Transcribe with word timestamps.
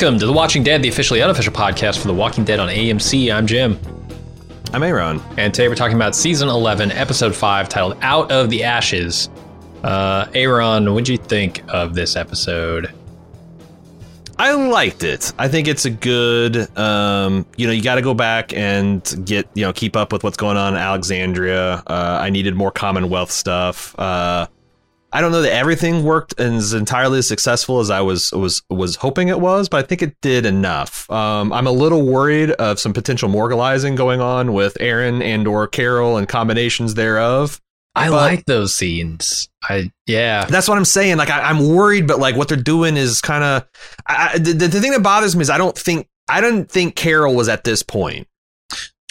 Welcome 0.00 0.20
to 0.20 0.26
The 0.26 0.32
Watching 0.32 0.62
Dead, 0.62 0.80
the 0.80 0.88
officially 0.88 1.22
unofficial 1.22 1.52
podcast 1.52 1.98
for 1.98 2.06
The 2.06 2.14
Walking 2.14 2.44
Dead 2.44 2.60
on 2.60 2.68
AMC. 2.68 3.34
I'm 3.34 3.48
Jim. 3.48 3.80
I'm 4.72 4.84
Aaron. 4.84 5.20
And 5.36 5.52
today 5.52 5.66
we're 5.66 5.74
talking 5.74 5.96
about 5.96 6.14
season 6.14 6.48
11, 6.48 6.92
episode 6.92 7.34
5, 7.34 7.68
titled 7.68 7.98
Out 8.00 8.30
of 8.30 8.48
the 8.48 8.62
Ashes. 8.62 9.28
Uh, 9.82 10.28
Aaron, 10.34 10.94
what'd 10.94 11.08
you 11.08 11.16
think 11.16 11.64
of 11.66 11.94
this 11.94 12.14
episode? 12.14 12.94
I 14.38 14.52
liked 14.52 15.02
it. 15.02 15.32
I 15.36 15.48
think 15.48 15.66
it's 15.66 15.84
a 15.84 15.90
good, 15.90 16.78
um, 16.78 17.44
you 17.56 17.66
know, 17.66 17.72
you 17.72 17.82
got 17.82 17.96
to 17.96 18.02
go 18.02 18.14
back 18.14 18.52
and 18.52 19.02
get, 19.24 19.48
you 19.54 19.64
know, 19.64 19.72
keep 19.72 19.96
up 19.96 20.12
with 20.12 20.22
what's 20.22 20.36
going 20.36 20.56
on 20.56 20.74
in 20.74 20.78
Alexandria. 20.78 21.82
Uh, 21.88 22.18
I 22.22 22.30
needed 22.30 22.54
more 22.54 22.70
Commonwealth 22.70 23.32
stuff. 23.32 23.98
Uh, 23.98 24.46
I 25.12 25.20
don't 25.20 25.32
know 25.32 25.42
that 25.42 25.52
everything 25.52 26.04
worked 26.04 26.38
and 26.38 26.56
is 26.56 26.74
entirely 26.74 27.20
as 27.20 27.26
successful 27.26 27.80
as 27.80 27.90
I 27.90 28.02
was 28.02 28.30
was 28.32 28.62
was 28.68 28.96
hoping 28.96 29.28
it 29.28 29.40
was, 29.40 29.68
but 29.68 29.84
I 29.84 29.86
think 29.86 30.02
it 30.02 30.16
did 30.20 30.44
enough. 30.44 31.10
Um, 31.10 31.52
I'm 31.52 31.66
a 31.66 31.72
little 31.72 32.04
worried 32.04 32.50
of 32.52 32.78
some 32.78 32.92
potential 32.92 33.28
morgalizing 33.28 33.96
going 33.96 34.20
on 34.20 34.52
with 34.52 34.76
Aaron 34.80 35.22
and 35.22 35.48
or 35.48 35.66
Carol 35.66 36.18
and 36.18 36.28
combinations 36.28 36.94
thereof. 36.94 37.60
I 37.94 38.08
like 38.08 38.44
those 38.44 38.74
scenes. 38.74 39.48
I 39.62 39.90
yeah, 40.06 40.44
that's 40.44 40.68
what 40.68 40.78
I'm 40.78 40.84
saying. 40.84 41.16
Like 41.16 41.30
I, 41.30 41.50
am 41.50 41.74
worried, 41.74 42.06
but 42.06 42.18
like 42.18 42.36
what 42.36 42.48
they're 42.48 42.56
doing 42.56 42.96
is 42.96 43.20
kind 43.20 43.42
of 43.42 43.66
the, 44.40 44.52
the 44.52 44.80
thing 44.80 44.92
that 44.92 45.02
bothers 45.02 45.34
me 45.34 45.42
is 45.42 45.50
I 45.50 45.58
don't 45.58 45.76
think 45.76 46.06
I 46.28 46.40
don't 46.40 46.70
think 46.70 46.94
Carol 46.94 47.34
was 47.34 47.48
at 47.48 47.64
this 47.64 47.82
point 47.82 48.28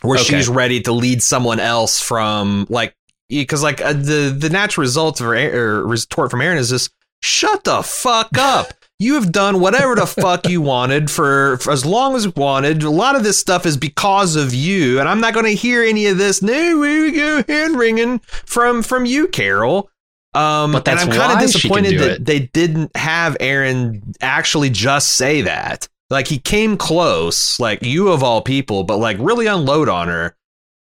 where 0.04 0.20
okay. 0.20 0.36
she's 0.36 0.48
ready 0.48 0.82
to 0.82 0.92
lead 0.92 1.22
someone 1.22 1.60
else 1.60 2.00
from 2.00 2.68
like 2.70 2.94
because 3.30 3.64
like 3.64 3.82
uh, 3.82 3.94
the 3.94 4.36
the 4.38 4.50
natural 4.50 4.84
result 4.84 5.22
of 5.22 5.28
or 5.28 5.86
retort 5.86 6.32
from 6.32 6.42
Aaron 6.42 6.58
is 6.58 6.70
just 6.70 6.92
shut 7.22 7.64
the 7.64 7.82
fuck 7.84 8.38
up. 8.38 8.74
You 9.00 9.14
have 9.14 9.32
done 9.32 9.60
whatever 9.60 9.94
the 9.94 10.08
fuck 10.08 10.50
you 10.50 10.60
wanted 10.60 11.12
for, 11.12 11.58
for, 11.58 11.72
as 11.72 11.86
long 11.86 12.16
as 12.16 12.26
you 12.26 12.34
wanted. 12.36 12.82
A 12.82 12.90
lot 12.90 13.16
of 13.16 13.24
this 13.24 13.38
stuff 13.38 13.68
is 13.68 13.78
because 13.78 14.36
of 14.36 14.56
you, 14.56 15.00
and 15.00 15.08
I'm 15.08 15.22
not 15.22 15.36
going 15.36 15.46
to 15.46 15.54
hear 15.54 15.84
any 15.84 16.08
of 16.08 16.18
this. 16.18 16.42
No, 16.42 16.80
we 16.80 17.12
go 17.12 17.44
hand 17.48 17.78
wringing 17.78 18.20
from 18.20 18.82
from 18.82 19.06
you, 19.06 19.28
Carol. 19.28 19.92
Um, 20.34 20.72
but 20.72 20.88
and 20.88 21.00
I'm 21.00 21.10
kind 21.10 21.34
of 21.34 21.40
disappointed 21.40 22.00
that 22.00 22.12
it. 22.12 22.26
they 22.26 22.40
didn't 22.40 22.96
have 22.96 23.38
Aaron 23.40 24.14
actually 24.22 24.70
just 24.70 25.16
say 25.16 25.44
that. 25.44 25.88
Like 26.10 26.28
he 26.28 26.40
came 26.40 26.78
close, 26.78 27.60
like 27.60 27.84
you 27.84 28.10
of 28.10 28.24
all 28.24 28.42
people, 28.42 28.84
but 28.84 28.98
like 28.98 29.18
really 29.20 29.48
unload 29.48 29.90
on 29.90 30.08
her. 30.08 30.36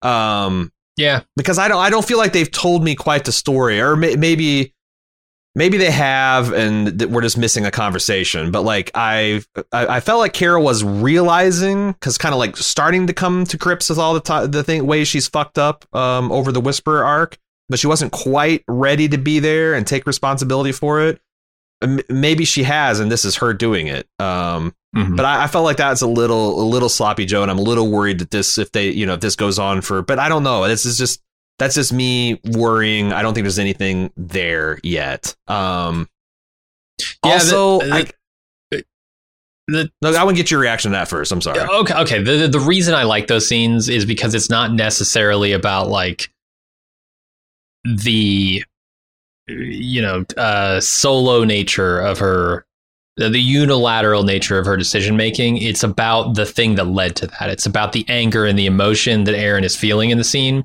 Um, 0.01 0.71
yeah, 1.01 1.23
because 1.35 1.57
I 1.57 1.67
don't 1.67 1.79
I 1.79 1.89
don't 1.89 2.05
feel 2.05 2.17
like 2.17 2.33
they've 2.33 2.49
told 2.49 2.83
me 2.83 2.95
quite 2.95 3.25
the 3.25 3.31
story, 3.31 3.81
or 3.81 3.95
may, 3.95 4.15
maybe 4.15 4.73
maybe 5.55 5.77
they 5.77 5.91
have, 5.91 6.53
and 6.53 7.01
we're 7.11 7.21
just 7.21 7.37
missing 7.37 7.65
a 7.65 7.71
conversation. 7.71 8.51
But 8.51 8.61
like 8.61 8.91
I 8.93 9.41
I, 9.71 9.97
I 9.97 9.99
felt 9.99 10.19
like 10.19 10.33
Carol 10.33 10.63
was 10.63 10.83
realizing 10.83 11.93
because 11.93 12.17
kind 12.17 12.33
of 12.33 12.39
like 12.39 12.55
starting 12.57 13.07
to 13.07 13.13
come 13.13 13.45
to 13.45 13.57
grips 13.57 13.89
with 13.89 13.97
all 13.97 14.13
the 14.13 14.21
t- 14.21 14.47
the 14.47 14.63
thing 14.63 14.85
ways 14.85 15.07
she's 15.07 15.27
fucked 15.27 15.57
up 15.57 15.85
um, 15.95 16.31
over 16.31 16.51
the 16.51 16.61
Whisperer 16.61 17.03
arc, 17.03 17.37
but 17.69 17.79
she 17.79 17.87
wasn't 17.87 18.11
quite 18.11 18.63
ready 18.67 19.07
to 19.07 19.17
be 19.17 19.39
there 19.39 19.73
and 19.73 19.87
take 19.87 20.05
responsibility 20.05 20.71
for 20.71 21.01
it. 21.01 21.19
maybe 22.09 22.45
she 22.45 22.63
has, 22.63 22.99
and 22.99 23.11
this 23.11 23.25
is 23.25 23.37
her 23.37 23.53
doing 23.53 23.87
it. 23.87 24.07
Um, 24.19 24.75
Mm-hmm. 24.95 25.15
But 25.15 25.25
I, 25.25 25.43
I, 25.43 25.47
felt 25.47 25.63
like 25.63 25.77
that's 25.77 26.01
a 26.01 26.07
little 26.07 26.61
a 26.61 26.65
little 26.65 26.89
sloppy 26.89 27.25
Joe, 27.25 27.43
and 27.43 27.49
I'm 27.49 27.57
a 27.57 27.61
little 27.61 27.89
worried 27.89 28.19
that 28.19 28.31
this 28.31 28.57
if 28.57 28.73
they 28.73 28.89
you 28.89 29.05
know 29.05 29.13
if 29.13 29.21
this 29.21 29.37
goes 29.37 29.57
on 29.57 29.81
for. 29.81 30.01
But 30.01 30.19
I 30.19 30.27
don't 30.27 30.43
know. 30.43 30.67
This 30.67 30.85
is 30.85 30.97
just 30.97 31.21
that's 31.59 31.75
just 31.75 31.93
me 31.93 32.41
worrying. 32.43 33.13
I 33.13 33.21
don't 33.21 33.33
think 33.33 33.45
there's 33.45 33.59
anything 33.59 34.11
there 34.17 34.79
yet. 34.83 35.33
Um, 35.47 36.09
yeah, 37.23 37.31
also, 37.31 37.79
the, 37.79 37.85
the, 37.85 37.93
I, 38.73 38.81
the, 39.67 39.91
no, 40.01 40.13
I 40.13 40.23
want 40.25 40.35
to 40.35 40.43
get 40.43 40.51
your 40.51 40.59
reaction 40.59 40.91
to 40.91 40.97
that 40.97 41.07
first. 41.07 41.31
I'm 41.31 41.39
sorry. 41.39 41.59
Okay, 41.59 41.93
okay. 41.93 42.23
The, 42.23 42.47
the 42.49 42.59
reason 42.59 42.93
I 42.93 43.03
like 43.03 43.27
those 43.27 43.47
scenes 43.47 43.87
is 43.87 44.05
because 44.05 44.35
it's 44.35 44.49
not 44.49 44.73
necessarily 44.73 45.53
about 45.53 45.87
like 45.87 46.29
the 47.85 48.63
you 49.47 50.01
know 50.01 50.25
uh, 50.35 50.79
solo 50.81 51.45
nature 51.45 51.99
of 51.99 52.19
her 52.19 52.65
the, 53.17 53.29
the 53.29 53.41
unilateral 53.41 54.23
nature 54.23 54.57
of 54.57 54.65
her 54.65 54.77
decision 54.77 55.17
making. 55.17 55.57
It's 55.57 55.83
about 55.83 56.35
the 56.35 56.45
thing 56.45 56.75
that 56.75 56.85
led 56.85 57.15
to 57.17 57.27
that. 57.27 57.49
It's 57.49 57.65
about 57.65 57.91
the 57.91 58.05
anger 58.07 58.45
and 58.45 58.57
the 58.57 58.65
emotion 58.65 59.25
that 59.25 59.35
Aaron 59.35 59.63
is 59.63 59.75
feeling 59.75 60.09
in 60.09 60.17
the 60.17 60.23
scene. 60.23 60.63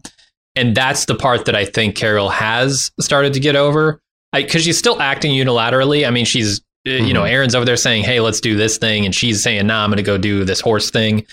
And 0.54 0.74
that's 0.74 1.04
the 1.04 1.14
part 1.14 1.44
that 1.44 1.54
I 1.54 1.64
think 1.64 1.96
Carol 1.96 2.30
has 2.30 2.90
started 3.00 3.34
to 3.34 3.40
get 3.40 3.56
over 3.56 4.00
because 4.32 4.64
she's 4.64 4.78
still 4.78 5.00
acting 5.00 5.32
unilaterally. 5.32 6.06
I 6.06 6.10
mean, 6.10 6.24
she's, 6.24 6.60
mm-hmm. 6.86 7.04
you 7.04 7.12
know, 7.12 7.22
mm-hmm. 7.22 7.32
Aaron's 7.34 7.54
over 7.54 7.64
there 7.66 7.76
saying, 7.76 8.04
hey, 8.04 8.20
let's 8.20 8.40
do 8.40 8.56
this 8.56 8.78
thing. 8.78 9.04
And 9.04 9.14
she's 9.14 9.42
saying, 9.42 9.66
nah, 9.66 9.84
I'm 9.84 9.90
going 9.90 9.98
to 9.98 10.02
go 10.02 10.18
do 10.18 10.44
this 10.44 10.60
horse 10.60 10.90
thing. 10.90 11.26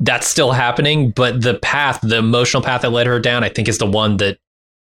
That's 0.00 0.26
still 0.26 0.52
happening. 0.52 1.10
But 1.10 1.42
the 1.42 1.54
path, 1.54 2.00
the 2.02 2.18
emotional 2.18 2.62
path 2.62 2.82
that 2.82 2.90
led 2.90 3.06
her 3.06 3.20
down, 3.20 3.44
I 3.44 3.48
think 3.48 3.68
is 3.68 3.78
the 3.78 3.86
one 3.86 4.16
that 4.18 4.38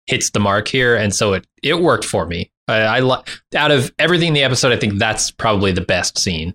hits 0.06 0.30
the 0.30 0.40
mark 0.40 0.68
here. 0.68 0.96
And 0.96 1.14
so 1.14 1.34
it, 1.34 1.46
it 1.62 1.80
worked 1.80 2.04
for 2.04 2.26
me. 2.26 2.50
I, 2.68 2.80
I 2.80 2.98
lo- 3.00 3.22
out 3.54 3.70
of 3.70 3.92
everything 3.98 4.28
in 4.28 4.34
the 4.34 4.42
episode, 4.42 4.72
I 4.72 4.76
think 4.76 4.98
that's 4.98 5.30
probably 5.30 5.72
the 5.72 5.80
best 5.80 6.18
scene. 6.18 6.54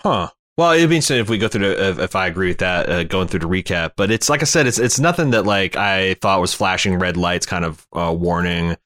Huh. 0.00 0.30
Well, 0.58 0.72
it'd 0.72 0.90
be 0.90 0.96
interesting 0.96 1.18
if 1.18 1.30
we 1.30 1.38
go 1.38 1.48
through 1.48 1.68
the, 1.68 1.88
if, 1.90 1.98
if 1.98 2.16
I 2.16 2.26
agree 2.26 2.48
with 2.48 2.58
that, 2.58 2.88
uh, 2.88 3.04
going 3.04 3.28
through 3.28 3.40
the 3.40 3.46
recap. 3.46 3.92
But 3.96 4.10
it's 4.10 4.28
like 4.28 4.42
I 4.42 4.44
said, 4.44 4.66
it's 4.66 4.78
it's 4.78 5.00
nothing 5.00 5.30
that 5.30 5.46
like 5.46 5.76
I 5.76 6.14
thought 6.14 6.40
was 6.40 6.52
flashing 6.52 6.98
red 6.98 7.16
lights, 7.16 7.46
kind 7.46 7.64
of 7.64 7.86
uh, 7.92 8.14
warning. 8.16 8.76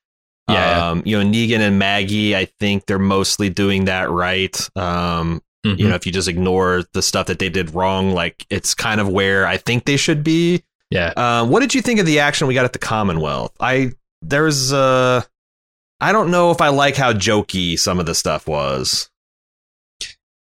Yeah. 0.48 0.90
Um, 0.90 1.02
you 1.04 1.18
know, 1.18 1.28
Negan 1.28 1.58
and 1.58 1.78
Maggie, 1.78 2.36
I 2.36 2.44
think 2.60 2.86
they're 2.86 3.00
mostly 3.00 3.50
doing 3.50 3.86
that 3.86 4.10
right. 4.10 4.56
Um, 4.76 5.42
mm-hmm. 5.66 5.80
you 5.80 5.88
know, 5.88 5.96
if 5.96 6.06
you 6.06 6.12
just 6.12 6.28
ignore 6.28 6.84
the 6.92 7.02
stuff 7.02 7.26
that 7.26 7.40
they 7.40 7.48
did 7.48 7.74
wrong, 7.74 8.12
like 8.12 8.46
it's 8.48 8.72
kind 8.72 9.00
of 9.00 9.08
where 9.08 9.44
I 9.44 9.56
think 9.56 9.86
they 9.86 9.96
should 9.96 10.22
be. 10.22 10.62
Yeah. 10.90 11.12
Um, 11.16 11.50
what 11.50 11.60
did 11.60 11.74
you 11.74 11.82
think 11.82 11.98
of 11.98 12.06
the 12.06 12.20
action 12.20 12.46
we 12.46 12.54
got 12.54 12.64
at 12.64 12.72
the 12.72 12.78
Commonwealth? 12.78 13.56
I 13.58 13.92
there's 14.22 14.72
uh 14.72 15.22
I 16.00 16.12
don't 16.12 16.30
know 16.30 16.50
if 16.50 16.60
I 16.60 16.68
like 16.68 16.96
how 16.96 17.12
jokey 17.12 17.78
some 17.78 17.98
of 17.98 18.06
the 18.06 18.14
stuff 18.14 18.46
was. 18.46 19.10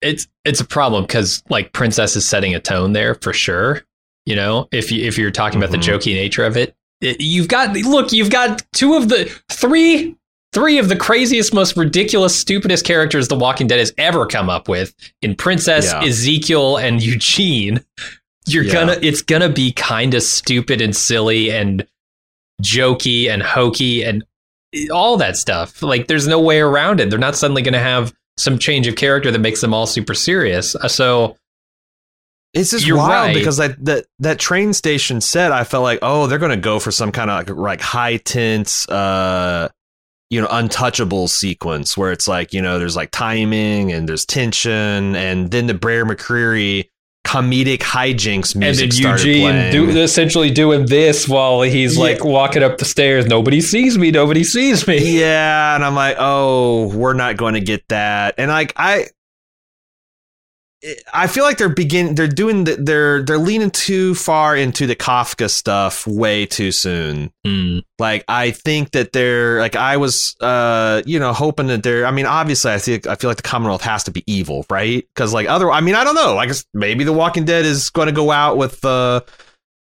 It's 0.02 0.28
it's 0.46 0.60
a 0.60 0.66
problem 0.66 1.04
because 1.04 1.44
like 1.50 1.74
Princess 1.74 2.16
is 2.16 2.26
setting 2.26 2.56
a 2.56 2.60
tone 2.60 2.94
there 2.94 3.16
for 3.16 3.34
sure. 3.34 3.84
You 4.26 4.36
know, 4.36 4.68
if 4.72 4.92
you 4.92 5.06
if 5.06 5.18
you're 5.18 5.32
talking 5.32 5.60
mm-hmm. 5.60 5.70
about 5.70 5.72
the 5.72 5.92
mm-hmm. 5.92 5.98
jokey 5.98 6.14
nature 6.14 6.46
of 6.46 6.58
it, 6.58 6.76
it, 7.02 7.22
you've 7.22 7.48
got 7.48 7.76
look, 7.76 8.12
you've 8.12 8.30
got 8.30 8.64
two 8.74 8.96
of 8.96 9.10
the 9.10 9.26
three 9.50 10.16
three 10.54 10.78
of 10.78 10.90
the 10.90 10.96
craziest, 10.96 11.54
most 11.54 11.78
ridiculous, 11.78 12.38
stupidest 12.38 12.86
characters 12.86 13.28
The 13.28 13.36
Walking 13.36 13.68
Dead 13.68 13.80
has 13.80 13.94
ever 13.98 14.26
come 14.26 14.50
up 14.50 14.68
with 14.68 14.94
in 15.22 15.36
Princess, 15.36 15.92
yeah. 15.92 16.04
Ezekiel, 16.04 16.78
and 16.78 17.02
Eugene. 17.02 17.84
You're 18.48 18.64
yeah. 18.64 18.74
gonna 18.74 18.98
it's 19.02 19.22
gonna 19.22 19.50
be 19.50 19.72
kind 19.72 20.14
of 20.14 20.24
stupid 20.24 20.82
and 20.82 20.96
silly 20.96 21.52
and 21.52 21.88
jokey 22.62 23.30
and 23.30 23.42
hokey 23.42 24.04
and 24.04 24.24
all 24.92 25.18
that 25.18 25.38
stuff. 25.38 25.82
Like 25.82 26.08
there's 26.08 26.28
no 26.28 26.40
way 26.40 26.60
around 26.60 27.00
it. 27.00 27.10
They're 27.10 27.20
not 27.20 27.36
suddenly 27.36 27.62
going 27.62 27.74
to 27.74 27.80
have 27.80 28.14
some 28.38 28.58
change 28.58 28.88
of 28.88 28.96
character 28.96 29.32
that 29.32 29.40
makes 29.40 29.62
them 29.62 29.74
all 29.74 29.86
super 29.86 30.14
serious. 30.14 30.76
Uh, 30.76 30.88
so 30.88 31.38
it's 32.54 32.72
just 32.72 32.92
wild 32.92 33.28
right. 33.28 33.34
because 33.34 33.58
that, 33.58 33.84
that 33.86 34.06
that 34.20 34.40
train 34.40 34.74
station 34.74 35.22
set, 35.22 35.52
I 35.52 35.64
felt 35.64 35.84
like, 35.84 36.00
oh, 36.02 36.28
they're 36.28 36.40
going 36.40 36.52
to 36.52 36.58
go 36.58 36.80
for 36.80 36.92
some 36.92 37.12
kind 37.12 37.30
of 37.30 37.38
like, 37.38 37.58
like 37.58 37.82
high 37.82 38.18
tense, 38.18 38.88
uh, 38.90 39.70
you 40.32 40.40
know 40.40 40.48
untouchable 40.50 41.28
sequence 41.28 41.98
where 41.98 42.12
it's 42.12 42.28
like 42.28 42.54
you 42.54 42.62
know 42.62 42.80
there's 42.80 42.96
like 42.96 43.12
timing 43.12 43.92
and 43.92 44.08
there's 44.08 44.26
tension 44.26 45.14
and 45.16 45.52
then 45.52 45.68
the 45.68 45.74
Bear 45.74 46.06
McCreary 46.06 46.88
comedic 47.32 47.78
hijinks 47.80 48.56
music 48.58 48.84
and 48.84 48.92
then 48.92 48.92
started 48.92 49.26
Eugene 49.28 49.72
do, 49.72 50.02
essentially 50.02 50.52
doing 50.52 50.86
this 50.86 51.30
while 51.30 51.62
he's 51.62 51.96
Yeah. 51.96 52.04
like 52.04 52.26
walking 52.26 52.62
up 52.62 52.78
the 52.78 52.84
stairs. 52.86 53.26
Nobody 53.26 53.62
sees 53.62 53.98
me. 53.98 54.12
Nobody 54.12 54.44
sees 54.44 54.86
me. 54.86 55.18
yeah, 55.20 55.76
and 55.76 55.86
I'm 55.86 55.96
like, 55.96 56.18
oh, 56.20 56.88
we're 56.90 57.14
not 57.14 57.38
going 57.38 57.54
to 57.54 57.62
get 57.62 57.88
that. 57.88 58.36
And 58.38 58.52
like 58.52 58.74
I, 58.76 59.06
I 61.14 61.28
feel 61.28 61.44
like 61.44 61.58
they're 61.58 61.70
begin 61.70 62.16
they're 62.16 62.28
doing 62.28 62.64
the, 62.64 62.76
they're 62.76 63.22
they're 63.22 63.38
leaning 63.38 63.70
too 63.70 64.16
far 64.16 64.56
into 64.56 64.88
the 64.88 64.96
Kafka 64.96 65.50
stuff 65.50 66.08
way 66.08 66.46
too 66.48 66.72
soon. 66.72 67.32
Hmm. 67.46 67.80
Like 68.00 68.24
I 68.28 68.52
think 68.52 68.92
that 68.92 69.14
they're 69.14 69.60
like 69.60 69.76
I 69.76 69.98
was 69.98 70.36
uh 70.40 71.04
you 71.06 71.20
know 71.20 71.34
hoping 71.34 71.68
that 71.68 71.84
they're 71.84 72.06
I 72.06 72.12
mean 72.12 72.26
obviously 72.26 72.72
I 72.72 72.80
think 72.80 73.06
I 73.06 73.16
feel 73.16 73.30
like 73.30 73.38
the 73.38 73.44
Commonwealth 73.44 73.84
has 73.84 74.04
to 74.06 74.12
be 74.12 74.24
evil, 74.26 74.66
right? 74.72 75.08
Cuz 75.16 75.34
like 75.34 75.48
other 75.48 75.72
I 75.72 75.82
mean 75.82 75.94
I 75.94 76.04
don't 76.04 76.16
know. 76.16 76.38
I 76.38 76.48
guess 76.48 76.66
maybe 76.74 77.04
the 77.04 77.14
Walking 77.14 77.46
Dead 77.46 77.64
is 77.66 77.92
going 77.92 78.08
to 78.08 78.12
go 78.14 78.32
out 78.32 78.58
with 78.58 78.84
uh 78.84 79.22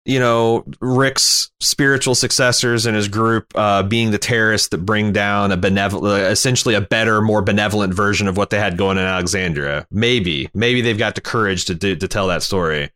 you 0.06 0.20
know 0.20 0.66
Rick's 0.82 1.52
spiritual 1.62 2.14
successors 2.16 2.86
and 2.86 2.96
his 2.96 3.08
group 3.08 3.46
uh 3.56 3.84
being 3.84 4.12
the 4.12 4.18
terrorists 4.18 4.68
that 4.70 4.80
bring 4.80 5.14
down 5.14 5.52
a 5.52 5.58
benevolent 5.58 6.24
essentially 6.24 6.76
a 6.76 6.82
better 6.82 7.22
more 7.22 7.42
benevolent 7.42 7.94
version 7.94 8.28
of 8.28 8.36
what 8.36 8.50
they 8.50 8.60
had 8.60 8.78
going 8.78 8.98
in 8.98 9.04
Alexandria. 9.06 9.88
Maybe 9.92 10.50
maybe 10.54 10.82
they've 10.82 10.98
got 10.98 11.16
the 11.16 11.22
courage 11.22 11.66
to 11.66 11.76
do 11.76 11.96
to 11.96 12.08
tell 12.08 12.28
that 12.28 12.44
story. 12.44 12.92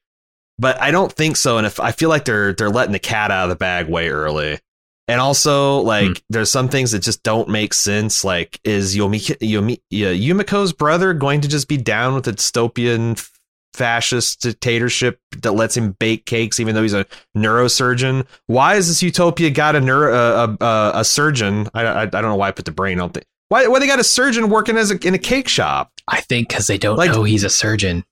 But 0.59 0.81
I 0.81 0.91
don't 0.91 1.11
think 1.13 1.37
so 1.37 1.57
and 1.57 1.65
if 1.67 1.79
I 1.79 1.91
feel 1.91 2.09
like 2.09 2.25
they're 2.25 2.53
they're 2.53 2.69
letting 2.69 2.93
the 2.93 2.99
cat 2.99 3.31
out 3.31 3.43
of 3.45 3.49
the 3.49 3.55
bag 3.55 3.87
way 3.87 4.09
early. 4.09 4.59
And 5.09 5.21
also, 5.21 5.77
like, 5.77 6.07
Hmm. 6.07 6.13
there's 6.29 6.51
some 6.51 6.67
things 6.67 6.91
that 6.91 6.99
just 6.99 7.23
don't 7.23 7.47
make 7.47 7.73
sense. 7.73 8.25
Like, 8.25 8.59
is 8.65 8.93
Yumiko's 8.97 10.73
brother 10.73 11.13
going 11.13 11.39
to 11.41 11.47
just 11.47 11.69
be 11.69 11.77
down 11.77 12.15
with 12.15 12.25
the 12.25 12.33
dystopian 12.33 13.17
fascist 13.73 14.41
dictatorship 14.41 15.19
that 15.41 15.51
lets 15.53 15.75
him 15.77 15.91
bake 15.93 16.25
cakes, 16.25 16.59
even 16.59 16.75
though 16.75 16.81
he's 16.83 16.93
a 16.93 17.05
neurosurgeon? 17.35 18.25
Why 18.47 18.75
is 18.75 18.87
this 18.87 19.01
utopia 19.03 19.49
got 19.49 19.75
a 19.75 19.81
neuro, 19.81 20.13
uh, 20.13 20.55
a, 20.59 20.65
a, 20.65 20.91
a 20.99 21.05
surgeon? 21.05 21.69
I, 21.73 21.83
I, 21.85 22.01
I 22.01 22.05
don't 22.05 22.23
know 22.23 22.35
why 22.35 22.47
I 22.47 22.51
put 22.51 22.65
the 22.65 22.71
brain 22.71 22.99
on. 22.99 23.11
Th- 23.11 23.25
why, 23.49 23.67
why 23.67 23.79
they 23.79 23.87
got 23.87 23.99
a 23.99 24.03
surgeon 24.03 24.49
working 24.49 24.77
as 24.77 24.91
a, 24.91 25.07
in 25.07 25.13
a 25.13 25.17
cake 25.19 25.47
shop? 25.47 25.91
I 26.07 26.21
think 26.21 26.49
because 26.49 26.67
they 26.67 26.77
don't 26.77 26.97
Like- 26.97 27.11
know 27.11 27.23
he's 27.23 27.43
a 27.43 27.49
surgeon. 27.49 28.03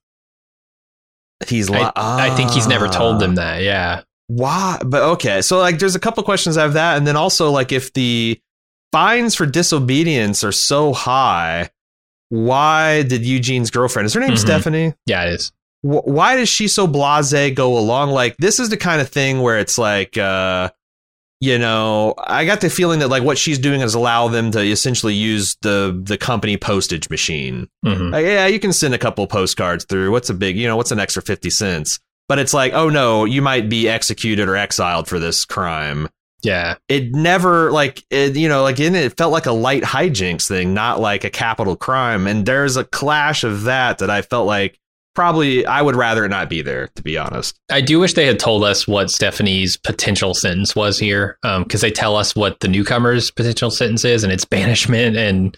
He's 1.46 1.70
I, 1.70 1.84
li- 1.84 1.92
I 1.96 2.34
think 2.36 2.50
he's 2.50 2.66
never 2.66 2.88
told 2.88 3.16
Ah. 3.16 3.18
them 3.18 3.34
that. 3.34 3.62
Yeah. 3.62 4.02
why 4.28 4.78
but 4.84 5.02
okay 5.02 5.40
so 5.42 5.58
like 5.58 5.78
there's 5.78 5.94
a 5.94 6.00
couple 6.00 6.20
questions 6.24 6.56
i 6.56 6.62
have 6.62 6.72
that 6.72 6.96
and 6.96 7.06
then 7.06 7.14
also 7.14 7.48
like 7.52 7.70
if 7.70 7.92
the 7.92 8.40
fines 8.90 9.36
for 9.36 9.46
disobedience 9.46 10.42
are 10.42 10.50
so 10.50 10.92
high 10.92 11.70
why 12.30 13.02
did 13.02 13.24
eugene's 13.24 13.70
girlfriend 13.70 14.06
is 14.06 14.14
her 14.14 14.20
name 14.20 14.30
Mhm. 14.32 14.38
stephanie 14.38 14.94
Yeah, 15.06 15.24
it 15.24 15.34
is. 15.34 15.52
Wh- 15.82 16.06
why 16.06 16.36
does 16.36 16.48
she 16.48 16.68
so 16.68 16.86
blase 16.86 17.54
go 17.54 17.78
along 17.78 18.10
like 18.10 18.36
this 18.38 18.58
is 18.58 18.68
the 18.68 18.76
kind 18.76 19.00
of 19.00 19.08
thing 19.08 19.40
where 19.42 19.58
it's 19.58 19.78
like 19.78 20.16
uh 20.18 20.70
you 21.40 21.58
know 21.58 22.14
i 22.18 22.44
got 22.46 22.60
the 22.62 22.70
feeling 22.70 22.98
that 23.00 23.08
like 23.08 23.22
what 23.22 23.36
she's 23.38 23.58
doing 23.58 23.80
is 23.82 23.94
allow 23.94 24.26
them 24.28 24.50
to 24.50 24.60
essentially 24.60 25.14
use 25.14 25.56
the 25.62 25.98
the 26.04 26.16
company 26.18 26.56
postage 26.56 27.08
machine 27.10 27.68
Mhm. 27.84 28.10
like, 28.12 28.24
yeah, 28.24 28.46
you 28.46 28.58
can 28.58 28.72
send 28.72 28.94
a 28.94 28.98
couple 28.98 29.26
postcards 29.26 29.84
through. 29.84 30.10
What's 30.10 30.30
a 30.30 30.34
big, 30.34 30.56
you 30.56 30.66
know, 30.66 30.76
what's 30.76 30.90
an 30.92 30.98
extra 30.98 31.22
50 31.22 31.50
cents? 31.50 32.00
But 32.28 32.40
it's 32.40 32.52
like, 32.54 32.72
oh 32.72 32.88
no, 32.88 33.24
you 33.24 33.40
might 33.42 33.68
be 33.68 33.88
executed 33.88 34.48
or 34.48 34.56
exiled 34.56 35.06
for 35.06 35.20
this 35.20 35.44
crime. 35.44 36.08
Yeah. 36.42 36.76
It 36.88 37.12
never, 37.12 37.72
like, 37.72 38.04
it, 38.10 38.36
you 38.36 38.48
know, 38.48 38.62
like, 38.62 38.78
in 38.78 38.94
it, 38.94 39.04
it 39.04 39.16
felt 39.16 39.32
like 39.32 39.46
a 39.46 39.52
light 39.52 39.82
hijinks 39.82 40.46
thing, 40.46 40.74
not 40.74 41.00
like 41.00 41.24
a 41.24 41.30
capital 41.30 41.76
crime. 41.76 42.26
And 42.26 42.46
there's 42.46 42.76
a 42.76 42.84
clash 42.84 43.42
of 43.42 43.64
that 43.64 43.98
that 43.98 44.10
I 44.10 44.22
felt 44.22 44.46
like 44.46 44.78
probably 45.16 45.66
I 45.66 45.82
would 45.82 45.96
rather 45.96 46.24
it 46.24 46.28
not 46.28 46.48
be 46.48 46.62
there, 46.62 46.88
to 46.94 47.02
be 47.02 47.18
honest. 47.18 47.58
I 47.70 47.80
do 47.80 47.98
wish 47.98 48.12
they 48.12 48.26
had 48.26 48.38
told 48.38 48.62
us 48.62 48.86
what 48.86 49.10
Stephanie's 49.10 49.76
potential 49.76 50.34
sentence 50.34 50.76
was 50.76 50.98
here, 50.98 51.38
um, 51.42 51.64
because 51.64 51.80
they 51.80 51.90
tell 51.90 52.14
us 52.14 52.36
what 52.36 52.60
the 52.60 52.68
newcomer's 52.68 53.30
potential 53.30 53.70
sentence 53.70 54.04
is, 54.04 54.22
and 54.22 54.32
it's 54.32 54.44
banishment. 54.44 55.16
And 55.16 55.56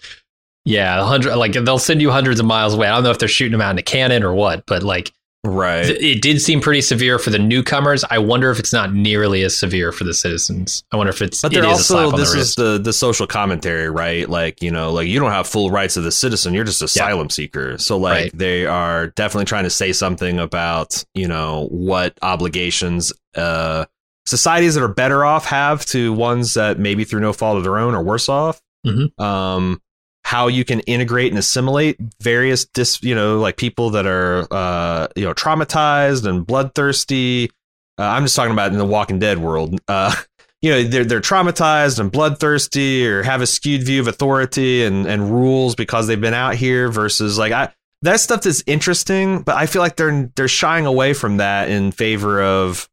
yeah, 0.65 1.03
hundred 1.05 1.35
like 1.35 1.53
they'll 1.53 1.77
send 1.77 2.01
you 2.01 2.09
hundreds 2.09 2.39
of 2.39 2.45
miles 2.45 2.73
away. 2.73 2.87
I 2.87 2.95
don't 2.95 3.03
know 3.03 3.11
if 3.11 3.19
they're 3.19 3.27
shooting 3.27 3.51
them 3.51 3.61
out 3.61 3.71
in 3.71 3.77
a 3.77 3.83
cannon 3.83 4.23
or 4.23 4.33
what, 4.33 4.65
but 4.65 4.81
like 4.81 5.11
Right. 5.45 5.85
it 5.85 6.21
did 6.21 6.41
seem 6.41 6.59
pretty 6.59 6.81
severe 6.81 7.17
for 7.17 7.29
the 7.29 7.39
newcomers. 7.39 8.03
I 8.09 8.17
wonder 8.19 8.51
if 8.51 8.59
it's 8.59 8.73
not 8.73 8.93
nearly 8.93 9.43
as 9.43 9.57
severe 9.57 9.93
for 9.93 10.03
the 10.03 10.13
citizens. 10.13 10.83
I 10.91 10.97
wonder 10.97 11.11
if 11.11 11.21
it's 11.21 11.41
But 11.41 11.53
they're 11.53 11.63
slap 11.77 12.07
also 12.07 12.17
this 12.17 12.33
the 12.33 12.39
is 12.39 12.55
the 12.55 12.77
the 12.77 12.91
social 12.91 13.25
commentary, 13.25 13.89
right? 13.89 14.27
Like 14.29 14.61
you 14.61 14.69
know, 14.69 14.91
like 14.91 15.07
you 15.07 15.17
don't 15.17 15.31
have 15.31 15.47
full 15.47 15.71
rights 15.71 15.95
as 15.95 16.05
a 16.05 16.11
citizen; 16.11 16.53
you're 16.53 16.65
just 16.65 16.81
asylum 16.81 17.29
seeker. 17.29 17.77
So 17.77 17.97
like 17.97 18.13
Right. 18.23 18.31
they 18.37 18.65
are 18.65 19.07
definitely 19.07 19.45
trying 19.45 19.63
to 19.63 19.69
say 19.69 19.93
something 19.93 20.39
about 20.39 21.05
you 21.15 21.27
know 21.27 21.67
what 21.71 22.17
obligations 22.21 23.13
uh, 23.35 23.85
societies 24.25 24.75
that 24.75 24.83
are 24.83 24.87
better 24.93 25.23
off 25.23 25.45
have 25.45 25.85
to 25.87 26.11
ones 26.11 26.53
that 26.55 26.79
maybe 26.79 27.05
through 27.05 27.21
no 27.21 27.31
fault 27.31 27.57
of 27.57 27.63
their 27.63 27.77
own 27.77 27.95
are 27.95 28.03
worse 28.03 28.27
off. 28.27 28.61
Mhm. 28.85 29.17
Um, 29.19 29.81
how 30.29 30.45
you 30.45 30.63
can 30.63 30.79
integrate 30.81 31.31
and 31.31 31.39
assimilate 31.39 31.97
various 32.21 32.65
dis 32.65 33.01
you 33.01 33.15
know 33.15 33.39
like 33.39 33.57
people 33.57 33.89
that 33.89 34.05
are 34.05 34.45
uh 34.51 35.07
you 35.15 35.25
know 35.25 35.33
traumatized 35.33 36.27
and 36.27 36.45
bloodthirsty. 36.45 37.49
Uh, 37.97 38.03
i'm 38.03 38.23
just 38.23 38.35
talking 38.35 38.53
about 38.53 38.71
in 38.71 38.77
the 38.77 38.85
walking 38.85 39.17
dead 39.17 39.39
world. 39.39 39.79
Uh 39.87 40.13
you 40.61 40.69
know 40.69 40.83
they're 40.83 41.03
they're 41.03 41.19
traumatized 41.19 41.97
and 41.99 42.11
bloodthirsty 42.11 43.07
or 43.07 43.23
have 43.23 43.41
a 43.41 43.47
skewed 43.47 43.83
view 43.83 43.99
of 44.01 44.07
authority 44.07 44.83
and 44.83 45.07
and 45.07 45.31
rules 45.31 45.73
because 45.73 46.05
they've 46.05 46.21
been 46.21 46.35
out 46.35 46.53
here 46.53 46.91
versus 46.91 47.39
like 47.39 47.51
i 47.51 47.73
that 48.03 48.19
stuff 48.19 48.45
is 48.45 48.63
interesting 48.67 49.41
but 49.41 49.55
i 49.55 49.65
feel 49.65 49.81
like 49.81 49.95
they're 49.95 50.29
they're 50.35 50.47
shying 50.47 50.85
away 50.85 51.11
from 51.13 51.37
that 51.37 51.71
in 51.71 51.91
favor 51.91 52.39
of 52.39 52.87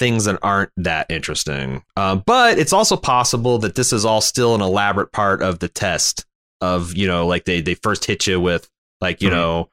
things 0.00 0.24
that 0.24 0.36
aren't 0.42 0.70
that 0.78 1.06
interesting. 1.10 1.80
Um, 1.96 2.24
but 2.26 2.58
it's 2.58 2.72
also 2.72 2.96
possible 2.96 3.58
that 3.58 3.76
this 3.76 3.92
is 3.92 4.04
all 4.04 4.20
still 4.20 4.56
an 4.56 4.60
elaborate 4.60 5.12
part 5.12 5.42
of 5.42 5.60
the 5.60 5.68
test 5.68 6.26
of 6.62 6.96
you 6.96 7.06
know 7.06 7.26
like 7.26 7.44
they 7.44 7.60
they 7.60 7.74
first 7.74 8.04
hit 8.06 8.26
you 8.26 8.40
with 8.40 8.70
like 9.02 9.20
you 9.20 9.28
Mhm. 9.28 9.32
know 9.32 9.68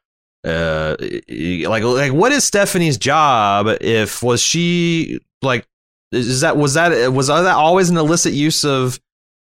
uh 0.46 0.96
like 1.70 1.84
like 1.84 2.12
what 2.14 2.32
is 2.32 2.44
stephanie's 2.44 2.98
job 2.98 3.68
if 3.82 4.24
was 4.24 4.42
she 4.42 5.20
like 5.42 5.68
is 6.12 6.42
that 6.42 6.58
was 6.58 6.74
that 6.74 7.12
was 7.14 7.28
that 7.28 7.46
always 7.56 7.90
an 7.90 7.98
illicit 7.98 8.34
use 8.34 8.64
of 8.66 9.00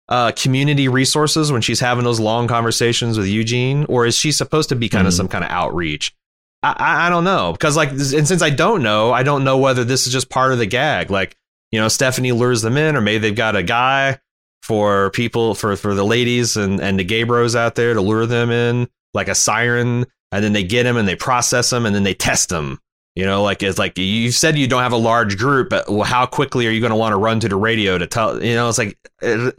uh 0.09 0.33
community 0.33 0.89
resources 0.89 1.51
when 1.53 1.63
she's 1.63 1.81
having 1.81 2.05
those 2.05 2.19
long 2.21 2.47
conversations 2.49 3.17
with 3.17 3.27
eugene 3.29 3.87
or 3.89 4.05
is 4.05 4.17
she 4.17 4.33
supposed 4.33 4.69
to 4.69 4.77
be 4.77 4.89
kind 4.89 5.07
of 5.07 5.13
Mhm. 5.13 5.17
some 5.17 5.29
kind 5.29 5.45
of 5.45 5.51
outreach 5.51 6.15
I, 6.63 6.75
I 6.77 7.07
i 7.07 7.09
don't 7.09 7.25
know 7.25 7.53
because 7.53 7.77
like 7.77 7.91
and 7.91 8.01
since 8.29 8.43
i 8.43 8.51
don't 8.51 8.83
know 8.83 9.13
i 9.13 9.23
don't 9.23 9.45
know 9.45 9.59
whether 9.59 9.85
this 9.85 10.07
is 10.07 10.13
just 10.13 10.29
part 10.29 10.53
of 10.53 10.59
the 10.59 10.67
gag 10.67 11.11
like 11.11 11.37
you 11.71 11.81
know 11.81 11.87
stephanie 11.89 12.33
lures 12.33 12.63
them 12.63 12.77
in 12.77 12.97
or 12.97 13.01
maybe 13.01 13.19
they've 13.19 13.35
got 13.35 13.55
a 13.57 13.63
guy 13.63 14.19
for 14.63 15.11
people 15.11 15.55
for 15.55 15.75
for 15.77 15.95
the 15.95 16.05
ladies 16.05 16.57
and 16.57 16.81
and 16.81 16.99
the 16.99 17.05
gay 17.05 17.23
bros 17.23 17.57
out 17.57 17.75
there 17.75 17.95
to 17.95 18.01
lure 18.01 18.27
them 18.27 18.51
in 18.51 18.89
like 19.15 19.29
a 19.29 19.35
siren. 19.35 20.07
And 20.33 20.45
then 20.45 20.53
they 20.53 20.63
get 20.63 20.85
them 20.85 20.97
and 20.97 21.09
they 21.09 21.17
process 21.17 21.71
them 21.71 21.87
and 21.87 21.95
then 21.95 22.05
they 22.05 22.15
test 22.15 22.51
them. 22.51 22.79
You 23.17 23.27
know 23.27 23.43
like 23.43 23.63
it's 23.63 23.79
like 23.79 23.99
you 23.99 24.31
said 24.31 24.57
you 24.57 24.69
don't 24.69 24.83
have 24.83 24.93
a 24.93 24.97
large 24.97 25.37
group 25.37 25.71
but 25.71 25.91
well, 25.91 26.05
how 26.05 26.27
quickly 26.27 26.67
are 26.69 26.71
you 26.71 26.81
going 26.81 26.91
to 26.93 26.97
want 26.97 27.13
to 27.13 27.17
run 27.17 27.41
to 27.41 27.49
the 27.49 27.57
radio 27.57 27.99
to 27.99 28.07
tell 28.07 28.43
you 28.43 28.55
know 28.55 28.69
it's 28.69 28.79
like 28.79 28.97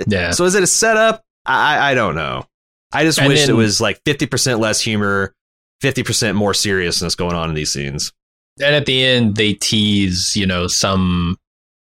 yeah. 0.08 0.32
so 0.32 0.46
is 0.46 0.56
it 0.56 0.64
a 0.64 0.68
setup? 0.68 1.24
I 1.46 1.92
i 1.92 1.94
don't 1.94 2.16
know. 2.16 2.46
I 2.94 3.04
just 3.04 3.20
And 3.20 3.28
wish 3.28 3.48
it 3.48 3.54
was 3.54 3.82
like 3.82 4.02
50% 4.04 4.60
less 4.60 4.80
humor 4.82 5.34
50% 5.84 6.36
more 6.36 6.54
seriousness 6.54 7.16
going 7.16 7.36
on 7.36 7.50
in 7.50 7.56
these 7.56 7.72
scenes. 7.72 8.14
And 8.62 8.74
at 8.74 8.86
the 8.86 9.04
end 9.04 9.36
they 9.36 9.54
tease 9.54 10.36
you 10.38 10.46
know 10.46 10.68
some 10.68 11.38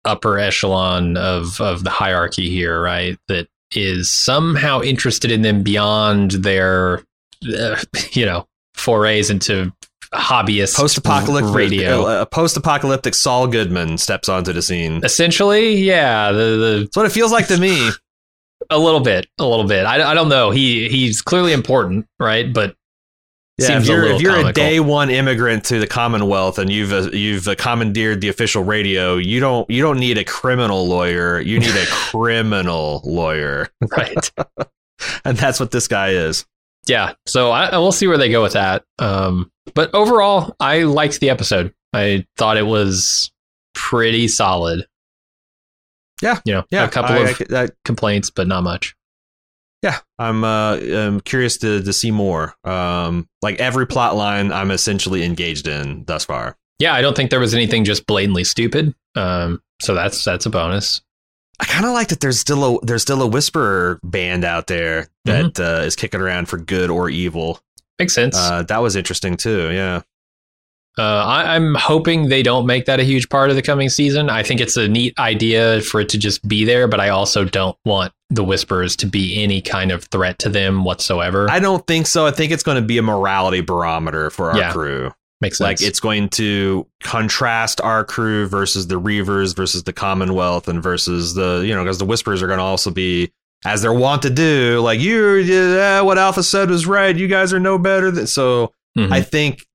upper 0.05 0.38
echelon 0.38 1.17
of 1.17 1.60
of 1.62 1.83
the 1.83 1.89
hierarchy 1.89 2.50
here 2.50 2.81
right? 2.81 3.17
That 3.27 3.48
is 3.75 4.12
somehow 4.12 4.81
interested 4.81 5.31
in 5.31 5.41
them 5.41 5.63
beyond 5.63 6.31
their 6.31 7.03
uh, 7.57 7.77
you 8.12 8.25
know 8.25 8.45
forays 8.75 9.29
into 9.29 9.72
hobbyist 10.13 10.75
post-apocalyptic 10.75 11.55
radio. 11.55 12.22
a 12.22 12.25
post-apocalyptic 12.25 13.15
saul 13.15 13.48
goodman 13.48 13.98
steps 13.98 14.29
onto 14.29 14.53
the 14.53 14.62
scene. 14.62 15.03
Essentially 15.03 15.75
yeah 15.75 16.31
the, 16.31 16.38
the 16.39 16.89
what 16.93 17.05
it 17.05 17.12
feels 17.12 17.31
like 17.31 17.48
to 17.48 17.57
me. 17.57 17.89
A 18.69 18.79
little 18.79 19.01
bit 19.01 19.27
a 19.39 19.45
little 19.45 19.67
bit. 19.67 19.86
I, 19.86 20.12
I 20.12 20.13
don't 20.13 20.29
know. 20.29 20.50
He 20.50 20.88
he's 20.88 21.22
clearly 21.22 21.51
important 21.51 22.05
right? 22.17 22.51
But 22.53 22.75
Yeah, 23.60 23.67
seems 23.67 23.83
if 23.83 23.89
you're, 23.89 24.01
little 24.01 24.17
if 24.17 24.22
you're 24.24 24.48
a 24.48 24.51
day 24.53 24.79
one 24.79 25.12
immigrant 25.12 25.63
to 25.65 25.79
the 25.79 25.86
Commonwealth 25.86 26.57
and 26.57 26.72
you've 26.72 26.91
uh, 26.91 27.12
you've 27.12 27.48
uh, 27.48 27.53
commandeered 27.55 28.19
the 28.22 28.29
official 28.29 28.63
radio, 28.63 29.17
you 29.17 29.39
don't 29.39 29.69
you 29.69 29.81
don't 29.83 30.00
need 30.00 30.17
a 30.17 30.24
criminal 30.24 30.88
lawyer. 30.88 31.39
You 31.39 31.60
need 31.60 31.75
a 31.75 31.86
criminal 31.89 33.01
lawyer, 33.05 33.69
right. 33.95 34.31
And 35.25 35.38
that's 35.38 35.60
what 35.60 35.72
this 35.72 35.88
guy 35.88 36.10
is. 36.12 36.45
yeah. 36.88 37.13
So 37.25 37.51
I, 37.51 37.65
I- 37.65 37.77
we'll 37.77 37.91
see 37.91 38.07
where 38.07 38.17
they 38.17 38.29
go 38.29 38.41
with 38.41 38.53
that. 38.53 38.83
Um 39.00 39.51
but 39.75 39.93
overall 39.93 40.55
i 40.60 40.83
liked 40.83 41.19
the 41.19 41.29
episode. 41.29 41.74
I 41.93 42.25
thought 42.38 42.57
it 42.57 42.65
was 42.65 43.31
pretty 43.75 44.27
solid. 44.29 44.88
Yeah. 46.22 46.39
you 46.45 46.53
know 46.53 46.63
Yeah, 46.72 46.86
a 46.86 46.89
couple 46.89 47.15
I- 47.15 47.19
of 47.29 47.41
I 47.53 47.67
complaints 47.86 48.29
but 48.29 48.48
not 48.48 48.63
much 48.63 48.95
yeah, 49.84 50.00
I'm 50.18 50.44
uh, 50.44 50.78
I'm 50.78 51.22
curious 51.22 51.58
to 51.58 51.84
to 51.84 51.94
see 51.94 52.10
more. 52.10 52.56
Um, 52.63 53.28
like 53.44 53.60
every 53.60 53.86
plot 53.86 54.16
line, 54.16 54.52
I'm 54.52 54.72
essentially 54.72 55.24
engaged 55.24 55.68
in 55.68 56.06
thus 56.06 56.25
far. 56.25 56.58
Yeah, 56.80 56.94
I 56.94 57.02
don't 57.02 57.16
think 57.16 57.30
there 57.30 57.40
was 57.40 57.54
anything 57.54 57.84
just 57.86 58.08
blatantly 58.08 58.44
stupid. 58.44 58.96
Um, 59.16 59.62
so 59.82 59.94
that's 59.94 60.24
that's 60.24 60.46
a 60.46 60.50
bonus. 60.50 61.02
I 61.60 61.66
kind 61.66 61.86
of 61.86 61.92
like 61.92 62.08
that. 62.08 62.20
There's 62.20 62.40
still 62.40 62.78
a 62.78 62.86
there's 62.86 63.04
still 63.04 63.22
a 63.22 63.28
whisperer 63.28 64.00
band 64.04 64.44
out 64.44 64.68
there 64.68 65.08
that 65.25 65.54
Mm-hmm. 65.54 65.63
uh, 65.63 65.86
is 65.86 65.96
kicking 65.96 66.20
around 66.20 66.48
for 66.50 66.58
good 66.58 66.90
or 66.90 67.10
evil. 67.10 67.60
Makes 68.00 68.16
sense. 68.16 68.36
Uh, 68.36 68.63
that 68.63 68.80
was 68.82 68.96
interesting 68.96 69.38
too. 69.38 69.72
Yeah. 69.72 70.02
Uh, 70.98 71.02
I, 71.25 71.56
I'm 71.56 71.74
hoping 71.75 72.30
they 72.30 72.44
don't 72.44 72.66
make 72.68 72.86
that 72.86 73.00
a 73.00 73.04
huge 73.04 73.28
part 73.30 73.50
of 73.50 73.56
the 73.56 73.62
coming 73.63 73.90
season. 73.90 74.30
I 74.30 74.44
think 74.44 74.62
it's 74.62 74.78
a 74.78 74.88
neat 74.88 75.18
idea 75.18 75.82
for 75.82 76.02
it 76.02 76.10
to 76.10 76.18
just 76.20 76.48
be 76.48 76.66
there, 76.66 76.88
but 76.88 77.00
I 77.00 77.10
also 77.10 77.46
don't 77.46 77.75
want 77.86 78.13
the 78.34 78.44
Whisperers 78.44 78.96
to 78.98 79.06
be 79.06 79.42
any 79.44 79.62
kind 79.62 79.92
of 79.92 80.06
threat 80.06 80.40
to 80.40 80.50
them 80.50 80.84
whatsoever. 80.84 81.50
I 81.50 81.60
don't 81.60 81.86
think 81.88 82.08
so. 82.08 82.25
I 82.25 82.32
think 82.32 82.52
it's 82.52 82.63
going 82.63 82.75
to 82.82 82.86
be 82.88 82.98
a 82.98 83.02
morality 83.02 83.62
barometer 83.62 84.30
for 84.30 84.52
our 84.52 84.58
Yeah. 84.58 84.72
crew. 84.72 85.12
Makes 85.42 85.58
sense. 85.58 85.82
Like 85.82 85.88
it's 85.88 86.00
going 86.00 86.30
to 86.30 86.88
contrast 87.02 87.82
our 87.82 88.04
crew 88.06 88.48
versus 88.48 88.88
the 88.88 89.00
Reavers 89.00 89.56
versus 89.56 89.84
the 89.84 89.92
Commonwealth 89.94 90.68
and 90.70 90.82
versus 90.82 91.34
the 91.34 91.63
you 91.66 91.75
know 91.75 91.84
because 91.84 91.98
the 91.98 92.06
Whispers 92.06 92.42
are 92.42 92.48
going 92.48 92.60
to 92.60 92.63
also 92.63 92.90
be 92.92 93.32
as 93.66 93.82
they're 93.82 93.94
wont 93.94 94.22
to 94.22 94.30
do 94.30 94.80
like 94.82 95.00
you 95.02 95.36
yeah 95.36 96.00
what 96.02 96.18
Alpha 96.18 96.44
said 96.44 96.70
was 96.70 96.86
right 96.88 97.16
you 97.16 97.28
guys 97.28 97.52
are 97.54 97.60
no 97.60 97.78
better 97.78 98.10
than 98.12 98.25
so 98.28 98.72
Mhm. 98.98 99.12
I 99.12 99.22
think 99.22 99.66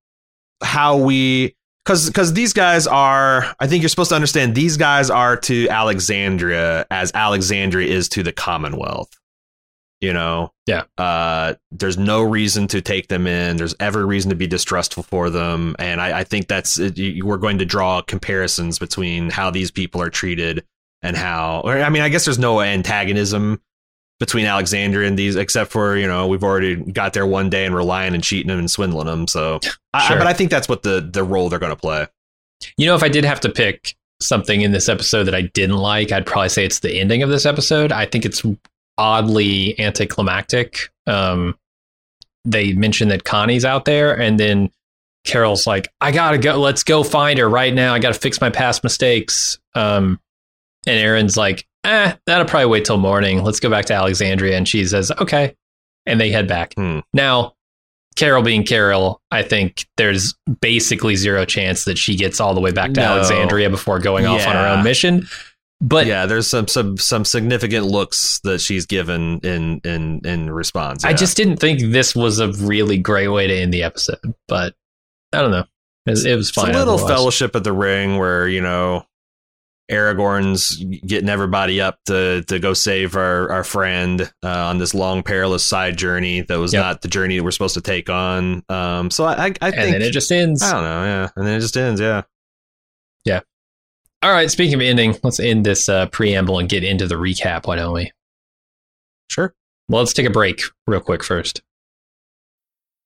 how 0.63 0.97
we 0.97 1.55
because 1.89 2.05
because 2.07 2.33
these 2.33 2.53
guys 2.53 2.85
are 2.85 3.55
I 3.59 3.65
think 3.65 3.81
you're 3.81 3.89
supposed 3.89 4.09
to 4.09 4.15
understand 4.15 4.53
these 4.53 4.77
guys 4.77 5.09
are 5.09 5.35
to 5.37 5.67
Alexandria 5.69 6.85
as 6.91 7.11
Alexandria 7.15 7.91
is 7.91 8.07
to 8.09 8.21
the 8.21 8.31
Commonwealth. 8.31 9.09
You 9.99 10.13
know, 10.13 10.53
Yeah. 10.67 10.83
Uh, 10.97 11.55
there's 11.71 11.97
no 11.97 12.21
reason 12.21 12.67
to 12.67 12.79
take 12.79 13.07
them 13.09 13.25
in. 13.27 13.57
There's 13.57 13.75
every 13.81 14.05
reason 14.05 14.29
to 14.29 14.35
be 14.35 14.45
distrustful 14.47 15.03
for 15.03 15.29
them, 15.31 15.75
and 15.79 15.99
I, 15.99 16.19
I 16.19 16.23
think 16.23 16.47
that's 16.47 16.77
you- 16.77 17.25
we're 17.25 17.37
going 17.37 17.57
to 17.57 17.65
draw 17.65 18.01
comparisons 18.01 18.77
between 18.79 19.29
how 19.31 19.49
these 19.49 19.71
people 19.71 20.01
are 20.01 20.09
treated 20.09 20.63
and 21.01 21.17
how. 21.17 21.61
Or, 21.65 21.79
I 21.81 21.89
mean, 21.89 22.01
I 22.03 22.07
guess 22.09 22.23
there's 22.23 22.39
no 22.39 22.61
antagonism 22.61 23.59
between 24.19 24.45
Alexandria 24.45 25.07
and 25.07 25.17
these, 25.17 25.35
except 25.35 25.71
for 25.71 25.95
you 25.97 26.07
know 26.07 26.27
we've 26.27 26.43
already 26.43 26.75
got 26.75 27.13
there 27.13 27.25
one 27.25 27.49
day 27.49 27.65
and 27.65 27.73
we're 27.73 27.83
lying 27.83 28.13
and 28.13 28.23
cheating 28.23 28.47
them 28.47 28.59
and 28.59 28.69
swindling 28.69 29.07
them. 29.07 29.27
So, 29.27 29.59
I, 29.93 30.17
but 30.17 30.27
I 30.27 30.33
think 30.33 30.51
that's 30.51 30.67
what 30.67 30.83
the 30.83 31.01
the 31.01 31.23
role 31.23 31.49
they're 31.49 31.59
going 31.59 31.71
to 31.71 31.79
play. 31.79 32.07
You 32.77 32.85
know, 32.85 32.95
if 32.95 33.03
I 33.03 33.09
did 33.09 33.23
have 33.23 33.39
to 33.41 33.49
pick 33.49 33.95
something 34.21 34.61
in 34.61 34.71
this 34.71 34.89
episode 34.89 35.23
that 35.23 35.35
I 35.35 35.43
didn't 35.43 35.77
like, 35.77 36.11
I'd 36.11 36.25
probably 36.25 36.49
say 36.49 36.65
it's 36.65 36.79
the 36.79 36.99
ending 36.99 37.23
of 37.23 37.29
this 37.29 37.45
episode. 37.45 37.91
I 37.91 38.05
think 38.05 38.25
it's 38.25 38.43
oddly 38.97 39.79
anticlimactic. 39.79 40.89
Um, 41.07 41.57
they 42.43 42.73
mention 42.73 43.07
that 43.09 43.23
Connie's 43.23 43.63
out 43.63 43.85
there, 43.85 44.19
and 44.19 44.37
then 44.39 44.69
Carol's 45.23 45.65
like, 45.65 45.87
"I 46.01 46.11
gotta 46.11 46.37
go. 46.37 46.57
Let's 46.57 46.83
go 46.83 47.03
find 47.03 47.39
her 47.39 47.49
right 47.49 47.73
now. 47.73 47.93
I 47.93 47.99
gotta 47.99 48.19
fix 48.19 48.41
my 48.41 48.49
past 48.49 48.83
mistakes." 48.83 49.59
Um, 49.75 50.19
and 50.85 50.97
Aaron's 50.97 51.37
like, 51.37 51.67
"Eh, 51.83 52.13
that'll 52.25 52.45
probably 52.45 52.67
wait 52.67 52.85
till 52.85 52.97
morning. 52.97 53.43
Let's 53.43 53.59
go 53.59 53.69
back 53.69 53.85
to 53.85 53.93
Alexandria." 53.93 54.57
And 54.57 54.67
she 54.67 54.85
says, 54.85 55.11
"Okay," 55.19 55.55
and 56.05 56.19
they 56.19 56.31
head 56.31 56.47
back. 56.47 56.73
Hmm. 56.75 56.99
Now, 57.13 57.53
Carol 58.15 58.43
being 58.43 58.65
Carol, 58.65 59.21
I 59.31 59.43
think 59.43 59.85
there's 59.97 60.35
basically 60.61 61.15
zero 61.15 61.45
chance 61.45 61.85
that 61.85 61.97
she 61.97 62.15
gets 62.15 62.39
all 62.39 62.53
the 62.53 62.61
way 62.61 62.71
back 62.71 62.91
to 62.93 62.99
No. 62.99 63.13
Alexandria 63.13 63.69
before 63.69 63.99
going 63.99 64.25
off 64.25 64.45
on 64.45 64.55
her 64.55 64.67
own 64.67 64.83
mission. 64.83 65.27
But 65.81 66.07
yeah, 66.07 66.25
there's 66.25 66.47
some 66.47 66.67
some 66.67 66.97
some 66.97 67.23
significant 67.23 67.85
looks 67.85 68.41
that 68.43 68.59
she's 68.59 68.85
given 68.85 69.39
in 69.43 69.79
in 69.85 70.19
in 70.25 70.51
response. 70.51 71.05
I 71.05 71.13
just 71.13 71.37
didn't 71.37 71.57
think 71.57 71.93
this 71.93 72.13
was 72.13 72.39
a 72.39 72.51
really 72.51 72.97
great 72.97 73.29
way 73.29 73.47
to 73.47 73.53
end 73.53 73.73
the 73.73 73.83
episode. 73.83 74.19
But 74.49 74.75
I 75.31 75.39
don't 75.39 75.51
know. 75.51 75.65
It, 76.05 76.25
it 76.25 76.35
was 76.35 76.49
it's 76.49 76.57
a 76.57 76.65
little 76.65 76.95
otherwise. 76.95 77.09
Fellowship 77.09 77.55
of 77.55 77.63
the 77.63 77.71
Ring 77.71 78.17
where 78.17 78.45
you 78.49 78.59
know 78.59 79.05
Aragorn's 79.89 80.75
getting 81.05 81.29
everybody 81.29 81.81
up 81.81 81.99
to 82.05 82.43
to 82.47 82.59
go 82.59 82.73
save 82.73 83.15
our 83.15 83.51
our 83.51 83.63
friend 83.63 84.21
uh, 84.43 84.47
on 84.67 84.77
this 84.77 84.93
long 84.93 85.23
perilous 85.23 85.63
side 85.63 85.97
journey 85.97 86.41
that 86.41 86.59
was 86.59 86.73
Yep. 86.73 86.81
not 86.81 87.01
the 87.01 87.07
journey 87.07 87.37
that 87.37 87.43
we're 87.43 87.51
supposed 87.51 87.73
to 87.73 87.81
take 87.81 88.09
on. 88.09 88.63
Um, 88.69 89.09
so 89.11 89.25
I 89.25 89.33
I, 89.33 89.35
I 89.35 89.41
and 89.45 89.53
think 89.59 89.75
then 89.75 90.01
it 90.01 90.11
just 90.11 90.31
ends. 90.31 90.61
I 90.61 90.71
don't 90.73 90.83
know, 90.83 91.03
yeah, 91.03 91.29
and 91.35 91.45
then 91.47 91.55
it 91.57 91.61
just 91.61 91.75
ends, 91.77 91.99
yeah, 91.99 92.21
yeah. 93.25 93.41
All 94.21 94.31
right. 94.31 94.51
Speaking 94.51 94.73
of 94.75 94.81
ending, 94.81 95.15
let's 95.23 95.39
end 95.39 95.65
this 95.65 95.87
uh, 95.87 96.07
preamble 96.07 96.59
and 96.59 96.67
get 96.67 96.83
into 96.83 97.07
the 97.07 97.15
recap. 97.15 97.67
Why 97.67 97.77
don't 97.77 97.93
we? 97.93 98.11
Sure. 99.29 99.53
Well, 99.87 100.01
let's 100.01 100.13
take 100.13 100.25
a 100.25 100.29
break 100.29 100.61
real 100.87 100.99
quick 100.99 101.23
first. 101.23 101.61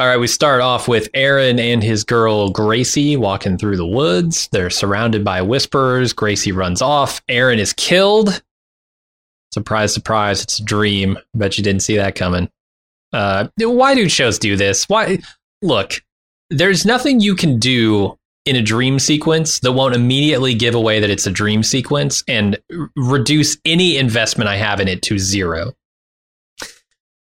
All 0.00 0.08
right, 0.08 0.16
we 0.16 0.26
start 0.26 0.60
off 0.60 0.88
with 0.88 1.08
Aaron 1.14 1.60
and 1.60 1.80
his 1.80 2.02
girl 2.02 2.50
Gracie 2.50 3.16
walking 3.16 3.56
through 3.56 3.76
the 3.76 3.86
woods. 3.86 4.48
They're 4.50 4.68
surrounded 4.68 5.22
by 5.22 5.40
whisperers. 5.42 6.12
Gracie 6.12 6.50
runs 6.50 6.82
off. 6.82 7.22
Aaron 7.28 7.60
is 7.60 7.72
killed. 7.72 8.42
Surprise, 9.52 9.94
surprise, 9.94 10.42
it's 10.42 10.58
a 10.58 10.64
dream. 10.64 11.16
Bet 11.34 11.56
you 11.56 11.62
didn't 11.62 11.82
see 11.82 11.94
that 11.94 12.16
coming. 12.16 12.50
Uh, 13.12 13.46
why 13.60 13.94
do 13.94 14.08
shows 14.08 14.40
do 14.40 14.56
this? 14.56 14.88
Why? 14.88 15.20
Look, 15.62 16.02
there's 16.50 16.84
nothing 16.84 17.20
you 17.20 17.36
can 17.36 17.60
do 17.60 18.18
in 18.46 18.56
a 18.56 18.62
dream 18.62 18.98
sequence 18.98 19.60
that 19.60 19.72
won't 19.72 19.94
immediately 19.94 20.54
give 20.54 20.74
away 20.74 20.98
that 20.98 21.08
it's 21.08 21.28
a 21.28 21.30
dream 21.30 21.62
sequence 21.62 22.24
and 22.26 22.60
reduce 22.96 23.58
any 23.64 23.96
investment 23.96 24.48
I 24.48 24.56
have 24.56 24.80
in 24.80 24.88
it 24.88 25.02
to 25.02 25.20
zero. 25.20 25.72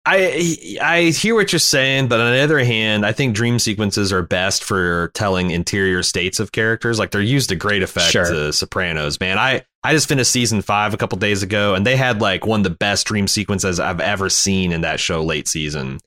I 0.05 0.77
I 0.81 1.01
hear 1.05 1.33
what 1.33 1.51
you're 1.51 1.59
saying, 1.59 2.07
but 2.09 2.19
on 2.19 2.31
the 2.31 2.39
other 2.39 2.63
hand, 2.63 3.05
I 3.05 3.11
think 3.11 3.35
dream 3.35 3.57
sequences 3.57 4.13
are 4.13 4.21
best 4.21 4.63
for 4.63 5.09
telling 5.15 5.49
interior 5.49 6.03
states 6.03 6.39
of 6.39 6.51
characters. 6.51 6.99
Like 6.99 7.09
they're 7.11 7.21
used 7.21 7.49
to 7.49 7.55
great 7.55 7.81
effect 7.81 8.11
Sure. 8.11 8.25
to 8.25 8.53
Sopranos, 8.53 9.19
man. 9.19 9.39
I 9.39 9.63
I 9.83 9.93
just 9.93 10.07
finished 10.07 10.31
season 10.31 10.61
five 10.61 10.93
a 10.93 10.97
couple 10.97 11.17
days 11.17 11.41
ago, 11.41 11.73
and 11.73 11.85
they 11.87 11.95
had 11.95 12.21
like 12.21 12.45
one 12.45 12.59
of 12.59 12.63
the 12.65 12.69
best 12.69 13.07
dream 13.07 13.27
sequences 13.27 13.79
I've 13.79 13.99
ever 13.99 14.29
seen 14.29 14.71
in 14.71 14.81
that 14.81 14.99
show 14.99 15.23
late 15.23 15.47
season. 15.47 15.99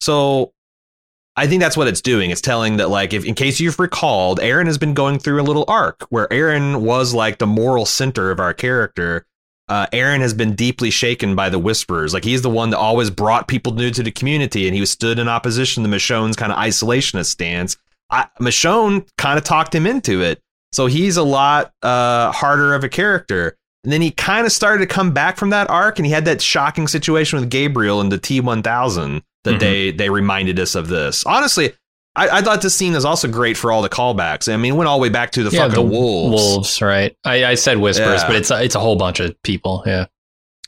So 0.00 0.52
I 1.36 1.46
think 1.46 1.60
that's 1.60 1.76
what 1.76 1.88
it's 1.88 2.00
doing. 2.02 2.30
It's 2.30 2.40
telling 2.40 2.78
that 2.78 2.90
like 2.90 3.12
if 3.14 3.24
in 3.24 3.34
case 3.34 3.60
you've 3.60 3.78
recalled, 3.78 4.40
Aaron 4.40 4.66
has 4.66 4.76
been 4.76 4.92
going 4.92 5.18
through 5.18 5.40
a 5.40 5.44
little 5.44 5.64
arc 5.68 6.02
where 6.10 6.30
Aaron 6.32 6.82
was 6.84 7.14
like 7.14 7.38
the 7.38 7.46
moral 7.46 7.86
center 7.86 8.30
of 8.30 8.40
our 8.40 8.52
character. 8.52 9.24
Uh, 9.68 9.86
Aaron 9.92 10.20
has 10.22 10.32
been 10.32 10.54
deeply 10.54 10.90
shaken 10.90 11.34
by 11.34 11.48
the 11.50 11.58
whisperers. 11.58 12.14
Like 12.14 12.24
he's 12.24 12.42
the 12.42 12.48
one 12.50 12.70
that 12.70 12.78
always 12.78 13.10
brought 13.10 13.48
people 13.48 13.74
new 13.74 13.90
to 13.90 14.02
the 14.02 14.10
community, 14.10 14.66
and 14.66 14.74
he 14.74 14.80
was 14.80 14.90
stood 14.90 15.18
in 15.18 15.28
opposition 15.28 15.82
to 15.82 15.88
Michonne's 15.88 16.36
kind 16.36 16.50
of 16.52 16.58
isolationist 16.58 17.26
stance. 17.26 17.76
I, 18.10 18.26
Michonne 18.40 19.06
kind 19.18 19.36
of 19.38 19.44
talked 19.44 19.74
him 19.74 19.86
into 19.86 20.22
it, 20.22 20.40
so 20.72 20.86
he's 20.86 21.16
a 21.18 21.22
lot 21.22 21.72
uh, 21.82 22.32
harder 22.32 22.74
of 22.74 22.82
a 22.84 22.88
character. 22.88 23.56
And 23.84 23.92
then 23.92 24.00
he 24.00 24.10
kind 24.10 24.44
of 24.44 24.52
started 24.52 24.80
to 24.88 24.92
come 24.92 25.12
back 25.12 25.36
from 25.36 25.50
that 25.50 25.68
arc, 25.70 25.98
and 25.98 26.06
he 26.06 26.12
had 26.12 26.24
that 26.24 26.40
shocking 26.42 26.88
situation 26.88 27.38
with 27.38 27.48
Gabriel 27.50 28.00
in 28.00 28.08
the 28.08 28.18
T 28.18 28.40
one 28.40 28.62
thousand 28.62 29.22
that 29.44 29.54
Mhm. 29.56 29.60
they 29.60 29.90
they 29.92 30.10
reminded 30.10 30.58
us 30.58 30.74
of 30.74 30.88
this. 30.88 31.24
Honestly, 31.26 31.72
I, 32.18 32.38
I 32.38 32.42
thought 32.42 32.60
this 32.62 32.74
scene 32.74 32.94
is 32.94 33.04
also 33.04 33.28
great 33.28 33.56
for 33.56 33.70
all 33.72 33.82
the 33.82 33.88
callbacks. 33.88 34.52
I 34.52 34.56
mean, 34.56 34.74
it 34.74 34.76
went 34.76 34.88
all 34.88 34.98
the 34.98 35.02
way 35.02 35.08
back 35.08 35.30
to 35.32 35.42
the 35.44 35.50
fucking 35.50 35.88
wolves. 35.90 36.42
Wolves, 36.42 36.82
right? 36.82 37.16
I, 37.24 37.44
I 37.44 37.54
said 37.54 37.78
whispers, 37.78 38.22
Yeah. 38.22 38.26
but 38.26 38.36
it's 38.36 38.50
a, 38.50 38.62
it's 38.62 38.74
a 38.74 38.80
whole 38.80 38.96
bunch 38.96 39.20
of 39.20 39.40
people. 39.42 39.82
Yeah. 39.86 40.06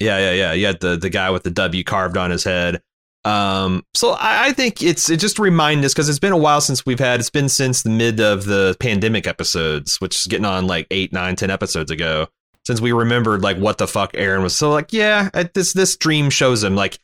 Yeah, 0.01 0.19
yeah, 0.19 0.33
yeah. 0.33 0.53
You 0.55 0.67
had 0.67 0.81
the 0.81 0.97
the 0.97 1.11
guy 1.11 1.29
with 1.31 1.43
the 1.43 1.51
W 1.51 1.85
carved 1.85 2.17
on 2.17 2.31
his 2.31 2.43
head. 2.45 2.81
Um, 3.27 3.85
so 3.93 4.13
I, 4.13 4.47
I 4.47 4.53
think 4.53 4.83
it's 4.83 5.11
it 5.11 5.21
just 5.21 5.39
remind 5.39 5.85
us 5.85 5.93
because 5.93 6.09
it's 6.09 6.19
been 6.19 6.33
a 6.33 6.39
while 6.39 6.63
since 6.63 6.87
we've 6.87 6.99
had. 6.99 7.21
It's 7.21 7.29
been 7.29 7.51
since 7.51 7.83
the 7.83 7.91
mid 7.91 8.19
of 8.19 8.47
the 8.47 8.75
pandemic 8.81 9.27
episodes, 9.27 10.01
which 10.01 10.17
is 10.17 10.27
getting 10.27 10.47
on 10.47 10.67
like 10.67 10.87
eight, 10.91 11.13
nine, 11.13 11.37
ten 11.37 11.51
episodes 11.51 11.91
ago. 11.91 12.29
Since 12.67 12.81
we 12.81 12.93
remembered 12.93 13.43
like 13.43 13.59
what 13.59 13.77
the 13.79 13.87
fuck 13.87 14.13
Aaron 14.15 14.43
was. 14.43 14.55
So 14.55 14.71
like, 14.71 14.93
yeah, 14.93 15.29
this 15.55 15.75
this 15.75 15.97
dream 15.97 16.31
shows 16.31 16.65
him 16.65 16.75
like 16.77 16.99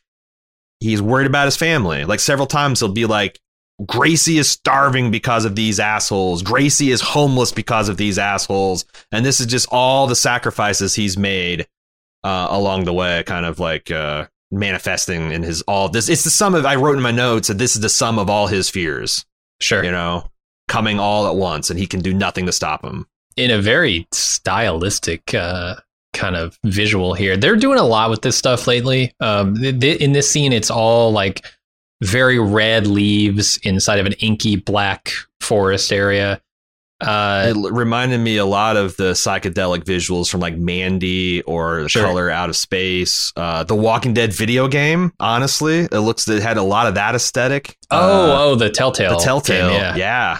he's 0.79 1.01
worried 1.01 1.27
about 1.27 1.45
his 1.45 1.57
family. 1.57 2.03
Like 2.03 2.19
several 2.19 2.47
times 2.47 2.79
he'll 2.79 2.89
be 2.89 3.05
like, 3.05 3.39
Gracie 3.85 4.37
is 4.39 4.49
starving 4.49 5.11
because 5.11 5.45
of 5.45 5.55
these 5.55 5.79
assholes. 5.79 6.41
Gracie 6.41 6.89
is 6.91 7.01
homeless 7.01 7.51
because 7.51 7.89
of 7.89 7.97
these 7.97 8.17
assholes. 8.17 8.85
And 9.11 9.25
this 9.25 9.39
is 9.39 9.45
just 9.45 9.67
all 9.71 10.07
the 10.07 10.15
sacrifices 10.15 10.95
he's 10.95 11.17
made 11.17 11.67
uh, 12.23 12.47
along 12.49 12.85
the 12.85 12.93
way, 12.93 13.23
kind 13.27 13.45
of 13.45 13.59
like 13.59 13.91
uh, 13.91 14.25
manifesting 14.51 15.31
in 15.31 15.43
his 15.43 15.61
all 15.63 15.89
this. 15.89 16.09
It's 16.09 16.23
the 16.23 16.29
sum 16.31 16.55
of, 16.55 16.65
I 16.65 16.75
wrote 16.75 16.95
in 16.97 17.03
my 17.03 17.11
notes 17.11 17.49
that 17.49 17.59
this 17.59 17.75
is 17.75 17.81
the 17.81 17.89
sum 17.89 18.17
of 18.17 18.29
all 18.29 18.47
his 18.47 18.69
fears, 18.69 19.25
Sure. 19.61 19.83
you 19.83 19.91
know, 19.91 20.29
coming 20.67 20.99
all 20.99 21.27
at 21.27 21.35
once, 21.35 21.69
and 21.69 21.79
he 21.79 21.85
can 21.85 22.01
do 22.01 22.13
nothing 22.13 22.45
to 22.47 22.51
stop 22.51 22.83
him. 22.83 23.05
in 23.37 23.51
a 23.51 23.61
very 23.61 24.07
stylistic 24.11 25.35
uh, 25.35 25.75
kind 26.13 26.35
of 26.35 26.57
visual 26.65 27.13
here. 27.13 27.37
They're 27.37 27.55
doing 27.55 27.77
a 27.77 27.83
lot 27.83 28.09
with 28.09 28.23
this 28.23 28.35
stuff 28.35 28.65
lately. 28.65 29.13
Um, 29.19 29.55
th- 29.55 29.79
th- 29.79 30.01
in 30.01 30.13
this 30.13 30.29
scene, 30.31 30.51
it's 30.51 30.71
all 30.71 31.11
like 31.11 31.45
very 32.01 32.39
red 32.39 32.87
leaves 32.87 33.57
inside 33.63 33.99
of 33.99 34.05
an 34.05 34.13
inky 34.13 34.55
black 34.55 35.11
forest 35.41 35.91
area. 35.91 36.41
Uh, 36.99 37.53
it 37.55 37.71
reminded 37.73 38.19
me 38.19 38.37
a 38.37 38.45
lot 38.45 38.75
of 38.75 38.97
the 38.97 39.11
psychedelic 39.11 39.83
visuals 39.83 40.29
from 40.31 40.39
like 40.39 40.57
Mandy 40.57 41.43
or 41.43 41.83
The 41.83 41.89
Sure. 41.89 42.03
Color 42.03 42.31
Out 42.31 42.49
of 42.49 42.55
Space, 42.55 43.31
uh, 43.35 43.63
the 43.63 43.75
Walking 43.75 44.15
Dead 44.15 44.33
video 44.33 44.67
game. 44.67 45.13
Honestly, 45.19 45.81
it 45.91 45.99
looks 45.99 46.27
it 46.27 46.41
had 46.41 46.57
a 46.57 46.63
lot 46.63 46.87
of 46.87 46.95
that 46.95 47.13
aesthetic. 47.13 47.77
oh, 47.91 47.97
Uh, 48.31 48.37
oh, 48.39 48.55
the 48.55 48.71
Telltale. 48.71 49.11
the 49.11 49.23
Telltale, 49.23 49.69
game, 49.69 49.79
yeah. 49.79 49.95
yeah. 49.95 50.39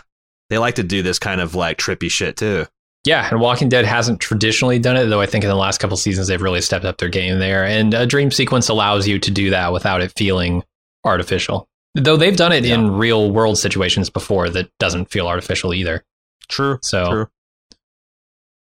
They 0.49 0.57
like 0.57 0.75
to 0.75 0.83
do 0.83 1.03
this 1.03 1.19
kind 1.19 1.41
of 1.41 1.53
like 1.53 1.77
trippy 1.77 2.09
shit 2.09 2.37
too. 2.37 2.65
Yeah, 3.05 3.29
and 3.29 3.39
Walking 3.39 3.69
Dead 3.69 3.85
hasn't 3.85 4.19
traditionally 4.19 4.79
done 4.79 4.97
it, 4.97 5.05
though 5.05 5.21
I 5.21 5.27
think 5.27 5.43
in 5.43 5.49
the 5.49 5.55
last 5.55 5.77
couple 5.79 5.95
seasons 5.95 6.27
they've 6.27 6.41
really 6.41 6.61
stepped 6.61 6.85
up 6.85 6.97
their 6.97 7.07
game 7.07 7.37
there. 7.37 7.63
And 7.65 7.93
a 7.93 8.05
dream 8.07 8.31
sequence 8.31 8.67
allows 8.67 9.07
you 9.07 9.19
to 9.19 9.29
do 9.31 9.51
that 9.51 9.71
without 9.71 10.01
it 10.01 10.11
feeling 10.17 10.63
artificial. 11.07 11.67
Though 11.95 12.17
they've 12.17 12.37
done 12.37 12.51
it 12.51 12.63
in 12.65 12.91
real 12.91 13.31
world 13.31 13.57
situations 13.57 14.09
before 14.09 14.49
that 14.49 14.69
doesn't 14.77 15.09
feel 15.09 15.27
artificial 15.27 15.73
either. 15.73 16.03
True. 16.47 16.77
So, 16.83 17.09
True. 17.09 17.27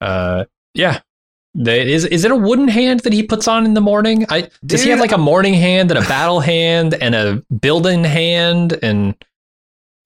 uh, 0.00 0.44
yeah. 0.74 1.00
They, 1.54 1.92
is 1.92 2.06
is 2.06 2.24
it 2.24 2.30
a 2.30 2.36
wooden 2.36 2.66
hand 2.66 3.00
that 3.00 3.12
he 3.12 3.22
puts 3.22 3.46
on 3.46 3.66
in 3.66 3.74
the 3.74 3.80
morning? 3.82 4.24
I 4.30 4.48
does 4.64 4.82
he 4.82 4.90
have 4.90 5.00
like 5.00 5.12
a 5.12 5.18
morning 5.18 5.52
hand 5.52 5.90
and 5.90 6.02
a 6.02 6.08
battle 6.08 6.40
hand 6.40 6.94
and 6.94 7.14
a 7.14 7.42
building 7.54 8.04
hand 8.04 8.78
and 8.82 9.14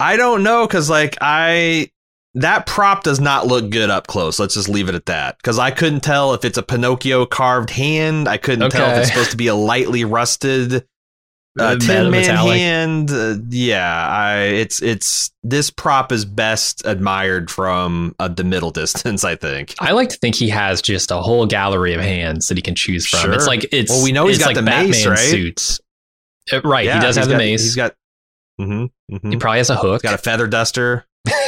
I 0.00 0.16
don't 0.16 0.42
know 0.42 0.66
because 0.66 0.90
like 0.90 1.16
I 1.20 1.92
that 2.34 2.66
prop 2.66 3.04
does 3.04 3.20
not 3.20 3.46
look 3.46 3.70
good 3.70 3.90
up 3.90 4.08
close. 4.08 4.40
Let's 4.40 4.54
just 4.54 4.68
leave 4.68 4.88
it 4.88 4.96
at 4.96 5.06
that 5.06 5.38
because 5.38 5.58
I 5.58 5.70
couldn't 5.70 6.00
tell 6.00 6.34
if 6.34 6.44
it's 6.44 6.58
a 6.58 6.62
Pinocchio 6.62 7.24
carved 7.26 7.70
hand. 7.70 8.28
I 8.28 8.38
couldn't 8.38 8.70
tell 8.70 8.90
if 8.90 8.98
it's 8.98 9.08
supposed 9.08 9.30
to 9.30 9.36
be 9.36 9.46
a 9.46 9.54
lightly 9.54 10.04
rusted 10.04 10.84
uh, 11.58 11.62
Uh, 11.64 11.76
Tin 11.78 12.10
Man 12.10 12.36
hand. 12.36 13.10
Uh, 13.10 13.36
yeah, 13.50 14.08
I 14.08 14.38
it's 14.42 14.82
it's 14.82 15.30
this 15.42 15.70
prop 15.70 16.12
is 16.12 16.24
best 16.24 16.82
admired 16.84 17.50
from 17.50 18.14
uh, 18.18 18.28
the 18.28 18.44
middle 18.44 18.70
distance. 18.82 19.24
I 19.24 19.36
think. 19.36 19.74
I 19.80 19.92
like 19.92 20.08
to 20.10 20.16
think 20.16 20.34
he 20.34 20.48
has 20.50 20.82
just 20.82 21.10
a 21.10 21.16
whole 21.16 21.46
gallery 21.46 21.94
of 21.94 22.00
hands 22.00 22.48
that 22.48 22.56
he 22.58 22.62
can 22.62 22.74
choose 22.74 23.06
from. 23.06 23.20
Sure. 23.20 23.32
It's 23.34 23.46
like 23.46 23.66
it's 23.72 23.90
Well, 23.90 24.02
we 24.04 24.12
know 24.12 24.26
he's 24.26 24.36
it's 24.36 24.44
got 24.44 24.48
like 24.54 24.56
the 24.56 24.62
mace, 24.62 24.96
Batman 25.04 25.10
right? 25.10 25.18
suits. 25.30 25.80
Uh, 26.52 26.60
right, 26.62 26.84
Yeah, 26.84 26.94
he 26.94 27.00
does 27.00 27.16
he's 27.16 27.22
have 27.24 27.28
the 27.28 27.34
got- 27.34 27.38
mace. 27.38 27.62
He's 27.62 27.76
got. 27.76 27.94
Mm-hmm, 28.60 29.14
mm-hmm. 29.16 29.30
he 29.30 29.36
probably 29.36 29.58
has 29.58 29.68
a 29.70 29.76
hook. 29.76 30.02
He's 30.02 30.10
got 30.10 30.14
a 30.14 30.22
feather 30.22 30.46
duster. 30.46 31.04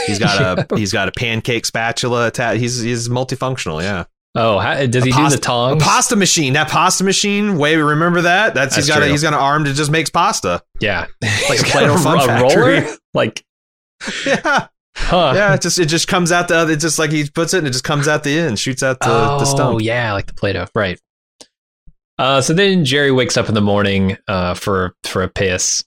He's 0.07 0.19
got 0.19 0.59
a 0.73 0.77
he's 0.77 0.93
got 0.93 1.09
a 1.09 1.13
pancake 1.13 1.65
spatula. 1.65 2.27
Atta- 2.27 2.57
he's 2.57 2.81
he's 2.81 3.09
multifunctional. 3.09 3.81
Yeah. 3.83 4.05
Oh, 4.35 4.59
how, 4.59 4.87
does 4.87 5.05
he 5.05 5.11
pasta- 5.13 5.37
do 5.37 5.41
the 5.41 5.43
tongs? 5.45 5.83
A 5.83 5.85
pasta 5.85 6.17
machine. 6.17 6.53
That 6.55 6.69
pasta 6.69 7.05
machine. 7.05 7.59
Way 7.59 7.77
remember 7.77 8.23
that? 8.23 8.55
That's, 8.55 8.75
he's 8.77 8.87
That's 8.87 8.99
got 8.99 9.07
a, 9.07 9.11
he's 9.11 9.23
got 9.23 9.33
an 9.33 9.39
arm 9.41 9.65
that 9.65 9.75
just 9.75 9.91
makes 9.91 10.11
pasta. 10.11 10.63
yeah, 10.81 11.07
Like 11.23 11.59
He's 11.59 11.61
a 11.61 11.65
got 11.65 11.73
Play-Doh 11.73 11.97
Fun 11.99 12.31
a 12.31 12.43
roller. 12.43 12.87
Like, 13.15 13.45
Yeah, 14.27 14.69
huh? 14.97 15.33
yeah. 15.35 15.55
It 15.55 15.63
just 15.63 15.79
it 15.79 15.87
just 15.87 16.07
comes 16.09 16.31
out 16.31 16.49
the 16.49 16.57
other. 16.57 16.73
It's 16.75 16.83
just 16.83 16.99
like 16.99 17.11
he 17.11 17.29
puts 17.29 17.53
it 17.55 17.59
and 17.59 17.67
it 17.67 17.71
just 17.73 17.85
comes 17.85 18.07
out 18.07 18.23
the 18.23 18.39
end, 18.39 18.59
shoots 18.59 18.83
out 18.83 19.01
the, 19.01 19.07
oh, 19.09 19.39
the 19.41 19.45
stump. 19.45 19.75
Oh 19.75 19.79
yeah, 19.79 20.13
like 20.13 20.27
the 20.27 20.35
Play-Doh, 20.35 20.67
right? 20.75 21.01
Uh, 22.19 22.41
so 22.41 22.53
then 22.53 22.85
Jerry 22.85 23.13
wakes 23.13 23.37
up 23.37 23.49
in 23.49 23.55
the 23.55 23.61
morning 23.61 24.17
uh, 24.27 24.55
for 24.55 24.95
for 25.05 25.23
a 25.23 25.29
piss, 25.29 25.85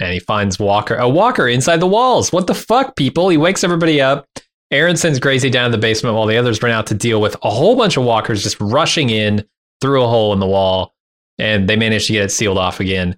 and 0.00 0.12
he 0.12 0.18
finds 0.18 0.58
Walker 0.58 0.94
a 0.96 1.08
Walker 1.08 1.46
inside 1.46 1.78
the 1.80 1.86
walls. 1.86 2.32
What 2.32 2.46
the 2.46 2.54
fuck, 2.54 2.96
people? 2.96 3.28
He 3.28 3.36
wakes 3.36 3.62
everybody 3.64 4.00
up. 4.00 4.26
Aaron 4.74 4.96
sends 4.96 5.18
Gracie 5.18 5.50
down 5.50 5.70
to 5.70 5.76
the 5.76 5.80
basement 5.80 6.16
while 6.16 6.26
the 6.26 6.36
others 6.36 6.62
run 6.62 6.72
out 6.72 6.86
to 6.88 6.94
deal 6.94 7.20
with 7.20 7.36
a 7.42 7.50
whole 7.50 7.76
bunch 7.76 7.96
of 7.96 8.04
walkers 8.04 8.42
just 8.42 8.60
rushing 8.60 9.08
in 9.10 9.44
through 9.80 10.02
a 10.02 10.08
hole 10.08 10.32
in 10.32 10.40
the 10.40 10.46
wall, 10.46 10.94
and 11.38 11.68
they 11.68 11.76
manage 11.76 12.06
to 12.06 12.12
get 12.12 12.24
it 12.24 12.30
sealed 12.30 12.58
off 12.58 12.80
again. 12.80 13.16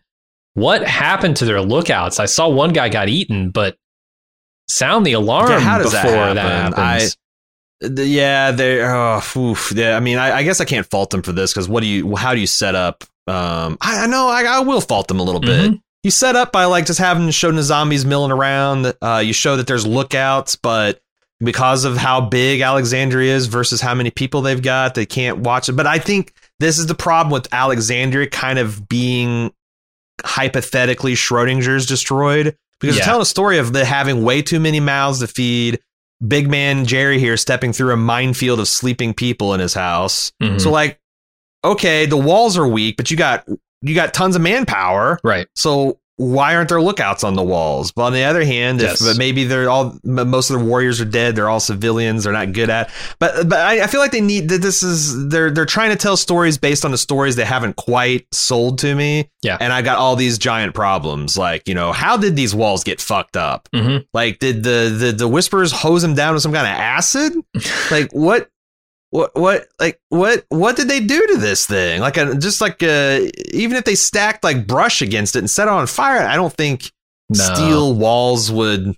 What 0.54 0.86
happened 0.86 1.36
to 1.38 1.44
their 1.44 1.60
lookouts? 1.60 2.18
I 2.20 2.26
saw 2.26 2.48
one 2.48 2.72
guy 2.72 2.88
got 2.88 3.08
eaten, 3.08 3.50
but 3.50 3.76
sound 4.68 5.06
the 5.06 5.12
alarm 5.12 5.50
Yeah, 5.50 5.60
how 5.60 5.78
does 5.78 5.92
that 5.92 6.02
before 6.04 6.34
that, 6.34 6.36
happen? 6.36 6.78
happens. 6.82 7.16
The- 7.80 8.06
Yeah, 8.06 8.50
they. 8.52 8.80
Oh, 8.82 9.20
oof, 9.36 9.72
yeah. 9.74 9.96
I 9.96 10.00
mean, 10.00 10.16
I, 10.18 10.38
I 10.38 10.42
guess 10.42 10.60
I 10.60 10.64
can't 10.64 10.86
fault 10.86 11.10
them 11.10 11.22
for 11.22 11.32
this 11.32 11.52
because 11.52 11.68
what 11.68 11.82
do 11.82 11.86
you? 11.86 12.16
How 12.16 12.34
do 12.34 12.40
you 12.40 12.46
set 12.46 12.74
up? 12.74 13.04
Um, 13.26 13.76
I, 13.80 14.04
I 14.04 14.06
know 14.06 14.28
I, 14.28 14.44
I 14.44 14.60
will 14.60 14.80
fault 14.80 15.08
them 15.08 15.20
a 15.20 15.22
little 15.22 15.40
bit. 15.40 15.72
Mhm. 15.72 15.80
You 16.02 16.10
set 16.10 16.36
up 16.36 16.52
by 16.52 16.64
like 16.66 16.86
just 16.86 16.98
having 17.00 17.26
to 17.26 17.32
show 17.32 17.50
the 17.50 17.62
zombies 17.62 18.04
milling 18.06 18.30
around. 18.32 18.94
Uh, 19.02 19.20
you 19.24 19.32
show 19.32 19.56
that 19.56 19.66
there's 19.66 19.84
lookouts, 19.86 20.54
but 20.56 21.00
because 21.40 21.84
of 21.84 21.96
how 21.96 22.20
big 22.20 22.60
Alexandria 22.60 23.34
is 23.34 23.46
versus 23.46 23.80
how 23.80 23.94
many 23.94 24.10
people 24.10 24.40
they've 24.42 24.62
got, 24.62 24.94
they 24.94 25.06
can't 25.06 25.38
watch 25.38 25.68
it. 25.68 25.72
But 25.72 25.86
I 25.86 25.98
think 25.98 26.32
this 26.60 26.78
is 26.78 26.86
the 26.86 26.94
problem 26.94 27.30
with 27.32 27.52
Alexandria 27.52 28.28
kind 28.28 28.58
of 28.58 28.88
being 28.88 29.52
hypothetically 30.24 31.14
Schrodinger's 31.14 31.86
destroyed 31.86 32.56
because 32.80 32.96
Yeah. 32.96 33.00
you're 33.00 33.04
telling 33.06 33.22
a 33.22 33.26
story 33.26 33.58
of 33.58 33.72
the 33.72 33.84
having 33.84 34.22
way 34.22 34.42
too 34.42 34.60
many 34.60 34.80
mouths 34.80 35.20
to 35.20 35.26
feed. 35.26 35.80
Big 36.26 36.48
man 36.48 36.86
Jerry 36.86 37.18
here 37.18 37.36
stepping 37.36 37.72
through 37.74 37.92
a 37.92 37.96
minefield 37.96 38.58
of 38.58 38.68
sleeping 38.68 39.12
people 39.12 39.52
in 39.52 39.60
his 39.60 39.74
house. 39.74 40.32
Mhm. 40.42 40.60
So 40.60 40.70
like, 40.70 40.98
okay, 41.62 42.06
the 42.06 42.16
walls 42.16 42.56
are 42.56 42.66
weak, 42.66 42.96
but 42.96 43.10
you 43.10 43.16
got 43.16 43.44
you 43.82 43.94
got 43.94 44.14
tons 44.14 44.34
of 44.34 44.40
manpower. 44.42 45.20
right. 45.22 45.46
So 45.54 45.98
why 46.18 46.54
aren't 46.54 46.68
there 46.70 46.80
lookouts 46.80 47.24
on 47.24 47.34
the 47.34 47.42
walls? 47.42 47.92
But 47.92 48.04
on 48.04 48.12
the 48.14 48.24
other 48.24 48.44
hand, 48.44 48.80
if 48.80 49.00
Yes. 49.00 49.18
maybe 49.18 49.44
they're 49.44 49.68
all 49.68 49.98
most 50.02 50.50
of 50.50 50.58
the 50.58 50.64
warriors 50.64 51.00
are 51.00 51.04
dead, 51.04 51.36
they're 51.36 51.48
all 51.48 51.60
civilians, 51.60 52.24
they're 52.24 52.32
not 52.32 52.52
good 52.52 52.70
at. 52.70 52.90
But 53.18 53.48
but 53.48 53.60
I, 53.60 53.82
I 53.82 53.86
feel 53.86 54.00
like 54.00 54.12
they 54.12 54.20
need 54.20 54.48
that. 54.48 54.62
This 54.62 54.82
is 54.82 55.28
they're 55.28 55.50
they're 55.50 55.66
trying 55.66 55.90
to 55.90 55.96
tell 55.96 56.16
stories 56.16 56.56
based 56.58 56.84
on 56.84 56.90
the 56.90 56.98
stories 56.98 57.36
they 57.36 57.44
haven't 57.44 57.76
quite 57.76 58.26
sold 58.32 58.78
to 58.78 58.94
me. 58.94 59.30
Yeah. 59.42 59.58
and 59.60 59.72
I 59.72 59.82
got 59.82 59.98
all 59.98 60.16
these 60.16 60.38
giant 60.38 60.74
problems. 60.74 61.36
Like 61.38 61.68
you 61.68 61.74
know, 61.74 61.92
how 61.92 62.16
did 62.16 62.34
these 62.34 62.54
walls 62.54 62.82
get 62.82 63.00
fucked 63.00 63.36
up? 63.36 63.68
Mhm. 63.74 64.06
Like 64.14 64.38
did 64.38 64.62
the 64.62 64.94
the 64.98 65.12
the 65.12 65.28
whispers 65.28 65.70
hose 65.70 66.02
them 66.02 66.14
down 66.14 66.34
with 66.34 66.42
some 66.42 66.52
kind 66.52 66.66
of 66.66 66.72
acid? 66.72 67.34
like 67.90 68.10
what? 68.12 68.48
What 69.16 69.34
what 69.34 69.68
like 69.80 69.98
what 70.10 70.44
what 70.50 70.76
did 70.76 70.88
they 70.88 71.00
do 71.00 71.26
to 71.28 71.36
this 71.38 71.64
thing? 71.66 72.00
Like 72.00 72.16
a, 72.18 72.34
just 72.34 72.60
like 72.60 72.82
uh 72.82 73.20
even 73.52 73.76
if 73.78 73.84
they 73.84 73.94
stacked 73.94 74.44
like 74.44 74.66
brush 74.66 75.00
against 75.00 75.36
it 75.36 75.38
and 75.40 75.50
set 75.50 75.68
it 75.68 75.72
on 75.72 75.86
fire, 75.86 76.20
I 76.26 76.36
don't 76.36 76.52
think 76.52 76.90
No. 77.30 77.36
steel 77.36 77.94
walls 77.94 78.52
would 78.52 78.94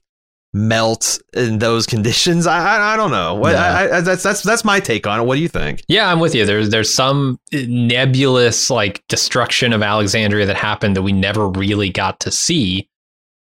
melt 0.52 1.20
in 1.35 1.59
those 1.61 1.87
conditions. 1.94 2.46
I 2.48 2.59
I, 2.59 2.94
I 2.94 2.96
don't 2.96 3.12
know. 3.12 3.37
What 3.37 3.52
No. 3.52 3.59
I, 3.59 3.98
I, 3.98 4.00
that's 4.00 4.24
that's 4.24 4.42
that's 4.42 4.64
my 4.64 4.81
take 4.81 5.07
on 5.07 5.20
it. 5.20 5.24
What 5.24 5.37
do 5.37 5.40
you 5.40 5.48
think? 5.48 5.83
Yeah, 5.87 6.11
I'm 6.11 6.18
with 6.18 6.35
you. 6.35 6.44
There's 6.44 6.70
there's 6.70 6.92
some 6.92 7.38
nebulous 7.52 8.70
like 8.70 9.04
destruction 9.09 9.72
of 9.72 9.83
Alexandria 9.83 10.46
that 10.46 10.57
happened 10.57 10.96
that 10.96 11.02
we 11.02 11.12
never 11.12 11.48
really 11.48 11.90
got 11.90 12.18
to 12.20 12.31
see. 12.31 12.88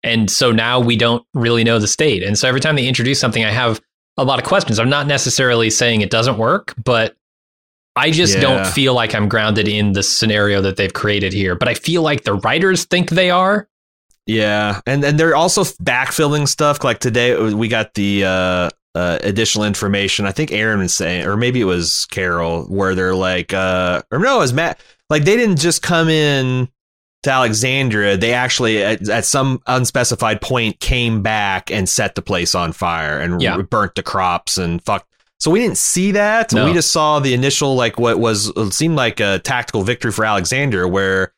And 0.02 0.30
so 0.30 0.50
now 0.52 0.80
we 0.80 0.96
don't 0.96 1.24
really 1.34 1.64
know 1.64 1.78
the 1.78 1.86
state. 1.88 2.22
And 2.22 2.38
so 2.38 2.48
every 2.48 2.60
time 2.60 2.76
they 2.76 2.86
introduce 2.88 3.20
something, 3.20 3.44
I 3.44 3.50
have 3.50 3.80
a 4.20 4.24
lot 4.24 4.38
of 4.38 4.44
questions. 4.44 4.78
I'm 4.78 4.90
not 4.90 5.06
necessarily 5.06 5.70
saying 5.70 6.00
it 6.02 6.10
doesn't 6.10 6.38
work, 6.38 6.74
but 6.82 7.16
I 7.96 8.10
just 8.10 8.34
Yeah. 8.34 8.40
don't 8.40 8.66
feel 8.66 8.94
like 8.94 9.14
I'm 9.14 9.28
grounded 9.28 9.66
in 9.66 9.92
the 9.92 10.02
scenario 10.02 10.60
that 10.62 10.76
they've 10.76 10.92
created 10.92 11.32
here. 11.32 11.54
But 11.56 11.68
I 11.68 11.74
feel 11.74 12.02
like 12.02 12.24
the 12.24 12.34
writers 12.34 12.84
think 12.84 13.10
they 13.10 13.30
are. 13.30 13.66
Yeah, 14.26 14.80
and 14.86 15.02
and 15.02 15.18
they're 15.18 15.34
also 15.34 15.64
backfilling 15.64 16.46
stuff. 16.46 16.84
Like 16.84 17.00
today, 17.00 17.36
we 17.52 17.66
got 17.66 17.94
the 17.94 18.24
uh, 18.24 18.70
uh, 18.94 19.18
additional 19.22 19.64
information. 19.64 20.24
I 20.26 20.30
think 20.32 20.52
Aaron 20.52 20.78
was 20.80 20.94
saying, 20.94 21.26
or 21.26 21.36
maybe 21.36 21.60
it 21.60 21.64
was 21.64 22.06
Carol, 22.10 22.64
where 22.64 22.94
they're 22.94 23.14
like, 23.14 23.52
uh, 23.52 24.02
or 24.12 24.18
no, 24.20 24.36
it 24.36 24.40
was 24.40 24.52
Matt. 24.52 24.78
Like 25.08 25.24
they 25.24 25.36
didn't 25.36 25.58
just 25.58 25.82
come 25.82 26.08
in 26.08 26.68
to 27.22 27.30
Alexandria. 27.30 28.16
They 28.16 28.32
actually, 28.32 28.82
at, 28.82 29.08
at 29.08 29.24
some 29.24 29.60
unspecified 29.66 30.40
point, 30.40 30.80
came 30.80 31.22
back 31.22 31.70
and 31.70 31.88
set 31.88 32.14
the 32.14 32.22
place 32.22 32.54
on 32.54 32.72
fire 32.72 33.18
and 33.20 33.40
Yeah. 33.42 33.58
burnt 33.62 33.94
the 33.94 34.02
crops 34.02 34.56
and 34.58 34.82
fucked. 34.84 35.06
So 35.38 35.50
we 35.50 35.60
didn't 35.60 35.78
see 35.78 36.12
that. 36.12 36.52
No. 36.52 36.66
We 36.66 36.72
just 36.74 36.92
saw 36.92 37.18
the 37.18 37.32
initial, 37.34 37.74
like 37.74 37.98
what 37.98 38.18
was 38.18 38.48
it 38.56 38.72
seemed 38.74 38.96
like 38.96 39.20
a 39.20 39.38
tactical 39.38 39.82
victory 39.82 40.12
for 40.12 40.24
Alexandria, 40.24 40.86
where 40.86 41.32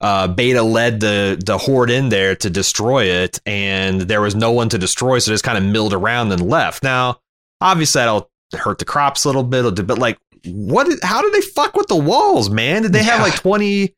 uh, 0.00 0.28
Beta 0.28 0.62
led 0.62 1.00
the 1.00 1.42
the 1.44 1.58
horde 1.58 1.90
in 1.90 2.08
there 2.08 2.36
to 2.36 2.48
destroy 2.50 3.04
it, 3.06 3.40
and 3.46 4.02
there 4.02 4.20
was 4.20 4.36
no 4.36 4.52
one 4.52 4.68
to 4.68 4.78
destroy, 4.78 5.18
so 5.18 5.32
just 5.32 5.42
kind 5.42 5.58
of 5.58 5.64
milled 5.64 5.92
around 5.92 6.30
and 6.30 6.48
left. 6.48 6.84
Now, 6.84 7.18
obviously, 7.60 7.98
that'll 7.98 8.30
hurt 8.56 8.78
the 8.78 8.84
crops 8.84 9.24
a 9.24 9.28
little 9.28 9.42
bit, 9.42 9.84
but 9.88 9.98
like, 9.98 10.16
what? 10.46 10.86
How 11.02 11.20
did 11.20 11.32
they 11.32 11.40
fuck 11.40 11.74
with 11.74 11.88
the 11.88 11.96
walls, 11.96 12.48
man? 12.48 12.82
Did 12.82 12.92
they 12.92 13.02
have 13.02 13.18
Yeah. 13.18 13.24
like 13.24 13.34
twenty 13.34 13.96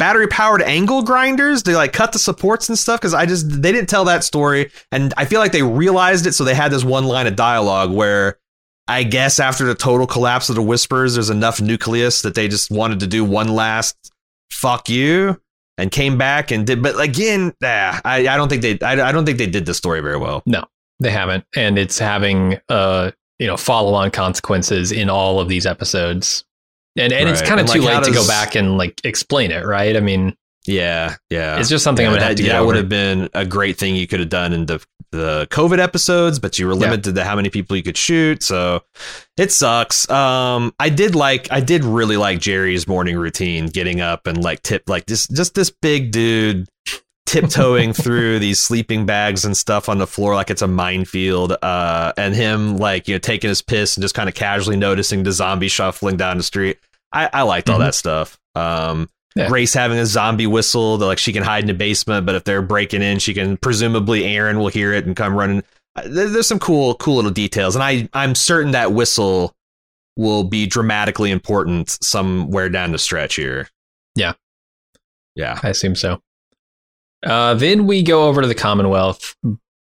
battery 0.00 0.26
powered 0.26 0.62
angle 0.62 1.02
grinders? 1.02 1.62
to 1.62 1.74
like 1.74 1.92
cut 1.92 2.12
the 2.12 2.18
supports 2.18 2.68
and 2.68 2.76
stuff 2.76 3.00
because 3.00 3.14
I 3.14 3.26
just 3.26 3.62
they 3.62 3.70
didn't 3.70 3.88
tell 3.88 4.04
that 4.06 4.24
story, 4.24 4.72
and 4.90 5.14
I 5.16 5.24
feel 5.26 5.38
like 5.38 5.52
they 5.52 5.62
realized 5.62 6.26
it, 6.26 6.32
so 6.32 6.42
they 6.42 6.54
had 6.54 6.72
this 6.72 6.82
one 6.84 7.04
line 7.04 7.26
of 7.26 7.36
dialogue 7.36 7.92
where. 7.92 8.38
I 8.88 9.04
guess 9.04 9.38
after 9.38 9.64
the 9.64 9.76
total 9.76 10.04
collapse 10.04 10.48
of 10.48 10.56
the 10.56 10.62
Whispers, 10.62 11.14
there's 11.14 11.30
enough 11.30 11.60
nucleus 11.60 12.22
that 12.22 12.34
they 12.34 12.48
just 12.48 12.72
wanted 12.72 12.98
to 13.00 13.06
do 13.06 13.24
one 13.24 13.46
last 13.46 13.94
fuck 14.50 14.88
you 14.88 15.40
and 15.78 15.92
came 15.92 16.18
back 16.18 16.50
and 16.50 16.66
did. 16.66 16.82
But 16.82 16.98
again, 16.98 17.54
ah, 17.62 18.00
I, 18.04 18.26
I 18.26 18.36
don't 18.36 18.48
think 18.48 18.62
they 18.62 18.80
I, 18.84 19.10
I 19.10 19.12
don't 19.12 19.24
think 19.24 19.38
they 19.38 19.46
did 19.46 19.64
the 19.64 19.74
story 19.74 20.00
very 20.00 20.16
well. 20.16 20.42
No 20.44 20.64
they 21.00 21.10
haven't, 21.10 21.44
and 21.56 21.78
it's 21.78 21.98
having 21.98 22.60
uh 22.68 23.10
you 23.38 23.46
know 23.46 23.56
follow 23.56 23.94
on 23.94 24.10
consequences 24.10 24.92
in 24.92 25.10
all 25.10 25.40
of 25.40 25.48
these 25.48 25.66
episodes, 25.66 26.44
and 26.96 27.12
and 27.12 27.28
it's 27.28 27.42
kind 27.42 27.60
of 27.60 27.66
too 27.66 27.80
like, 27.80 28.02
late 28.02 28.04
to 28.04 28.12
go 28.12 28.26
back 28.26 28.54
and 28.54 28.76
like 28.76 29.00
explain 29.04 29.50
it, 29.50 29.64
right? 29.64 29.96
I 29.96 30.00
mean, 30.00 30.36
Yeah, 30.66 31.16
yeah. 31.30 31.58
it's 31.58 31.68
just 31.68 31.84
something 31.84 32.04
I'm 32.06 32.12
Yeah, 32.12 32.18
gonna 32.18 32.26
have 32.28 32.36
that, 32.36 32.42
to 32.42 32.48
get 32.48 32.52
that 32.52 32.66
would 32.66 32.76
have 32.76 32.88
been 32.88 33.28
a 33.34 33.44
great 33.46 33.78
thing 33.78 33.96
you 33.96 34.06
could 34.06 34.20
have 34.20 34.28
done 34.28 34.52
in 34.52 34.66
the 34.66 34.84
the 35.12 35.48
COVID 35.50 35.80
episodes, 35.80 36.38
but 36.38 36.58
you 36.58 36.66
were 36.68 36.74
Yeah. 36.74 36.80
limited 36.80 37.16
to 37.16 37.24
how 37.24 37.34
many 37.34 37.50
people 37.50 37.76
you 37.76 37.82
could 37.82 37.96
shoot, 37.96 38.44
so 38.44 38.82
it 39.36 39.50
sucks. 39.50 40.08
Um, 40.08 40.72
I 40.78 40.88
did 40.88 41.16
like, 41.16 41.48
I 41.50 41.60
did 41.60 41.84
really 41.84 42.16
like 42.16 42.38
Jerry's 42.38 42.86
morning 42.86 43.16
routine, 43.16 43.66
getting 43.66 44.00
up 44.00 44.28
and 44.28 44.40
like 44.40 44.62
tip, 44.62 44.88
like 44.88 45.06
this, 45.06 45.26
just 45.26 45.54
this 45.56 45.70
big 45.70 46.12
dude 46.12 46.68
tiptoeing 47.30 47.92
through 47.92 48.38
these 48.40 48.58
sleeping 48.58 49.06
bags 49.06 49.44
and 49.44 49.56
stuff 49.56 49.88
on 49.88 49.98
the 49.98 50.06
floor 50.06 50.34
like 50.34 50.50
it's 50.50 50.62
a 50.62 50.66
minefield. 50.66 51.52
Uh, 51.62 52.12
and 52.16 52.34
him 52.34 52.76
like 52.76 53.06
you 53.08 53.14
know 53.14 53.18
taking 53.18 53.48
his 53.48 53.62
piss 53.62 53.96
and 53.96 54.02
just 54.02 54.14
kind 54.14 54.28
of 54.28 54.34
casually 54.34 54.76
noticing 54.76 55.22
the 55.22 55.32
zombie 55.32 55.68
shuffling 55.68 56.16
down 56.16 56.36
the 56.36 56.42
street. 56.42 56.78
I, 57.12 57.28
I 57.32 57.42
liked 57.42 57.68
all 57.70 57.76
Mhm. 57.78 57.84
that 57.86 57.94
stuff. 57.94 58.38
Um, 58.54 59.08
Yeah. 59.36 59.46
Grace 59.48 59.72
having 59.74 59.98
a 59.98 60.06
zombie 60.06 60.48
whistle 60.48 60.98
that 60.98 61.06
like 61.06 61.18
she 61.18 61.32
can 61.32 61.44
hide 61.44 61.62
in 61.62 61.68
the 61.68 61.74
basement, 61.74 62.26
but 62.26 62.34
if 62.34 62.42
they're 62.42 62.62
breaking 62.62 63.00
in, 63.02 63.20
she 63.20 63.32
can 63.32 63.56
presumably 63.58 64.24
Aaron 64.24 64.58
will 64.58 64.68
hear 64.68 64.92
it 64.92 65.06
and 65.06 65.14
come 65.14 65.36
running. 65.36 65.62
Uh, 65.94 66.02
There's 66.06 66.48
some 66.48 66.58
cool, 66.58 66.94
cool 66.96 67.16
little 67.16 67.30
details, 67.30 67.76
and 67.76 67.82
I 67.84 68.08
I'm 68.12 68.34
certain 68.34 68.72
that 68.72 68.92
whistle 68.92 69.54
will 70.16 70.42
be 70.44 70.66
dramatically 70.66 71.30
important 71.30 71.96
somewhere 72.02 72.68
down 72.68 72.90
the 72.92 72.98
stretch 72.98 73.36
here. 73.36 73.68
Yeah. 74.16 74.32
yeah, 75.36 75.60
I 75.62 75.68
assume 75.70 75.94
so. 75.94 76.20
Uh, 77.22 77.54
then 77.54 77.86
we 77.86 78.02
go 78.02 78.28
over 78.28 78.40
to 78.40 78.48
the 78.48 78.54
Commonwealth 78.54 79.36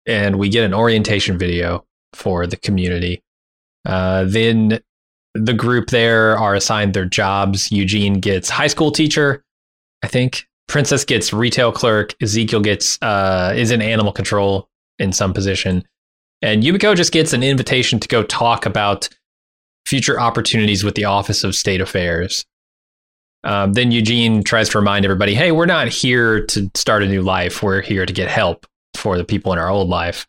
and 0.06 0.38
we 0.38 0.50
get 0.50 0.66
an 0.66 0.74
orientation 0.74 1.38
video 1.38 1.86
for 2.14 2.46
the 2.48 2.58
community. 2.58 3.24
Uh, 3.86 4.26
then 4.26 4.80
the 5.34 5.54
group 5.54 5.90
there 5.90 6.38
are 6.38 6.56
assigned 6.56 6.94
their 6.94 7.06
jobs. 7.06 7.72
Eugene 7.72 8.16
gets 8.20 8.50
high 8.50 8.68
school 8.68 8.92
teacher, 8.92 9.44
I 10.04 10.08
think. 10.08 10.48
Princess 10.68 11.04
gets 11.06 11.34
retail 11.34 11.72
clerk. 11.72 12.14
Ezekiel 12.22 12.60
gets 12.60 13.02
uh, 13.02 13.54
is 13.56 13.72
in 13.72 13.82
animal 13.82 14.12
control 14.12 14.70
in 15.00 15.12
some 15.12 15.34
position, 15.34 15.84
and 16.42 16.62
Yumiko 16.62 16.96
just 16.96 17.12
gets 17.12 17.34
an 17.34 17.42
invitation 17.42 18.00
to 18.00 18.08
go 18.08 18.22
talk 18.24 18.66
about 18.66 19.10
future 19.86 20.20
opportunities 20.20 20.84
with 20.84 20.94
the 20.94 21.06
Office 21.06 21.44
of 21.44 21.56
State 21.56 21.82
Affairs. 21.82 22.46
Um, 23.44 23.74
then 23.74 23.92
Eugene 23.92 24.44
tries 24.44 24.70
to 24.70 24.78
remind 24.80 25.06
everybody, 25.06 25.34
hey, 25.34 25.52
we're 25.52 25.66
not 25.66 25.88
here 25.88 26.46
to 26.48 26.70
start 26.76 27.04
a 27.04 27.08
new 27.08 27.22
life. 27.22 27.64
We're 27.64 27.82
here 27.82 28.06
to 28.06 28.14
get 28.14 28.28
help 28.30 28.66
for 28.96 29.18
the 29.18 29.24
people 29.24 29.54
in 29.54 29.60
our 29.60 29.70
old 29.70 29.88
life. 29.90 30.28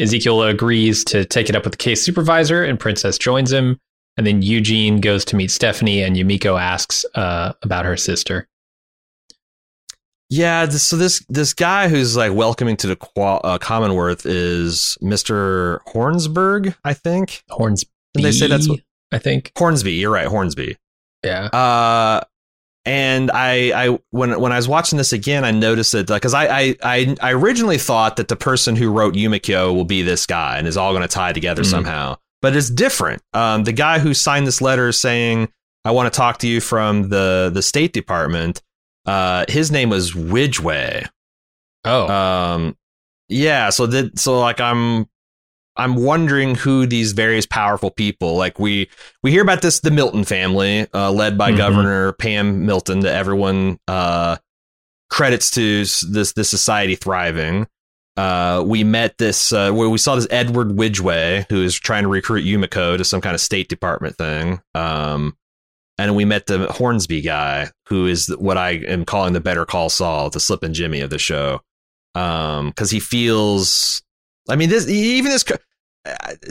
Ezekiel 0.00 0.42
agrees 0.44 1.04
to 1.04 1.26
take 1.26 1.50
it 1.50 1.54
up 1.56 1.64
with 1.64 1.72
the 1.72 1.76
case 1.76 2.02
supervisor, 2.02 2.64
and 2.64 2.80
Princess 2.80 3.18
joins 3.18 3.52
him. 3.52 3.78
And 4.16 4.26
then 4.26 4.40
Eugene 4.42 5.00
goes 5.00 5.24
to 5.26 5.36
meet 5.36 5.50
Stephanie, 5.50 6.02
and 6.02 6.16
Yumiko 6.16 6.58
asks 6.60 7.04
uh, 7.14 7.52
about 7.62 7.84
her 7.84 7.96
sister. 7.96 8.48
yeah. 10.30 10.66
this- 10.66 10.82
So 10.84 10.96
this 10.96 11.24
this 11.28 11.52
guy 11.54 11.88
who's 11.88 12.16
like 12.16 12.32
welcoming 12.32 12.76
to 12.78 12.86
the 12.86 12.96
qual- 12.96 13.40
uh, 13.44 13.58
Commonwealth 13.58 14.24
is 14.26 14.96
Mister 15.00 15.80
Hornsberg, 15.88 16.74
I 16.84 16.94
think. 16.94 17.42
Hornsby. 17.50 17.90
Did 18.14 18.24
they 18.24 18.32
say 18.32 18.46
that's 18.46 18.68
what- 18.68 18.80
I 19.12 19.18
think. 19.18 19.52
Hornsby. 19.58 19.92
You're 19.92 20.12
right, 20.12 20.26
Hornsby. 20.28 20.76
Yeah. 21.24 21.44
Uh, 21.46 22.20
and 22.84 23.30
I, 23.30 23.88
I 23.92 23.98
when 24.10 24.40
when 24.40 24.52
I 24.52 24.56
was 24.56 24.68
watching 24.68 24.96
this 24.98 25.12
again, 25.12 25.44
I 25.44 25.50
noticed 25.50 25.92
that 25.92 26.06
because 26.08 26.34
I, 26.34 26.46
I 26.46 26.76
I 26.82 27.16
I 27.20 27.32
originally 27.32 27.78
thought 27.78 28.16
that 28.16 28.28
the 28.28 28.36
person 28.36 28.76
who 28.76 28.90
wrote 28.90 29.14
Yumiko 29.14 29.74
will 29.74 29.84
be 29.84 30.02
this 30.02 30.26
guy 30.26 30.56
and 30.58 30.66
is 30.66 30.76
all 30.76 30.92
going 30.92 31.02
to 31.02 31.08
tie 31.08 31.32
together 31.32 31.62
Mhm. 31.62 31.70
somehow, 31.70 32.16
but 32.42 32.56
it's 32.56 32.70
different. 32.70 33.22
Um, 33.34 33.64
the 33.64 33.72
guy 33.72 33.98
who 33.98 34.14
signed 34.14 34.46
this 34.46 34.60
letter 34.60 34.92
saying 34.92 35.48
I 35.84 35.90
want 35.92 36.12
to 36.12 36.16
talk 36.16 36.38
to 36.38 36.48
you 36.48 36.60
from 36.60 37.08
the 37.10 37.50
the 37.52 37.62
State 37.62 37.92
Department, 37.92 38.62
uh, 39.06 39.44
his 39.48 39.70
name 39.70 39.90
was 39.90 40.12
Widgway. 40.12 41.06
Oh. 41.84 42.08
Um, 42.08 42.76
yeah. 43.28 43.70
So 43.70 43.86
that 43.86 44.18
so 44.18 44.40
like 44.40 44.60
I'm 44.60 45.06
I'm 45.76 45.94
wondering 45.94 46.56
who 46.56 46.84
these 46.86 47.12
various 47.12 47.46
powerful 47.46 47.90
people 47.90 48.36
like 48.36 48.58
we 48.58 48.90
we 49.22 49.30
hear 49.30 49.42
about 49.42 49.62
this 49.62 49.80
the 49.80 49.90
Milton 49.90 50.24
family 50.24 50.86
uh, 50.92 51.10
led 51.12 51.38
by 51.38 51.52
Mhm. 51.52 51.56
Governor 51.56 52.12
Pam 52.12 52.66
Milton 52.66 53.00
that 53.00 53.14
everyone 53.14 53.78
uh, 53.88 54.36
credits 55.10 55.50
to 55.52 55.80
this 56.10 56.32
this 56.32 56.48
society 56.48 56.94
thriving. 56.96 57.66
Uh, 58.16 58.62
we 58.66 58.84
met 58.84 59.16
this 59.18 59.52
uh, 59.52 59.70
where 59.72 59.88
we 59.88 59.96
saw 59.96 60.14
this 60.16 60.26
Edward 60.30 60.68
Widgway 60.70 61.46
who 61.48 61.62
is 61.62 61.78
trying 61.78 62.02
to 62.02 62.08
recruit 62.08 62.44
Yumiko 62.44 62.98
to 62.98 63.04
some 63.04 63.20
kind 63.20 63.34
of 63.34 63.40
State 63.40 63.68
Department 63.68 64.16
thing. 64.16 64.60
Um, 64.74 65.36
and 65.96 66.16
we 66.16 66.24
met 66.24 66.46
the 66.46 66.66
Hornsby 66.70 67.20
guy 67.22 67.70
who 67.88 68.06
is 68.06 68.28
what 68.38 68.58
I 68.58 68.70
am 68.72 69.04
calling 69.04 69.32
the 69.32 69.40
Better 69.40 69.64
Call 69.64 69.88
Saul, 69.88 70.28
the 70.30 70.40
Slippin' 70.40 70.74
Jimmy 70.74 71.00
of 71.00 71.10
the 71.10 71.18
show 71.18 71.60
um 72.16 72.70
because 72.70 72.90
he 72.90 72.98
feels 72.98 74.02
i 74.48 74.56
mean 74.56 74.68
this 74.68 74.88
even 74.88 75.30
this 75.30 75.44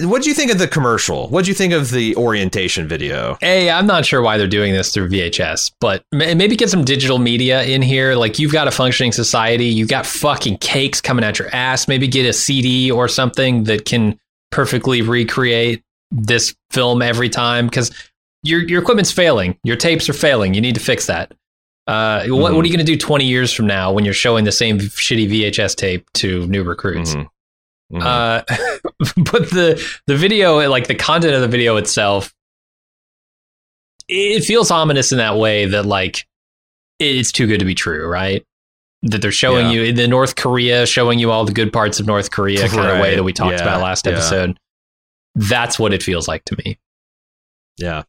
what 0.02 0.22
do 0.22 0.30
you 0.30 0.36
think 0.36 0.52
of 0.52 0.60
the 0.60 0.68
commercial? 0.68 1.28
What 1.30 1.46
do 1.46 1.50
you 1.50 1.56
think 1.56 1.74
of 1.74 1.90
the 1.90 2.16
orientation 2.16 2.88
video? 2.88 3.38
Hey, 3.42 3.70
I'm 3.70 3.88
not 3.88 4.06
sure 4.06 4.22
why 4.22 4.38
they're 4.38 4.48
doing 4.48 4.74
this 4.74 4.94
through 4.94 5.10
VHS, 5.10 5.72
but 5.80 6.04
maybe 6.12 6.56
get 6.56 6.70
some 6.70 6.86
digital 6.86 7.18
media 7.18 7.64
in 7.64 7.82
here. 7.82 8.16
Like 8.16 8.38
you've 8.38 8.52
got 8.52 8.68
a 8.68 8.72
functioning 8.72 9.12
society, 9.12 9.66
you've 9.66 9.90
got 9.90 10.06
fucking 10.06 10.60
cakes 10.60 11.02
coming 11.02 11.26
at 11.26 11.40
your 11.40 11.54
ass. 11.54 11.88
Maybe 11.88 12.08
get 12.08 12.28
a 12.28 12.34
CD 12.34 12.92
or 12.92 13.08
something 13.08 13.64
that 13.64 13.86
can 13.86 14.20
perfectly 14.52 15.02
recreate 15.02 15.84
this 16.12 16.56
film 16.70 17.02
every 17.02 17.30
time 17.30 17.68
because 17.68 17.92
your 18.44 18.62
your 18.68 18.82
equipment's 18.82 19.12
failing, 19.12 19.58
your 19.64 19.76
tapes 19.76 20.08
are 20.10 20.14
failing. 20.14 20.54
You 20.54 20.62
need 20.62 20.76
to 20.76 20.82
fix 20.82 21.08
that. 21.08 21.34
Uh, 21.88 22.22
mm-hmm. 22.22 22.34
what, 22.34 22.54
what, 22.54 22.64
are 22.64 22.68
you 22.68 22.74
going 22.74 22.86
to 22.86 22.92
do 22.92 22.96
20 22.96 23.26
years 23.26 23.52
from 23.52 23.66
now 23.66 23.92
when 23.92 24.06
you're 24.06 24.14
showing 24.14 24.46
the 24.46 24.52
same 24.52 24.78
shitty 24.78 25.28
VHS 25.28 25.76
tape 25.76 26.08
to 26.14 26.46
new 26.46 26.62
recruits? 26.62 27.16
Mm-hmm. 27.16 27.28
Mm-hmm. 27.92 28.06
Uh, 28.06 28.42
but 29.32 29.50
the 29.50 30.00
the 30.08 30.16
video, 30.16 30.68
like 30.70 30.88
the 30.88 30.96
content 30.96 31.34
of 31.34 31.42
the 31.42 31.48
video 31.48 31.78
itself, 31.78 32.34
it 34.08 34.44
feels 34.44 34.72
ominous 34.72 35.12
in 35.12 35.18
that 35.18 35.38
way 35.38 35.66
that 35.66 35.86
like 35.86 36.28
it's 37.00 37.32
too 37.32 37.48
good 37.48 37.60
to 37.60 37.66
be 37.66 37.76
true, 37.76 38.08
right? 38.08 38.46
That 39.04 39.22
they're 39.22 39.32
showing 39.32 39.68
yeah. 39.68 39.84
you 39.84 39.94
the 39.94 40.08
North 40.08 40.36
Korea, 40.36 40.86
showing 40.86 41.20
you 41.20 41.32
all 41.32 41.46
the 41.46 41.54
good 41.54 41.72
parts 41.72 42.00
of 42.00 42.06
North 42.06 42.32
Korea 42.32 42.64
right. 42.64 42.72
kind 42.72 42.90
of 42.90 43.00
way 43.00 43.16
that 43.16 43.24
we 43.24 43.34
talked 43.34 43.58
yeah. 43.58 43.64
about 43.64 43.82
last 43.82 44.08
episode. 44.08 44.50
Yeah. 44.50 44.56
That's 45.36 45.80
what 45.80 45.94
it 45.94 46.04
feels 46.04 46.28
like 46.28 46.44
to 46.46 46.58
me. 46.64 46.80
Yeah. 47.78 48.04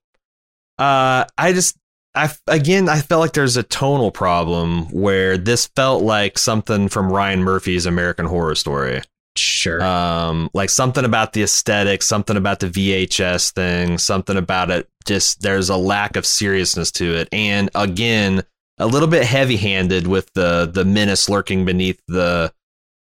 Uh, 0.78 1.26
I 1.38 1.52
just 1.52 1.76
I 2.14 2.30
again 2.48 2.88
I 2.88 3.00
felt 3.00 3.20
like 3.20 3.32
there's 3.34 3.56
a 3.56 3.62
tonal 3.62 4.10
problem 4.10 4.86
where 4.86 5.38
this 5.38 5.66
felt 5.76 6.02
like 6.02 6.38
something 6.38 6.88
from 6.88 7.12
Ryan 7.12 7.42
Murphy's 7.42 7.86
American 7.86 8.26
Horror 8.26 8.56
Story. 8.56 9.02
Sure. 9.36 9.82
Um, 9.82 10.50
like 10.54 10.70
something 10.70 11.04
about 11.04 11.32
the 11.32 11.42
aesthetic, 11.42 12.02
something 12.02 12.36
about 12.36 12.60
the 12.60 12.68
VHS 12.68 13.52
thing, 13.52 13.98
something 13.98 14.36
about 14.36 14.70
it. 14.70 14.88
Just 15.06 15.42
there's 15.42 15.68
a 15.68 15.76
lack 15.76 16.16
of 16.16 16.26
seriousness 16.26 16.90
to 16.92 17.16
it, 17.16 17.28
and 17.32 17.70
again, 17.74 18.42
a 18.78 18.86
little 18.86 19.08
bit 19.08 19.24
heavy-handed 19.24 20.06
with 20.06 20.32
the 20.34 20.70
the 20.72 20.84
menace 20.84 21.28
lurking 21.28 21.64
beneath 21.64 22.00
the 22.08 22.52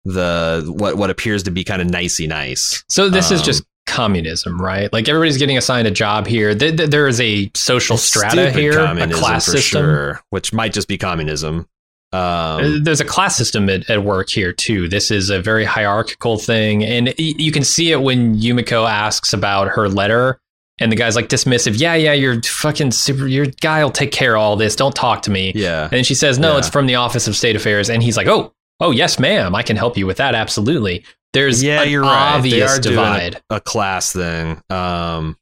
the 0.05 0.65
what 0.67 0.97
what 0.97 1.11
appears 1.11 1.45
to 1.45 1.51
be 1.51 1.65
kind 1.65 1.81
of 1.81 1.89
nicey 1.89 2.27
nice. 2.27 2.85
So 2.89 3.09
this 3.09 3.31
um, 3.31 3.37
is 3.37 3.43
just 3.43 3.65
communism, 3.87 4.61
right? 4.61 4.93
Like 4.93 5.09
everybody's 5.09 5.39
getting 5.39 5.57
assigned 5.57 5.89
a 5.89 5.91
job 5.91 6.27
here. 6.27 6.55
There 6.55 7.09
is 7.09 7.21
a 7.21 7.51
social 7.55 7.97
strata 7.97 8.51
here, 8.51 8.79
a 8.79 9.09
class 9.11 9.47
system, 9.47 9.85
sure, 9.85 10.21
which 10.31 10.53
might 10.53 10.73
just 10.73 10.89
be 10.89 10.99
communism. 10.99 11.69
Um, 12.13 12.85
There's 12.85 13.01
a 13.01 13.05
class 13.05 13.37
system 13.37 13.69
at, 13.69 13.89
at, 13.91 14.03
work 14.03 14.31
here 14.31 14.53
too. 14.53 14.89
This 14.89 15.11
is 15.11 15.29
a 15.29 15.41
very 15.41 15.65
hierarchical 15.65 16.39
thing, 16.39 16.83
and 16.83 17.15
you 17.19 17.53
can 17.53 17.65
see 17.65 17.93
it 17.93 18.01
when 18.01 18.37
Yumiko 18.37 18.89
asks 18.89 19.35
about 19.35 19.69
her 19.69 19.89
letter, 19.89 20.41
and 20.81 20.91
the 20.91 20.97
guy's 20.97 21.17
like 21.17 21.29
dismissive. 21.29 21.79
Yeah, 21.79 21.95
yeah, 21.95 22.15
you're 22.15 22.43
fucking 22.43 22.93
super. 22.93 23.27
Your 23.27 23.47
guy 23.61 23.85
will 23.85 23.91
take 23.91 24.11
care 24.11 24.37
of 24.37 24.41
all 24.41 24.57
this. 24.57 24.75
Don't 24.75 24.95
talk 24.95 25.23
to 25.23 25.31
me. 25.31 25.53
Yeah. 25.55 25.89
And 25.93 26.07
she 26.07 26.15
says, 26.15 26.39
no, 26.39 26.53
yeah. 26.53 26.59
it's 26.59 26.69
from 26.69 26.87
the 26.87 26.95
Office 26.95 27.29
of 27.29 27.37
State 27.37 27.57
Affairs, 27.57 27.91
and 27.91 28.03
he's 28.03 28.17
like, 28.17 28.27
oh, 28.27 28.55
oh, 28.81 28.91
yes, 28.91 29.19
ma'am, 29.19 29.55
I 29.55 29.63
can 29.63 29.77
help 29.77 29.97
you 29.99 30.07
with 30.07 30.17
that. 30.17 30.35
Absolutely. 30.35 31.05
There's 31.35 31.63
yeah, 31.63 31.83
you're 31.83 32.05
obvious 32.05 32.73
right. 32.73 32.83
divide. 32.83 33.35
A, 33.51 33.57
a, 33.57 33.61
class 33.61 34.13
thing. 34.13 34.63
Um, 34.71 35.37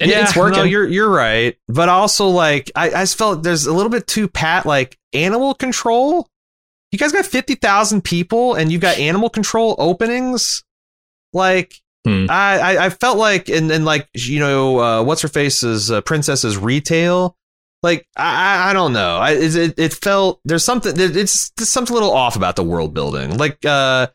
and 0.00 0.10
yeah, 0.10 0.22
it's 0.22 0.36
working. 0.36 0.58
No, 0.58 0.64
you're 0.64 0.86
you're 0.86 1.10
right, 1.10 1.56
but 1.66 1.88
also 1.88 2.28
like 2.28 2.70
I, 2.74 2.86
I 2.86 3.02
just 3.02 3.18
felt 3.18 3.42
there's 3.42 3.66
a 3.66 3.72
little 3.72 3.90
bit 3.90 4.06
too 4.06 4.28
pat 4.28 4.64
like 4.64 4.96
animal 5.12 5.54
control. 5.54 6.28
You 6.92 6.98
guys 6.98 7.12
got 7.12 7.26
fifty 7.26 7.54
thousand 7.54 8.04
people, 8.04 8.54
and 8.54 8.70
you've 8.70 8.80
got 8.80 8.98
animal 8.98 9.28
control 9.28 9.74
openings. 9.78 10.62
Like 11.32 11.74
hmm. 12.06 12.26
I, 12.30 12.58
I, 12.58 12.86
I 12.86 12.90
felt 12.90 13.18
like 13.18 13.48
and 13.48 13.70
and 13.70 13.84
like 13.84 14.08
you 14.14 14.38
know 14.38 14.78
uh, 14.78 15.02
what's 15.02 15.22
her 15.22 15.28
face's 15.28 15.90
uh, 15.90 16.00
princess's 16.02 16.56
retail. 16.56 17.36
Like 17.82 18.06
I 18.16 18.70
I 18.70 18.72
don't 18.72 18.92
know. 18.92 19.16
I 19.16 19.32
it 19.32 19.78
it 19.78 19.94
felt 19.94 20.40
there's 20.44 20.64
something 20.64 20.92
it's, 20.96 21.52
it's 21.58 21.68
something 21.68 21.92
a 21.92 21.98
little 21.98 22.14
off 22.14 22.36
about 22.36 22.56
the 22.56 22.64
world 22.64 22.94
building. 22.94 23.36
Like 23.36 23.64
uh 23.64 24.08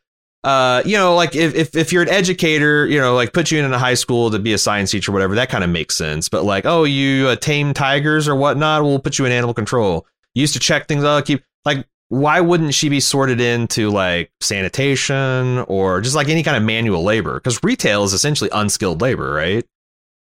uh, 0.44 0.82
you 0.86 0.98
know, 0.98 1.16
like 1.16 1.36
if, 1.36 1.56
if, 1.56 1.76
if 1.76 1.94
you're 1.94 2.04
an 2.04 2.10
educator, 2.10 2.86
you 2.86 3.00
know, 3.00 3.16
like 3.16 3.34
put 3.34 3.52
you 3.52 3.60
in 3.60 3.74
a 3.74 3.80
high 3.80 3.94
school 3.94 4.30
to 4.32 4.40
be 4.40 4.54
a 4.54 4.58
science 4.58 4.92
teacher, 4.92 5.12
or 5.12 5.14
whatever, 5.14 5.36
that 5.36 5.50
kind 5.50 5.64
of 5.64 5.70
makes 5.70 5.96
sense. 5.96 6.30
But 6.30 6.44
like, 6.44 6.66
oh, 6.66 6.84
you 6.84 7.30
uh, 7.30 7.36
tame 7.36 7.74
tigers 7.74 8.28
or 8.28 8.36
whatnot, 8.36 8.84
we'll 8.84 9.00
put 9.00 9.18
you 9.18 9.26
in 9.26 9.32
animal 9.32 9.54
control. 9.54 10.06
You 10.34 10.42
used 10.42 10.54
to 10.54 10.60
check 10.60 10.88
things 10.88 11.04
out, 11.04 11.26
keep 11.26 11.44
like, 11.66 11.88
why 12.10 12.42
wouldn't 12.42 12.74
she 12.74 12.90
be 12.90 13.00
sorted 13.00 13.42
into 13.42 13.90
like 13.90 14.32
sanitation 14.42 15.60
or 15.68 16.02
just 16.02 16.16
like 16.16 16.30
any 16.30 16.44
kind 16.44 16.58
of 16.58 16.64
manual 16.64 17.04
labor? 17.04 17.36
Because 17.36 17.64
retail 17.64 18.04
is 18.04 18.14
essentially 18.14 18.50
unskilled 18.54 19.02
labor, 19.02 19.32
right? 19.34 19.66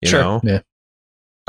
You 0.02 0.10
sure. 0.10 0.22
Know? 0.22 0.42
Yeah. 0.44 0.60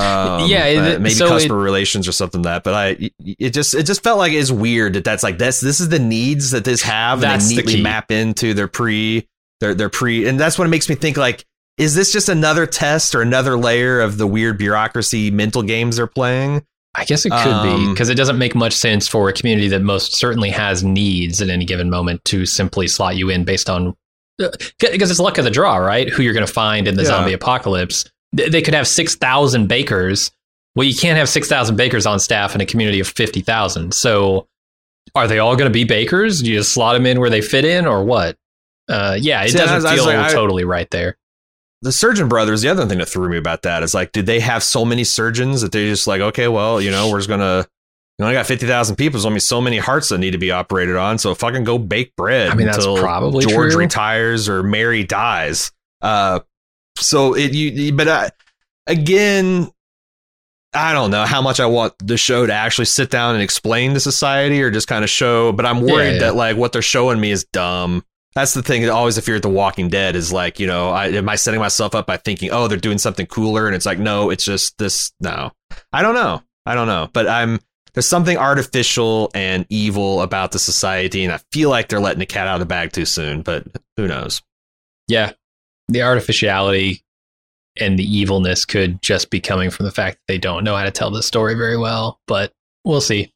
Um, 0.00 0.48
yeah, 0.48 0.64
it, 0.64 1.00
maybe 1.00 1.14
so 1.14 1.28
customer 1.28 1.58
it, 1.58 1.62
relations 1.62 2.08
or 2.08 2.12
something 2.12 2.42
like 2.42 2.54
that. 2.54 2.64
But 2.64 2.74
I, 2.74 3.10
it 3.18 3.50
just 3.50 3.74
it 3.74 3.84
just 3.84 4.02
felt 4.02 4.18
like 4.18 4.32
it's 4.32 4.50
weird 4.50 4.94
that 4.94 5.04
that's 5.04 5.22
like 5.22 5.36
this. 5.36 5.60
This 5.60 5.78
is 5.78 5.90
the 5.90 5.98
needs 5.98 6.52
that 6.52 6.64
this 6.64 6.82
have, 6.82 7.22
and 7.22 7.40
they 7.40 7.56
neatly 7.56 7.76
the 7.76 7.82
map 7.82 8.10
into 8.10 8.54
their 8.54 8.68
pre, 8.68 9.28
their 9.60 9.74
their 9.74 9.90
pre, 9.90 10.26
and 10.26 10.40
that's 10.40 10.58
what 10.58 10.64
it 10.64 10.70
makes 10.70 10.88
me 10.88 10.94
think 10.94 11.18
like, 11.18 11.44
is 11.76 11.94
this 11.94 12.12
just 12.12 12.30
another 12.30 12.66
test 12.66 13.14
or 13.14 13.20
another 13.20 13.58
layer 13.58 14.00
of 14.00 14.16
the 14.16 14.26
weird 14.26 14.56
bureaucracy 14.56 15.30
mental 15.30 15.62
games 15.62 15.96
they're 15.96 16.06
playing? 16.06 16.64
I 16.94 17.04
guess 17.04 17.26
it 17.26 17.30
could 17.30 17.52
um, 17.52 17.84
be 17.84 17.92
because 17.92 18.08
it 18.08 18.16
doesn't 18.16 18.38
make 18.38 18.54
much 18.54 18.72
sense 18.72 19.06
for 19.06 19.28
a 19.28 19.32
community 19.32 19.68
that 19.68 19.82
most 19.82 20.14
certainly 20.14 20.50
has 20.50 20.82
needs 20.82 21.42
at 21.42 21.48
any 21.50 21.64
given 21.64 21.90
moment 21.90 22.24
to 22.26 22.46
simply 22.46 22.88
slot 22.88 23.16
you 23.16 23.28
in 23.28 23.44
based 23.44 23.68
on 23.68 23.94
because 24.38 25.10
uh, 25.10 25.12
it's 25.12 25.20
luck 25.20 25.36
of 25.36 25.44
the 25.44 25.50
draw, 25.50 25.76
right? 25.76 26.08
Who 26.08 26.22
you're 26.22 26.32
going 26.32 26.46
to 26.46 26.52
find 26.52 26.88
in 26.88 26.96
the 26.96 27.02
yeah. 27.02 27.08
zombie 27.08 27.34
apocalypse 27.34 28.10
they 28.32 28.62
could 28.62 28.74
have 28.74 28.86
6,000 28.86 29.66
bakers. 29.66 30.30
Well, 30.76 30.86
you 30.86 30.94
can't 30.94 31.18
have 31.18 31.28
6,000 31.28 31.76
bakers 31.76 32.06
on 32.06 32.20
staff 32.20 32.54
in 32.54 32.60
a 32.60 32.66
community 32.66 33.00
of 33.00 33.08
50,000. 33.08 33.92
So 33.92 34.46
are 35.14 35.26
they 35.26 35.38
all 35.38 35.56
going 35.56 35.70
to 35.70 35.72
be 35.72 35.84
bakers? 35.84 36.42
Do 36.42 36.50
you 36.50 36.58
just 36.58 36.72
slot 36.72 36.94
them 36.94 37.06
in 37.06 37.18
where 37.18 37.30
they 37.30 37.40
fit 37.40 37.64
in 37.64 37.86
or 37.86 38.04
what? 38.04 38.36
Uh, 38.88 39.16
yeah, 39.20 39.42
it 39.44 39.50
See, 39.50 39.58
doesn't 39.58 39.86
I 39.86 39.94
feel 39.94 40.04
I 40.04 40.16
like, 40.16 40.32
totally 40.32 40.64
right 40.64 40.88
there. 40.90 41.16
The 41.82 41.92
Surgeon 41.92 42.28
Brothers, 42.28 42.62
the 42.62 42.68
other 42.68 42.86
thing 42.86 42.98
that 42.98 43.08
threw 43.08 43.28
me 43.28 43.38
about 43.38 43.62
that 43.62 43.82
is 43.82 43.94
like, 43.94 44.12
did 44.12 44.26
they 44.26 44.40
have 44.40 44.62
so 44.62 44.84
many 44.84 45.02
surgeons 45.04 45.62
that 45.62 45.72
they're 45.72 45.88
just 45.88 46.06
like, 46.06 46.20
okay, 46.20 46.46
well, 46.46 46.80
you 46.80 46.90
know, 46.90 47.10
we're 47.10 47.18
just 47.18 47.28
going 47.28 47.40
to, 47.40 47.66
you 48.18 48.24
know, 48.24 48.28
I 48.28 48.34
got 48.34 48.46
50,000 48.46 48.96
people. 48.96 49.18
There's 49.18 49.24
only 49.24 49.40
so 49.40 49.60
many 49.60 49.78
hearts 49.78 50.10
that 50.10 50.18
need 50.18 50.32
to 50.32 50.38
be 50.38 50.50
operated 50.50 50.96
on. 50.96 51.18
So 51.18 51.30
if 51.30 51.42
I 51.42 51.50
can 51.50 51.64
go 51.64 51.78
bake 51.78 52.14
bread 52.16 52.50
I 52.50 52.54
mean, 52.54 52.68
until 52.68 52.94
that's 52.94 53.02
probably 53.02 53.46
George 53.46 53.72
true. 53.72 53.80
retires 53.80 54.48
or 54.48 54.62
Mary 54.62 55.04
dies. 55.04 55.72
Uh, 56.02 56.40
so 56.98 57.34
it 57.34 57.52
you 57.52 57.92
but 57.92 58.08
I, 58.08 58.30
again 58.86 59.70
I 60.72 60.92
don't 60.92 61.10
know 61.10 61.24
how 61.24 61.42
much 61.42 61.58
I 61.58 61.66
want 61.66 61.94
the 61.98 62.16
show 62.16 62.46
to 62.46 62.52
actually 62.52 62.84
sit 62.84 63.10
down 63.10 63.34
and 63.34 63.42
explain 63.42 63.92
the 63.92 64.00
society 64.00 64.62
or 64.62 64.70
just 64.70 64.86
kind 64.86 65.02
of 65.02 65.10
show, 65.10 65.50
but 65.50 65.66
I'm 65.66 65.80
worried 65.80 66.06
yeah, 66.06 66.12
yeah. 66.12 66.18
that 66.18 66.36
like 66.36 66.56
what 66.56 66.72
they're 66.72 66.80
showing 66.80 67.20
me 67.20 67.32
is 67.32 67.44
dumb. 67.44 68.04
That's 68.36 68.54
the 68.54 68.62
thing. 68.62 68.88
Always, 68.88 69.18
if 69.18 69.26
you're 69.26 69.36
at 69.36 69.42
The 69.42 69.48
Walking 69.48 69.88
Dead, 69.88 70.14
is 70.14 70.32
like, 70.32 70.60
you 70.60 70.68
know, 70.68 70.90
I, 70.90 71.08
am 71.08 71.28
I 71.28 71.34
setting 71.34 71.58
myself 71.58 71.96
up 71.96 72.06
by 72.06 72.16
thinking, 72.16 72.50
oh, 72.52 72.68
they're 72.68 72.78
doing 72.78 72.98
something 72.98 73.26
cooler, 73.26 73.66
and 73.66 73.74
it's 73.74 73.86
like, 73.86 73.98
no, 73.98 74.30
it's 74.30 74.44
just 74.44 74.78
this. 74.78 75.10
No, 75.18 75.50
I 75.92 76.02
don't 76.02 76.14
know. 76.14 76.40
I 76.64 76.76
don't 76.76 76.86
know, 76.86 77.08
but 77.12 77.26
I'm 77.26 77.58
there's 77.94 78.06
something 78.06 78.36
artificial 78.36 79.32
and 79.34 79.66
evil 79.68 80.22
about 80.22 80.52
the 80.52 80.60
society, 80.60 81.24
and 81.24 81.32
I 81.32 81.40
feel 81.50 81.70
like 81.70 81.88
they're 81.88 81.98
letting 81.98 82.20
the 82.20 82.26
cat 82.26 82.46
out 82.46 82.54
of 82.54 82.60
the 82.60 82.66
bag 82.66 82.92
too 82.92 83.04
soon. 83.04 83.42
But 83.42 83.66
who 83.96 84.06
knows? 84.06 84.42
Yeah, 85.08 85.32
the 85.90 86.02
artificiality 86.02 87.02
and 87.78 87.98
the 87.98 88.18
evilness 88.18 88.64
could 88.64 89.00
just 89.02 89.30
be 89.30 89.40
coming 89.40 89.70
from 89.70 89.86
the 89.86 89.92
fact 89.92 90.16
that 90.16 90.32
they 90.32 90.38
don't 90.38 90.64
know 90.64 90.76
how 90.76 90.84
to 90.84 90.90
tell 90.90 91.10
the 91.10 91.22
story 91.22 91.54
very 91.54 91.76
well, 91.76 92.20
but 92.26 92.52
we'll 92.84 93.00
see. 93.00 93.32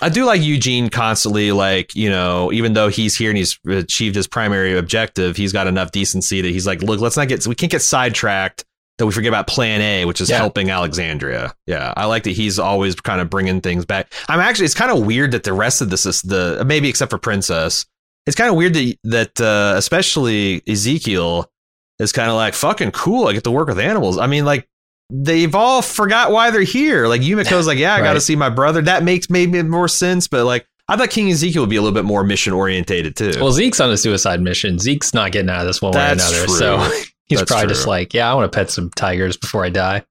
I 0.00 0.08
do 0.08 0.24
like 0.24 0.40
Eugene 0.40 0.90
constantly, 0.90 1.50
like, 1.50 1.94
you 1.96 2.08
know, 2.08 2.52
even 2.52 2.72
though 2.72 2.88
he's 2.88 3.16
here 3.16 3.30
and 3.30 3.36
he's 3.36 3.58
achieved 3.66 4.14
his 4.14 4.28
primary 4.28 4.78
objective, 4.78 5.36
he's 5.36 5.52
got 5.52 5.66
enough 5.66 5.90
decency 5.90 6.40
that 6.40 6.48
he's 6.48 6.66
like, 6.68 6.82
look, 6.82 7.00
let's 7.00 7.16
not 7.16 7.26
get, 7.26 7.44
we 7.48 7.56
can't 7.56 7.72
get 7.72 7.82
sidetracked 7.82 8.64
that 8.98 9.06
we 9.06 9.12
forget 9.12 9.28
about 9.28 9.48
plan 9.48 9.80
A, 9.80 10.04
which 10.04 10.20
is 10.20 10.30
yeah. 10.30 10.36
helping 10.36 10.70
Alexandria. 10.70 11.52
Yeah. 11.66 11.92
I 11.96 12.06
like 12.06 12.22
that 12.24 12.30
he's 12.30 12.60
always 12.60 12.94
kind 12.94 13.20
of 13.20 13.28
bringing 13.28 13.60
things 13.60 13.84
back. 13.84 14.12
I'm 14.28 14.38
actually, 14.38 14.66
it's 14.66 14.74
kind 14.74 14.92
of 14.92 15.04
weird 15.04 15.32
that 15.32 15.42
the 15.42 15.52
rest 15.52 15.80
of 15.80 15.90
this 15.90 16.06
is 16.06 16.22
the, 16.22 16.62
maybe 16.64 16.88
except 16.88 17.10
for 17.10 17.18
Princess, 17.18 17.84
it's 18.26 18.36
kind 18.36 18.50
of 18.50 18.56
weird 18.56 18.74
that, 18.74 18.98
that 19.02 19.40
uh, 19.40 19.74
especially 19.76 20.62
Ezekiel, 20.68 21.50
is 21.98 22.12
kind 22.12 22.30
of 22.30 22.36
like 22.36 22.54
fucking 22.54 22.92
cool. 22.92 23.28
I 23.28 23.32
get 23.32 23.44
to 23.44 23.50
work 23.50 23.68
with 23.68 23.78
animals. 23.78 24.18
I 24.18 24.26
mean, 24.26 24.44
like 24.44 24.68
they've 25.10 25.54
all 25.54 25.82
forgot 25.82 26.30
why 26.30 26.50
they're 26.50 26.62
here. 26.62 27.06
Like 27.06 27.20
Yumiko's 27.20 27.66
like, 27.66 27.78
yeah, 27.78 27.94
I 27.94 28.00
right. 28.00 28.04
got 28.04 28.14
to 28.14 28.20
see 28.20 28.36
my 28.36 28.50
brother. 28.50 28.82
That 28.82 29.02
makes 29.02 29.30
maybe 29.30 29.62
more 29.62 29.88
sense, 29.88 30.28
but 30.28 30.44
like. 30.44 30.66
I 30.90 30.96
thought 30.96 31.10
King 31.10 31.30
Ezekiel 31.30 31.60
would 31.60 31.68
be 31.68 31.76
a 31.76 31.82
little 31.82 31.94
bit 31.94 32.06
more 32.06 32.24
mission 32.24 32.54
orientated 32.54 33.14
too. 33.14 33.32
Well, 33.38 33.52
Zeke's 33.52 33.78
on 33.78 33.90
a 33.90 33.98
suicide 33.98 34.40
mission. 34.40 34.78
Zeke's 34.78 35.12
not 35.12 35.32
getting 35.32 35.50
out 35.50 35.60
of 35.60 35.66
this 35.66 35.82
one 35.82 35.92
That's 35.92 36.32
way 36.32 36.38
or 36.38 36.44
another. 36.44 36.46
True. 36.46 36.56
So 36.56 37.02
he's 37.26 37.40
That's 37.40 37.50
probably 37.50 37.66
true. 37.66 37.74
just 37.74 37.86
like, 37.86 38.14
yeah, 38.14 38.32
I 38.32 38.34
want 38.34 38.50
to 38.50 38.56
pet 38.56 38.70
some 38.70 38.88
tigers 38.96 39.36
before 39.36 39.66
I 39.66 39.68
die. 39.68 40.04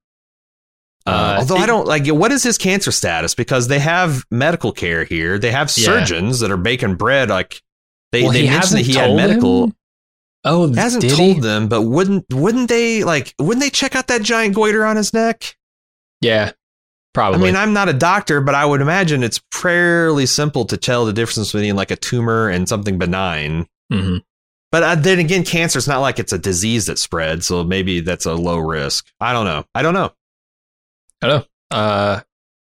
Uh, 1.04 1.10
uh, 1.10 1.36
although 1.40 1.56
it, 1.56 1.62
I 1.62 1.66
don't 1.66 1.88
like, 1.88 2.06
what 2.06 2.30
is 2.30 2.44
his 2.44 2.58
cancer 2.58 2.92
status? 2.92 3.34
Because 3.34 3.66
they 3.66 3.80
have 3.80 4.24
medical 4.30 4.70
care 4.70 5.02
here. 5.02 5.36
They 5.36 5.50
have 5.50 5.68
surgeons 5.68 6.40
yeah. 6.40 6.46
that 6.46 6.54
are 6.54 6.58
baking 6.58 6.94
bread. 6.94 7.28
Like 7.28 7.60
they, 8.12 8.22
well, 8.22 8.32
they 8.32 8.48
mentioned 8.48 8.78
that 8.78 8.86
he 8.86 8.94
had 8.94 9.16
medical. 9.16 9.64
Him? 9.64 9.74
Oh, 10.48 10.72
hasn't 10.74 11.02
told 11.02 11.36
he? 11.36 11.40
them, 11.40 11.68
but 11.68 11.82
wouldn't 11.82 12.24
wouldn't 12.32 12.68
they 12.68 13.04
like 13.04 13.34
wouldn't 13.38 13.60
they 13.62 13.70
check 13.70 13.94
out 13.94 14.06
that 14.08 14.22
giant 14.22 14.54
goiter 14.54 14.84
on 14.84 14.96
his 14.96 15.12
neck? 15.12 15.56
Yeah, 16.20 16.52
probably. 17.14 17.40
I 17.40 17.42
mean, 17.42 17.56
I'm 17.56 17.72
not 17.72 17.88
a 17.88 17.92
doctor, 17.92 18.40
but 18.40 18.54
I 18.54 18.64
would 18.64 18.80
imagine 18.80 19.22
it's 19.22 19.40
fairly 19.52 20.26
simple 20.26 20.64
to 20.66 20.76
tell 20.76 21.04
the 21.04 21.12
difference 21.12 21.52
between 21.52 21.76
like 21.76 21.90
a 21.90 21.96
tumor 21.96 22.48
and 22.48 22.68
something 22.68 22.98
benign. 22.98 23.66
Mhm. 23.92 24.22
But 24.72 24.82
uh, 24.82 24.94
then 24.96 25.18
again, 25.18 25.44
cancer 25.44 25.78
is 25.78 25.88
not 25.88 26.00
like 26.00 26.18
it's 26.18 26.32
a 26.32 26.38
disease 26.38 26.86
that 26.86 26.98
spreads, 26.98 27.46
so 27.46 27.64
maybe 27.64 28.00
that's 28.00 28.26
a 28.26 28.34
low 28.34 28.58
risk. 28.58 29.06
I 29.20 29.32
don't 29.32 29.44
know. 29.46 29.64
I 29.74 29.82
don't 29.82 29.94
know. 29.94 30.12
I 31.22 31.26
don't 31.28 31.46
know. 31.70 31.76
Uh, 31.76 32.20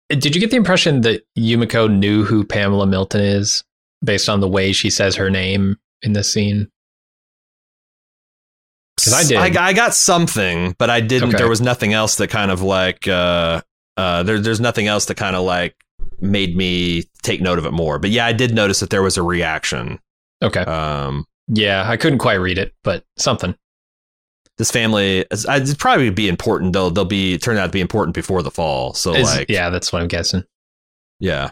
did 0.09 0.33
you 0.35 0.41
get 0.41 0.51
the 0.51 0.57
impression 0.57 1.01
that 1.01 1.23
Yumiko 1.37 1.89
knew 1.93 2.23
who 2.23 2.43
Pamela 2.45 2.87
Milton 2.87 3.21
is 3.21 3.63
based 4.03 4.29
on 4.29 4.39
the 4.39 4.47
way 4.47 4.71
she 4.71 4.89
says 4.89 5.15
her 5.15 5.29
name 5.29 5.77
in 6.01 6.13
this 6.13 6.31
scene? 6.31 6.69
'Cause 9.03 9.13
I 9.13 9.23
did. 9.23 9.57
I, 9.57 9.67
I 9.67 9.73
got 9.73 9.93
something, 9.93 10.75
but 10.77 10.89
I 10.89 11.01
didn't. 11.01 11.29
Okay. 11.29 11.37
There 11.37 11.49
was 11.49 11.61
nothing 11.61 11.93
else 11.93 12.15
that 12.15 12.29
kind 12.29 12.51
of 12.51 12.61
like 12.61 13.07
uh, 13.07 13.61
uh, 13.95 14.23
there, 14.23 14.39
there's 14.39 14.59
nothing 14.59 14.87
else 14.87 15.05
that 15.05 15.15
kind 15.15 15.35
of 15.35 15.43
like 15.43 15.75
made 16.19 16.55
me 16.57 17.03
take 17.21 17.41
note 17.41 17.59
of 17.59 17.65
it 17.65 17.71
more. 17.73 17.99
But 17.99 18.09
yeah, 18.09 18.25
I 18.25 18.33
did 18.33 18.53
notice 18.55 18.79
that 18.79 18.89
there 18.89 19.03
was 19.03 19.17
a 19.17 19.23
reaction. 19.23 19.99
Okay. 20.41 20.61
Um, 20.61 21.25
Yeah, 21.47 21.87
I 21.87 21.95
couldn't 21.97 22.19
quite 22.19 22.35
read 22.35 22.57
it, 22.57 22.73
but 22.83 23.05
something. 23.17 23.55
this 24.57 24.71
family 24.71 25.19
it's, 25.29 25.47
it'd 25.47 25.77
probably 25.77 26.09
be 26.09 26.27
important 26.27 26.73
though. 26.73 26.89
They'll 26.89 27.05
be 27.05 27.37
turn 27.37 27.57
out 27.57 27.67
to 27.67 27.71
be 27.71 27.81
important 27.81 28.15
before 28.15 28.41
the 28.41 28.49
fall. 28.51 28.93
So 28.95 29.13
Is- 29.13 29.27
like 29.27 29.49
yeah, 29.49 29.69
that's 29.69 29.93
what 29.93 30.01
I'm 30.01 30.07
guessing. 30.07 30.43
yeah. 31.19 31.51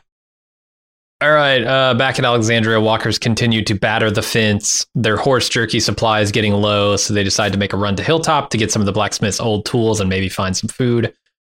All 1.21 1.31
right, 1.31 1.63
uh, 1.63 1.93
back 1.93 2.19
at 2.19 2.25
Alexandria, 2.25 2.81
walkers 2.81 3.17
continue 3.17 3.63
to 3.63 3.73
batter 3.73 4.11
the 4.11 4.21
fence. 4.21 4.85
Their 4.95 5.15
horse 5.15 5.47
jerky 5.47 5.79
supply 5.79 6.19
is 6.19 6.31
getting 6.31 6.53
low, 6.53 6.97
so 6.97 7.13
they 7.13 7.23
decide 7.23 7.53
to 7.53 7.57
make 7.57 7.71
a 7.71 7.77
run 7.77 7.95
to 7.95 8.03
Hilltop 8.03 8.49
to 8.49 8.57
get 8.57 8.69
some 8.69 8.81
of 8.81 8.85
the 8.85 8.91
blacksmith's 8.91 9.39
old 9.39 9.65
tools 9.65 10.01
and 10.01 10.09
maybe 10.09 10.27
find 10.27 10.57
some 10.57 10.67
food. 10.67 11.13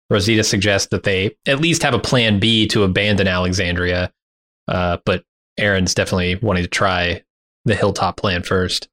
Rosita 0.09 0.45
suggests 0.45 0.89
that 0.89 1.03
they 1.03 1.37
at 1.47 1.61
least 1.61 1.83
have 1.83 1.93
a 1.93 1.99
plan 1.99 2.41
B 2.41 2.67
to 2.69 2.85
abandon 2.85 3.29
Alexandria, 3.29 4.11
uh, 4.67 4.97
but 5.05 5.25
Aaron's 5.59 5.95
definitely 5.95 6.37
wanting 6.37 6.65
to 6.65 6.69
try 6.69 7.23
the 7.67 7.77
Hilltop 7.77 8.17
plan 8.17 8.43
first. 8.43 8.89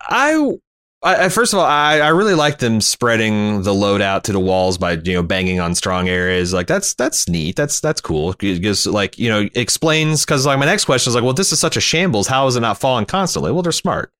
I, 0.00 0.58
I 1.02 1.26
I- 1.26 1.28
first 1.28 1.52
of 1.52 1.58
all, 1.60 1.64
I, 1.66 1.98
I 2.00 2.08
really 2.08 2.34
like 2.34 2.58
them 2.58 2.80
spreading 2.80 3.62
the 3.62 3.72
load 3.74 4.00
out 4.00 4.24
to 4.24 4.32
the 4.32 4.40
walls 4.40 4.78
by 4.78 4.92
you 4.92 5.14
know 5.14 5.22
banging 5.22 5.60
on 5.60 5.74
strong 5.74 6.08
areas. 6.08 6.52
Like 6.52 6.66
that's 6.66 6.94
that's 6.94 7.28
neat. 7.28 7.56
That's 7.56 7.80
that's 7.80 8.00
cool. 8.00 8.32
It 8.32 8.38
gives 8.62 8.86
like 8.86 9.18
you 9.18 9.28
know 9.28 9.48
explains 9.54 10.24
because 10.24 10.44
like 10.46 10.58
my 10.58 10.64
next 10.66 10.84
question 10.86 11.10
is 11.10 11.14
like, 11.14 11.24
well, 11.24 11.32
this 11.34 11.52
is 11.52 11.60
such 11.60 11.76
a 11.76 11.80
shambles. 11.80 12.26
How 12.26 12.46
is 12.46 12.56
it 12.56 12.60
not 12.60 12.78
falling 12.78 13.06
constantly? 13.06 13.52
Well, 13.52 13.62
they're 13.62 13.72
smart. 13.72 14.10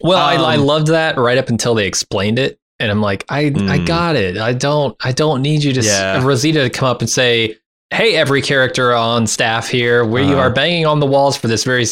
Well, 0.00 0.18
I, 0.18 0.34
I 0.34 0.56
Um, 0.56 0.62
loved 0.64 0.88
that 0.88 1.16
right 1.18 1.38
up 1.38 1.48
until 1.48 1.74
they 1.74 1.86
explained 1.86 2.38
it, 2.38 2.58
and 2.80 2.90
I'm 2.90 3.00
like, 3.02 3.24
I 3.28 3.46
I 3.46 3.50
Mm. 3.50 3.86
got 3.86 4.16
it. 4.16 4.36
I 4.36 4.52
don't 4.52 4.96
I 5.04 5.12
don't 5.12 5.42
need 5.42 5.62
you 5.62 5.72
to 5.74 5.80
s- 5.80 5.86
Yeah. 5.86 6.24
Rosita 6.24 6.62
to 6.64 6.70
come 6.70 6.88
up 6.88 7.00
and 7.02 7.08
say, 7.10 7.56
"Hey, 7.90 8.16
every 8.16 8.42
character 8.42 8.94
on 8.94 9.26
staff 9.26 9.68
here, 9.68 10.04
where 10.04 10.22
you 10.22 10.32
Uh-huh. 10.32 10.40
are 10.40 10.50
banging 10.50 10.86
on 10.86 10.98
the 11.00 11.06
walls 11.06 11.36
for 11.36 11.46
this 11.46 11.62
very." 11.64 11.86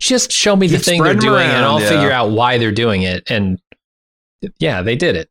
Just 0.00 0.32
show 0.32 0.56
me 0.56 0.66
the 0.66 0.78
thing 0.78 1.02
they're 1.02 1.14
doing, 1.14 1.46
and 1.48 1.64
I'll 1.64 1.80
yeah. 1.80 1.88
figure 1.88 2.10
out 2.10 2.30
why 2.32 2.58
they're 2.58 2.72
doing 2.72 3.02
it. 3.02 3.22
And 3.30 3.60
yeah, 4.58 4.82
they 4.82 4.96
did 4.96 5.16
it. 5.16 5.28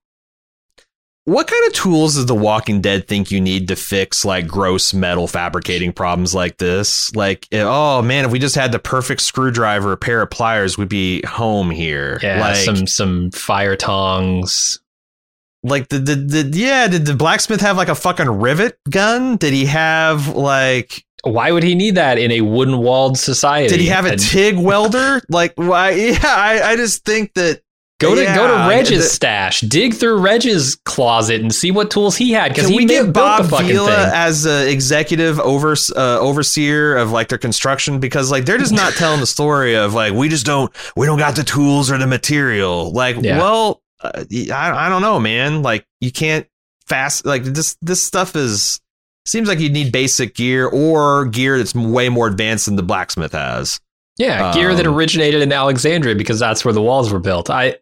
What 1.25 1.45
kind 1.45 1.67
of 1.67 1.73
tools 1.73 2.15
does 2.15 2.25
The 2.25 2.33
Walking 2.33 2.81
Dead 2.81 3.07
think 3.07 3.29
you 3.29 3.39
need 3.39 3.67
to 3.67 3.75
fix 3.75 4.25
like 4.25 4.47
gross 4.47 4.91
metal 4.91 5.27
fabricating 5.27 5.93
problems 5.93 6.33
like 6.33 6.57
this? 6.57 7.15
Like, 7.15 7.47
eh, 7.51 7.63
oh 7.63 8.01
man, 8.01 8.25
if 8.25 8.31
we 8.31 8.39
just 8.39 8.55
had 8.55 8.71
the 8.71 8.79
perfect 8.79 9.21
screwdriver, 9.21 9.91
a 9.91 9.97
pair 9.97 10.23
of 10.23 10.31
pliers, 10.31 10.79
we'd 10.79 10.89
be 10.89 11.21
home 11.27 11.69
here. 11.69 12.19
Yeah, 12.23 12.41
like, 12.41 12.55
some 12.55 12.87
some 12.87 13.29
fire 13.31 13.75
tongs. 13.75 14.79
like 15.61 15.89
the, 15.89 15.99
the 15.99 16.15
the 16.15 16.57
yeah, 16.57 16.87
did 16.87 17.05
the 17.05 17.13
blacksmith 17.13 17.61
have 17.61 17.77
like 17.77 17.89
a 17.89 17.95
fucking 17.95 18.27
rivet 18.27 18.79
gun? 18.89 19.37
Did 19.37 19.53
he 19.53 19.65
have 19.65 20.29
like 20.29 21.05
Why 21.23 21.51
would 21.51 21.61
he 21.61 21.75
need 21.75 21.95
that 21.95 22.17
in 22.17 22.31
a 22.31 22.41
wooden 22.41 22.79
walled 22.79 23.19
society? 23.19 23.69
did 23.69 23.79
he 23.79 23.87
have 23.87 24.05
a 24.05 24.15
TIG 24.15 24.57
welder? 24.57 25.21
Like 25.29 25.53
why 25.55 25.91
yeah, 25.91 26.17
I, 26.23 26.71
I 26.71 26.75
just 26.77 27.05
think 27.05 27.35
that 27.35 27.61
Go 28.01 28.15
to 28.15 28.23
go 28.25 28.47
to 28.47 28.67
Reg's 28.69 28.89
the- 28.89 29.01
stash, 29.01 29.61
dig 29.61 29.93
through 29.93 30.17
Reg's 30.19 30.75
closet, 30.85 31.41
and 31.41 31.53
see 31.53 31.71
what 31.71 31.89
tools 31.91 32.17
he 32.17 32.31
had 32.31 32.49
because 32.53 32.67
he 32.69 32.75
we 32.75 32.85
get 32.85 33.13
Bob 33.13 33.45
Vila 33.45 34.09
as 34.13 34.45
an 34.45 34.67
executive 34.67 35.39
over, 35.39 35.75
uh, 35.95 36.19
overseer 36.19 36.97
of 36.97 37.11
like 37.11 37.29
their 37.29 37.37
construction? 37.37 37.99
Because 37.99 38.31
like 38.31 38.45
they're 38.45 38.57
just 38.57 38.73
not 38.73 38.93
telling 38.97 39.19
the 39.19 39.27
story 39.27 39.75
of 39.75 39.93
like 39.93 40.13
we 40.13 40.27
just 40.29 40.45
don't 40.45 40.71
we 40.95 41.05
don't 41.05 41.19
got 41.19 41.35
the 41.35 41.43
tools 41.43 41.91
or 41.91 41.97
the 41.97 42.07
material. 42.07 42.91
Like, 42.91 43.17
Yeah. 43.21 43.37
well, 43.37 43.81
uh, 44.03 44.23
I 44.51 44.87
I 44.87 44.89
don't 44.89 45.01
know, 45.01 45.19
man. 45.19 45.61
Like 45.61 45.85
you 45.99 46.11
can't 46.11 46.47
fast 46.87 47.25
like 47.25 47.43
this 47.43 47.77
this 47.81 48.01
stuff 48.03 48.35
is 48.35 48.79
seems 49.25 49.47
like 49.47 49.59
you 49.59 49.69
need 49.69 49.91
basic 49.91 50.35
gear 50.35 50.67
or 50.67 51.25
gear 51.25 51.57
that's 51.59 51.75
way 51.75 52.09
more 52.09 52.25
advanced 52.27 52.65
than 52.65 52.75
the 52.75 52.83
blacksmith 52.83 53.33
has. 53.33 53.79
Yeah, 54.17 54.51
gear 54.53 54.75
that 54.75 54.85
Um, 54.85 54.95
originated 54.95 55.41
in 55.41 55.51
Alexandria 55.53 56.15
because 56.15 56.39
that's 56.39 56.65
where 56.65 56.73
the 56.73 56.81
walls 56.81 57.11
were 57.13 57.19
built. 57.19 57.49
I 57.49 57.77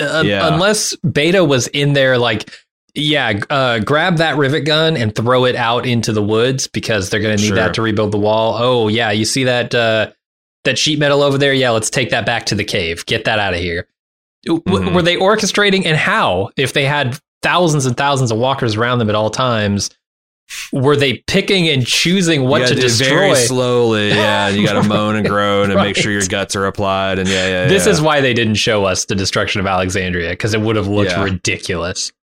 uh, 0.00 0.22
Yeah. 0.24 0.52
unless 0.52 0.94
Beta 0.96 1.44
was 1.44 1.66
in 1.68 1.92
there 1.92 2.18
like 2.18 2.50
yeah, 2.94 3.38
uh, 3.50 3.78
grab 3.80 4.16
that 4.16 4.36
rivet 4.36 4.64
gun 4.64 4.96
and 4.96 5.14
throw 5.14 5.44
it 5.44 5.54
out 5.54 5.86
into 5.86 6.12
the 6.12 6.22
woods 6.22 6.66
because 6.66 7.10
they're 7.10 7.20
going 7.20 7.36
to 7.36 7.40
need 7.42 7.48
Sure. 7.48 7.56
that 7.56 7.74
to 7.74 7.82
rebuild 7.82 8.10
the 8.12 8.18
wall. 8.18 8.56
Oh 8.58 8.88
yeah, 8.88 9.10
you 9.12 9.24
see 9.24 9.44
that 9.44 9.74
uh, 9.74 10.10
that 10.64 10.78
sheet 10.78 10.98
metal 10.98 11.22
over 11.22 11.38
there? 11.38 11.52
Yeah, 11.52 11.70
let's 11.70 11.90
take 11.90 12.10
that 12.10 12.26
back 12.26 12.46
to 12.46 12.54
the 12.56 12.64
cave. 12.64 13.06
Get 13.06 13.24
that 13.26 13.38
out 13.38 13.54
of 13.54 13.60
here. 13.60 13.86
Mhm. 14.48 14.94
Were 14.94 15.02
they 15.02 15.16
orchestrating 15.16 15.84
and 15.86 15.96
how? 15.96 16.50
If 16.56 16.72
they 16.72 16.84
had 16.86 17.18
thousands 17.42 17.86
and 17.86 17.96
thousands 17.96 18.32
of 18.32 18.38
walkers 18.38 18.74
around 18.76 18.98
them 18.98 19.10
at 19.10 19.14
all 19.14 19.30
times, 19.30 19.90
were 20.72 20.96
they 20.96 21.18
picking 21.26 21.68
and 21.68 21.86
choosing 21.86 22.44
what 22.44 22.58
to 22.60 22.64
gotta 22.64 22.74
do 22.76 22.80
it 22.80 22.82
destroy? 22.88 23.08
very 23.08 23.34
slowly. 23.36 24.08
Yeah, 24.08 24.48
you 24.48 24.66
got 24.66 24.80
to 24.82 24.88
moan 24.88 25.16
and 25.16 25.28
groan 25.28 25.70
and 25.70 25.80
make 25.80 25.96
sure 25.96 26.10
your 26.12 26.22
guts 26.28 26.56
are 26.56 26.66
applied. 26.66 27.18
And 27.18 27.28
yeah, 27.28 27.46
yeah. 27.46 27.66
This 27.68 27.86
yeah. 27.86 27.92
is 27.92 28.00
why 28.00 28.20
they 28.20 28.34
didn't 28.34 28.54
show 28.54 28.84
us 28.84 29.04
the 29.04 29.14
destruction 29.14 29.60
of 29.60 29.66
Alexandria 29.66 30.30
because 30.30 30.54
it 30.54 30.60
would 30.60 30.76
have 30.76 30.88
looked 30.88 31.10
Yeah. 31.10 31.22
ridiculous. 31.24 32.12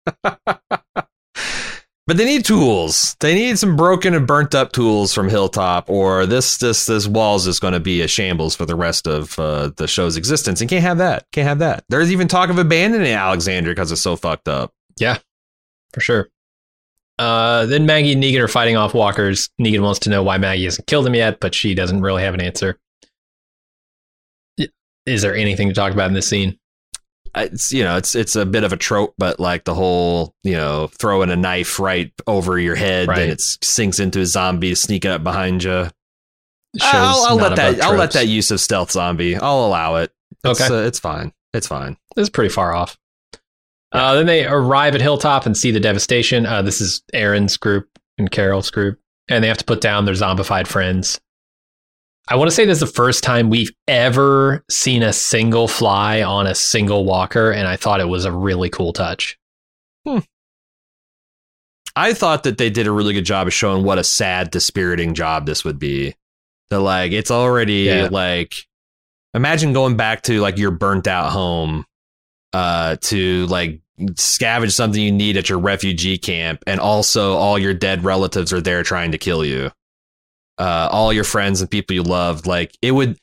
But 2.06 2.16
they 2.16 2.24
need 2.24 2.44
tools. 2.44 3.14
They 3.20 3.34
need 3.36 3.56
some 3.56 3.76
broken 3.76 4.14
and 4.14 4.26
burnt 4.26 4.52
up 4.52 4.72
tools 4.72 5.14
from 5.14 5.28
Hilltop, 5.28 5.88
or 5.88 6.26
this 6.26 6.56
this 6.56 6.86
this 6.86 7.06
wall's 7.06 7.44
just 7.44 7.60
going 7.60 7.74
to 7.74 7.78
be 7.78 8.00
a 8.02 8.08
shambles 8.08 8.56
for 8.56 8.66
the 8.66 8.74
rest 8.74 9.06
of 9.06 9.38
uh, 9.38 9.70
the 9.76 9.86
show's 9.86 10.16
existence. 10.16 10.60
And 10.60 10.68
can't 10.68 10.82
have 10.82 10.98
that. 10.98 11.26
Can't 11.30 11.46
have 11.46 11.60
that. 11.60 11.84
There's 11.88 12.10
even 12.10 12.26
talk 12.26 12.50
of 12.50 12.58
abandoning 12.58 13.12
Alexandria 13.12 13.74
because 13.76 13.92
it's 13.92 14.00
so 14.00 14.16
fucked 14.16 14.48
up. 14.48 14.72
Yeah, 14.98 15.18
for 15.92 16.00
sure. 16.00 16.28
Uh, 17.20 17.66
then 17.66 17.84
Maggie 17.84 18.12
and 18.14 18.22
Negan 18.22 18.40
are 18.40 18.48
fighting 18.48 18.76
off 18.76 18.94
walkers. 18.94 19.50
Negan 19.60 19.82
wants 19.82 19.98
to 20.00 20.10
know 20.10 20.22
why 20.22 20.38
Maggie 20.38 20.64
hasn't 20.64 20.86
killed 20.86 21.06
him 21.06 21.14
yet, 21.14 21.38
but 21.38 21.54
she 21.54 21.74
doesn't 21.74 22.00
really 22.00 22.22
have 22.22 22.32
an 22.32 22.40
answer. 22.40 22.78
Is 25.06 25.22
there 25.22 25.34
anything 25.34 25.68
to 25.68 25.74
talk 25.74 25.92
about 25.92 26.08
in 26.08 26.14
this 26.14 26.28
scene? 26.28 26.58
It's 27.34 27.72
you 27.72 27.84
know 27.84 27.96
it's 27.96 28.14
it's 28.14 28.36
a 28.36 28.44
bit 28.44 28.64
of 28.64 28.72
a 28.72 28.76
trope, 28.76 29.14
but 29.18 29.38
like 29.38 29.64
the 29.64 29.74
whole 29.74 30.34
you 30.42 30.52
know 30.54 30.88
throwing 30.98 31.30
a 31.30 31.36
knife 31.36 31.78
right 31.78 32.12
over 32.26 32.58
your 32.58 32.74
head 32.74 33.06
Right. 33.08 33.20
and 33.22 33.30
it 33.32 33.40
sinks 33.40 34.00
into 34.00 34.20
a 34.20 34.26
zombie 34.26 34.74
sneaking 34.74 35.10
up 35.12 35.22
behind 35.22 35.62
you. 35.62 35.88
I'll, 36.80 37.24
I'll 37.26 37.36
let 37.36 37.56
that 37.56 37.74
above 37.74 37.84
I'll 37.84 37.96
let 37.98 38.12
that 38.12 38.28
use 38.28 38.50
of 38.50 38.60
stealth 38.60 38.90
zombie. 38.92 39.36
I'll 39.36 39.64
allow 39.66 39.96
it. 39.96 40.12
It's, 40.44 40.60
Okay. 40.60 40.74
uh, 40.74 40.86
it's 40.86 40.98
fine. 40.98 41.32
It's 41.52 41.66
fine. 41.66 41.96
This 42.16 42.24
is 42.24 42.30
pretty 42.30 42.48
far 42.52 42.72
off. 42.72 42.96
Uh, 43.92 44.14
then 44.14 44.26
they 44.26 44.46
arrive 44.46 44.94
at 44.94 45.00
Hilltop 45.00 45.46
and 45.46 45.56
see 45.56 45.70
the 45.70 45.80
devastation. 45.80 46.46
Uh, 46.46 46.62
this 46.62 46.80
is 46.80 47.02
Aaron's 47.12 47.56
group 47.56 47.88
and 48.18 48.30
Carol's 48.30 48.70
group, 48.70 49.00
and 49.28 49.42
they 49.42 49.48
have 49.48 49.58
to 49.58 49.64
put 49.64 49.80
down 49.80 50.04
their 50.04 50.14
zombified 50.14 50.66
friends. 50.68 51.20
I 52.28 52.36
want 52.36 52.48
to 52.48 52.54
say 52.54 52.64
this 52.64 52.76
is 52.80 52.88
the 52.88 52.94
first 52.94 53.24
time 53.24 53.50
we've 53.50 53.72
ever 53.88 54.64
seen 54.70 55.02
a 55.02 55.12
single 55.12 55.66
fly 55.66 56.22
on 56.22 56.46
a 56.46 56.54
single 56.54 57.04
walker, 57.04 57.50
and 57.50 57.66
I 57.66 57.74
thought 57.74 58.00
it 58.00 58.08
was 58.08 58.24
a 58.24 58.30
really 58.32 58.70
cool 58.70 58.92
touch. 58.92 59.36
I 61.96 62.12
thought 62.14 62.44
that 62.44 62.56
they 62.58 62.70
did 62.70 62.86
a 62.86 62.92
really 62.92 63.12
good 63.14 63.24
job 63.24 63.46
of 63.48 63.52
showing 63.52 63.84
what 63.84 63.98
a 63.98 64.04
sad, 64.04 64.50
dispiriting 64.50 65.14
job 65.14 65.46
this 65.46 65.64
would 65.64 65.78
be. 65.78 66.14
That 66.70 66.80
like 66.80 67.10
it's 67.12 67.32
already 67.32 67.82
Yeah. 67.82 68.08
like 68.12 68.54
imagine 69.34 69.72
going 69.72 69.96
back 69.96 70.22
to 70.22 70.40
like 70.40 70.56
your 70.56 70.70
burnt 70.70 71.08
out 71.08 71.32
home 71.32 71.84
uh 72.52 72.96
to 73.00 73.46
like 73.46 73.80
scavenge 74.14 74.72
something 74.72 75.00
you 75.02 75.12
need 75.12 75.36
at 75.36 75.48
your 75.48 75.58
refugee 75.58 76.18
camp 76.18 76.62
and 76.66 76.80
also 76.80 77.34
all 77.34 77.58
your 77.58 77.74
dead 77.74 78.02
relatives 78.04 78.52
are 78.52 78.60
there 78.60 78.82
trying 78.82 79.12
to 79.12 79.18
kill 79.18 79.44
you. 79.44 79.70
Uh 80.58 80.88
all 80.90 81.12
your 81.12 81.24
friends 81.24 81.60
and 81.60 81.70
people 81.70 81.94
you 81.94 82.02
loved 82.02 82.46
like 82.46 82.76
it 82.82 82.92
would 82.92 83.16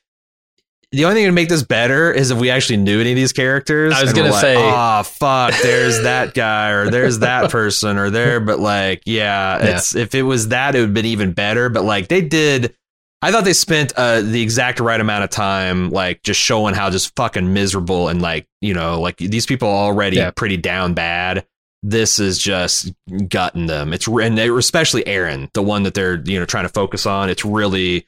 the 0.94 1.04
only 1.04 1.16
thing 1.16 1.26
to 1.26 1.34
make 1.34 1.50
this 1.50 1.64
better 1.64 2.14
is 2.14 2.32
if 2.32 2.40
we 2.40 2.50
actually 2.50 2.78
knew 2.78 3.02
any 3.02 3.10
of 3.12 3.18
these 3.18 3.34
characters. 3.34 3.94
I 3.94 4.02
was 4.02 4.14
gonna 4.14 4.32
like, 4.32 4.40
say- 4.42 4.56
oh 4.58 5.04
fuck, 5.04 5.54
there's 5.62 6.02
that 6.04 6.34
guy 6.34 6.70
or 6.70 6.90
there's 6.90 7.20
that 7.20 7.52
person 7.52 7.98
or 7.98 8.10
there, 8.10 8.40
but 8.40 8.60
like, 8.62 9.02
yeah, 9.06 9.58
Yeah. 9.62 9.76
it's 9.76 9.96
if 9.96 10.16
it 10.16 10.24
was 10.24 10.48
that, 10.48 10.76
it 10.76 10.80
would 10.80 10.86
have 10.88 10.94
been 10.94 11.06
even 11.06 11.34
better. 11.34 11.68
But 11.68 11.84
like, 11.84 12.08
they 12.08 12.22
did 12.22 12.74
I 13.22 13.32
thought 13.32 13.46
they 13.46 13.54
spent 13.54 13.94
uh, 13.98 14.22
the 14.22 14.42
exact 14.42 14.80
right 14.80 15.00
amount 15.02 15.24
of 15.24 15.30
time, 15.32 15.90
like 15.90 16.22
just 16.24 16.40
showing 16.40 16.76
how 16.76 16.90
just 16.92 17.16
fucking 17.16 17.52
miserable 17.54 18.10
and 18.10 18.22
like 18.22 18.48
you 18.62 18.74
know, 18.74 19.02
like 19.02 19.18
these 19.18 19.46
people 19.46 19.68
are 19.70 19.86
already 19.86 20.18
Yeah. 20.18 20.32
pretty 20.32 20.58
down 20.58 20.94
bad. 20.94 21.46
This 21.84 22.20
is 22.20 22.38
just 22.38 22.92
gutting 23.28 23.66
them. 23.68 23.94
It's 23.94 24.08
and 24.08 24.38
they, 24.38 24.50
especially 24.50 25.06
Aaron, 25.08 25.50
the 25.54 25.62
one 25.64 25.84
that 25.84 25.94
they're 25.96 26.22
you 26.26 26.40
know 26.40 26.46
trying 26.46 26.66
to 26.66 26.70
focus 26.70 27.06
on. 27.06 27.30
It's 27.30 27.44
really, 27.46 28.06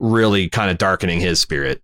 really 0.00 0.48
kind 0.48 0.70
of 0.70 0.78
darkening 0.78 1.20
his 1.20 1.40
spirit. 1.40 1.82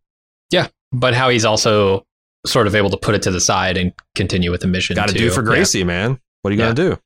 Yeah, 0.50 0.68
but 0.92 1.14
how 1.14 1.28
he's 1.30 1.44
also 1.44 2.06
sort 2.46 2.66
of 2.68 2.74
able 2.76 2.90
to 2.90 2.96
put 2.96 3.14
it 3.16 3.22
to 3.22 3.30
the 3.32 3.40
side 3.40 3.76
and 3.76 3.92
continue 4.14 4.50
with 4.52 4.60
the 4.60 4.68
mission. 4.68 4.94
Got 4.94 5.08
to 5.08 5.14
do 5.14 5.30
for 5.30 5.40
Yeah. 5.42 5.46
Gracie, 5.46 5.84
man. 5.84 6.20
What 6.42 6.50
are 6.52 6.54
you 6.54 6.60
Yeah. 6.60 6.72
gonna 6.74 6.90
do? 6.94 7.00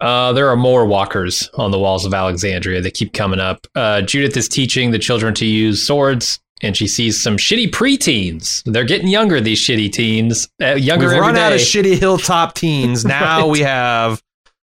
Uh, 0.00 0.32
there 0.32 0.48
are 0.48 0.56
more 0.56 0.86
walkers 0.86 1.50
on 1.54 1.70
the 1.70 1.78
walls 1.78 2.04
of 2.04 2.14
Alexandria 2.14 2.80
that 2.80 2.94
keep 2.94 3.12
coming 3.12 3.38
up. 3.40 3.66
Uh, 3.74 4.00
Judith 4.02 4.36
is 4.36 4.48
teaching 4.48 4.90
the 4.92 4.98
children 4.98 5.34
to 5.34 5.44
use 5.46 5.86
swords, 5.86 6.40
and 6.62 6.76
she 6.76 6.86
sees 6.86 7.20
some 7.22 7.36
shitty 7.36 7.70
preteens. 7.70 8.62
They're 8.64 8.84
getting 8.84 9.08
younger, 9.08 9.40
these 9.40 9.60
shitty 9.60 9.92
teens. 9.92 10.48
Uh, 10.62 10.74
younger 10.74 11.08
We've 11.08 11.18
run 11.18 11.36
out 11.36 11.52
of 11.52 11.60
shitty 11.60 11.98
hilltop 11.98 12.54
teens. 12.54 13.04
Now 13.10 13.40
Right. 13.42 13.50
we 13.50 13.60
have 13.60 14.22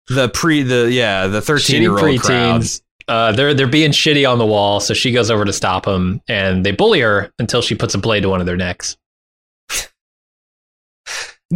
the 0.07 0.29
pre 0.29 0.63
the 0.63 0.91
yeah 0.91 1.27
the 1.27 1.41
thirteen 1.41 1.77
shitty 1.77 1.81
year 1.81 1.91
old 1.91 2.01
preteens. 2.01 2.81
Uh, 3.07 3.31
they're 3.31 3.53
they're 3.53 3.67
being 3.67 3.91
shitty 3.91 4.29
on 4.29 4.37
the 4.37 4.45
wall, 4.45 4.79
so 4.79 4.93
she 4.93 5.11
goes 5.11 5.31
over 5.31 5.45
to 5.45 5.53
stop 5.53 5.85
them, 5.85 6.21
and 6.27 6.65
they 6.65 6.71
bully 6.71 6.99
her 7.01 7.31
until 7.39 7.61
she 7.61 7.73
puts 7.75 7.93
a 7.93 7.97
blade 7.97 8.21
to 8.21 8.29
one 8.29 8.39
of 8.39 8.45
their 8.45 8.55
necks. 8.57 8.97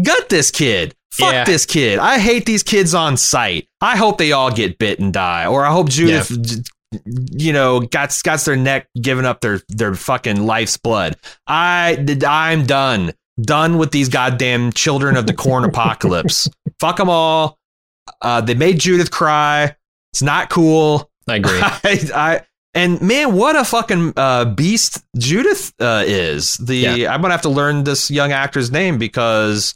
Gut 0.01 0.30
this 0.30 0.51
kid. 0.51 0.93
Fuck 1.18 1.34
Yeah. 1.34 1.43
this 1.43 1.65
kid. 1.65 1.99
I 1.99 2.20
hate 2.20 2.45
these 2.45 2.63
kids 2.63 2.93
on 2.93 3.18
sight. 3.18 3.68
I 3.82 3.97
hope 3.97 4.18
they 4.18 4.32
all 4.32 4.51
get 4.51 4.78
bit 4.78 4.99
and 4.99 5.11
die. 5.13 5.45
Or 5.45 5.65
I 5.65 5.72
hope 5.72 5.89
Judith, 5.89 6.30
j- 6.41 6.61
you 7.32 7.51
know, 7.53 7.82
got 7.82 8.18
got 8.24 8.39
their 8.41 8.55
neck 8.55 8.88
giving 9.01 9.26
up 9.26 9.41
their 9.41 9.61
their 9.70 9.93
fucking 9.95 10.45
life's 10.45 10.78
blood. 10.78 11.15
I 11.47 11.97
I'm 12.26 12.65
done. 12.65 13.13
Done 13.39 13.78
with 13.78 13.91
these 13.91 14.09
goddamn 14.09 14.72
children 14.74 15.15
of 15.18 15.28
the 15.28 15.34
corn 15.34 15.63
apocalypse. 15.70 16.49
Fuck 16.80 16.97
them 16.97 17.09
all. 17.09 17.57
Uh, 18.22 18.41
they 18.41 18.55
made 18.55 18.80
Judith 18.80 19.11
cry. 19.11 19.76
It's 20.13 20.22
not 20.24 20.49
cool. 20.49 21.09
I 21.28 21.36
agree. 21.36 21.59
I, 21.61 22.09
I 22.15 22.41
and 22.74 23.01
man, 23.01 23.34
what 23.36 23.55
a 23.55 23.63
fucking 23.63 24.13
uh, 24.15 24.45
beast 24.45 25.03
Judith 25.18 25.74
uh, 25.80 26.03
is. 26.07 26.53
The 26.55 26.76
Yeah. 26.76 27.13
I'm 27.13 27.22
gonna 27.22 27.34
have 27.34 27.41
to 27.43 27.49
learn 27.49 27.84
this 27.84 28.09
young 28.09 28.32
actor's 28.32 28.72
name 28.72 28.97
because 28.97 29.76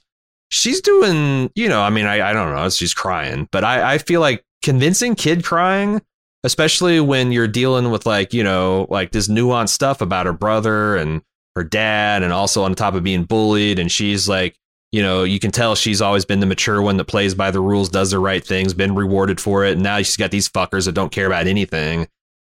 she's 0.51 0.81
doing. 0.81 1.51
You 1.55 1.69
know, 1.69 1.81
I 1.81 1.89
mean, 1.89 2.05
I, 2.05 2.29
I 2.29 2.33
don't 2.33 2.53
know. 2.53 2.69
She's 2.69 2.93
crying, 2.93 3.47
but 3.51 3.63
I, 3.63 3.95
I 3.95 3.97
feel 3.97 4.21
like 4.21 4.43
convincing 4.61 5.15
kid 5.15 5.43
crying, 5.43 6.01
especially 6.43 6.99
when 6.99 7.31
you're 7.31 7.47
dealing 7.47 7.89
with 7.89 8.05
like 8.05 8.33
you 8.33 8.43
know 8.43 8.85
like 8.89 9.11
this 9.11 9.27
nuanced 9.27 9.69
stuff 9.69 10.01
about 10.01 10.25
her 10.25 10.33
brother 10.33 10.95
and 10.95 11.21
her 11.55 11.63
dad, 11.63 12.23
and 12.23 12.31
also 12.31 12.63
on 12.63 12.75
top 12.75 12.93
of 12.93 13.03
being 13.03 13.23
bullied, 13.23 13.79
and 13.79 13.91
she's 13.91 14.29
like. 14.29 14.55
You 14.93 15.01
know, 15.01 15.23
you 15.23 15.39
can 15.39 15.51
tell 15.51 15.75
she's 15.75 16.01
always 16.01 16.25
been 16.25 16.41
the 16.41 16.45
mature 16.45 16.81
one 16.81 16.97
that 16.97 17.05
plays 17.05 17.33
by 17.33 17.49
the 17.49 17.61
rules, 17.61 17.87
does 17.87 18.11
the 18.11 18.19
right 18.19 18.45
things, 18.45 18.73
been 18.73 18.93
rewarded 18.93 19.39
for 19.39 19.63
it. 19.63 19.75
And 19.75 19.83
now 19.83 19.95
she's 19.99 20.17
got 20.17 20.31
these 20.31 20.49
fuckers 20.49 20.83
that 20.83 20.91
don't 20.91 21.13
care 21.13 21.27
about 21.27 21.47
anything 21.47 22.09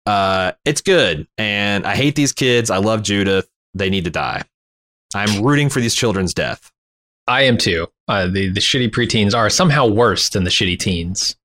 uh, 0.06 0.52
it's 0.66 0.82
good. 0.82 1.28
And 1.38 1.86
I 1.86 1.96
hate 1.96 2.16
these 2.16 2.34
kids. 2.34 2.70
I 2.70 2.78
love 2.78 3.04
Judith. 3.04 3.48
They 3.74 3.90
need 3.90 4.06
to 4.06 4.10
die. 4.10 4.44
I'm 5.16 5.44
rooting 5.44 5.70
for 5.70 5.80
these 5.80 5.96
children's 5.96 6.34
death. 6.34 6.72
I 7.28 7.44
am 7.44 7.58
too. 7.58 7.88
Uh, 8.08 8.28
the 8.28 8.50
the 8.50 8.60
shitty 8.60 8.90
preteens 8.90 9.34
are 9.36 9.50
somehow 9.50 9.88
worse 9.88 10.30
than 10.30 10.44
the 10.44 10.50
shitty 10.50 10.78
teens. 10.80 11.36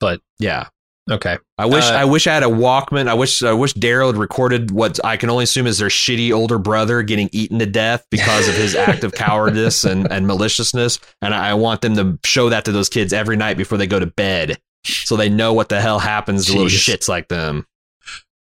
But 0.00 0.20
yeah. 0.38 0.68
Okay. 1.10 1.36
I 1.58 1.66
wish 1.66 1.84
Uh, 1.84 1.94
I 1.94 2.04
wish 2.04 2.26
I 2.28 2.34
had 2.34 2.42
a 2.44 2.46
Walkman. 2.46 3.08
I 3.08 3.14
wish 3.14 3.42
I 3.42 3.52
wish 3.52 3.74
Daryl 3.74 4.06
had 4.08 4.16
recorded 4.16 4.70
what 4.70 5.04
I 5.04 5.16
can 5.16 5.30
only 5.30 5.44
assume 5.44 5.66
is 5.66 5.78
their 5.78 5.88
shitty 5.88 6.32
older 6.32 6.58
brother 6.58 7.02
getting 7.02 7.28
eaten 7.32 7.58
to 7.58 7.66
death 7.66 8.06
because 8.10 8.46
of 8.46 8.54
his 8.54 8.74
act 8.76 9.02
of 9.02 9.12
cowardice 9.14 9.84
and, 9.84 10.10
and 10.12 10.26
maliciousness. 10.28 11.00
And 11.20 11.34
I 11.34 11.54
want 11.54 11.80
them 11.80 11.96
to 11.96 12.18
show 12.24 12.50
that 12.50 12.64
to 12.66 12.72
those 12.72 12.88
kids 12.88 13.12
every 13.12 13.36
night 13.36 13.56
before 13.56 13.78
they 13.78 13.86
go 13.88 13.98
to 13.98 14.06
bed. 14.06 14.58
So 14.84 15.16
they 15.16 15.28
know 15.28 15.52
what 15.54 15.68
the 15.70 15.80
hell 15.80 15.98
happens 15.98 16.46
to 16.46 16.52
little 16.52 16.66
shits 16.68 17.08
like 17.08 17.26
them. 17.28 17.66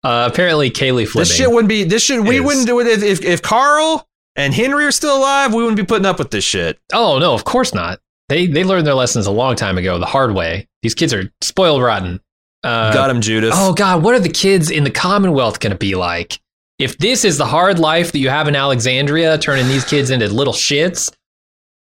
Uh, 0.03 0.29
apparently, 0.31 0.69
Cailey 0.69 1.05
Fleming. 1.07 1.27
This 1.27 1.35
shit 1.35 1.49
wouldn't 1.51 1.69
be 1.69 1.83
this 1.83 2.03
shit 2.03 2.21
we 2.21 2.37
is- 2.37 2.43
wouldn't 2.43 2.67
do 2.67 2.79
it 2.79 2.87
if, 2.87 3.03
if 3.03 3.21
if 3.23 3.41
Carl 3.41 4.05
and 4.35 4.53
Henry 4.53 4.85
are 4.85 4.91
still 4.91 5.17
alive, 5.17 5.53
we 5.53 5.61
wouldn't 5.61 5.77
be 5.77 5.85
putting 5.85 6.05
up 6.05 6.19
with 6.19 6.31
this 6.31 6.43
shit. 6.43 6.79
Oh 6.93 7.19
no, 7.19 7.33
of 7.33 7.43
course 7.45 7.73
not. 7.73 7.99
They 8.29 8.47
they 8.47 8.63
learned 8.63 8.85
their 8.87 8.93
lessons 8.93 9.25
a 9.25 9.31
long 9.31 9.55
time 9.55 9.77
ago, 9.77 9.97
the 9.99 10.05
hard 10.05 10.33
way. 10.33 10.67
These 10.83 10.95
kids 10.95 11.13
are 11.13 11.31
spoiled 11.41 11.81
rotten. 11.81 12.19
Uh, 12.63 12.93
Got 12.93 13.09
him, 13.09 13.21
Judas. 13.21 13.53
oh 13.55 13.73
god, 13.73 14.03
what 14.03 14.15
are 14.15 14.19
the 14.19 14.29
kids 14.29 14.69
in 14.69 14.83
the 14.83 14.91
Commonwealth 14.91 15.59
going 15.59 15.71
to 15.71 15.77
be 15.77 15.95
like? 15.95 16.39
If 16.77 16.97
this 16.97 17.25
is 17.25 17.37
the 17.37 17.45
hard 17.45 17.79
life 17.79 18.11
that 18.13 18.19
you 18.19 18.29
have 18.29 18.47
in 18.47 18.55
Alexandria, 18.55 19.37
turning 19.37 19.67
these 19.67 19.83
kids 19.83 20.09
into 20.11 20.27
little 20.29 20.53
shits, 20.53 21.11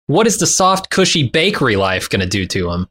what 0.06 0.26
is 0.26 0.38
the 0.38 0.46
soft, 0.46 0.90
cushy 0.90 1.28
bakery 1.28 1.76
life 1.76 2.10
going 2.10 2.20
to 2.20 2.26
do 2.26 2.46
to 2.46 2.70
them? 2.70 2.88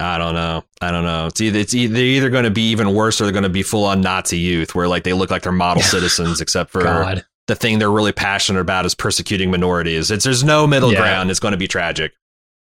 I 0.00 0.18
don't 0.18 0.34
know. 0.34 0.64
I 0.82 0.90
don't 0.90 1.04
know. 1.04 1.26
It's 1.28 1.40
either 1.40 1.58
it's 1.60 1.74
either, 1.74 1.94
they're 1.94 2.04
either 2.04 2.28
going 2.30 2.44
to 2.44 2.50
be 2.50 2.70
even 2.70 2.94
worse 2.94 3.20
or 3.20 3.24
they're 3.24 3.32
going 3.32 3.44
to 3.44 3.48
be 3.48 3.62
full 3.62 3.84
on 3.84 4.00
Nazi 4.00 4.38
youth, 4.38 4.74
where 4.74 4.88
like 4.88 5.04
they 5.04 5.12
look 5.12 5.30
like 5.30 5.42
they're 5.42 5.52
model 5.52 5.82
citizens, 5.94 6.40
except 6.40 6.70
for 6.70 6.82
God, 6.82 7.24
the 7.46 7.54
thing 7.54 7.78
they're 7.78 7.90
really 7.90 8.12
passionate 8.12 8.60
about 8.60 8.86
is 8.86 8.94
persecuting 8.94 9.50
minorities. 9.50 10.10
It's 10.10 10.24
there's 10.24 10.44
no 10.44 10.66
middle 10.66 10.92
Yeah. 10.92 10.98
ground. 11.00 11.30
It's 11.30 11.40
going 11.40 11.52
to 11.52 11.58
be 11.58 11.68
tragic. 11.68 12.12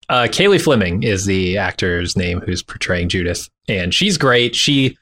uh, 0.08 0.26
Cailey 0.28 0.60
Fleming 0.60 1.02
is 1.04 1.24
the 1.26 1.56
actor's 1.56 2.16
name 2.16 2.40
who's 2.40 2.62
portraying 2.64 3.08
Judith, 3.08 3.48
and 3.68 3.94
she's 3.94 4.18
great. 4.18 4.56
She, 4.56 4.96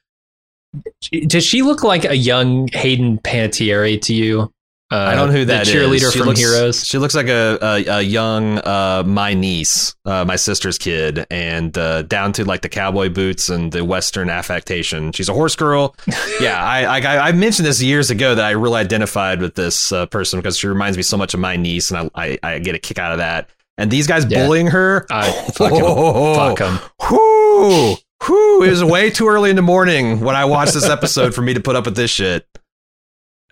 she- 1.00 1.24
does 1.24 1.44
she 1.44 1.62
look 1.62 1.82
like 1.82 2.04
a 2.04 2.14
young 2.16 2.68
Hayden 2.72 3.18
Panettiere 3.18 4.00
to 4.02 4.14
you? 4.14 4.52
Uh, 4.90 4.96
I 4.96 5.14
don't 5.14 5.28
know 5.28 5.34
who 5.34 5.44
that 5.44 5.66
is. 5.66 5.72
the 5.72 5.78
that 5.78 5.84
is. 5.92 6.02
cheerleader 6.02 6.12
She 6.12 6.18
from 6.18 6.28
looks- 6.28 6.40
Heroes. 6.40 6.86
She 6.86 6.96
looks 6.98 7.14
like 7.14 7.28
a 7.28 7.58
a, 7.60 7.84
a 7.98 8.00
young 8.00 8.58
uh, 8.58 9.02
my 9.06 9.34
niece, 9.34 9.94
uh, 10.06 10.24
my 10.24 10.36
sister's 10.36 10.78
kid, 10.78 11.26
and 11.30 11.76
uh, 11.76 12.02
down 12.02 12.32
to 12.34 12.44
like 12.44 12.62
the 12.62 12.68
cowboy 12.70 13.10
boots 13.10 13.48
and 13.50 13.70
the 13.70 13.84
western 13.84 14.30
affectation. 14.30 15.12
She's 15.12 15.28
a 15.28 15.34
horse 15.34 15.56
girl. 15.56 15.94
yeah, 16.40 16.62
I, 16.64 17.00
I 17.00 17.28
I 17.28 17.32
mentioned 17.32 17.66
this 17.66 17.82
years 17.82 18.10
ago 18.10 18.34
that 18.34 18.44
I 18.44 18.52
really 18.52 18.80
identified 18.80 19.40
with 19.42 19.56
this 19.56 19.92
uh, 19.92 20.06
person 20.06 20.38
because 20.38 20.56
she 20.58 20.66
reminds 20.68 20.96
me 20.96 21.02
so 21.02 21.16
much 21.18 21.34
of 21.34 21.40
my 21.40 21.56
niece, 21.56 21.90
and 21.90 22.10
I 22.14 22.38
I, 22.42 22.54
I 22.54 22.58
get 22.58 22.74
a 22.74 22.78
kick 22.78 22.98
out 22.98 23.12
of 23.12 23.18
that. 23.18 23.50
And 23.76 23.90
these 23.90 24.06
guys 24.08 24.24
Yeah. 24.28 24.44
bullying 24.44 24.68
her, 24.68 25.06
I 25.10 25.30
fuck 25.30 25.72
him. 25.72 25.84
Fuck 26.34 26.58
him. 26.58 26.78
Whoo, 27.10 27.94
whoo! 28.28 28.62
It 28.64 28.70
was 28.70 28.82
way 28.82 29.10
too 29.10 29.28
early 29.28 29.50
in 29.50 29.56
the 29.56 29.62
morning 29.62 30.20
when 30.20 30.34
I 30.34 30.46
watched 30.46 30.74
this 30.74 30.88
episode 30.88 31.34
for 31.34 31.42
me 31.42 31.54
to 31.54 31.60
put 31.60 31.76
up 31.76 31.84
with 31.84 31.94
this 31.94 32.10
shit. 32.10 32.46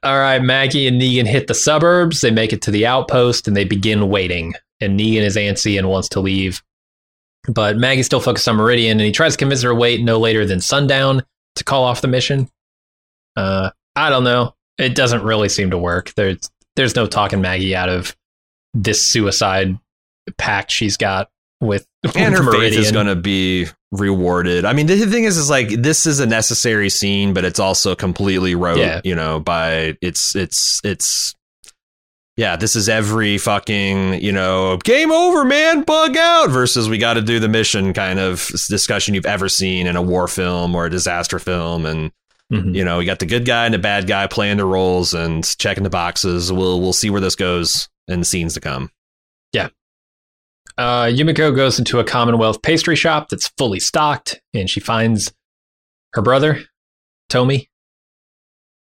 All 0.07 0.21
right, 0.21 0.41
Maggie 0.41 0.87
and 0.87 1.03
Negan 1.03 1.27
hit 1.27 1.49
the 1.49 1.55
suburbs. 1.55 2.21
They 2.21 2.31
make 2.31 2.53
it 2.53 2.63
to 2.63 2.71
the 2.71 2.87
outpost 2.87 3.49
and 3.49 3.57
they 3.57 3.65
begin 3.65 4.09
waiting. 4.09 4.55
And 4.81 4.97
Negan 4.97 5.23
is 5.23 5.35
antsy 5.35 5.77
and 5.77 5.89
wants 5.89 6.09
to 6.11 6.21
leave. 6.21 6.63
But 7.49 7.77
Maggie's 7.77 8.07
still 8.07 8.21
focused 8.21 8.49
on 8.49 8.55
Meridian 8.55 9.01
and 9.01 9.05
he 9.05 9.11
tries 9.11 9.33
to 9.33 9.39
convince 9.39 9.63
her 9.63 9.71
to 9.71 9.75
wait 9.75 10.01
no 10.01 10.21
later 10.21 10.47
than 10.47 10.61
sundown 10.61 11.25
to 11.57 11.65
call 11.65 11.83
off 11.83 12.03
the 12.03 12.09
mission. 12.09 12.49
Uh, 13.35 13.71
I 13.97 14.09
don't 14.09 14.23
know. 14.23 14.55
It 14.79 14.95
doesn't 14.95 15.25
really 15.25 15.49
seem 15.49 15.73
to 15.73 15.79
work. 15.79 16.15
There's 16.15 16.51
there's 16.77 16.95
no 16.95 17.07
talking 17.07 17.41
Maggie 17.41 17.75
out 17.75 17.89
of 17.89 18.15
this 18.75 19.05
suicide 19.05 19.77
pact 20.39 20.71
she's 20.71 20.97
got 20.97 21.31
with 21.61 21.87
and 22.15 22.35
her 22.35 22.43
faith 22.43 22.53
Meridian. 22.61 22.83
is 22.83 22.93
going 22.93 23.07
to 23.07 23.17
be 23.17 23.67
rewarded. 23.93 24.65
I 24.65 24.73
mean, 24.73 24.87
the 24.87 24.97
thing 25.07 25.25
is, 25.25 25.37
is 25.39 25.49
like 25.49 25.69
this 25.71 26.07
is 26.07 26.21
a 26.21 26.27
necessary 26.27 26.89
scene, 26.91 27.33
but 27.33 27.45
it's 27.45 27.59
also 27.61 27.95
completely 27.95 28.55
rote, 28.55 28.79
Yeah. 28.79 29.01
you 29.05 29.15
know, 29.15 29.41
by 29.41 29.97
it's 30.03 30.35
it's 30.37 30.81
it's. 30.85 31.35
Yeah, 32.39 32.57
this 32.57 32.77
is 32.77 32.87
every 32.87 33.39
fucking, 33.39 34.21
you 34.23 34.31
know, 34.31 34.77
game 34.85 35.11
over, 35.11 35.43
man, 35.43 35.85
bug 35.85 36.19
out 36.19 36.51
versus 36.51 36.87
we 36.87 36.99
got 36.99 37.15
to 37.15 37.23
do 37.23 37.41
the 37.41 37.49
mission 37.49 37.95
kind 37.95 38.19
of 38.19 38.47
discussion 38.69 39.15
you've 39.15 39.25
ever 39.25 39.49
seen 39.49 39.87
in 39.87 39.97
a 39.97 40.03
war 40.03 40.29
film 40.29 40.75
or 40.75 40.85
a 40.85 40.91
disaster 40.91 41.39
film. 41.39 41.87
And, 41.87 42.13
Mhm. 42.53 42.75
you 42.75 42.85
know, 42.85 42.99
we 42.99 43.07
got 43.07 43.21
the 43.21 43.25
good 43.25 43.47
guy 43.47 43.65
and 43.65 43.73
the 43.73 43.79
bad 43.79 44.07
guy 44.07 44.27
playing 44.27 44.59
their 44.59 44.67
roles 44.67 45.15
and 45.15 45.45
checking 45.59 45.83
the 45.83 45.89
boxes. 45.89 46.53
We'll, 46.53 46.79
we'll 46.83 46.93
see 46.93 47.09
where 47.09 47.23
this 47.23 47.37
goes 47.37 47.89
in 48.07 48.19
the 48.19 48.27
scenes 48.27 48.53
to 48.53 48.61
come. 48.61 48.91
Uh, 50.79 51.05
Yumiko 51.05 51.55
goes 51.55 51.79
into 51.79 51.99
a 51.99 52.05
Commonwealth 52.05 52.61
pastry 52.63 52.97
shop 52.97 53.29
that's 53.29 53.49
fully 53.57 53.81
stocked, 53.81 54.41
and 54.53 54.69
she 54.69 54.81
finds 54.81 55.33
her 56.13 56.23
brother, 56.23 56.61
Tomi, 57.29 57.69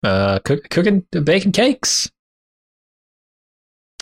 uh, 0.02 0.40
cook, 0.40 0.68
cooking 0.68 1.06
baking 1.22 1.52
cakes. 1.52 2.10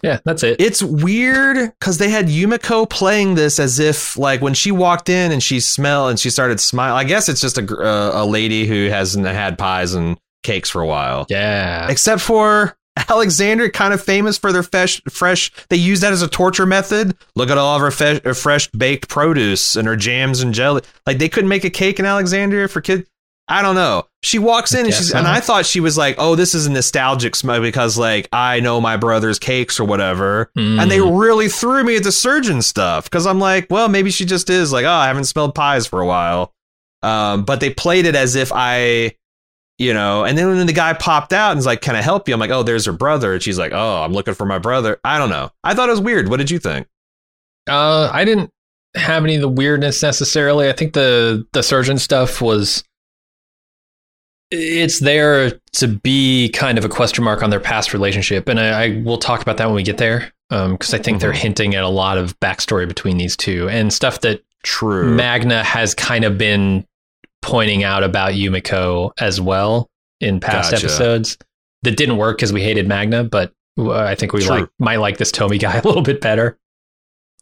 Yeah, 0.03 0.21
that's 0.25 0.43
it. 0.43 0.61
It's 0.61 0.83
weird 0.83 1.73
because 1.79 1.97
they 1.97 2.11
had 2.11 2.27
Yumiko 2.27 2.89
playing 2.89 3.37
this 3.37 3.59
as 3.59 3.79
if 3.79 4.19
like 4.19 4.43
when 4.43 4.53
she 4.53 4.71
walked 4.71 5.09
in 5.09 5.33
and 5.33 5.43
she 5.43 5.61
smelled 5.61 6.11
and 6.11 6.21
she 6.21 6.29
started 6.29 6.61
smiling. 6.61 6.99
I 6.99 7.05
guess 7.05 7.29
it's 7.31 7.41
just 7.41 7.57
a 7.57 7.65
uh, 7.77 8.23
a 8.23 8.27
lady 8.27 8.67
who 8.67 8.91
hasn't 8.91 9.25
had 9.25 9.57
pies 9.57 9.95
and 9.95 10.19
cakes 10.43 10.69
for 10.69 10.83
a 10.83 10.87
while. 10.87 11.27
yeah, 11.31 11.89
Except 11.91 12.21
for 12.21 12.77
Alexandria, 12.97 13.71
kind 13.71 13.93
of 13.93 14.03
famous 14.03 14.39
for 14.39 14.53
their 14.53 14.63
fresh. 14.63 15.03
Fresh. 15.11 15.53
They 15.69 15.77
use 15.77 16.01
that 16.01 16.13
as 16.13 16.23
a 16.23 16.29
torture 16.29 16.67
method. 16.67 17.17
Look 17.35 17.51
at 17.51 17.59
all 17.59 17.77
of 17.77 17.83
her, 17.83 17.91
fe- 17.91 18.21
fresh 18.35 18.69
baked 18.69 19.09
produce 19.09 19.77
and 19.77 19.87
her 19.89 19.97
jams 19.97 20.41
and 20.41 20.55
jelly. 20.55 20.83
Like 21.07 21.19
they 21.19 21.29
couldn't 21.29 21.49
make 21.49 21.65
a 21.65 21.71
cake 21.71 21.99
in 21.99 22.05
Alexandria 22.05 22.69
for 22.69 22.81
kids. 22.81 23.09
I 23.47 23.61
don't 23.61 23.75
know. 23.75 24.07
She 24.23 24.39
walks 24.39 24.73
in 24.73 24.87
and 24.87 24.95
she's, 24.95 25.13
and 25.13 25.27
I 25.27 25.41
thought 25.41 25.67
she 25.67 25.81
was 25.81 25.99
like, 25.99 26.15
oh, 26.17 26.35
this 26.35 26.55
is 26.55 26.65
a 26.65 26.71
nostalgic 26.71 27.37
smell 27.37 27.61
because 27.61 27.99
like 27.99 28.27
I 28.33 28.61
know 28.61 28.81
my 28.81 28.97
brother's 28.97 29.39
cakes 29.39 29.79
or 29.79 29.85
whatever. 29.85 30.51
Mm. 30.57 30.81
And 30.81 30.91
they 30.91 30.99
mm. 30.99 31.21
really 31.21 31.49
threw 31.49 31.85
me 31.85 31.97
at 31.97 32.05
the 32.05 32.13
surgeon 32.13 32.63
stuff 32.63 33.05
because 33.05 33.27
I'm 33.27 33.39
like, 33.39 33.67
well, 33.69 33.89
maybe 33.89 34.11
she 34.11 34.25
just 34.25 34.49
is 34.49 34.73
like, 34.73 34.87
oh, 34.87 34.91
I 34.91 35.09
haven't 35.09 35.25
smelled 35.25 35.55
pies 35.55 35.87
for 35.87 36.01
a 36.01 36.07
while. 36.07 36.55
Um, 37.03 37.45
but 37.45 37.61
they 37.61 37.69
played 37.69 38.07
it 38.07 38.15
as 38.15 38.35
if 38.35 38.51
I, 38.51 39.15
you 39.79 39.93
know, 39.93 40.25
and 40.25 40.39
then 40.39 40.49
when 40.49 40.67
the 40.67 40.73
guy 40.73 40.93
popped 40.93 41.33
out 41.33 41.51
and 41.51 41.59
was 41.59 41.67
like, 41.67 41.81
can 41.81 41.97
I 41.97 42.01
help 42.01 42.29
you? 42.29 42.35
I'm 42.35 42.41
like, 42.41 42.51
oh, 42.51 42.63
there's 42.63 42.87
her 42.87 42.93
brother. 42.93 43.35
And 43.35 43.43
she's 43.43 43.59
like, 43.59 43.73
oh, 43.73 44.03
I'm 44.03 44.13
looking 44.13 44.35
for 44.35 44.47
my 44.47 44.59
brother. 44.59 45.01
I 45.05 45.19
don't 45.19 45.31
know. 45.31 45.51
I 45.65 45.75
thought 45.75 45.89
it 45.89 45.93
was 45.93 46.01
weird. 46.01 46.29
What 46.29 46.37
did 46.37 46.51
you 46.51 46.59
think? 46.59 46.87
Uh, 47.69 48.11
I 48.13 48.25
didn't 48.25 48.51
have 48.95 49.25
any 49.25 49.35
of 49.35 49.41
the 49.41 49.49
weirdness 49.49 50.03
necessarily. 50.03 50.69
I 50.69 50.73
think 50.73 50.93
the 50.93 51.47
the 51.53 51.63
surgeon 51.63 51.99
stuff 51.99 52.41
was 52.41 52.85
it's 54.51 55.01
there 55.01 55.59
to 55.73 55.89
be 55.89 56.51
kind 56.51 56.79
of 56.79 56.85
a 56.85 56.89
question 56.89 57.25
mark 57.25 57.43
on 57.43 57.51
their 57.51 57.61
past 57.61 57.93
relationship, 57.93 58.49
and 58.49 58.61
I, 58.61 58.85
I 58.85 59.03
will 59.03 59.19
talk 59.19 59.43
about 59.43 59.57
that 59.57 59.67
when 59.67 59.75
we 59.75 59.83
get 59.83 59.99
there 59.99 60.33
because 60.51 60.95
um, 60.95 61.01
I 61.01 61.03
think 61.03 61.17
mm-hmm. 61.17 61.19
they're 61.19 61.33
hinting 61.33 61.75
at 61.75 61.83
a 61.83 61.89
lot 61.89 62.19
of 62.19 62.39
backstory 62.41 62.87
between 62.87 63.17
these 63.17 63.37
two 63.37 63.69
and 63.69 63.93
stuff 63.93 64.21
that 64.21 64.45
True 64.63 65.11
Magna 65.15 65.65
has 65.65 65.95
kind 65.95 66.25
of 66.25 66.39
been 66.39 66.87
pointing 67.45 67.85
out 67.85 68.03
about 68.03 68.33
Yumiko 68.33 69.13
as 69.21 69.39
well 69.39 69.91
in 70.21 70.41
past 70.41 70.71
gotcha. 70.71 70.87
episodes 70.87 71.37
that 71.83 71.97
didn't 71.97 72.17
work 72.17 72.39
because 72.39 72.55
we 72.55 72.63
hated 72.63 72.89
Magna, 72.89 73.23
but 73.23 73.53
uh, 73.79 73.93
I 73.93 74.15
think 74.15 74.33
we 74.33 74.41
True. 74.41 74.61
like 74.61 74.69
might 74.79 74.97
like 74.97 75.19
this 75.19 75.31
Tomi 75.31 75.59
guy 75.59 75.77
a 75.79 75.83
little 75.83 76.03
bit 76.03 76.23
better. 76.23 76.59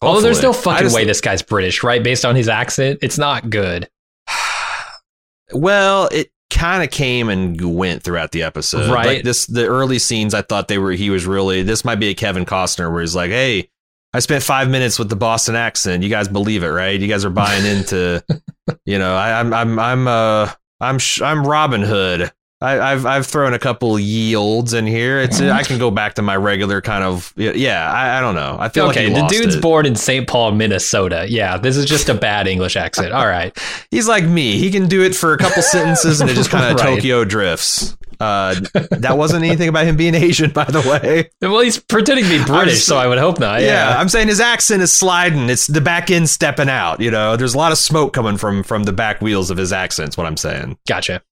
Hopefully. 0.00 0.08
Although 0.08 0.20
there's 0.22 0.42
no 0.42 0.52
fucking 0.52 0.86
just, 0.86 0.96
way 0.96 1.04
this 1.04 1.20
guy's 1.20 1.42
British, 1.42 1.84
right? 1.84 2.02
Based 2.02 2.24
on 2.24 2.34
his 2.34 2.48
accent, 2.48 2.98
it's 3.02 3.16
not 3.16 3.48
good. 3.48 3.88
well, 5.52 6.08
it 6.10 6.32
kind 6.50 6.82
of 6.82 6.90
came 6.90 7.28
and 7.28 7.76
went 7.76 8.02
throughout 8.02 8.32
the 8.32 8.42
episode. 8.42 8.90
Right. 8.90 9.06
Like 9.06 9.22
this, 9.22 9.46
the 9.46 9.66
early 9.66 10.00
scenes, 10.00 10.34
I 10.34 10.42
thought 10.42 10.66
they 10.66 10.78
were. 10.78 10.90
He 10.90 11.10
was 11.10 11.24
really. 11.24 11.62
This 11.62 11.84
might 11.84 12.00
be 12.00 12.08
a 12.08 12.14
Kevin 12.14 12.44
Costner 12.44 12.90
where 12.90 13.02
he's 13.02 13.14
like, 13.14 13.30
"Hey, 13.30 13.68
I 14.14 14.20
spent 14.20 14.42
five 14.42 14.68
minutes 14.68 14.98
with 14.98 15.08
the 15.08 15.16
Boston 15.16 15.56
accent. 15.56 16.02
You 16.02 16.10
guys 16.10 16.28
believe 16.28 16.62
it, 16.62 16.68
right? 16.68 17.00
You 17.00 17.08
guys 17.08 17.24
are 17.24 17.30
buying 17.30 17.64
into. 17.64 18.22
you 18.86 18.98
know, 18.98 19.14
I, 19.14 19.40
am 19.40 19.54
I'm 19.54 19.78
I'm 19.78 20.08
uh 20.08 20.50
I'm 20.80 20.98
I'm 21.22 21.46
Robin 21.46 21.82
Hood. 21.82 22.30
I, 22.62 22.90
have 22.90 23.06
I've 23.06 23.26
thrown 23.26 23.54
a 23.54 23.58
couple 23.58 23.98
yields 23.98 24.72
in 24.72 24.86
here. 24.86 25.18
It's 25.18 25.40
I 25.40 25.64
can 25.64 25.78
go 25.78 25.90
back 25.90 26.14
to 26.14 26.22
my 26.22 26.36
regular 26.36 26.80
kind 26.80 27.02
of 27.02 27.32
yeah. 27.36 27.90
I, 27.90 28.18
I 28.18 28.20
don't 28.20 28.36
know. 28.36 28.56
I 28.58 28.68
feel 28.68 28.86
okay. 28.90 29.12
Like 29.12 29.22
the 29.22 29.36
dude's 29.36 29.56
it. 29.56 29.62
born 29.62 29.84
in 29.84 29.96
St. 29.96 30.28
Paul, 30.28 30.52
Minnesota. 30.52 31.26
Yeah, 31.28 31.58
this 31.58 31.76
is 31.76 31.86
just 31.86 32.08
a 32.08 32.14
bad 32.14 32.46
English 32.46 32.76
accent. 32.76 33.12
All 33.12 33.26
right, 33.26 33.56
he's 33.90 34.06
like 34.06 34.24
me. 34.24 34.58
He 34.58 34.70
can 34.70 34.86
do 34.86 35.02
it 35.02 35.14
for 35.16 35.32
a 35.32 35.38
couple 35.38 35.62
sentences 35.62 36.20
and 36.20 36.30
it 36.30 36.34
just 36.34 36.50
kind 36.50 36.64
of 36.64 36.80
right. 36.80 36.94
Tokyo 36.94 37.24
drifts. 37.24 37.96
Uh, 38.22 38.54
that 38.90 39.18
wasn't 39.18 39.44
anything 39.44 39.68
about 39.68 39.84
him 39.84 39.96
being 39.96 40.14
Asian, 40.28 40.52
by 40.52 40.62
the 40.62 40.80
way. 40.80 41.28
Well, 41.40 41.60
he's 41.60 41.80
pretending 41.80 42.24
to 42.26 42.38
be 42.38 42.44
British, 42.44 42.74
just, 42.74 42.86
so 42.86 42.96
I 42.96 43.08
would 43.08 43.18
hope 43.18 43.40
not. 43.40 43.62
Yeah. 43.62 43.90
yeah. 43.90 43.98
I'm 43.98 44.08
saying 44.08 44.28
his 44.28 44.38
accent 44.38 44.80
is 44.80 44.92
sliding. 44.92 45.50
It's 45.50 45.66
the 45.66 45.80
back 45.80 46.08
end 46.08 46.30
stepping 46.30 46.68
out. 46.68 47.00
You 47.00 47.10
know, 47.10 47.36
there's 47.36 47.54
a 47.54 47.58
lot 47.58 47.72
of 47.72 47.78
smoke 47.78 48.12
coming 48.12 48.36
from 48.36 48.62
from 48.62 48.84
the 48.84 48.92
back 48.92 49.20
wheels 49.20 49.50
of 49.50 49.56
his 49.56 49.72
accents. 49.72 50.16
What 50.16 50.28
I'm 50.28 50.36
saying. 50.36 50.78
Gotcha. 50.86 51.22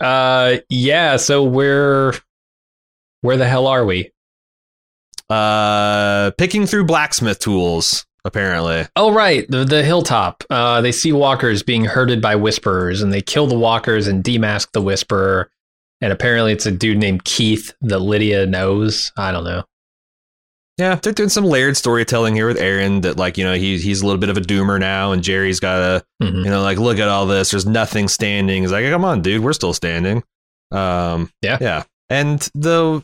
Uh, 0.00 0.56
yeah. 0.70 1.16
So 1.16 1.44
where, 1.44 2.14
where 3.20 3.36
the 3.36 3.46
hell 3.46 3.66
are 3.66 3.84
we? 3.84 4.10
Uh, 5.28 6.30
picking 6.38 6.66
through 6.66 6.86
blacksmith 6.86 7.40
tools. 7.40 8.06
Apparently. 8.24 8.86
Oh 8.96 9.12
right, 9.12 9.48
the 9.50 9.64
the 9.64 9.84
hilltop. 9.84 10.44
Uh, 10.48 10.80
they 10.80 10.92
see 10.92 11.12
walkers 11.12 11.62
being 11.62 11.84
herded 11.84 12.22
by 12.22 12.34
whisperers, 12.36 13.02
and 13.02 13.12
they 13.12 13.20
kill 13.20 13.46
the 13.46 13.58
walkers 13.58 14.08
and 14.08 14.24
demask 14.24 14.72
the 14.72 14.82
whisperer. 14.82 15.50
And 16.00 16.12
apparently, 16.12 16.52
it's 16.52 16.66
a 16.66 16.72
dude 16.72 16.98
named 16.98 17.24
Keith 17.24 17.74
that 17.82 18.00
Lydia 18.00 18.46
knows. 18.46 19.12
I 19.16 19.32
don't 19.32 19.44
know. 19.44 19.64
Yeah, 20.78 20.96
they're 20.96 21.14
doing 21.14 21.30
some 21.30 21.44
layered 21.44 21.76
storytelling 21.76 22.34
here 22.34 22.46
with 22.46 22.58
Aaron. 22.58 23.00
That 23.00 23.16
like 23.16 23.38
you 23.38 23.44
know 23.44 23.54
he's 23.54 23.82
he's 23.82 24.02
a 24.02 24.06
little 24.06 24.20
bit 24.20 24.28
of 24.28 24.36
a 24.36 24.42
doomer 24.42 24.78
now, 24.78 25.12
and 25.12 25.22
Jerry's 25.22 25.58
got 25.58 25.78
to 25.78 26.04
mm-hmm. 26.22 26.44
you 26.44 26.50
know 26.50 26.62
like 26.62 26.78
look 26.78 26.98
at 26.98 27.08
all 27.08 27.26
this. 27.26 27.50
There's 27.50 27.64
nothing 27.64 28.08
standing. 28.08 28.62
He's 28.62 28.72
like, 28.72 28.84
come 28.84 29.04
on, 29.04 29.22
dude, 29.22 29.42
we're 29.42 29.54
still 29.54 29.72
standing. 29.72 30.22
Um, 30.70 31.30
yeah, 31.40 31.56
yeah. 31.60 31.84
And 32.10 32.40
the 32.54 33.02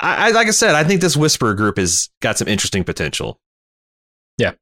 I, 0.00 0.28
I 0.28 0.30
like 0.30 0.48
I 0.48 0.52
said, 0.52 0.74
I 0.74 0.84
think 0.84 1.02
this 1.02 1.16
whisper 1.16 1.52
group 1.54 1.76
has 1.76 2.08
got 2.22 2.38
some 2.38 2.48
interesting 2.48 2.84
potential. 2.84 3.38
Yeah. 4.38 4.52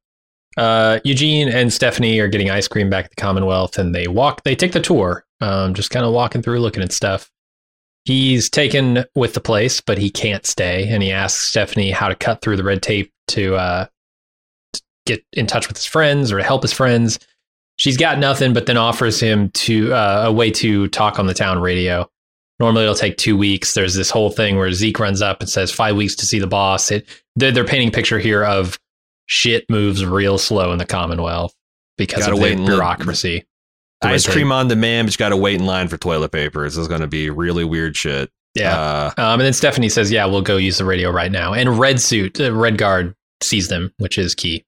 Uh, 0.57 1.01
Eugene 1.05 1.49
and 1.49 1.73
Stephanie 1.73 2.19
are 2.21 2.29
getting 2.29 2.51
ice 2.51 2.69
cream 2.69 2.89
back 2.89 3.07
at 3.07 3.11
the 3.11 3.17
Commonwealth, 3.17 3.79
and 3.79 3.95
they 3.95 4.07
walk. 4.07 4.43
They 4.45 4.55
take 4.55 4.73
the 4.73 4.81
tour, 4.81 5.25
um, 5.41 5.75
just 5.75 5.91
kind 5.91 6.05
of 6.07 6.13
walking 6.13 6.43
through, 6.43 6.61
looking 6.61 6.83
at 6.83 6.93
stuff. 6.93 7.31
He's 8.05 8.51
taken 8.51 9.05
with 9.15 9.35
the 9.35 9.41
place, 9.41 9.81
but 9.81 9.99
he 9.99 10.11
can't 10.11 10.45
stay. 10.45 10.89
And 10.89 11.03
he 11.03 11.11
asks 11.11 11.43
Stephanie 11.43 11.91
how 11.91 12.09
to 12.09 12.15
cut 12.15 12.43
through 12.43 12.57
the 12.57 12.65
red 12.65 12.83
tape 12.83 13.13
to, 13.29 13.57
uh, 13.57 13.87
get 15.07 15.25
in 15.33 15.47
touch 15.47 15.69
with 15.69 15.77
his 15.77 15.87
friends 15.87 16.33
or 16.33 16.39
to 16.39 16.45
help 16.45 16.63
his 16.63 16.73
friends. 16.73 17.19
She's 17.77 17.97
got 17.97 18.19
nothing, 18.19 18.53
but 18.53 18.67
then 18.67 18.77
offers 18.77 19.21
him 19.21 19.51
to 19.51 19.93
uh, 19.93 20.25
a 20.27 20.33
way 20.33 20.51
to 20.53 20.89
talk 20.89 21.19
on 21.19 21.27
the 21.27 21.35
town 21.35 21.61
radio. 21.61 22.09
Normally, 22.61 22.85
it'll 22.85 22.95
take 22.95 23.17
two 23.17 23.37
weeks. 23.37 23.75
There's 23.75 23.95
this 23.95 24.11
whole 24.11 24.31
thing 24.31 24.57
where 24.57 24.73
Zeke 24.73 25.01
runs 25.01 25.21
up 25.21 25.41
and 25.41 25.49
says 25.49 25.73
five 25.73 25.97
weeks 25.97 26.15
to 26.17 26.27
see 26.27 26.39
the 26.39 26.47
boss. 26.47 26.91
It, 26.93 27.07
they're, 27.35 27.51
they're 27.51 27.65
painting 27.65 27.89
a 27.89 27.93
picture 27.93 28.21
here 28.21 28.45
of 28.45 28.79
shit 29.27 29.69
moves 29.69 30.05
real 30.05 30.39
slow 30.39 30.73
in 30.73 30.79
the 30.79 30.87
Commonwealth 30.87 31.53
because 31.99 32.27
Gotta 32.27 32.35
of 32.35 32.59
the 32.59 32.65
bureaucracy. 32.65 33.45
Ice 34.05 34.27
cream 34.27 34.53
on 34.53 34.69
demand, 34.69 35.07
but 35.07 35.15
you 35.15 35.19
got 35.19 35.31
to 35.31 35.37
wait 35.37 35.61
in 35.61 35.67
line 35.67 35.89
for 35.89 35.97
toilet 35.97 36.33
paper. 36.33 36.65
This 36.65 36.77
is 36.77 36.89
going 36.89 37.01
to 37.01 37.07
be 37.07 37.31
really 37.31 37.65
weird 37.65 37.97
shit. 37.97 38.31
Yeah. 38.55 38.79
Uh, 38.79 39.11
um, 39.19 39.41
and 39.41 39.43
then 39.43 39.53
Stephanie 39.53 39.89
says, 39.89 40.11
"Yeah, 40.11 40.27
we'll 40.27 40.43
go 40.43 40.57
use 40.57 40.79
the 40.79 40.85
radio 40.85 41.11
right 41.11 41.33
now." 41.33 41.55
And 41.55 41.79
Red 41.79 42.01
Suit, 42.01 42.41
uh, 42.41 42.53
Red 42.53 42.79
Guard 42.79 43.15
sees 43.43 43.69
them, 43.69 43.93
which 43.99 44.17
is 44.19 44.35
key. 44.35 44.65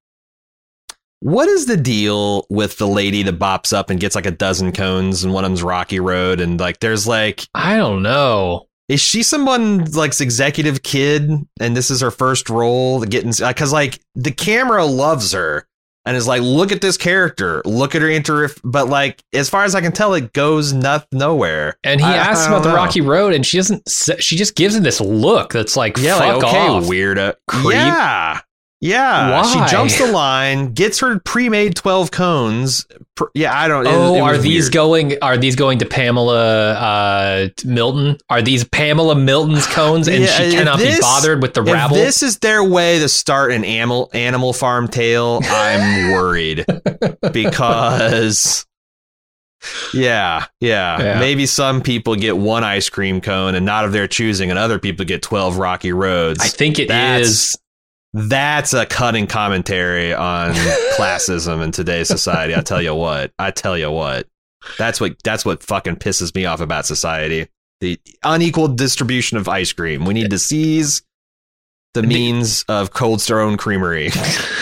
What 1.20 1.48
is 1.48 1.66
the 1.66 1.76
deal 1.76 2.46
with 2.50 2.78
the 2.78 2.86
lady 2.86 3.22
that 3.22 3.38
bops 3.38 3.72
up 3.72 3.90
and 3.90 3.98
gets 3.98 4.14
like 4.14 4.26
a 4.26 4.30
dozen 4.30 4.72
cones 4.72 5.24
and 5.24 5.32
one 5.32 5.44
of 5.44 5.50
them's 5.50 5.62
Rocky 5.62 5.98
Road 5.98 6.40
and 6.40 6.60
like 6.60 6.80
there's 6.80 7.06
like 7.06 7.48
I 7.54 7.76
don't 7.76 8.02
know. 8.02 8.68
Is 8.88 9.00
she 9.00 9.22
someone 9.22 9.84
like 9.92 10.20
executive 10.20 10.82
kid 10.82 11.30
and 11.58 11.76
this 11.76 11.90
is 11.90 12.02
her 12.02 12.10
first 12.10 12.50
role 12.50 13.00
getting 13.02 13.32
because 13.32 13.72
like 13.72 13.98
the 14.14 14.30
camera 14.30 14.84
loves 14.84 15.32
her 15.32 15.66
and 16.06 16.16
is 16.16 16.28
like, 16.28 16.40
look 16.40 16.70
at 16.70 16.80
this 16.80 16.96
character, 16.96 17.60
look 17.64 17.94
at 17.94 18.00
her 18.00 18.08
inter. 18.08 18.48
But 18.64 18.88
like, 18.88 19.22
as 19.32 19.50
far 19.50 19.64
as 19.64 19.74
I 19.74 19.80
can 19.80 19.92
tell, 19.92 20.14
it 20.14 20.32
goes 20.32 20.72
not 20.72 21.06
nowhere. 21.12 21.76
And 21.82 22.00
he 22.00 22.06
I, 22.06 22.16
asks 22.16 22.46
I 22.46 22.48
about 22.48 22.64
know. 22.64 22.70
the 22.70 22.76
Rocky 22.76 23.00
Road, 23.00 23.34
and 23.34 23.44
she 23.44 23.58
doesn't. 23.58 23.88
She 24.20 24.36
just 24.36 24.54
gives 24.54 24.76
him 24.76 24.84
this 24.84 25.00
look 25.00 25.52
that's 25.52 25.76
like, 25.76 25.98
yeah, 25.98 26.16
like 26.16 26.44
okay, 26.44 26.68
off. 26.68 26.84
weirdo, 26.84 27.34
creep. 27.48 27.74
Yeah, 27.74 28.40
yeah, 28.80 29.30
Why? 29.30 29.42
she 29.42 29.70
jumps 29.70 29.98
the 29.98 30.06
line, 30.12 30.74
gets 30.74 30.98
her 30.98 31.18
pre-made 31.20 31.74
twelve 31.74 32.10
cones. 32.10 32.86
Yeah, 33.34 33.58
I 33.58 33.68
don't. 33.68 33.86
Oh, 33.86 34.14
it, 34.14 34.18
it 34.18 34.20
are 34.20 34.36
these 34.36 34.64
weird. 34.64 34.72
going? 34.72 35.22
Are 35.22 35.38
these 35.38 35.56
going 35.56 35.78
to 35.78 35.86
Pamela 35.86 36.72
uh, 36.72 37.48
Milton? 37.64 38.18
Are 38.28 38.42
these 38.42 38.64
Pamela 38.64 39.14
Milton's 39.14 39.66
cones, 39.74 40.08
and 40.08 40.22
yeah, 40.22 40.26
she 40.26 40.52
cannot 40.52 40.78
this, 40.78 40.96
be 40.96 41.00
bothered 41.00 41.40
with 41.40 41.54
the 41.54 41.62
rabble? 41.62 41.96
this 41.96 42.22
is 42.22 42.38
their 42.40 42.62
way 42.62 42.98
to 42.98 43.08
start 43.08 43.50
an 43.50 43.64
animal 43.64 44.10
animal 44.12 44.52
farm 44.52 44.88
tale. 44.88 45.40
I'm 45.44 46.12
worried 46.12 46.66
because. 47.32 48.66
Yeah, 49.92 50.44
yeah, 50.60 51.02
yeah. 51.02 51.18
Maybe 51.18 51.46
some 51.46 51.80
people 51.80 52.14
get 52.14 52.36
one 52.36 52.62
ice 52.62 52.88
cream 52.88 53.20
cone 53.20 53.56
and 53.56 53.66
not 53.66 53.84
of 53.84 53.92
their 53.92 54.06
choosing, 54.06 54.50
and 54.50 54.58
other 54.58 54.78
people 54.78 55.04
get 55.06 55.22
12 55.22 55.56
rocky 55.56 55.92
roads. 55.92 56.38
I 56.40 56.48
think 56.48 56.78
it 56.78 56.86
That's, 56.86 57.28
is 57.28 57.56
that's 58.16 58.72
a 58.72 58.86
cutting 58.86 59.26
commentary 59.26 60.14
on 60.14 60.52
classism 60.96 61.62
in 61.62 61.70
today's 61.70 62.08
society. 62.08 62.54
I 62.54 62.62
tell 62.62 62.80
you 62.80 62.94
what. 62.94 63.30
I 63.38 63.50
tell 63.50 63.76
you 63.76 63.90
what. 63.90 64.26
That's 64.78 65.00
what 65.00 65.22
that's 65.22 65.44
what 65.44 65.62
fucking 65.62 65.96
pisses 65.96 66.34
me 66.34 66.46
off 66.46 66.60
about 66.60 66.86
society. 66.86 67.48
The 67.82 68.00
unequal 68.24 68.68
distribution 68.68 69.36
of 69.36 69.48
ice 69.48 69.70
cream. 69.72 70.06
We 70.06 70.14
need 70.14 70.30
to 70.30 70.38
seize 70.38 71.02
the 71.92 72.02
means 72.02 72.64
of 72.68 72.94
Cold 72.94 73.20
Stone 73.20 73.58
Creamery. 73.58 74.10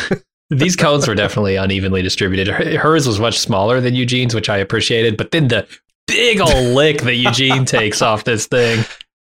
These 0.51 0.75
cones 0.75 1.07
were 1.07 1.15
definitely 1.15 1.55
unevenly 1.55 2.03
distributed. 2.03 2.49
Hers 2.49 3.07
was 3.07 3.21
much 3.21 3.39
smaller 3.39 3.81
than 3.81 3.95
Eugene's, 3.95 4.35
which 4.35 4.49
I 4.49 4.59
appreciated, 4.59 5.17
but 5.17 5.31
then 5.31 5.49
the 5.49 5.67
big 6.09 6.41
old 6.41 6.75
lick 6.75 7.03
that 7.03 7.15
Eugene 7.15 7.65
takes 7.65 8.03
off 8.03 8.25
this 8.25 8.47
thing 8.47 8.85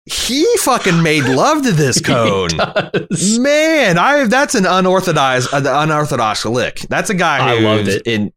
he 0.06 0.46
fucking 0.58 1.02
made 1.02 1.24
love 1.24 1.62
to 1.64 1.72
this 1.72 2.00
cone. 2.04 2.48
Man, 3.42 3.98
I 3.98 4.26
that's 4.28 4.54
an 4.54 4.64
unorthodox 4.64 5.52
uh, 5.52 5.62
unorthodox 5.64 6.44
lick. 6.44 6.80
That's 6.88 7.10
a 7.10 7.14
guy 7.14 7.38
who 7.38 7.66
I 7.66 7.68
loved 7.68 7.88
it. 7.88 8.02
In 8.06 8.32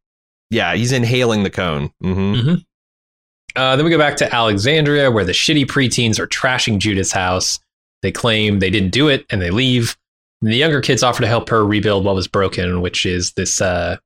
yeah, 0.50 0.76
he's 0.76 0.92
inhaling 0.92 1.44
the 1.44 1.52
cone. 1.52 1.92
Mm-hmm. 2.04 2.34
Mm-hmm. 2.34 2.54
Uh, 3.56 3.76
then 3.76 3.86
we 3.86 3.92
go 3.92 3.98
back 3.98 4.18
to 4.18 4.34
Alexandria, 4.34 5.12
where 5.12 5.24
the 5.24 5.32
shitty 5.32 5.66
preteens 5.66 6.20
are 6.20 6.28
trashing 6.28 6.80
Judith's 6.80 7.12
house. 7.12 7.60
They 8.02 8.12
claim 8.12 8.60
they 8.60 8.70
didn't 8.70 8.92
do 8.92 9.08
it, 9.08 9.26
and 9.30 9.42
they 9.42 9.52
leave. 9.52 9.96
And 10.42 10.52
the 10.52 10.56
younger 10.56 10.82
kids 10.82 11.04
offer 11.04 11.22
to 11.22 11.28
help 11.28 11.50
her 11.50 11.66
rebuild 11.66 12.06
what 12.06 12.16
was 12.16 12.28
broken, 12.28 12.82
which 12.82 13.06
is 13.06 13.34
this. 13.34 13.62
Uh, 13.62 13.98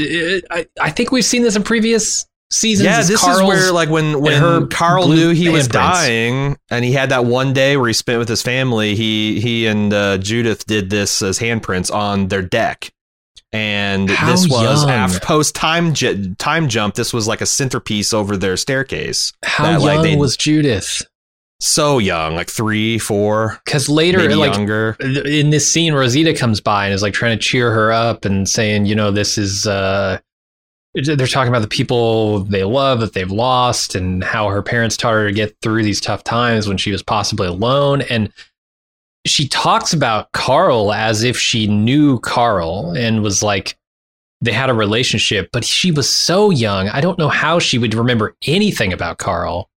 I, 0.00 0.66
I 0.80 0.90
think 0.90 1.12
we've 1.12 1.24
seen 1.24 1.42
this 1.42 1.56
in 1.56 1.62
previous 1.62 2.26
seasons. 2.52 2.84
Yeah, 2.84 3.00
is 3.00 3.08
this 3.08 3.20
Carl's, 3.20 3.40
is 3.40 3.46
where 3.46 3.72
like 3.72 3.88
when 3.88 4.20
when 4.20 4.40
her 4.40 4.66
Carl 4.66 5.08
knew 5.08 5.30
he 5.30 5.48
was 5.48 5.66
dying, 5.68 6.56
and 6.70 6.84
he 6.84 6.92
had 6.92 7.08
that 7.10 7.24
one 7.24 7.52
day 7.52 7.76
where 7.76 7.88
he 7.88 7.92
spent 7.94 8.18
with 8.18 8.28
his 8.28 8.42
family. 8.42 8.94
He 8.94 9.40
he 9.40 9.66
and 9.66 9.92
uh, 9.92 10.18
Judith 10.18 10.66
did 10.66 10.90
this 10.90 11.22
as 11.22 11.38
handprints 11.38 11.92
on 11.92 12.28
their 12.28 12.42
deck, 12.42 12.92
and 13.52 14.08
How 14.10 14.30
this 14.30 14.48
was 14.48 14.84
after 14.86 15.18
post 15.20 15.54
time 15.54 15.94
time 15.94 16.68
jump. 16.68 16.94
This 16.94 17.12
was 17.12 17.26
like 17.26 17.40
a 17.40 17.46
centerpiece 17.46 18.12
over 18.12 18.36
their 18.36 18.56
staircase. 18.56 19.32
how 19.44 19.64
that, 19.64 19.72
young 19.72 19.82
like, 19.82 20.02
they- 20.02 20.16
was 20.16 20.36
Judith? 20.36 21.02
So 21.64 21.98
young, 21.98 22.34
like 22.34 22.50
three, 22.50 22.98
four, 22.98 23.60
Because 23.64 23.88
later, 23.88 24.34
like 24.34 24.52
younger. 24.52 24.96
in 24.98 25.50
this 25.50 25.72
scene, 25.72 25.94
Rosita 25.94 26.34
comes 26.34 26.60
by 26.60 26.86
and 26.86 26.92
is 26.92 27.02
like 27.02 27.14
trying 27.14 27.38
to 27.38 27.40
cheer 27.40 27.70
her 27.70 27.92
up 27.92 28.24
and 28.24 28.48
saying, 28.48 28.86
you 28.86 28.96
know, 28.96 29.12
this 29.12 29.38
is. 29.38 29.64
uh 29.64 30.18
they're 30.94 31.26
talking 31.26 31.48
about 31.48 31.62
the 31.62 31.68
people 31.68 32.40
they 32.40 32.64
love 32.64 33.00
that 33.00 33.14
they've 33.14 33.30
lost 33.30 33.94
and 33.94 34.22
how 34.22 34.48
her 34.48 34.62
parents 34.62 34.96
taught 34.96 35.12
her 35.12 35.26
to 35.26 35.32
get 35.32 35.56
through 35.62 35.82
these 35.82 36.00
tough 36.00 36.22
times 36.22 36.68
when 36.68 36.76
she 36.76 36.92
was 36.92 37.02
possibly 37.02 37.46
alone. 37.46 38.02
And 38.02 38.30
she 39.24 39.48
talks 39.48 39.94
about 39.94 40.30
Carl 40.32 40.92
as 40.92 41.22
if 41.22 41.38
she 41.38 41.66
knew 41.66 42.18
Carl 42.20 42.92
and 42.92 43.22
was 43.22 43.42
like, 43.42 43.76
they 44.42 44.52
had 44.52 44.68
a 44.68 44.74
relationship, 44.74 45.48
but 45.52 45.64
she 45.64 45.92
was 45.92 46.10
so 46.10 46.50
young. 46.50 46.88
I 46.88 47.00
don't 47.00 47.18
know 47.18 47.28
how 47.28 47.58
she 47.58 47.78
would 47.78 47.94
remember 47.94 48.34
anything 48.46 48.92
about 48.92 49.18
Carl. 49.18 49.70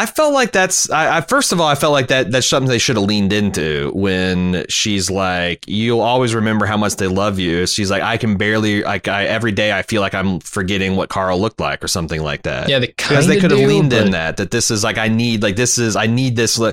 I 0.00 0.06
felt 0.06 0.32
like 0.32 0.50
that's. 0.52 0.88
I, 0.88 1.18
I 1.18 1.20
first 1.20 1.52
of 1.52 1.60
all, 1.60 1.66
I 1.66 1.74
felt 1.74 1.92
like 1.92 2.08
that 2.08 2.30
that's 2.30 2.46
something 2.46 2.70
they 2.70 2.78
should 2.78 2.96
have 2.96 3.04
leaned 3.04 3.34
into 3.34 3.92
when 3.94 4.64
she's 4.70 5.10
like, 5.10 5.62
"You'll 5.68 6.00
always 6.00 6.34
remember 6.34 6.64
how 6.64 6.78
much 6.78 6.96
they 6.96 7.06
love 7.06 7.38
you." 7.38 7.66
She's 7.66 7.90
like, 7.90 8.02
"I 8.02 8.16
can 8.16 8.38
barely 8.38 8.82
like 8.82 9.08
I 9.08 9.26
every 9.26 9.52
day 9.52 9.76
I 9.76 9.82
feel 9.82 10.00
like 10.00 10.14
I'm 10.14 10.40
forgetting 10.40 10.96
what 10.96 11.10
Carl 11.10 11.38
looked 11.38 11.60
like 11.60 11.84
or 11.84 11.88
something 11.88 12.22
like 12.22 12.44
that." 12.44 12.70
Yeah, 12.70 12.78
they 12.78 12.86
because 12.86 13.26
they 13.26 13.38
could 13.38 13.50
have 13.50 13.60
leaned 13.60 13.92
in 13.92 14.12
that 14.12 14.38
that 14.38 14.50
this 14.50 14.70
is 14.70 14.82
like 14.82 14.96
I 14.96 15.08
need 15.08 15.42
like 15.42 15.56
this 15.56 15.76
is 15.76 15.96
I 15.96 16.06
need 16.06 16.34
this. 16.34 16.58
Li-. 16.58 16.72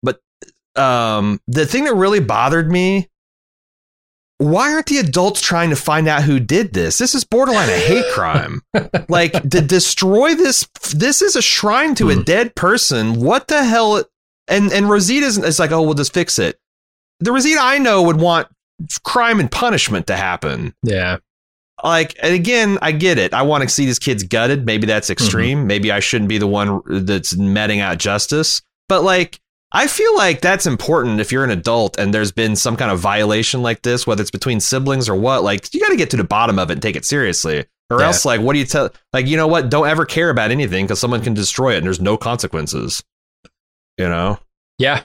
But 0.00 0.20
um, 0.76 1.40
the 1.48 1.66
thing 1.66 1.82
that 1.82 1.94
really 1.94 2.20
bothered 2.20 2.70
me. 2.70 3.08
Why 4.40 4.72
aren't 4.72 4.86
the 4.86 4.96
adults 4.96 5.42
trying 5.42 5.68
to 5.68 5.76
find 5.76 6.08
out 6.08 6.22
who 6.22 6.40
did 6.40 6.72
this? 6.72 6.96
This 6.96 7.14
is 7.14 7.24
borderline 7.24 7.68
a 7.68 7.76
hate 7.76 8.06
crime. 8.14 8.62
like 9.10 9.32
to 9.50 9.60
destroy 9.60 10.34
this 10.34 10.66
this 10.94 11.20
is 11.20 11.36
a 11.36 11.42
shrine 11.42 11.94
to 11.96 12.08
a 12.10 12.14
Hmm. 12.14 12.22
dead 12.22 12.54
person. 12.54 13.20
What 13.20 13.48
the 13.48 13.62
hell 13.64 14.02
and 14.48 14.72
and 14.72 14.88
Rosita's 14.88 15.36
it's 15.36 15.58
like, 15.58 15.72
"Oh, 15.72 15.82
we'll 15.82 15.92
just 15.94 16.14
fix 16.14 16.38
it." 16.38 16.58
The 17.20 17.32
Rosita 17.32 17.60
I 17.60 17.76
know 17.76 18.02
would 18.02 18.18
want 18.18 18.48
crime 19.04 19.40
and 19.40 19.50
punishment 19.52 20.06
to 20.06 20.16
happen. 20.16 20.72
Yeah. 20.82 21.18
Like, 21.84 22.16
and 22.22 22.32
again, 22.34 22.78
I 22.80 22.92
get 22.92 23.18
it. 23.18 23.34
I 23.34 23.42
want 23.42 23.62
to 23.62 23.68
see 23.68 23.84
these 23.84 23.98
kids 23.98 24.22
gutted. 24.22 24.64
Maybe 24.64 24.86
that's 24.86 25.10
extreme. 25.10 25.66
Maybe 25.66 25.92
I 25.92 26.00
shouldn't 26.00 26.28
be 26.30 26.38
the 26.38 26.46
one 26.46 26.80
that's 26.86 27.36
meting 27.36 27.80
out 27.80 27.98
justice. 27.98 28.62
But 28.88 29.02
like, 29.02 29.38
I 29.72 29.86
feel 29.86 30.16
like 30.16 30.40
that's 30.40 30.66
important 30.66 31.20
if 31.20 31.30
you're 31.30 31.44
an 31.44 31.50
adult 31.50 31.98
and 31.98 32.12
there's 32.12 32.32
been 32.32 32.56
some 32.56 32.76
kind 32.76 32.90
of 32.90 32.98
violation 32.98 33.62
like 33.62 33.82
this, 33.82 34.06
whether 34.06 34.20
it's 34.20 34.30
between 34.30 34.58
siblings 34.60 35.08
or 35.08 35.14
what. 35.14 35.44
Like, 35.44 35.72
you 35.72 35.80
got 35.80 35.90
to 35.90 35.96
get 35.96 36.10
to 36.10 36.16
the 36.16 36.24
bottom 36.24 36.58
of 36.58 36.70
it 36.70 36.74
and 36.74 36.82
take 36.82 36.96
it 36.96 37.04
seriously. 37.04 37.64
Or 37.88 38.00
Yeah. 38.00 38.06
else, 38.06 38.24
like, 38.24 38.40
what 38.40 38.54
do 38.54 38.58
you 38.58 38.64
tell? 38.64 38.90
Like, 39.12 39.26
you 39.26 39.36
know 39.36 39.46
what? 39.46 39.70
Don't 39.70 39.86
ever 39.88 40.04
care 40.04 40.30
about 40.30 40.50
anything 40.50 40.86
because 40.86 40.98
someone 40.98 41.22
can 41.22 41.34
destroy 41.34 41.74
it 41.74 41.78
and 41.78 41.86
there's 41.86 42.00
no 42.00 42.16
consequences. 42.16 43.02
You 43.96 44.08
know? 44.08 44.38
Yeah. 44.78 45.02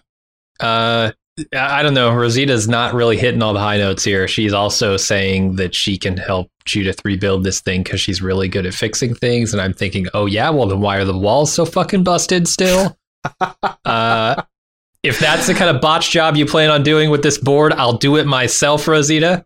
Uh, 0.60 1.12
I 1.56 1.84
don't 1.84 1.94
know. 1.94 2.10
Rosita's 2.12 2.68
not 2.68 2.94
really 2.94 3.18
hitting 3.18 3.44
all 3.44 3.54
the 3.54 3.60
high 3.60 3.78
notes 3.78 4.04
here. 4.04 4.28
She's 4.28 4.54
also 4.54 4.98
saying 4.98 5.58
that 5.58 5.76
she 5.76 5.98
can 5.98 6.16
help 6.18 6.50
Judith 6.64 7.02
rebuild 7.04 7.44
this 7.44 7.60
thing 7.60 7.84
because 7.84 8.00
she's 8.00 8.22
really 8.22 8.48
good 8.48 8.66
at 8.66 8.74
fixing 8.74 9.14
things. 9.14 9.54
And 9.54 9.62
I'm 9.62 9.74
thinking, 9.74 10.08
oh, 10.14 10.26
yeah, 10.28 10.50
well, 10.50 10.68
then 10.68 10.80
why 10.80 10.98
are 10.98 11.06
the 11.06 11.18
walls 11.18 11.52
so 11.54 11.66
fucking 11.66 12.04
busted 12.04 12.48
still? 12.48 12.98
uh, 13.86 14.42
if 15.06 15.20
that's 15.20 15.48
the 15.48 15.54
kind 15.54 15.74
of 15.76 15.82
botch 15.82 16.12
job 16.12 16.36
you 16.36 16.46
plan 16.46 16.70
on 16.70 16.84
doing 16.84 17.10
with 17.10 17.24
this 17.24 17.38
board, 17.38 17.72
I'll 17.74 17.98
do 17.98 18.18
it 18.18 18.26
myself, 18.26 18.88
Rosita. 18.88 19.46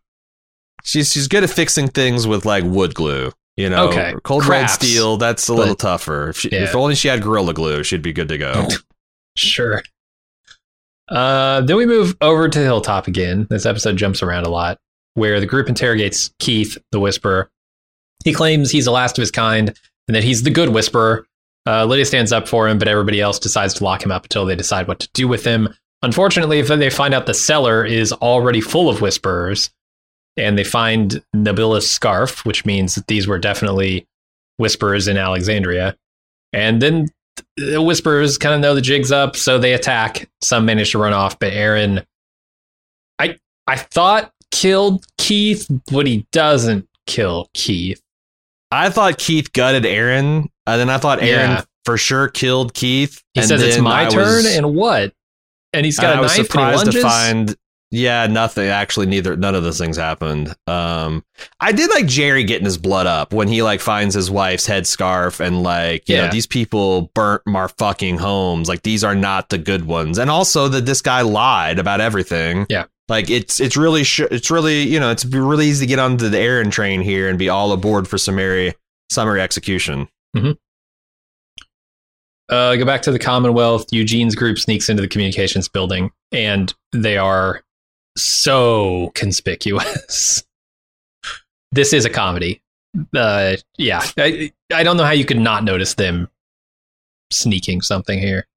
She's 0.84 1.12
she's 1.12 1.28
good 1.28 1.44
at 1.44 1.50
fixing 1.50 1.88
things 1.90 2.26
with 2.26 2.46
like 2.46 2.64
wood 2.64 2.96
glue. 2.96 3.32
You 3.58 3.70
know, 3.70 3.90
Okay. 3.90 4.14
cold 4.24 4.44
rolled 4.44 4.62
Crafts. 4.62 4.74
steel. 4.76 5.18
That's 5.18 5.50
a 5.50 5.54
little 5.54 5.76
tougher. 5.76 6.30
If, 6.30 6.40
she, 6.40 6.50
Yeah. 6.50 6.64
if 6.64 6.74
only 6.76 6.96
she 6.96 7.10
had 7.10 7.22
gorilla 7.22 7.54
glue, 7.54 7.84
she'd 7.84 8.02
be 8.02 8.14
good 8.14 8.30
to 8.30 8.38
go. 8.38 8.68
Sure. 9.38 9.82
Uh, 11.08 11.62
then 11.62 11.78
we 11.78 11.86
move 11.86 12.16
over 12.22 12.50
to 12.50 12.60
Hilltop 12.60 13.08
again. 13.08 13.48
This 13.50 13.66
episode 13.66 13.96
jumps 13.98 14.22
around 14.22 14.46
a 14.46 14.50
lot, 14.50 14.80
where 15.14 15.40
the 15.40 15.46
group 15.46 15.70
interrogates 15.70 16.32
Keith, 16.40 16.78
the 16.92 17.00
Whisperer. 17.00 17.50
He 18.26 18.34
claims 18.34 18.70
he's 18.72 18.86
the 18.86 18.92
last 18.92 19.18
of 19.18 19.22
his 19.22 19.32
kind 19.32 19.74
and 20.08 20.16
that 20.16 20.24
he's 20.24 20.44
the 20.44 20.50
good 20.52 20.70
Whisperer. 20.70 21.26
Uh, 21.70 21.86
Lydia 21.86 22.06
stands 22.06 22.32
up 22.32 22.48
for 22.48 22.68
him, 22.68 22.80
but 22.80 22.88
everybody 22.88 23.22
else 23.22 23.38
decides 23.38 23.76
to 23.76 23.84
lock 23.84 24.04
him 24.04 24.12
up 24.12 24.24
until 24.24 24.44
they 24.44 24.56
decide 24.56 24.88
what 24.88 25.00
to 25.02 25.10
do 25.14 25.28
with 25.28 25.46
him. 25.46 25.70
Unfortunately, 26.02 26.58
if 26.58 26.68
they 26.68 26.90
find 26.90 27.14
out 27.14 27.28
the 27.28 27.34
cellar 27.36 27.86
is 27.86 28.12
already 28.12 28.60
full 28.60 28.90
of 28.90 29.02
Whisperers, 29.02 29.70
and 30.36 30.58
they 30.58 30.64
find 30.64 31.22
Nabila's 31.36 31.90
scarf, 31.90 32.44
which 32.44 32.66
means 32.66 32.96
that 32.96 33.06
these 33.06 33.28
were 33.28 33.38
definitely 33.38 34.08
Whisperers 34.58 35.08
in 35.08 35.16
Alexandria. 35.16 35.96
And 36.54 36.82
then 36.82 37.10
the 37.56 37.84
whisperers 37.84 38.40
kind 38.40 38.56
of 38.56 38.62
know 38.62 38.74
the 38.74 38.82
jig's 38.82 39.12
up, 39.12 39.36
so 39.36 39.60
they 39.60 39.74
attack. 39.74 40.28
Some 40.42 40.66
manage 40.66 40.92
to 40.94 40.98
run 40.98 41.14
off, 41.14 41.38
but 41.38 41.54
Aaron, 41.54 42.04
I 43.20 43.38
I 43.68 43.76
thought 43.76 44.34
killed 44.52 45.06
Keith, 45.20 45.70
but 45.92 46.08
he 46.08 46.26
doesn't 46.32 46.88
kill 47.06 47.48
Keith. 47.54 48.02
I 48.72 48.90
thought 48.90 49.18
Keith 49.18 49.52
gutted 49.54 49.86
Aaron, 49.86 50.50
and 50.68 50.80
then 50.80 50.90
I 50.90 50.98
thought 50.98 51.22
Aaron 51.22 51.52
Yeah. 51.52 51.62
for 51.86 51.98
sure 51.98 52.28
killed 52.28 52.74
Keith. 52.74 53.22
He 53.34 53.42
and 53.42 53.48
says 53.50 53.62
it's 53.62 53.78
my 53.80 54.06
I 54.06 54.10
turn, 54.10 54.44
was- 54.44 54.56
and 54.56 54.76
what? 54.76 55.14
And 55.74 55.86
he's 55.86 56.00
got 56.00 56.16
a 56.16 56.18
I 56.18 56.22
was 56.22 56.32
knife 56.32 56.38
and 56.38 56.46
he 56.46 56.48
surprised 56.52 56.78
lunges. 56.86 56.96
to 56.96 57.02
find. 57.02 57.56
Yeah, 57.92 58.28
nothing. 58.28 58.68
Actually, 58.68 59.08
neither. 59.08 59.36
None 59.36 59.56
of 59.56 59.64
those 59.64 59.80
things 59.80 59.98
happened. 59.98 60.56
Um, 60.68 61.24
I 61.60 61.72
did 61.72 61.90
like 61.90 62.06
Jerry 62.06 62.44
getting 62.44 62.66
his 62.66 62.78
blood 62.78 63.08
up 63.08 63.34
when 63.34 63.48
he 63.48 63.64
like 63.64 63.80
finds 63.82 64.14
his 64.14 64.30
wife's 64.30 64.68
headscarf 64.68 65.40
and 65.40 65.64
like, 65.64 66.08
you 66.08 66.16
Yeah. 66.16 66.26
know, 66.26 66.32
these 66.32 66.46
people 66.46 67.10
burnt 67.16 67.42
our 67.48 67.68
fucking 67.68 68.20
homes. 68.20 68.70
Like 68.70 68.84
these 68.84 69.04
are 69.04 69.16
not 69.16 69.50
the 69.50 69.58
good 69.58 69.86
ones. 69.86 70.20
And 70.20 70.30
also 70.30 70.68
that 70.68 70.86
this 70.86 71.02
guy 71.02 71.22
lied 71.22 71.80
about 71.80 72.00
everything. 72.00 72.68
Yeah. 72.70 72.86
Like 73.10 73.30
it's 73.30 73.60
it's 73.60 73.76
really 73.76 74.04
sh- 74.04 74.20
it's 74.32 74.52
really 74.52 74.84
you 74.84 75.00
know 75.00 75.10
it's 75.10 75.26
really 75.26 75.68
easy 75.68 75.86
to 75.86 75.90
get 75.90 76.00
onto 76.00 76.30
the 76.30 76.40
Aaron 76.40 76.70
train 76.70 77.02
here 77.02 77.28
and 77.28 77.38
be 77.40 77.50
all 77.50 77.72
aboard 77.72 78.08
for 78.08 78.18
summary 78.18 78.76
summary 79.10 79.42
execution. 79.42 80.08
uh, 82.50 82.76
go 82.76 82.86
back 82.86 83.02
to 83.04 83.12
the 83.12 83.20
Commonwealth. 83.20 83.86
Eugene's 83.92 84.36
group 84.36 84.58
sneaks 84.58 84.90
into 84.90 85.02
the 85.02 85.08
communications 85.08 85.68
building, 85.68 86.12
and 86.32 86.74
they 86.92 87.18
are 87.18 87.62
so 88.18 89.12
conspicuous. 89.16 90.44
this 91.72 91.94
is 91.94 92.06
a 92.06 92.10
comedy. 92.10 92.62
Uh, 93.16 93.56
yeah, 93.78 94.04
I, 94.18 94.52
I 94.74 94.84
don't 94.84 94.98
know 94.98 95.06
how 95.06 95.12
you 95.12 95.26
could 95.26 95.40
not 95.40 95.64
notice 95.64 95.94
them 95.94 96.28
sneaking 97.32 97.82
something 97.82 98.20
here. 98.20 98.48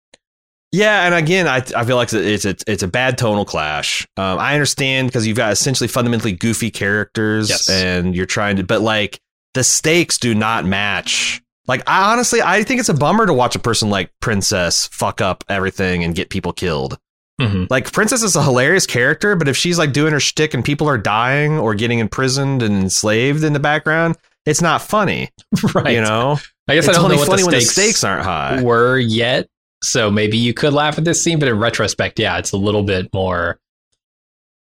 Yeah, 0.73 1.05
and 1.05 1.15
again, 1.15 1.47
I 1.47 1.57
I 1.77 1.85
feel 1.85 1.97
like 1.97 2.13
it's 2.13 2.45
it's 2.47 2.65
it's 2.67 2.83
a 2.83 2.89
bad 2.89 3.19
tonal 3.19 3.45
clash. 3.45 4.07
Um, 4.17 4.39
I 4.39 4.55
understand 4.55 5.09
because 5.09 5.27
you've 5.27 5.37
got 5.37 5.53
essentially 5.53 5.87
fundamentally 5.89 6.33
goofy 6.33 6.71
characters, 6.71 7.51
Yes. 7.51 7.69
and 7.69 8.15
you're 8.17 8.25
trying 8.27 8.57
to, 8.57 8.65
but 8.65 8.81
like 8.81 9.21
the 9.55 9.65
stakes 9.65 10.17
do 10.17 10.35
not 10.35 10.65
match. 10.65 11.43
Like 11.69 11.83
I 11.87 12.11
honestly, 12.13 12.41
I 12.43 12.63
think 12.63 12.81
it's 12.81 12.89
a 12.89 12.95
bummer 12.95 13.27
to 13.27 13.35
watch 13.35 13.55
a 13.55 13.59
person 13.59 13.91
like 13.91 14.11
Princess 14.21 14.89
fuck 14.89 15.21
up 15.21 15.45
everything 15.49 16.03
and 16.05 16.15
get 16.15 16.31
people 16.31 16.53
killed. 16.55 16.99
Mhm. 17.41 17.67
Like 17.71 17.93
Princess 17.93 18.23
is 18.23 18.35
a 18.35 18.43
hilarious 18.43 18.87
character, 18.87 19.37
but 19.37 19.49
if 19.49 19.57
she's 19.59 19.79
like 19.79 19.93
doing 19.93 20.13
her 20.13 20.21
shtick 20.21 20.55
and 20.55 20.65
people 20.65 20.89
are 20.89 20.99
dying 20.99 21.59
or 21.59 21.75
getting 21.75 21.99
imprisoned 21.99 22.63
and 22.63 22.83
enslaved 22.83 23.45
in 23.45 23.53
the 23.53 23.61
background, 23.61 24.17
it's 24.47 24.63
not 24.63 24.81
funny. 24.83 25.29
right. 25.75 25.93
You 25.95 26.01
know, 26.01 26.39
I 26.67 26.75
guess 26.77 26.89
it's 26.89 26.89
I 26.89 26.93
don't 26.95 27.05
only 27.05 27.17
know 27.17 27.21
what 27.21 27.29
funny 27.29 27.43
the 27.43 27.47
when 27.47 27.55
the 27.57 27.61
stakes, 27.61 27.75
stakes 27.75 28.05
aren't 28.05 28.25
high. 28.25 28.63
were 28.63 28.99
yet. 28.99 29.49
So 29.83 30.11
maybe 30.11 30.37
you 30.39 30.55
could 30.55 30.73
laugh 30.73 30.97
at 30.99 31.05
this 31.05 31.23
scene, 31.23 31.39
but 31.39 31.49
in 31.49 31.59
retrospect, 31.59 32.19
yeah, 32.19 32.39
it's 32.39 32.53
a 32.53 32.57
little 32.57 32.83
bit 32.85 33.13
more 33.13 33.59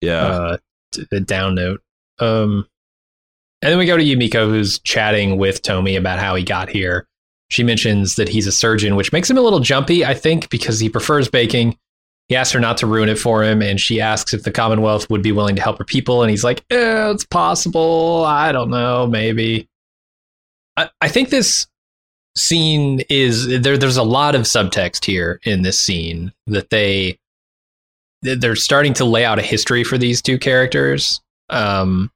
Yeah. 0.01 0.25
uh, 0.25 0.57
a 1.11 1.19
down 1.19 1.55
note. 1.55 1.81
Um, 2.19 2.67
and 3.61 3.71
then 3.71 3.77
we 3.77 3.85
go 3.85 3.95
to 3.97 4.03
Yumiko, 4.03 4.49
who's 4.49 4.79
chatting 4.79 5.37
with 5.37 5.61
Tomi 5.61 5.95
about 5.95 6.19
how 6.19 6.33
he 6.35 6.43
got 6.43 6.69
here. 6.69 7.07
She 7.49 7.63
mentions 7.63 8.15
that 8.15 8.29
he's 8.29 8.47
a 8.47 8.51
surgeon, 8.51 8.95
which 8.95 9.11
makes 9.13 9.29
him 9.29 9.37
a 9.37 9.41
little 9.41 9.59
jumpy, 9.59 10.03
I 10.05 10.13
think, 10.15 10.49
because 10.49 10.79
he 10.79 10.89
prefers 10.89 11.29
baking. 11.29 11.77
He 12.27 12.35
asks 12.35 12.53
her 12.53 12.59
not 12.59 12.77
to 12.77 12.87
ruin 12.87 13.09
it 13.09 13.19
for 13.19 13.43
him, 13.43 13.61
and 13.61 13.79
she 13.79 13.99
asks 14.01 14.33
if 14.33 14.43
the 14.43 14.51
Commonwealth 14.51 15.09
would 15.09 15.21
be 15.21 15.33
willing 15.33 15.55
to 15.57 15.61
help 15.61 15.77
her 15.77 15.83
people, 15.83 16.23
and 16.23 16.29
he's 16.31 16.43
like, 16.45 16.63
eh, 16.71 17.11
"It's 17.11 17.25
possible. 17.25 18.23
I 18.25 18.51
don't 18.53 18.69
know, 18.69 19.05
maybe." 19.05 19.67
I, 20.77 20.89
I 21.01 21.09
think 21.09 21.29
this 21.29 21.67
scene 22.35 23.01
is 23.09 23.47
there. 23.61 23.77
There's 23.77 23.97
a 23.97 24.03
lot 24.03 24.35
of 24.35 24.43
subtext 24.43 25.05
here 25.05 25.39
in 25.43 25.61
this 25.61 25.79
scene 25.79 26.31
that 26.47 26.69
they 26.69 27.17
they're 28.21 28.55
starting 28.55 28.93
to 28.93 29.05
lay 29.05 29.25
out 29.25 29.39
a 29.39 29.41
history 29.41 29.83
for 29.83 29.97
these 29.97 30.21
two 30.21 30.37
characters. 30.37 31.21
Um, 31.49 32.11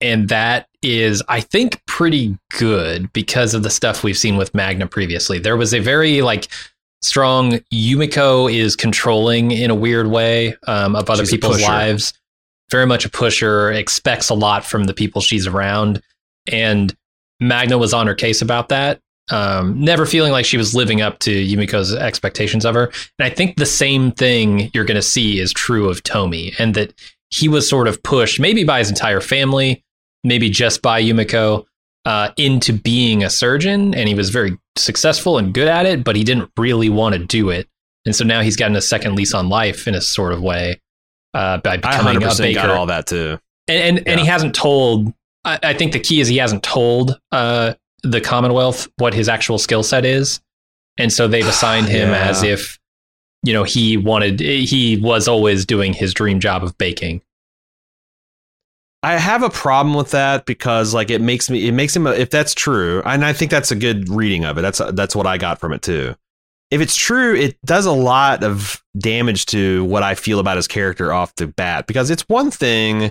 and 0.00 0.28
that 0.28 0.66
is, 0.82 1.22
I 1.28 1.40
think, 1.40 1.84
pretty 1.86 2.36
good 2.58 3.12
because 3.12 3.54
of 3.54 3.62
the 3.62 3.70
stuff 3.70 4.02
we've 4.02 4.16
seen 4.18 4.36
with 4.36 4.54
Magna 4.54 4.86
previously. 4.86 5.38
There 5.38 5.56
was 5.56 5.74
a 5.74 5.78
very 5.78 6.22
like 6.22 6.48
strong 7.02 7.52
Yumiko 7.72 8.52
is 8.52 8.76
controlling 8.76 9.50
in 9.50 9.70
a 9.70 9.74
weird 9.74 10.08
way 10.08 10.56
um, 10.66 10.96
of 10.96 11.10
other 11.10 11.24
She's 11.24 11.32
people's 11.32 11.62
lives. 11.62 12.14
Very 12.70 12.86
much 12.86 13.04
a 13.04 13.08
pusher, 13.08 13.72
expects 13.72 14.30
a 14.30 14.34
lot 14.34 14.64
from 14.64 14.84
the 14.84 14.94
people 14.94 15.20
she's 15.20 15.46
around, 15.46 16.00
and 16.50 16.94
Magna 17.40 17.78
was 17.78 17.92
on 17.92 18.06
her 18.06 18.14
case 18.14 18.42
about 18.42 18.68
that. 18.68 19.00
Um, 19.30 19.80
never 19.80 20.06
feeling 20.06 20.32
like 20.32 20.44
she 20.44 20.56
was 20.56 20.74
living 20.74 21.00
up 21.00 21.20
to 21.20 21.30
Yumiko's 21.30 21.94
expectations 21.94 22.64
of 22.64 22.74
her. 22.74 22.86
And 23.18 23.26
I 23.26 23.30
think 23.30 23.56
the 23.56 23.66
same 23.66 24.10
thing 24.12 24.70
you're 24.74 24.84
going 24.84 24.96
to 24.96 25.02
see 25.02 25.38
is 25.38 25.52
true 25.52 25.88
of 25.88 26.02
Tomi, 26.02 26.52
and 26.58 26.74
that 26.74 26.92
he 27.30 27.48
was 27.48 27.68
sort 27.68 27.86
of 27.86 28.02
pushed, 28.02 28.40
maybe 28.40 28.64
by 28.64 28.80
his 28.80 28.88
entire 28.88 29.20
family, 29.20 29.84
maybe 30.24 30.50
just 30.50 30.82
by 30.82 31.02
Yumiko, 31.02 31.64
uh, 32.04 32.30
into 32.36 32.72
being 32.72 33.22
a 33.22 33.30
surgeon. 33.30 33.94
And 33.94 34.08
he 34.08 34.14
was 34.14 34.30
very 34.30 34.58
successful 34.76 35.38
and 35.38 35.54
good 35.54 35.68
at 35.68 35.86
it, 35.86 36.02
but 36.02 36.16
he 36.16 36.24
didn't 36.24 36.50
really 36.56 36.88
want 36.88 37.14
to 37.14 37.24
do 37.24 37.50
it. 37.50 37.68
And 38.06 38.16
so 38.16 38.24
now 38.24 38.40
he's 38.40 38.56
gotten 38.56 38.76
a 38.76 38.82
second 38.82 39.14
lease 39.14 39.34
on 39.34 39.48
life 39.48 39.86
in 39.86 39.94
a 39.94 40.00
sort 40.00 40.32
of 40.32 40.42
way 40.42 40.80
uh, 41.34 41.58
by 41.58 41.76
becoming 41.76 42.16
a 42.16 42.20
100% 42.26 42.38
baker 42.38 42.60
got 42.60 42.70
all 42.70 42.86
that 42.86 43.06
too. 43.06 43.38
and 43.68 43.98
and, 43.98 44.08
and 44.08 44.20
he 44.20 44.26
hasn't 44.26 44.54
told 44.54 45.12
I, 45.44 45.58
I 45.62 45.74
think 45.74 45.92
the 45.92 46.00
key 46.00 46.20
is 46.20 46.28
he 46.28 46.38
hasn't 46.38 46.62
told 46.62 47.18
uh, 47.32 47.74
the 48.02 48.20
commonwealth 48.20 48.88
what 48.96 49.14
his 49.14 49.28
actual 49.28 49.58
skill 49.58 49.82
set 49.82 50.04
is 50.04 50.40
and 50.98 51.12
so 51.12 51.28
they've 51.28 51.46
assigned 51.46 51.86
him 51.86 52.08
Yeah. 52.12 52.28
as 52.28 52.42
if 52.42 52.78
you 53.42 53.52
know 53.52 53.64
he 53.64 53.96
wanted 53.96 54.40
he 54.40 54.96
was 54.98 55.28
always 55.28 55.64
doing 55.66 55.92
his 55.92 56.12
dream 56.14 56.40
job 56.40 56.62
of 56.64 56.76
baking 56.78 57.22
I 59.02 59.16
have 59.16 59.42
a 59.42 59.48
problem 59.48 59.94
with 59.94 60.10
that 60.10 60.44
because 60.44 60.92
like 60.92 61.10
it 61.10 61.22
makes 61.22 61.48
me 61.48 61.66
it 61.66 61.72
makes 61.72 61.96
him 61.96 62.06
if 62.06 62.28
that's 62.30 62.54
true 62.54 63.02
and 63.06 63.24
I 63.24 63.32
think 63.32 63.50
that's 63.50 63.70
a 63.70 63.76
good 63.76 64.08
reading 64.10 64.44
of 64.44 64.58
it 64.58 64.62
that's 64.62 64.80
that's 64.92 65.16
what 65.16 65.26
I 65.26 65.38
got 65.38 65.58
from 65.58 65.72
it 65.72 65.82
too. 65.82 66.14
If 66.70 66.80
it's 66.80 66.94
true, 66.94 67.34
it 67.34 67.58
does 67.64 67.84
a 67.86 67.90
lot 67.92 68.44
of 68.44 68.80
damage 68.96 69.46
to 69.46 69.84
what 69.86 70.04
I 70.04 70.14
feel 70.14 70.38
about 70.38 70.56
his 70.56 70.68
character 70.68 71.12
off 71.12 71.34
the 71.34 71.48
bat 71.48 71.86
because 71.88 72.10
it's 72.10 72.22
one 72.28 72.50
thing 72.50 73.10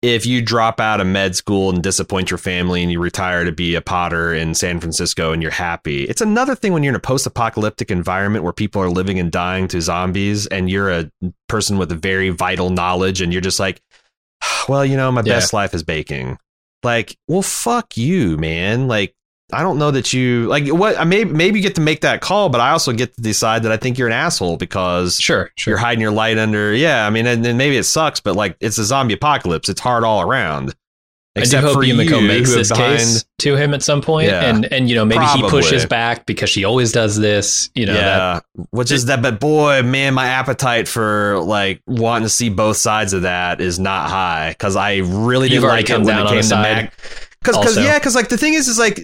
if 0.00 0.24
you 0.26 0.40
drop 0.40 0.78
out 0.78 1.00
of 1.00 1.06
med 1.08 1.34
school 1.34 1.70
and 1.70 1.82
disappoint 1.82 2.30
your 2.30 2.38
family 2.38 2.82
and 2.82 2.92
you 2.92 3.00
retire 3.00 3.44
to 3.44 3.50
be 3.50 3.74
a 3.74 3.80
potter 3.80 4.32
in 4.32 4.54
San 4.54 4.78
Francisco 4.78 5.32
and 5.32 5.42
you're 5.42 5.50
happy. 5.50 6.04
It's 6.04 6.20
another 6.20 6.54
thing 6.54 6.72
when 6.72 6.84
you're 6.84 6.92
in 6.92 6.96
a 6.96 7.00
post-apocalyptic 7.00 7.90
environment 7.90 8.44
where 8.44 8.52
people 8.52 8.80
are 8.80 8.90
living 8.90 9.18
and 9.18 9.32
dying 9.32 9.66
to 9.68 9.80
zombies 9.80 10.46
and 10.46 10.70
you're 10.70 10.90
a 10.90 11.10
person 11.48 11.78
with 11.78 11.90
a 11.90 11.96
very 11.96 12.30
vital 12.30 12.70
knowledge 12.70 13.20
and 13.20 13.32
you're 13.32 13.42
just 13.42 13.58
like 13.58 13.80
well, 14.68 14.84
you 14.84 14.96
know, 14.96 15.10
my 15.10 15.22
Yeah. 15.22 15.34
best 15.34 15.52
life 15.52 15.74
is 15.74 15.82
baking. 15.82 16.38
Like, 16.84 17.16
well, 17.26 17.42
fuck 17.42 17.96
you, 17.96 18.36
man. 18.36 18.86
Like, 18.86 19.12
I 19.52 19.62
don't 19.62 19.78
know 19.78 19.90
that 19.90 20.12
you 20.12 20.46
like 20.46 20.68
what. 20.68 20.98
I 20.98 21.04
may 21.04 21.24
maybe 21.24 21.58
you 21.58 21.62
get 21.62 21.74
to 21.76 21.80
make 21.80 22.02
that 22.02 22.20
call, 22.20 22.50
but 22.50 22.60
I 22.60 22.70
also 22.70 22.92
get 22.92 23.14
to 23.16 23.20
decide 23.22 23.62
that 23.62 23.72
I 23.72 23.78
think 23.78 23.96
you're 23.96 24.08
an 24.08 24.12
asshole 24.12 24.58
because 24.58 25.18
sure 25.18 25.50
sure 25.56 25.72
you're 25.72 25.78
hiding 25.78 26.02
your 26.02 26.10
light 26.10 26.36
under. 26.36 26.74
Yeah, 26.74 27.06
I 27.06 27.10
mean, 27.10 27.26
and 27.26 27.42
then 27.44 27.56
maybe 27.56 27.76
it 27.78 27.84
sucks, 27.84 28.20
but 28.20 28.36
like, 28.36 28.56
it's 28.60 28.76
a 28.76 28.84
zombie 28.84 29.14
apocalypse. 29.14 29.68
It's 29.70 29.80
hard 29.80 30.04
all 30.04 30.20
around. 30.20 30.74
I 31.36 31.44
do 31.44 31.56
hope 31.58 31.76
Yumiko 31.78 32.26
makes 32.26 32.52
this 32.52 32.68
behind- 32.70 32.98
case 32.98 33.24
to 33.38 33.54
him 33.54 33.72
at 33.72 33.82
some 33.82 34.02
point, 34.02 34.28
Yeah. 34.28 34.44
and 34.50 34.64
and 34.72 34.88
you 34.88 34.96
know 34.96 35.04
maybe 35.04 35.20
Probably. 35.20 35.44
he 35.44 35.48
pushes 35.50 35.86
back 35.86 36.26
because 36.26 36.50
she 36.50 36.64
always 36.64 36.90
does 36.90 37.16
this. 37.16 37.70
You 37.74 37.86
know, 37.86 37.94
that, 37.94 38.44
which 38.70 38.90
is 38.90 39.06
that. 39.06 39.22
But 39.22 39.38
boy, 39.40 39.82
man, 39.82 40.14
my 40.14 40.26
appetite 40.26 40.88
for 40.88 41.38
like 41.38 41.80
wanting 41.86 42.24
to 42.24 42.28
see 42.28 42.48
both 42.48 42.76
sides 42.76 43.12
of 43.12 43.22
that 43.22 43.60
is 43.60 43.78
not 43.78 44.10
high 44.10 44.50
because 44.50 44.74
I 44.76 44.96
really 44.96 45.48
didn't 45.48 45.64
like 45.68 45.88
it 45.88 46.00
when 46.00 46.08
it 46.18 46.26
on 46.26 46.28
came 46.28 46.42
to 46.42 46.56
Mag. 46.56 46.90
Because 47.40 47.76
yeah, 47.76 47.98
because 47.98 48.16
like 48.16 48.30
the 48.30 48.36
thing 48.36 48.54
is, 48.54 48.66
is 48.66 48.80
like 48.80 48.98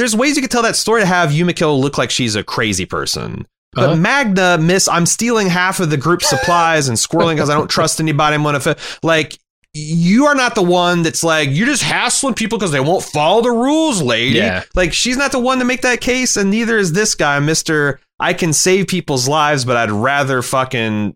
there's 0.00 0.16
ways 0.16 0.34
you 0.34 0.42
could 0.42 0.50
tell 0.50 0.62
that 0.62 0.76
story 0.76 1.02
to 1.02 1.06
have 1.06 1.30
Yumiko 1.30 1.78
look 1.78 1.98
like 1.98 2.10
she's 2.10 2.34
a 2.34 2.42
crazy 2.42 2.86
person. 2.86 3.46
But 3.72 3.84
Uh-huh. 3.90 3.96
Magna, 3.96 4.58
miss, 4.58 4.88
I'm 4.88 5.06
stealing 5.06 5.46
half 5.46 5.78
of 5.78 5.90
the 5.90 5.96
group 5.96 6.22
supplies 6.22 6.88
and 6.88 6.96
squirreling 6.98 7.34
because 7.36 7.50
I 7.50 7.54
don't 7.54 7.70
trust 7.70 8.00
anybody. 8.00 8.34
I'm 8.34 8.42
gonna 8.42 8.76
like. 9.02 9.38
You 9.72 10.26
are 10.26 10.34
not 10.34 10.56
the 10.56 10.64
one 10.64 11.02
that's 11.04 11.22
like 11.22 11.48
you're 11.52 11.68
just 11.68 11.84
hassling 11.84 12.34
people 12.34 12.58
because 12.58 12.72
they 12.72 12.80
won't 12.80 13.04
follow 13.04 13.40
the 13.40 13.52
rules, 13.52 14.02
lady. 14.02 14.38
Yeah. 14.38 14.64
Like 14.74 14.92
she's 14.92 15.16
not 15.16 15.30
the 15.30 15.38
one 15.38 15.60
to 15.60 15.64
make 15.64 15.82
that 15.82 16.00
case, 16.00 16.36
and 16.36 16.50
neither 16.50 16.76
is 16.76 16.92
this 16.92 17.14
guy, 17.14 17.38
Mister. 17.38 18.00
I 18.18 18.32
can 18.32 18.52
save 18.52 18.88
people's 18.88 19.28
lives, 19.28 19.64
but 19.64 19.76
I'd 19.76 19.92
rather 19.92 20.42
fucking 20.42 21.14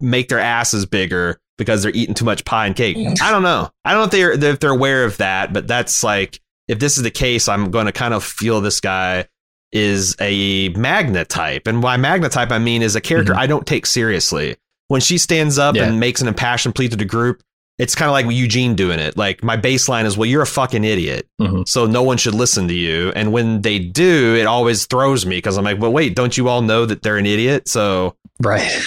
make 0.00 0.28
their 0.28 0.38
asses 0.38 0.86
bigger 0.86 1.40
because 1.58 1.82
they're 1.82 1.90
eating 1.92 2.14
too 2.14 2.24
much 2.24 2.44
pie 2.44 2.66
and 2.68 2.76
cake. 2.76 2.96
I 3.20 3.32
don't 3.32 3.42
know. 3.42 3.68
I 3.84 3.90
don't 3.90 4.00
know 4.00 4.04
if 4.04 4.10
they're 4.12 4.52
if 4.52 4.60
they're 4.60 4.70
aware 4.70 5.04
of 5.04 5.16
that, 5.16 5.52
but 5.52 5.66
that's 5.66 6.04
like 6.04 6.38
if 6.68 6.78
this 6.78 6.96
is 6.96 7.02
the 7.02 7.10
case, 7.10 7.48
I'm 7.48 7.70
going 7.70 7.86
to 7.86 7.92
kind 7.92 8.14
of 8.14 8.22
feel 8.24 8.60
this 8.60 8.80
guy 8.80 9.26
is 9.72 10.14
a 10.20 10.68
magna 10.70 11.24
type, 11.24 11.66
and 11.66 11.80
by 11.80 11.96
magna 11.96 12.28
type 12.28 12.50
I 12.52 12.58
mean 12.58 12.82
is 12.82 12.94
a 12.94 13.00
character 13.00 13.32
Mhm. 13.32 13.38
I 13.38 13.46
don't 13.46 13.66
take 13.66 13.86
seriously. 13.86 14.56
When 14.88 15.00
she 15.00 15.16
stands 15.16 15.58
up 15.58 15.74
Yeah. 15.74 15.84
and 15.84 15.98
makes 15.98 16.20
an 16.20 16.28
impassioned 16.28 16.74
plea 16.74 16.88
to 16.90 16.96
the 16.96 17.06
group, 17.06 17.42
it's 17.78 17.94
kind 17.94 18.08
of 18.08 18.12
like 18.12 18.26
Eugene 18.30 18.74
doing 18.74 18.98
it. 18.98 19.16
Like 19.16 19.42
my 19.42 19.56
baseline 19.56 20.04
is, 20.04 20.16
well, 20.18 20.28
you're 20.28 20.42
a 20.42 20.46
fucking 20.46 20.84
idiot, 20.84 21.26
Mhm. 21.40 21.66
so 21.66 21.86
no 21.86 22.02
one 22.02 22.18
should 22.18 22.34
listen 22.34 22.68
to 22.68 22.74
you. 22.74 23.12
And 23.16 23.32
when 23.32 23.62
they 23.62 23.78
do, 23.78 24.36
it 24.38 24.44
always 24.46 24.84
throws 24.84 25.24
me 25.24 25.36
because 25.38 25.56
I'm 25.56 25.64
like, 25.64 25.80
well, 25.80 25.90
wait, 25.92 26.14
don't 26.14 26.36
you 26.36 26.48
all 26.48 26.60
know 26.60 26.84
that 26.84 27.00
they're 27.02 27.16
an 27.16 27.24
idiot? 27.26 27.66
So 27.68 28.14
right. 28.42 28.78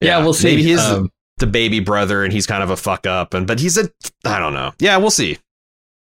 Yeah, 0.00 0.18
we'll 0.18 0.34
see. 0.34 0.50
Maybe 0.50 0.62
he's 0.62 0.78
Um, 0.80 1.10
the 1.38 1.46
baby 1.48 1.80
brother, 1.80 2.22
and 2.22 2.32
he's 2.32 2.46
kind 2.46 2.62
of 2.62 2.70
a 2.70 2.76
fuck 2.76 3.06
up, 3.06 3.34
and 3.34 3.46
but 3.46 3.58
he's 3.58 3.76
a, 3.76 3.90
I 4.24 4.38
don't 4.38 4.54
know. 4.54 4.72
Yeah, 4.78 4.96
we'll 4.98 5.10
see. 5.10 5.38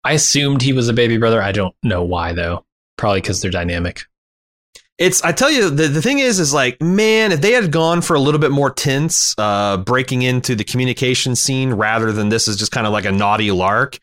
I 0.08 0.12
assumed 0.12 0.62
he 0.62 0.72
was 0.72 0.88
a 0.88 0.94
baby 0.94 1.18
brother. 1.18 1.42
I 1.42 1.52
don't 1.52 1.74
know 1.82 2.02
why 2.02 2.32
though. 2.32 2.64
Probably 2.96 3.20
because 3.20 3.42
they're 3.42 3.50
dynamic. 3.50 4.04
It's 4.96 5.22
I 5.22 5.32
tell 5.32 5.50
you 5.50 5.68
the, 5.68 5.86
the 5.86 6.00
thing 6.00 6.18
is 6.18 6.40
is 6.40 6.54
like 6.54 6.80
man 6.80 7.30
if 7.30 7.42
they 7.42 7.52
had 7.52 7.70
gone 7.70 8.00
for 8.00 8.16
a 8.16 8.18
little 8.18 8.40
bit 8.40 8.50
more 8.50 8.70
tense 8.70 9.34
uh 9.36 9.76
breaking 9.76 10.22
into 10.22 10.54
the 10.54 10.64
communication 10.64 11.36
scene 11.36 11.74
rather 11.74 12.10
than 12.10 12.30
this 12.30 12.48
is 12.48 12.56
just 12.56 12.72
kind 12.72 12.86
of 12.86 12.92
like 12.94 13.04
a 13.04 13.12
naughty 13.12 13.50
lark 13.50 13.98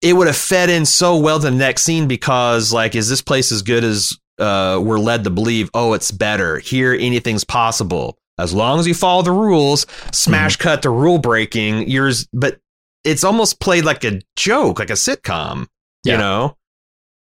it 0.00 0.14
would 0.14 0.28
have 0.28 0.36
fed 0.36 0.70
in 0.70 0.86
so 0.86 1.18
well 1.18 1.38
to 1.38 1.50
the 1.50 1.56
next 1.56 1.82
scene 1.82 2.08
because 2.08 2.72
like 2.72 2.96
is 2.96 3.10
this 3.10 3.22
place 3.22 3.52
as 3.52 3.60
good 3.60 3.84
as 3.84 4.18
uh 4.38 4.80
we're 4.82 4.98
led 4.98 5.24
to 5.24 5.30
believe 5.30 5.70
oh 5.74 5.92
it's 5.92 6.10
better 6.10 6.58
here 6.58 6.94
anything's 6.94 7.44
possible 7.44 8.18
as 8.38 8.52
long 8.54 8.80
as 8.80 8.88
you 8.88 8.94
follow 8.94 9.22
the 9.22 9.30
rules 9.30 9.86
smash 10.10 10.56
cut 10.56 10.82
to 10.82 10.90
rule 10.90 11.18
breaking 11.18 11.88
yours 11.88 12.26
but 12.32 12.58
it's 13.04 13.24
almost 13.24 13.60
played 13.60 13.84
like 13.84 14.04
a 14.04 14.20
joke 14.36 14.78
like 14.78 14.90
a 14.90 14.94
sitcom 14.94 15.66
Yeah. 16.04 16.12
you 16.14 16.18
know 16.18 16.56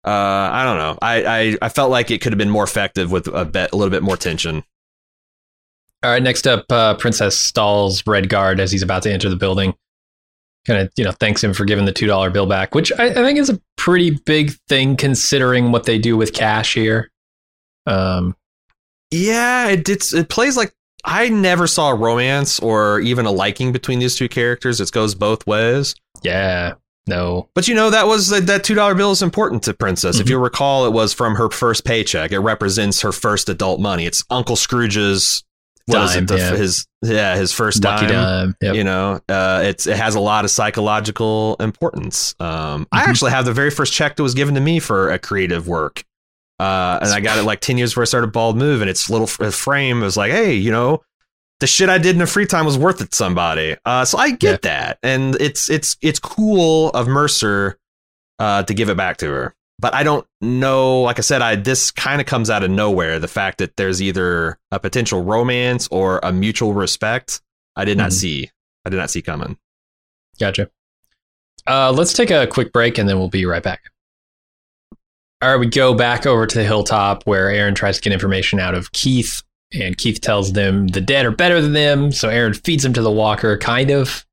uh, 0.06 0.10
I 0.54 0.64
don't 0.64 0.78
know. 0.78 0.98
I, 1.02 1.26
I, 1.26 1.58
I 1.64 1.70
felt 1.70 1.92
like 1.92 2.10
it 2.10 2.22
could 2.22 2.32
have 2.32 2.38
been 2.38 2.50
more 2.50 2.64
effective 2.64 3.12
with 3.12 3.28
a 3.28 3.44
bit, 3.44 3.74
a 3.74 3.76
little 3.76 3.92
bit 3.92 4.02
more 4.02 4.16
tension. 4.16 4.64
All 6.02 6.10
right, 6.10 6.24
next 6.24 6.48
up, 6.48 6.72
uh, 6.72 6.96
Princess 6.96 7.38
stalls 7.38 8.02
Red 8.08 8.30
Guard 8.30 8.62
as 8.62 8.72
he's 8.72 8.82
about 8.82 9.04
to 9.04 9.12
enter 9.12 9.28
the 9.28 9.36
building. 9.36 9.76
Kind 10.66 10.80
of, 10.80 10.90
you 10.96 11.04
know, 11.04 11.12
thanks 11.12 11.44
him 11.44 11.54
for 11.54 11.66
giving 11.66 11.84
the 11.84 11.92
two 11.92 12.08
dollar 12.08 12.30
bill 12.30 12.46
back, 12.46 12.74
which 12.74 12.94
I, 12.98 13.08
I 13.08 13.14
think 13.14 13.38
is 13.38 13.50
a 13.50 13.60
pretty 13.76 14.12
big 14.26 14.54
thing 14.70 14.96
considering 14.96 15.74
what 15.74 15.84
they 15.84 16.00
do 16.00 16.16
with 16.16 16.32
cash 16.34 16.74
here. 16.76 17.12
Um, 17.86 18.38
Yeah, 19.12 19.68
it 19.68 19.90
it's, 19.90 20.14
it 20.14 20.30
plays 20.30 20.56
like 20.56 20.74
I 21.06 21.30
never 21.30 21.68
saw 21.68 21.90
a 21.90 21.96
romance 21.96 22.60
or 22.60 23.00
even 23.00 23.26
a 23.26 23.32
liking 23.32 23.72
between 23.72 24.00
these 24.00 24.16
two 24.16 24.28
characters. 24.30 24.80
It 24.82 24.92
goes 24.92 25.16
both 25.16 25.46
ways. 25.48 25.96
yeah, 26.24 26.74
no, 27.08 27.50
But 27.56 27.68
you 27.68 27.74
know 27.76 27.90
that 27.90 28.06
was 28.08 28.28
that 28.30 28.64
two 28.64 28.76
dollar 28.76 28.94
bill 28.94 29.12
is 29.12 29.22
important 29.24 29.64
to 29.64 29.74
Princess. 29.74 30.20
If 30.20 30.28
Mhm. 30.28 30.30
you 30.32 30.38
recall, 30.38 30.86
it 30.86 30.92
was 30.94 31.14
from 31.14 31.36
her 31.36 31.50
first 31.50 31.84
paycheck. 31.86 32.32
It 32.32 32.40
represents 32.40 33.02
her 33.02 33.12
first 33.12 33.50
adult 33.50 33.80
money. 33.80 34.06
It's 34.06 34.24
Uncle 34.30 34.56
Scrooge's 34.56 35.44
Dime, 35.90 36.20
it? 36.24 36.28
The, 36.28 36.38
yeah. 36.38 36.56
His 36.56 36.86
yeah, 37.02 37.36
his 37.36 37.52
first 37.52 37.84
lucky 37.84 38.06
dime. 38.06 38.14
dime. 38.14 38.56
Yep. 38.62 38.76
You 38.76 38.84
know, 38.84 39.20
uh, 39.28 39.62
it's 39.66 39.88
it 39.88 39.98
has 39.98 40.14
a 40.14 40.20
lot 40.20 40.46
of 40.46 40.52
psychological 40.52 41.56
importance. 41.60 42.36
Um, 42.40 42.86
I 42.92 43.02
Mhm. 43.02 43.08
actually 43.08 43.32
have 43.32 43.46
the 43.46 43.54
very 43.54 43.72
first 43.72 43.92
check 43.92 44.16
that 44.18 44.22
was 44.22 44.36
given 44.36 44.54
to 44.54 44.62
me 44.62 44.78
for 44.80 45.10
a 45.10 45.18
creative 45.18 45.68
work, 45.68 46.04
uh, 46.60 47.00
and 47.02 47.10
I 47.12 47.20
got 47.22 47.38
it 47.40 47.44
like 47.44 47.62
ten 47.62 47.78
years 47.78 47.92
before 47.92 48.04
I 48.04 48.06
started 48.06 48.32
Bald 48.32 48.58
Move, 48.58 48.82
and 48.82 48.90
its 48.90 49.10
little 49.10 49.28
frame 49.28 50.02
was 50.02 50.18
like, 50.18 50.32
hey, 50.32 50.54
you 50.54 50.72
know, 50.72 51.02
the 51.60 51.68
shit 51.68 51.90
I 51.90 51.98
did 51.98 52.12
in 52.16 52.20
the 52.20 52.28
free 52.28 52.46
time 52.46 52.66
was 52.66 52.78
worth 52.78 53.02
it 53.02 53.12
to 53.12 53.16
somebody. 53.16 53.76
Uh, 53.86 54.06
so 54.06 54.18
I 54.18 54.32
get 54.32 54.62
that, 54.64 55.00
and 55.04 55.36
it's 55.42 55.70
it's 55.70 55.98
it's 56.02 56.20
cool 56.20 56.90
of 56.92 57.08
Mercer 57.08 57.78
uh, 58.40 58.64
to 58.64 58.74
give 58.74 58.90
it 58.90 58.98
back 58.98 59.18
to 59.18 59.28
her. 59.30 59.56
But 59.82 59.94
I 59.96 60.04
don't 60.04 60.28
know. 60.42 61.02
Like 61.04 61.20
I 61.20 61.22
said, 61.22 61.42
I 61.42 61.56
this 61.56 61.92
kind 61.92 62.20
of 62.20 62.28
comes 62.28 62.50
out 62.50 62.64
of 62.64 62.70
nowhere. 62.72 63.20
The 63.20 63.28
fact 63.30 63.60
that 63.60 63.78
there's 63.78 64.02
either 64.02 64.58
a 64.72 64.80
potential 64.80 65.24
romance 65.24 65.88
or 65.90 66.20
a 66.22 66.34
mutual 66.34 66.74
respect, 66.74 67.42
I 67.78 67.86
did 67.86 67.98
not 67.98 68.10
Mhm. 68.10 68.14
see. 68.14 68.52
I 68.86 68.90
did 68.90 68.98
not 68.98 69.10
see 69.10 69.22
coming. 69.22 69.58
Gotcha. 70.40 70.70
Uh, 71.68 71.92
let's 71.92 72.14
take 72.14 72.32
a 72.32 72.48
quick 72.48 72.74
break 72.74 72.98
and 72.98 73.08
then 73.08 73.18
we'll 73.20 73.30
be 73.30 73.46
right 73.46 73.64
back. 73.64 73.82
All 75.42 75.50
right, 75.50 75.60
we 75.60 75.68
go 75.68 75.94
back 75.94 76.26
over 76.26 76.46
to 76.46 76.58
the 76.58 76.66
hilltop 76.66 77.24
where 77.24 77.50
Aaron 77.50 77.74
tries 77.74 77.96
to 77.96 78.02
get 78.02 78.12
information 78.12 78.60
out 78.60 78.76
of 78.76 78.92
Keith, 78.92 79.42
and 79.74 79.98
Keith 79.98 80.20
tells 80.20 80.52
them 80.52 80.88
the 80.88 81.00
dead 81.00 81.26
are 81.26 81.32
better 81.32 81.62
than 81.62 81.72
them. 81.72 82.12
So 82.12 82.28
Aaron 82.28 82.54
feeds 82.54 82.84
him 82.84 82.92
to 82.94 83.02
the 83.02 83.12
walker, 83.12 83.58
kind 83.58 83.90
of. 83.90 84.26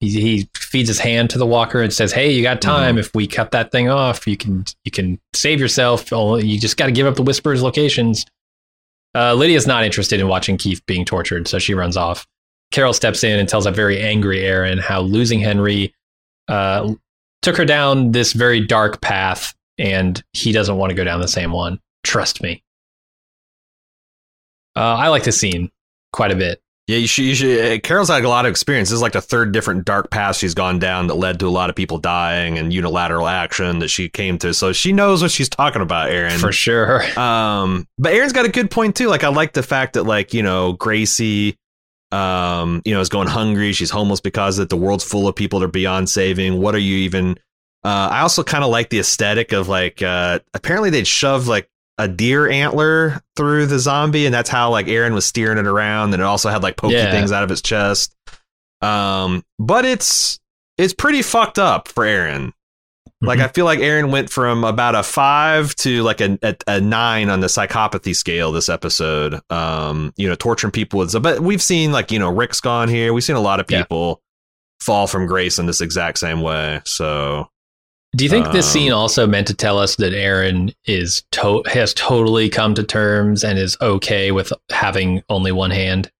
He, 0.00 0.08
he 0.08 0.48
feeds 0.56 0.88
his 0.88 1.00
hand 1.00 1.28
to 1.30 1.38
the 1.38 1.46
walker 1.46 1.82
and 1.82 1.92
says, 1.92 2.12
"Hey, 2.12 2.32
you 2.32 2.42
got 2.42 2.62
time. 2.62 2.92
Mm-hmm. 2.92 3.00
If 3.00 3.14
we 3.14 3.26
cut 3.26 3.50
that 3.50 3.72
thing 3.72 3.90
off, 3.90 4.26
you 4.26 4.38
can 4.38 4.64
you 4.84 4.90
can 4.90 5.20
save 5.34 5.60
yourself. 5.60 6.10
You 6.10 6.58
just 6.58 6.78
got 6.78 6.86
to 6.86 6.92
give 6.92 7.06
up 7.06 7.16
the 7.16 7.22
Whisperers 7.22 7.62
locations." 7.62 8.24
Uh, 9.14 9.34
Lydia's 9.34 9.66
not 9.66 9.84
interested 9.84 10.20
in 10.20 10.28
watching 10.28 10.56
Keith 10.56 10.80
being 10.86 11.04
tortured, 11.04 11.48
so 11.48 11.58
she 11.58 11.74
runs 11.74 11.96
off. 11.96 12.26
Carol 12.70 12.92
steps 12.92 13.24
in 13.24 13.38
and 13.38 13.48
tells 13.48 13.66
a 13.66 13.70
very 13.70 14.00
angry 14.00 14.44
Aaron 14.44 14.78
how 14.78 15.00
losing 15.00 15.40
Henry 15.40 15.92
uh, 16.46 16.94
took 17.42 17.56
her 17.56 17.64
down 17.64 18.12
this 18.12 18.32
very 18.32 18.64
dark 18.64 19.00
path, 19.00 19.54
and 19.78 20.22
he 20.32 20.52
doesn't 20.52 20.76
want 20.76 20.90
to 20.90 20.94
go 20.94 21.04
down 21.04 21.20
the 21.20 21.28
same 21.28 21.52
one. 21.52 21.80
Trust 22.02 22.42
me. 22.42 22.62
Uh, 24.76 24.96
I 24.96 25.08
like 25.08 25.24
the 25.24 25.32
scene 25.32 25.70
quite 26.12 26.30
a 26.30 26.36
bit. 26.36 26.60
Yeah, 26.88 26.96
you 26.96 27.06
should, 27.06 27.24
you 27.26 27.34
should. 27.34 27.72
Uh, 27.72 27.80
Carol's 27.80 28.08
had 28.08 28.24
a 28.24 28.28
lot 28.30 28.46
of 28.46 28.50
experience. 28.50 28.88
This 28.88 28.96
is 28.96 29.02
like 29.02 29.12
the 29.12 29.20
third 29.20 29.52
different 29.52 29.84
dark 29.84 30.10
path 30.10 30.36
she's 30.36 30.54
gone 30.54 30.78
down 30.78 31.08
that 31.08 31.16
led 31.16 31.38
to 31.40 31.46
a 31.46 31.50
lot 31.50 31.68
of 31.68 31.76
people 31.76 31.98
dying 31.98 32.56
and 32.56 32.72
unilateral 32.72 33.26
action 33.28 33.80
that 33.80 33.88
she 33.88 34.08
came 34.08 34.38
to. 34.38 34.54
So 34.54 34.72
she 34.72 34.94
knows 34.94 35.20
what 35.20 35.30
she's 35.30 35.50
talking 35.50 35.82
about, 35.82 36.10
Aaron. 36.10 36.38
For 36.38 36.50
sure. 36.50 37.02
Um, 37.18 37.86
but 37.98 38.14
Aaron's 38.14 38.32
got 38.32 38.46
a 38.46 38.48
good 38.48 38.70
point 38.70 38.96
too. 38.96 39.08
Like 39.08 39.22
I 39.22 39.28
like 39.28 39.52
the 39.52 39.62
fact 39.62 39.94
that 39.94 40.04
like 40.04 40.32
you 40.32 40.42
know 40.42 40.72
Gracie, 40.72 41.58
um, 42.10 42.80
you 42.86 42.94
know, 42.94 43.02
is 43.02 43.10
going 43.10 43.28
hungry. 43.28 43.74
She's 43.74 43.90
homeless 43.90 44.22
because 44.22 44.56
that 44.56 44.70
the 44.70 44.76
world's 44.76 45.04
full 45.04 45.28
of 45.28 45.36
people 45.36 45.60
that 45.60 45.66
are 45.66 45.68
beyond 45.68 46.08
saving. 46.08 46.58
What 46.58 46.74
are 46.74 46.78
you 46.78 46.96
even? 46.98 47.38
Uh, 47.84 48.08
I 48.10 48.20
also 48.20 48.42
kind 48.42 48.64
of 48.64 48.70
like 48.70 48.90
the 48.90 48.98
aesthetic 48.98 49.52
of 49.52 49.68
like 49.68 50.02
uh, 50.02 50.40
apparently 50.54 50.90
they'd 50.90 51.06
shove 51.06 51.46
like 51.46 51.68
a 51.96 52.08
deer 52.08 52.48
antler 52.48 53.20
through 53.36 53.66
the 53.66 53.78
zombie, 53.78 54.26
and 54.26 54.34
that's 54.34 54.50
how 54.50 54.70
like 54.70 54.88
Aaron 54.88 55.14
was 55.14 55.24
steering 55.24 55.58
it 55.58 55.66
around, 55.66 56.12
and 56.12 56.22
it 56.22 56.26
also 56.26 56.48
had 56.48 56.62
like 56.62 56.76
pokey 56.76 56.94
yeah. 56.94 57.10
things 57.10 57.32
out 57.32 57.44
of 57.44 57.50
its 57.50 57.62
chest. 57.62 58.14
Um, 58.80 59.44
but 59.58 59.84
it's 59.84 60.38
it's 60.76 60.94
pretty 60.94 61.22
fucked 61.22 61.58
up 61.58 61.88
for 61.88 62.04
Aaron. 62.04 62.52
Like 63.20 63.38
mm-hmm. 63.38 63.46
I 63.46 63.48
feel 63.48 63.64
like 63.64 63.80
Aaron 63.80 64.12
went 64.12 64.30
from 64.30 64.62
about 64.62 64.94
a 64.94 65.02
five 65.02 65.74
to 65.76 66.02
like 66.04 66.20
a, 66.20 66.38
a, 66.40 66.56
a 66.68 66.80
nine 66.80 67.30
on 67.30 67.40
the 67.40 67.48
psychopathy 67.48 68.14
scale 68.14 68.52
this 68.52 68.68
episode. 68.68 69.40
Um, 69.50 70.12
you 70.16 70.28
know, 70.28 70.36
torturing 70.36 70.70
people 70.70 71.00
with, 71.00 71.20
but 71.20 71.40
we've 71.40 71.62
seen 71.62 71.90
like 71.90 72.12
you 72.12 72.20
know 72.20 72.32
Rick's 72.32 72.60
gone 72.60 72.88
here. 72.88 73.12
We've 73.12 73.24
seen 73.24 73.36
a 73.36 73.40
lot 73.40 73.58
of 73.58 73.66
people 73.66 74.08
yeah. 74.08 74.84
fall 74.84 75.06
from 75.08 75.26
grace 75.26 75.58
in 75.58 75.66
this 75.66 75.80
exact 75.80 76.18
same 76.18 76.42
way. 76.42 76.80
So 76.84 77.50
do 78.18 78.24
you 78.24 78.30
think 78.30 78.46
um, 78.46 78.52
this 78.52 78.70
scene 78.70 78.92
also 78.92 79.28
meant 79.28 79.46
to 79.46 79.54
tell 79.54 79.78
us 79.78 79.94
that 79.96 80.12
Aaron 80.12 80.72
is 80.86 81.22
to- 81.30 81.62
has 81.66 81.94
totally 81.94 82.48
come 82.48 82.74
to 82.74 82.82
terms 82.82 83.44
and 83.44 83.58
is 83.58 83.76
okay 83.80 84.32
with 84.32 84.52
having 84.70 85.22
only 85.28 85.52
one 85.52 85.70
hand? 85.70 86.10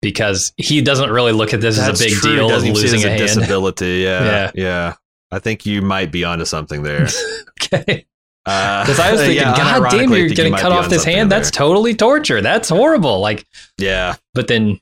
Because 0.00 0.52
he 0.56 0.80
doesn't 0.80 1.10
really 1.10 1.32
look 1.32 1.52
at 1.52 1.60
this 1.60 1.76
as 1.78 2.00
a 2.00 2.04
big 2.04 2.14
true. 2.14 2.36
deal 2.36 2.50
of 2.54 2.62
losing 2.62 3.02
a, 3.02 3.14
a 3.14 3.18
disability. 3.18 4.02
Yeah, 4.02 4.24
yeah, 4.24 4.50
yeah. 4.54 4.94
I 5.32 5.40
think 5.40 5.66
you 5.66 5.82
might 5.82 6.12
be 6.12 6.24
onto 6.24 6.44
something 6.44 6.84
there. 6.84 7.08
okay. 7.62 8.06
Because 8.44 8.98
uh, 8.98 9.02
I 9.02 9.12
was 9.12 9.20
thinking, 9.22 9.38
yeah, 9.38 9.56
God 9.56 9.90
damn, 9.90 10.12
you're 10.12 10.28
getting 10.28 10.54
cut 10.54 10.70
off 10.70 10.88
this 10.88 11.04
hand. 11.04 11.32
That's 11.32 11.50
totally 11.50 11.94
torture. 11.94 12.40
That's 12.40 12.68
horrible. 12.68 13.18
Like, 13.18 13.44
yeah. 13.76 14.14
But 14.34 14.46
then, 14.46 14.78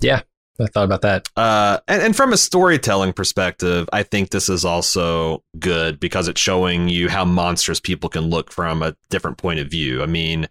yeah, 0.00 0.22
I 0.60 0.66
thought 0.66 0.84
about 0.84 1.02
that. 1.02 1.28
Uh, 1.36 1.78
and, 1.86 2.02
and 2.02 2.16
from 2.16 2.32
a 2.32 2.36
storytelling 2.36 3.12
perspective, 3.12 3.88
I 3.92 4.02
think 4.02 4.30
this 4.30 4.48
is 4.48 4.64
also 4.64 5.42
good 5.58 6.00
because 6.00 6.28
it's 6.28 6.40
showing 6.40 6.88
you 6.88 7.08
how 7.08 7.24
monstrous 7.24 7.80
people 7.80 8.08
can 8.08 8.24
look 8.24 8.50
from 8.50 8.82
a 8.82 8.96
different 9.08 9.38
point 9.38 9.60
of 9.60 9.70
view. 9.70 10.02
I 10.02 10.06
mean, 10.06 10.48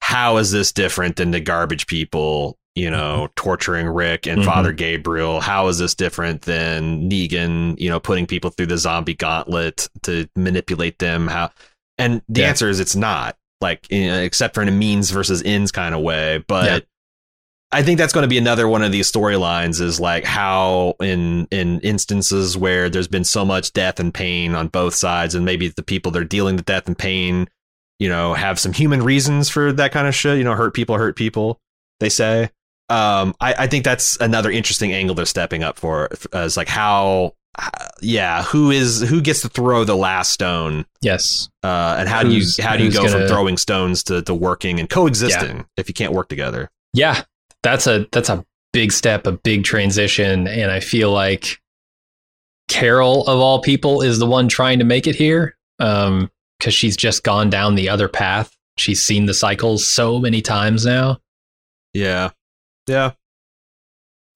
how 0.00 0.38
is 0.38 0.52
this 0.52 0.72
different 0.72 1.16
than 1.16 1.32
the 1.32 1.40
garbage 1.40 1.86
people, 1.86 2.56
you 2.74 2.90
know, 2.90 3.24
mm-hmm. 3.24 3.32
torturing 3.36 3.86
Rick 3.88 4.26
and 4.26 4.40
mm-hmm. 4.40 4.48
Father 4.48 4.72
Gabriel? 4.72 5.40
How 5.40 5.68
is 5.68 5.78
this 5.78 5.94
different 5.94 6.42
than 6.42 7.10
Negan, 7.10 7.78
you 7.78 7.90
know, 7.90 8.00
putting 8.00 8.26
people 8.26 8.50
through 8.50 8.66
the 8.66 8.78
zombie 8.78 9.14
gauntlet 9.14 9.88
to 10.04 10.28
manipulate 10.34 10.98
them? 10.98 11.28
How? 11.28 11.50
And 11.98 12.22
the 12.28 12.40
yeah. 12.40 12.48
answer 12.48 12.70
is 12.70 12.80
it's 12.80 12.96
not 12.96 13.36
like, 13.60 13.90
you 13.90 14.06
know, 14.06 14.18
except 14.18 14.54
for 14.54 14.62
in 14.62 14.68
a 14.68 14.72
means 14.72 15.10
versus 15.10 15.42
ends 15.44 15.72
kind 15.72 15.94
of 15.94 16.00
way, 16.00 16.42
but. 16.46 16.64
Yeah 16.64 16.78
I 17.72 17.82
think 17.82 17.98
that's 17.98 18.12
going 18.12 18.22
to 18.22 18.28
be 18.28 18.38
another 18.38 18.68
one 18.68 18.82
of 18.82 18.92
these 18.92 19.10
storylines 19.10 19.80
is 19.80 19.98
like 19.98 20.24
how 20.24 20.94
in 21.00 21.48
in 21.50 21.80
instances 21.80 22.56
where 22.56 22.88
there's 22.88 23.08
been 23.08 23.24
so 23.24 23.44
much 23.44 23.72
death 23.72 23.98
and 23.98 24.14
pain 24.14 24.54
on 24.54 24.68
both 24.68 24.94
sides 24.94 25.34
and 25.34 25.44
maybe 25.44 25.68
the 25.68 25.82
people 25.82 26.12
that 26.12 26.22
are 26.22 26.24
dealing 26.24 26.56
with 26.56 26.64
death 26.64 26.86
and 26.86 26.96
pain, 26.96 27.48
you 27.98 28.08
know, 28.08 28.34
have 28.34 28.60
some 28.60 28.72
human 28.72 29.02
reasons 29.02 29.48
for 29.48 29.72
that 29.72 29.90
kind 29.90 30.06
of 30.06 30.14
shit, 30.14 30.38
you 30.38 30.44
know, 30.44 30.54
hurt 30.54 30.74
people 30.74 30.96
hurt 30.96 31.16
people, 31.16 31.60
they 31.98 32.08
say. 32.08 32.50
Um, 32.88 33.34
I, 33.40 33.54
I 33.58 33.66
think 33.66 33.84
that's 33.84 34.16
another 34.20 34.50
interesting 34.50 34.92
angle 34.92 35.16
they're 35.16 35.26
stepping 35.26 35.64
up 35.64 35.76
for 35.76 36.08
as 36.32 36.56
like 36.56 36.68
how 36.68 37.34
yeah, 38.00 38.42
who 38.44 38.70
is 38.70 39.00
who 39.00 39.20
gets 39.20 39.40
to 39.42 39.48
throw 39.48 39.84
the 39.84 39.96
last 39.96 40.30
stone? 40.30 40.84
Yes. 41.00 41.48
Uh, 41.62 41.96
and 41.98 42.08
how 42.08 42.22
who's, 42.22 42.56
do 42.56 42.62
you 42.62 42.68
how 42.68 42.76
do 42.76 42.84
you 42.84 42.92
go 42.92 43.06
gonna... 43.06 43.10
from 43.10 43.28
throwing 43.28 43.56
stones 43.56 44.04
to, 44.04 44.22
to 44.22 44.34
working 44.34 44.78
and 44.78 44.88
coexisting 44.88 45.56
yeah. 45.56 45.64
if 45.76 45.88
you 45.88 45.94
can't 45.94 46.12
work 46.12 46.28
together? 46.28 46.70
Yeah, 46.92 47.22
that's 47.62 47.86
a 47.86 48.06
that's 48.12 48.28
a 48.28 48.44
big 48.72 48.92
step, 48.92 49.26
a 49.26 49.32
big 49.32 49.64
transition, 49.64 50.46
and 50.46 50.70
I 50.70 50.80
feel 50.80 51.10
like 51.10 51.60
Carol 52.68 53.26
of 53.26 53.38
all 53.38 53.60
people 53.60 54.02
is 54.02 54.18
the 54.18 54.26
one 54.26 54.48
trying 54.48 54.78
to 54.80 54.84
make 54.84 55.06
it 55.06 55.14
here 55.14 55.56
um 55.78 56.30
because 56.58 56.74
she's 56.74 56.96
just 56.96 57.22
gone 57.22 57.50
down 57.50 57.74
the 57.74 57.88
other 57.88 58.08
path. 58.08 58.56
She's 58.78 59.02
seen 59.02 59.26
the 59.26 59.34
cycles 59.34 59.86
so 59.86 60.18
many 60.18 60.42
times 60.42 60.84
now. 60.84 61.18
Yeah. 61.92 62.30
Yeah. 62.86 63.12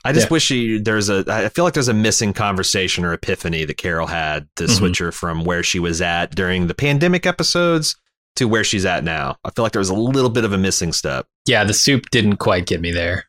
I 0.02 0.12
just 0.12 0.28
yeah. 0.28 0.32
wish 0.32 0.44
she, 0.44 0.78
there's 0.78 1.10
a. 1.10 1.24
I 1.28 1.50
feel 1.50 1.64
like 1.64 1.74
there's 1.74 1.88
a 1.88 1.94
missing 1.94 2.32
conversation 2.32 3.04
or 3.04 3.12
epiphany 3.12 3.66
that 3.66 3.76
Carol 3.76 4.06
had 4.06 4.48
to 4.56 4.64
mm-hmm. 4.64 4.72
switch 4.72 4.98
her 4.98 5.12
from 5.12 5.44
where 5.44 5.62
she 5.62 5.78
was 5.78 6.00
at 6.00 6.34
during 6.34 6.68
the 6.68 6.74
pandemic 6.74 7.26
episodes 7.26 7.96
to 8.36 8.48
where 8.48 8.64
she's 8.64 8.86
at 8.86 9.04
now. 9.04 9.36
I 9.44 9.50
feel 9.50 9.64
like 9.64 9.72
there 9.72 9.80
was 9.80 9.90
a 9.90 9.94
little 9.94 10.30
bit 10.30 10.44
of 10.44 10.52
a 10.52 10.58
missing 10.58 10.92
step. 10.92 11.26
Yeah, 11.46 11.64
the 11.64 11.74
soup 11.74 12.10
didn't 12.10 12.36
quite 12.36 12.66
get 12.66 12.80
me 12.80 12.90
there. 12.90 13.24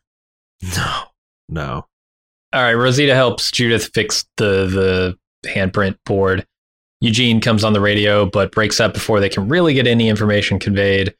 No, 0.76 1.02
no. 1.48 1.86
All 2.52 2.62
right, 2.62 2.74
Rosita 2.74 3.14
helps 3.14 3.50
Judith 3.50 3.90
fix 3.94 4.24
the 4.36 4.66
the 4.66 5.18
handprint 5.48 5.96
board. 6.04 6.46
Eugene 7.00 7.40
comes 7.40 7.64
on 7.64 7.72
the 7.72 7.80
radio, 7.80 8.26
but 8.26 8.52
breaks 8.52 8.78
up 8.78 8.94
before 8.94 9.18
they 9.18 9.28
can 9.28 9.48
really 9.48 9.74
get 9.74 9.86
any 9.88 10.08
information 10.08 10.58
conveyed. 10.58 11.14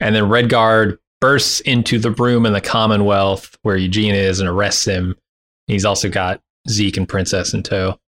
And 0.00 0.14
then 0.14 0.24
Redguard 0.24 0.98
bursts 1.20 1.60
into 1.60 1.98
the 1.98 2.10
room 2.10 2.44
in 2.44 2.52
the 2.52 2.60
Commonwealth 2.60 3.56
where 3.62 3.76
Eugene 3.76 4.14
is 4.14 4.40
and 4.40 4.48
arrests 4.48 4.84
him. 4.84 5.14
He's 5.68 5.84
also 5.84 6.08
got 6.08 6.40
Zeke 6.68 6.96
and 6.96 7.08
Princess 7.08 7.54
in 7.54 7.62
tow 7.62 7.98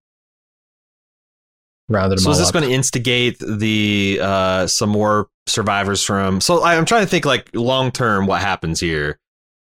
rounded 1.90 2.20
so 2.20 2.30
is 2.30 2.38
this 2.38 2.50
going 2.50 2.64
to 2.64 2.70
instigate 2.70 3.38
the 3.38 4.18
uh, 4.22 4.66
some 4.66 4.88
more 4.88 5.28
survivors 5.46 6.02
from 6.02 6.40
so 6.40 6.62
I, 6.62 6.76
am 6.76 6.86
trying 6.86 7.02
to 7.02 7.10
think 7.10 7.24
like 7.24 7.50
long 7.54 7.90
term 7.90 8.26
what 8.26 8.40
happens 8.40 8.80
here. 8.80 9.18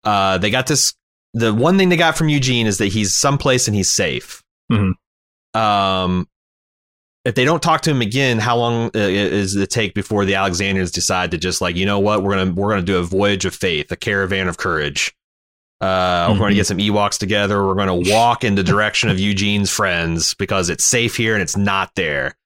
Uh, 0.04 0.38
they 0.38 0.50
got 0.50 0.66
this 0.66 0.94
the 1.34 1.52
one 1.52 1.78
thing 1.78 1.88
they 1.88 1.96
got 1.96 2.16
from 2.16 2.28
eugene 2.28 2.66
is 2.66 2.78
that 2.78 2.86
he's 2.86 3.14
someplace 3.14 3.66
and 3.66 3.76
he's 3.76 3.92
safe. 3.92 4.42
Mm-hmm. 4.70 5.60
um 5.60 6.26
if 7.24 7.34
they 7.34 7.44
don't 7.44 7.62
talk 7.62 7.82
to 7.82 7.90
him 7.90 8.00
again 8.00 8.38
how 8.38 8.56
long 8.56 8.86
uh, 8.94 8.98
is 8.98 9.54
it 9.54 9.68
take 9.68 9.92
before 9.92 10.24
the 10.24 10.34
alexandrians 10.36 10.90
decide 10.90 11.32
to 11.32 11.38
just 11.38 11.60
like 11.60 11.76
you 11.76 11.84
know 11.84 11.98
what 11.98 12.22
we're 12.22 12.36
gonna 12.36 12.52
we're 12.52 12.70
gonna 12.70 12.82
do 12.82 12.96
a 12.96 13.02
voyage 13.02 13.44
of 13.44 13.54
faith 13.54 13.92
a 13.92 13.96
caravan 13.96 14.48
of 14.48 14.56
courage 14.56 15.12
uh, 15.82 16.28
mm-hmm. 16.28 16.32
We're 16.34 16.38
going 16.38 16.50
to 16.50 16.56
get 16.56 16.66
some 16.68 16.78
Ewoks 16.78 17.18
together. 17.18 17.66
We're 17.66 17.74
going 17.74 18.04
to 18.04 18.10
walk 18.12 18.44
in 18.44 18.54
the 18.54 18.62
direction 18.62 19.10
of 19.10 19.18
Eugene's 19.18 19.68
friends 19.68 20.32
because 20.34 20.70
it's 20.70 20.84
safe 20.84 21.16
here 21.16 21.34
and 21.34 21.42
it's 21.42 21.56
not 21.56 21.90
there. 21.96 22.36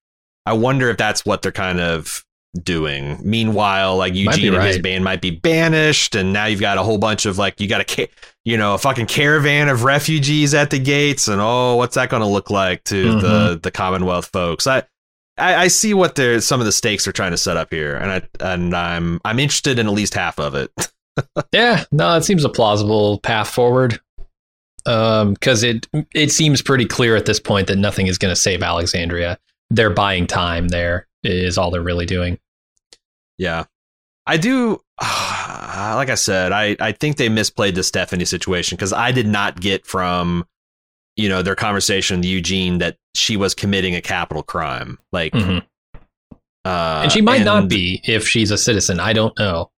I 0.46 0.54
wonder 0.54 0.88
if 0.88 0.96
that's 0.96 1.26
what 1.26 1.42
they're 1.42 1.52
kind 1.52 1.78
of 1.78 2.24
doing. 2.62 3.18
Meanwhile, 3.22 3.98
like 3.98 4.14
Eugene 4.14 4.54
right. 4.54 4.60
and 4.60 4.68
his 4.68 4.78
band 4.78 5.04
might 5.04 5.20
be 5.20 5.32
banished, 5.32 6.14
and 6.14 6.32
now 6.32 6.46
you've 6.46 6.60
got 6.60 6.78
a 6.78 6.82
whole 6.82 6.96
bunch 6.96 7.26
of 7.26 7.36
like 7.36 7.60
you 7.60 7.68
got 7.68 7.98
a 7.98 8.08
you 8.46 8.56
know 8.56 8.72
a 8.72 8.78
fucking 8.78 9.06
caravan 9.06 9.68
of 9.68 9.84
refugees 9.84 10.54
at 10.54 10.70
the 10.70 10.78
gates, 10.78 11.28
and 11.28 11.38
oh, 11.42 11.76
what's 11.76 11.96
that 11.96 12.08
going 12.08 12.22
to 12.22 12.26
look 12.26 12.48
like 12.48 12.84
to 12.84 13.04
mm-hmm. 13.04 13.20
the 13.20 13.60
the 13.62 13.70
Commonwealth 13.70 14.26
folks? 14.32 14.66
I, 14.66 14.84
I 15.36 15.56
I 15.56 15.68
see 15.68 15.92
what 15.92 16.14
they're 16.14 16.40
some 16.40 16.60
of 16.60 16.64
the 16.64 16.72
stakes 16.72 17.04
they're 17.04 17.12
trying 17.12 17.32
to 17.32 17.36
set 17.36 17.58
up 17.58 17.70
here, 17.70 17.96
and 17.96 18.10
I 18.10 18.22
and 18.40 18.74
I'm 18.74 19.20
I'm 19.26 19.38
interested 19.38 19.78
in 19.78 19.86
at 19.86 19.92
least 19.92 20.14
half 20.14 20.38
of 20.38 20.54
it. 20.54 20.70
yeah, 21.52 21.84
no, 21.92 22.16
it 22.16 22.24
seems 22.24 22.44
a 22.44 22.48
plausible 22.48 23.20
path 23.20 23.48
forward. 23.48 24.00
Um, 24.84 25.34
because 25.34 25.64
it 25.64 25.88
it 26.14 26.30
seems 26.30 26.62
pretty 26.62 26.84
clear 26.84 27.16
at 27.16 27.26
this 27.26 27.40
point 27.40 27.66
that 27.66 27.76
nothing 27.76 28.06
is 28.06 28.18
going 28.18 28.30
to 28.30 28.40
save 28.40 28.62
Alexandria. 28.62 29.38
They're 29.68 29.90
buying 29.90 30.28
time. 30.28 30.68
There 30.68 31.08
is 31.24 31.58
all 31.58 31.72
they're 31.72 31.82
really 31.82 32.06
doing. 32.06 32.38
Yeah, 33.36 33.64
I 34.26 34.36
do. 34.36 34.80
Uh, 34.98 35.94
like 35.96 36.08
I 36.08 36.14
said, 36.14 36.52
I 36.52 36.76
I 36.78 36.92
think 36.92 37.16
they 37.16 37.28
misplayed 37.28 37.74
the 37.74 37.82
Stephanie 37.82 38.24
situation 38.24 38.76
because 38.76 38.92
I 38.92 39.10
did 39.10 39.26
not 39.26 39.60
get 39.60 39.84
from 39.86 40.46
you 41.16 41.28
know 41.28 41.42
their 41.42 41.56
conversation 41.56 42.18
with 42.18 42.26
Eugene 42.26 42.78
that 42.78 42.96
she 43.16 43.36
was 43.36 43.56
committing 43.56 43.96
a 43.96 44.00
capital 44.00 44.44
crime. 44.44 45.00
Like, 45.10 45.32
mm-hmm. 45.32 45.66
uh, 46.64 47.00
and 47.02 47.10
she 47.10 47.22
might 47.22 47.36
and, 47.36 47.44
not 47.44 47.68
be 47.68 48.02
if 48.04 48.28
she's 48.28 48.52
a 48.52 48.58
citizen. 48.58 49.00
I 49.00 49.14
don't 49.14 49.36
know 49.36 49.72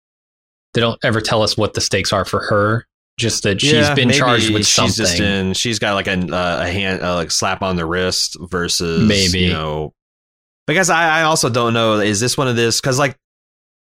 they 0.75 0.81
don't 0.81 0.99
ever 1.05 1.21
tell 1.21 1.43
us 1.43 1.57
what 1.57 1.75
the 1.75 1.81
stakes 1.81 2.13
are 2.13 2.25
for 2.25 2.41
her 2.41 2.87
Just 3.19 3.43
that 3.45 3.61
she's 3.61 3.73
yeah, 3.73 3.95
been 3.95 4.11
charged 4.11 4.53
with 4.53 4.67
something. 4.67 4.89
She's 4.89 4.97
just 4.97 5.21
in. 5.21 5.53
She's 5.55 5.79
got 5.79 5.95
like 5.95 6.07
a 6.07 6.19
uh, 6.19 6.63
a 6.63 6.71
hand 6.71 7.03
uh, 7.03 7.15
like 7.17 7.31
slap 7.31 7.63
on 7.63 7.77
the 7.77 7.87
wrist 7.87 8.37
versus 8.41 9.07
maybe 9.07 9.47
you 9.47 9.53
know. 9.53 9.93
Because 10.67 10.91
I, 10.91 11.21
I 11.21 11.23
also 11.23 11.49
don't 11.49 11.73
know 11.73 11.95
is 11.95 12.21
this 12.21 12.37
one 12.37 12.47
of 12.47 12.57
this 12.57 12.81
because 12.81 12.99
like 12.99 13.17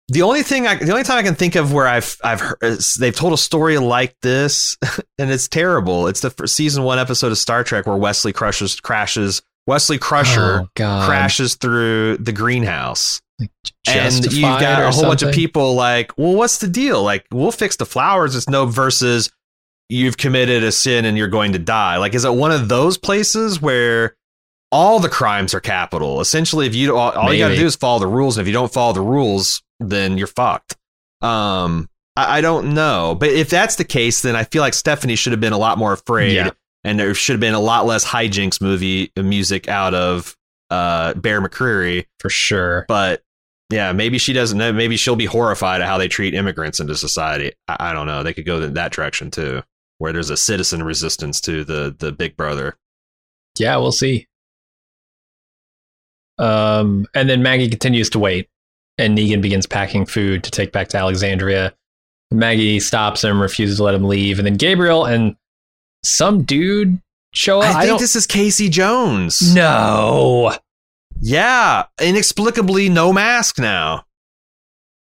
the 0.08 0.22
only 0.22 0.42
thing 0.42 0.66
I, 0.66 0.76
the 0.76 0.90
only 0.90 1.04
time 1.04 1.18
I 1.18 1.22
can 1.22 1.34
think 1.34 1.54
of 1.54 1.72
where 1.72 1.86
I've 1.86 2.16
I've 2.24 2.40
heard, 2.40 2.58
they've 2.98 3.14
told 3.14 3.32
a 3.32 3.38
story 3.38 3.78
like 3.78 4.16
this 4.22 4.76
and 5.18 5.30
it's 5.30 5.48
terrible. 5.48 6.08
It's 6.08 6.20
the 6.20 6.48
season 6.48 6.82
one 6.82 6.98
episode 6.98 7.30
of 7.30 7.38
Star 7.38 7.62
Trek 7.62 7.86
where 7.86 7.96
Wesley 7.96 8.32
crushes 8.32 8.80
crashes 8.80 9.42
Wesley 9.66 9.98
Crusher 9.98 10.62
oh, 10.62 10.68
crashes 10.74 11.54
through 11.54 12.16
the 12.18 12.32
greenhouse. 12.32 13.20
And 13.86 14.24
you've 14.32 14.42
got 14.42 14.80
a 14.80 14.84
whole 14.84 14.92
something? 14.92 15.10
bunch 15.10 15.22
of 15.22 15.34
people 15.34 15.74
like, 15.74 16.12
well, 16.16 16.34
what's 16.34 16.58
the 16.58 16.68
deal? 16.68 17.02
Like, 17.02 17.26
we'll 17.30 17.52
fix 17.52 17.76
the 17.76 17.86
flowers. 17.86 18.34
It's 18.36 18.48
no 18.48 18.66
versus 18.66 19.30
you've 19.88 20.16
committed 20.16 20.64
a 20.64 20.72
sin 20.72 21.04
and 21.04 21.16
you're 21.16 21.28
going 21.28 21.52
to 21.52 21.58
die. 21.58 21.96
Like, 21.96 22.14
is 22.14 22.24
it 22.24 22.34
one 22.34 22.52
of 22.52 22.68
those 22.68 22.98
places 22.98 23.60
where 23.60 24.16
all 24.70 25.00
the 25.00 25.08
crimes 25.08 25.54
are 25.54 25.60
capital? 25.60 26.20
Essentially, 26.20 26.66
if 26.66 26.74
you 26.74 26.96
all, 26.96 27.12
all 27.12 27.32
you 27.32 27.38
got 27.38 27.48
to 27.48 27.56
do 27.56 27.66
is 27.66 27.76
follow 27.76 27.98
the 27.98 28.06
rules, 28.06 28.38
and 28.38 28.42
if 28.42 28.48
you 28.48 28.54
don't 28.54 28.72
follow 28.72 28.92
the 28.92 29.00
rules, 29.00 29.62
then 29.80 30.18
you're 30.18 30.26
fucked. 30.26 30.76
Um, 31.20 31.88
I, 32.16 32.38
I, 32.38 32.40
don't 32.40 32.74
know, 32.74 33.16
but 33.18 33.28
if 33.28 33.48
that's 33.48 33.76
the 33.76 33.84
case, 33.84 34.22
then 34.22 34.34
I 34.34 34.42
feel 34.44 34.60
like 34.60 34.74
Stephanie 34.74 35.14
should 35.14 35.32
have 35.32 35.40
been 35.40 35.52
a 35.52 35.58
lot 35.58 35.78
more 35.78 35.92
afraid. 35.92 36.34
Yeah 36.34 36.50
and 36.84 36.98
there 36.98 37.14
should 37.14 37.34
have 37.34 37.40
been 37.40 37.54
a 37.54 37.60
lot 37.60 37.86
less 37.86 38.04
hijinks 38.04 38.60
movie 38.60 39.12
uh, 39.16 39.22
music 39.22 39.68
out 39.68 39.94
of 39.94 40.36
uh, 40.70 41.14
Bear 41.14 41.40
McCreary 41.40 42.06
for 42.18 42.30
sure. 42.30 42.84
But 42.88 43.22
yeah, 43.72 43.92
maybe 43.92 44.18
she 44.18 44.32
doesn't 44.32 44.58
know. 44.58 44.72
Maybe 44.72 44.96
she'll 44.96 45.16
be 45.16 45.26
horrified 45.26 45.80
at 45.80 45.88
how 45.88 45.98
they 45.98 46.08
treat 46.08 46.34
immigrants 46.34 46.80
into 46.80 46.96
society. 46.96 47.52
I, 47.68 47.76
I 47.80 47.92
don't 47.92 48.06
know. 48.06 48.22
They 48.22 48.34
could 48.34 48.46
go 48.46 48.60
in 48.60 48.74
that 48.74 48.92
direction 48.92 49.30
too, 49.30 49.62
where 49.98 50.12
there's 50.12 50.30
a 50.30 50.36
citizen 50.36 50.82
resistance 50.82 51.40
to 51.42 51.64
the 51.64 51.94
the 51.98 52.12
Big 52.12 52.36
Brother. 52.36 52.76
Yeah, 53.58 53.76
we'll 53.76 53.92
see. 53.92 54.26
Um, 56.38 57.06
and 57.14 57.28
then 57.28 57.42
Maggie 57.42 57.68
continues 57.68 58.10
to 58.10 58.18
wait, 58.18 58.48
and 58.98 59.16
Negan 59.16 59.42
begins 59.42 59.66
packing 59.66 60.06
food 60.06 60.42
to 60.44 60.50
take 60.50 60.72
back 60.72 60.88
to 60.88 60.98
Alexandria. 60.98 61.74
Maggie 62.30 62.80
stops 62.80 63.22
him, 63.22 63.40
refuses 63.40 63.76
to 63.76 63.82
let 63.82 63.94
him 63.94 64.04
leave, 64.04 64.38
and 64.38 64.46
then 64.46 64.56
Gabriel 64.56 65.04
and 65.04 65.36
some 66.02 66.42
dude 66.42 66.98
show 67.34 67.60
up? 67.60 67.74
I 67.74 67.82
think 67.82 67.94
I 67.94 67.98
this 67.98 68.16
is 68.16 68.26
Casey 68.26 68.68
Jones. 68.68 69.54
No. 69.54 70.56
Yeah, 71.22 71.84
inexplicably 72.00 72.88
no 72.88 73.12
mask 73.12 73.60
now. 73.60 74.04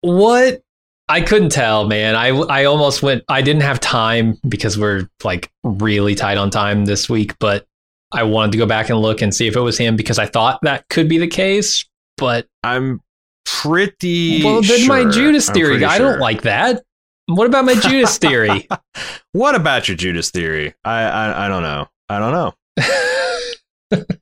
What? 0.01 0.61
I 1.09 1.21
couldn't 1.21 1.49
tell, 1.49 1.87
man. 1.87 2.15
I 2.15 2.29
I 2.29 2.65
almost 2.65 3.01
went. 3.01 3.23
I 3.27 3.41
didn't 3.41 3.63
have 3.63 3.79
time 3.79 4.37
because 4.47 4.77
we're 4.77 5.09
like 5.23 5.51
really 5.63 6.15
tight 6.15 6.37
on 6.37 6.51
time 6.51 6.85
this 6.85 7.09
week, 7.09 7.35
but 7.39 7.65
I 8.13 8.23
wanted 8.23 8.53
to 8.53 8.59
go 8.59 8.65
back 8.65 8.89
and 8.89 8.99
look 8.99 9.21
and 9.21 9.33
see 9.33 9.47
if 9.47 9.55
it 9.55 9.61
was 9.61 9.77
him 9.77 9.95
because 9.95 10.19
I 10.19 10.27
thought 10.27 10.59
that 10.61 10.87
could 10.89 11.09
be 11.09 11.17
the 11.17 11.27
case. 11.27 11.85
But 12.17 12.47
I'm 12.63 13.01
pretty 13.45 14.43
well. 14.43 14.61
Then 14.61 14.79
sure. 14.79 14.87
my 14.87 15.11
Judas 15.11 15.49
theory. 15.49 15.83
I 15.83 15.97
don't 15.97 16.19
like 16.19 16.43
that. 16.43 16.83
What 17.25 17.47
about 17.47 17.65
my 17.65 17.75
Judas 17.75 18.17
theory? 18.19 18.67
what 19.31 19.55
about 19.55 19.87
your 19.87 19.97
Judas 19.97 20.29
theory? 20.29 20.75
I, 20.83 21.01
I, 21.03 21.45
I 21.45 21.47
don't 21.47 21.63
know. 21.63 21.87
I 22.09 22.19
don't 22.19 22.31
know. 22.31 24.05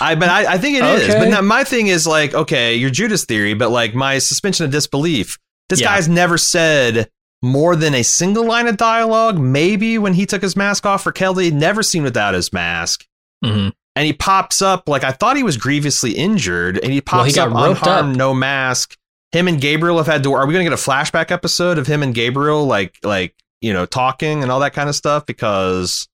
I 0.00 0.14
but 0.14 0.28
I, 0.28 0.54
I 0.54 0.58
think 0.58 0.78
it 0.78 0.82
okay. 0.82 1.08
is. 1.08 1.14
But 1.14 1.28
now 1.28 1.40
my 1.40 1.64
thing 1.64 1.88
is 1.88 2.06
like, 2.06 2.34
okay, 2.34 2.74
your 2.74 2.90
Judas 2.90 3.24
theory, 3.24 3.54
but 3.54 3.70
like 3.70 3.94
my 3.94 4.18
suspension 4.18 4.64
of 4.64 4.72
disbelief. 4.72 5.38
This 5.68 5.80
yeah. 5.80 5.94
guy's 5.94 6.08
never 6.08 6.36
said 6.36 7.10
more 7.42 7.76
than 7.76 7.94
a 7.94 8.02
single 8.02 8.44
line 8.44 8.66
of 8.66 8.76
dialogue. 8.76 9.38
Maybe 9.38 9.98
when 9.98 10.14
he 10.14 10.26
took 10.26 10.42
his 10.42 10.56
mask 10.56 10.84
off 10.84 11.02
for 11.02 11.12
Kelly, 11.12 11.50
never 11.50 11.82
seen 11.82 12.02
without 12.02 12.34
his 12.34 12.52
mask. 12.52 13.06
Mm-hmm. 13.44 13.68
And 13.96 14.06
he 14.06 14.12
pops 14.12 14.62
up 14.62 14.88
like 14.88 15.04
I 15.04 15.12
thought 15.12 15.36
he 15.36 15.42
was 15.42 15.56
grievously 15.56 16.12
injured, 16.12 16.78
and 16.82 16.92
he 16.92 17.00
pops 17.00 17.36
well, 17.36 17.48
he 17.48 17.54
up 17.54 17.70
unharmed, 17.70 18.12
up. 18.12 18.16
no 18.16 18.34
mask 18.34 18.96
him 19.32 19.48
and 19.48 19.60
Gabriel 19.60 19.96
have 19.98 20.06
had 20.06 20.22
to. 20.24 20.32
Are 20.32 20.46
we 20.46 20.52
going 20.52 20.64
to 20.64 20.70
get 20.70 20.78
a 20.78 20.82
flashback 20.82 21.30
episode 21.30 21.78
of 21.78 21.86
him 21.86 22.02
and 22.02 22.14
Gabriel, 22.14 22.66
like 22.66 22.96
like 23.02 23.34
you 23.60 23.72
know, 23.72 23.86
talking 23.86 24.42
and 24.42 24.50
all 24.50 24.60
that 24.60 24.72
kind 24.72 24.88
of 24.88 24.96
stuff? 24.96 25.26
Because 25.26 26.08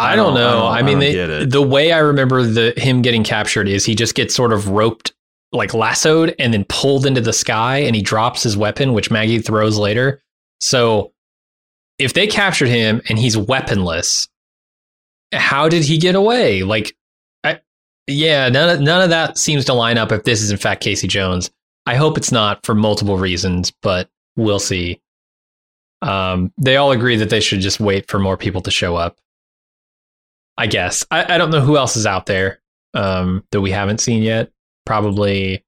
I, 0.00 0.16
don't, 0.16 0.34
know. 0.34 0.66
I, 0.66 0.80
don't, 0.80 0.88
I 0.88 0.94
mean, 0.94 0.98
they, 0.98 1.44
the 1.44 1.62
way 1.62 1.92
I 1.92 1.98
remember 1.98 2.42
the 2.44 2.72
him 2.76 3.02
getting 3.02 3.24
captured 3.24 3.68
is 3.68 3.84
he 3.84 3.94
just 3.94 4.14
gets 4.14 4.34
sort 4.34 4.52
of 4.52 4.68
roped, 4.68 5.12
like 5.52 5.74
lassoed, 5.74 6.34
and 6.38 6.52
then 6.52 6.64
pulled 6.68 7.06
into 7.06 7.20
the 7.20 7.32
sky, 7.32 7.78
and 7.78 7.94
he 7.94 8.02
drops 8.02 8.42
his 8.42 8.56
weapon, 8.56 8.92
which 8.92 9.10
Maggie 9.10 9.38
throws 9.40 9.78
later. 9.78 10.22
So, 10.60 11.12
if 11.98 12.14
they 12.14 12.26
captured 12.26 12.68
him 12.68 13.02
and 13.08 13.18
he's 13.18 13.36
weaponless, 13.36 14.28
how 15.32 15.68
did 15.68 15.84
he 15.84 15.98
get 15.98 16.14
away? 16.14 16.62
Like, 16.62 16.96
I, 17.44 17.60
yeah, 18.06 18.48
none 18.48 18.76
of, 18.76 18.80
none 18.80 19.02
of 19.02 19.10
that 19.10 19.38
seems 19.38 19.64
to 19.66 19.74
line 19.74 19.98
up. 19.98 20.12
If 20.12 20.24
this 20.24 20.42
is 20.42 20.50
in 20.50 20.56
fact 20.56 20.82
Casey 20.82 21.08
Jones, 21.08 21.50
I 21.86 21.96
hope 21.96 22.16
it's 22.16 22.32
not 22.32 22.64
for 22.64 22.74
multiple 22.74 23.16
reasons, 23.16 23.72
but 23.82 24.08
we'll 24.36 24.58
see. 24.58 25.00
Um, 26.02 26.52
they 26.56 26.76
all 26.76 26.92
agree 26.92 27.16
that 27.16 27.30
they 27.30 27.40
should 27.40 27.60
just 27.60 27.80
wait 27.80 28.08
for 28.08 28.18
more 28.18 28.36
people 28.36 28.62
to 28.62 28.70
show 28.70 28.96
up. 28.96 29.18
I 30.60 30.66
guess. 30.66 31.06
I, 31.10 31.34
I 31.34 31.38
don't 31.38 31.50
know 31.50 31.62
who 31.62 31.78
else 31.78 31.96
is 31.96 32.04
out 32.04 32.26
there 32.26 32.60
um, 32.92 33.42
that 33.50 33.62
we 33.62 33.70
haven't 33.70 33.98
seen 33.98 34.22
yet. 34.22 34.50
Probably. 34.84 35.64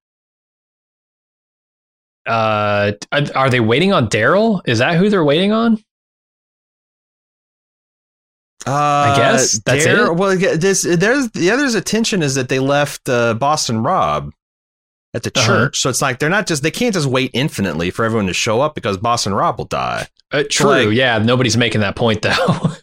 Uh, 2.26 2.92
are 3.34 3.48
they 3.48 3.60
waiting 3.60 3.94
on 3.94 4.08
Daryl? 4.08 4.60
Is 4.68 4.80
that 4.80 4.98
who 4.98 5.08
they're 5.08 5.24
waiting 5.24 5.50
on? 5.50 5.82
Uh, 8.66 8.70
I 8.70 9.14
guess 9.16 9.58
that's 9.60 9.86
Dar- 9.86 10.12
it. 10.12 10.14
Well, 10.14 10.36
this 10.36 10.82
there's 10.82 11.30
the 11.30 11.50
other's 11.50 11.74
attention 11.74 12.22
is 12.22 12.34
that 12.34 12.50
they 12.50 12.58
left 12.58 13.08
uh, 13.08 13.32
Boston 13.32 13.82
Rob 13.82 14.30
at 15.14 15.22
the 15.22 15.32
uh-huh. 15.34 15.46
church. 15.46 15.80
So 15.80 15.88
it's 15.88 16.02
like 16.02 16.18
they're 16.18 16.28
not 16.28 16.46
just 16.46 16.62
they 16.62 16.70
can't 16.70 16.94
just 16.94 17.06
wait 17.06 17.30
infinitely 17.32 17.90
for 17.90 18.04
everyone 18.04 18.26
to 18.26 18.34
show 18.34 18.60
up 18.60 18.74
because 18.74 18.98
Boston 18.98 19.32
Rob 19.32 19.56
will 19.56 19.64
die. 19.64 20.06
Uh, 20.30 20.44
true. 20.50 20.88
Like, 20.88 20.90
yeah, 20.90 21.16
nobody's 21.16 21.56
making 21.56 21.80
that 21.80 21.96
point 21.96 22.20
though. 22.20 22.74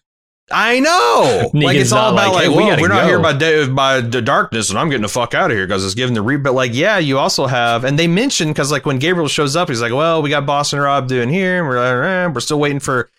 I 0.52 0.80
know. 0.80 1.50
like 1.54 1.78
it's 1.78 1.92
all 1.92 2.14
about 2.14 2.34
like, 2.34 2.48
like 2.48 2.52
hey, 2.52 2.78
we 2.78 2.86
are 2.86 2.90
not 2.90 3.06
here 3.06 3.20
by 3.20 3.34
day 3.34 3.68
by 3.68 4.02
the 4.02 4.22
darkness, 4.22 4.70
and 4.70 4.80
I'm 4.80 4.90
getting 4.90 5.04
the 5.04 5.10
fuck 5.10 5.34
out 5.34 5.52
of 5.52 5.58
here 5.58 5.68
because 5.68 5.86
it's 5.86 5.96
giving 5.96 6.16
the. 6.16 6.38
But 6.38 6.54
like, 6.54 6.74
yeah, 6.74 6.98
you 6.98 7.18
also 7.20 7.48
have, 7.48 7.84
and 7.84 7.98
they 7.98 8.08
mentioned 8.08 8.54
because 8.54 8.72
like 8.72 8.86
when 8.86 9.00
Gabriel 9.00 9.28
shows 9.28 9.56
up, 9.56 9.70
he's 9.70 9.82
like, 9.82 9.94
well, 9.94 10.22
we 10.22 10.30
got 10.30 10.46
Boston 10.46 10.80
Rob 10.80 11.08
doing 11.08 11.30
here, 11.30 11.60
and 11.60 11.68
we're 11.68 12.32
we're 12.32 12.40
still 12.40 12.60
waiting 12.60 12.80
for 12.80 13.10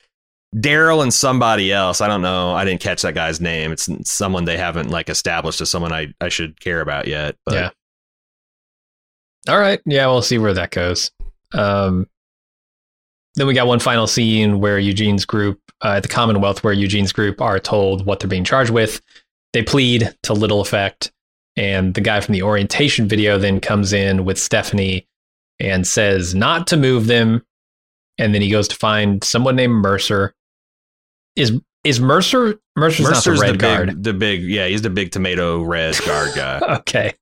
Daryl 0.55 1.03
and 1.03 1.15
somebody 1.15 1.73
else. 1.73 2.01
I 2.01 2.09
don't 2.09 2.23
know. 2.23 2.53
I 2.53 2.65
didn't 2.65 2.81
catch 2.81 3.03
that 3.03 3.15
guy's 3.15 3.41
name. 3.41 3.73
It's 3.73 3.89
someone 4.11 4.45
they 4.45 4.59
haven't 4.59 4.91
like 4.91 5.09
established 5.09 5.61
as 5.61 5.71
someone 5.71 5.93
I 5.93 6.13
I 6.21 6.29
should 6.29 6.59
care 6.61 6.81
about 6.81 7.07
yet. 7.07 7.37
But. 7.45 7.55
Yeah. 7.55 7.71
All 9.49 9.59
right. 9.59 9.81
Yeah, 9.87 10.07
we'll 10.07 10.23
see 10.23 10.39
where 10.39 10.55
that 10.55 10.71
goes. 10.71 11.11
Um, 11.53 12.09
then 13.35 13.47
we 13.47 13.55
got 13.55 13.67
one 13.67 13.81
final 13.81 14.07
scene 14.07 14.61
where 14.61 14.79
Eugene's 14.79 15.25
group 15.25 15.61
uh, 15.83 15.95
at 15.97 16.03
the 16.03 16.09
Commonwealth, 16.09 16.65
where 16.65 16.73
Eugene's 16.73 17.13
group 17.13 17.41
are 17.41 17.59
told 17.59 18.05
what 18.07 18.21
they're 18.21 18.29
being 18.29 18.45
charged 18.45 18.71
with. 18.71 19.01
They 19.53 19.63
plead 19.63 20.15
to 20.25 20.33
little 20.33 20.61
effect. 20.61 21.13
And 21.57 21.95
the 21.95 22.01
guy 22.01 22.21
from 22.21 22.33
the 22.33 22.43
orientation 22.43 23.09
video 23.09 23.39
then 23.39 23.61
comes 23.61 23.93
in 23.93 24.25
with 24.25 24.39
Stephanie 24.39 25.07
and 25.59 25.87
says 25.87 26.35
not 26.35 26.67
to 26.69 26.77
move 26.77 27.07
them. 27.07 27.45
And 28.19 28.35
then 28.35 28.43
he 28.43 28.51
goes 28.51 28.69
to 28.69 28.77
find 28.77 29.23
someone 29.25 29.57
named 29.57 29.75
Mercer. 29.75 30.35
Is 31.37 31.59
is 31.85 32.01
Mercer 32.01 32.61
Mercer's, 32.77 33.07
Mercer's 33.07 33.11
not 33.11 33.25
the 33.25 33.41
red 33.41 33.55
the 33.55 33.59
guard? 33.59 33.89
Big, 33.89 34.03
the 34.03 34.13
big, 34.13 34.43
yeah, 34.43 34.67
he's 34.67 34.83
the 34.83 34.91
big 34.91 35.13
tomato 35.13 35.63
red 35.63 35.97
guard 36.05 36.35
guy. 36.35 36.59
okay, 36.79 37.15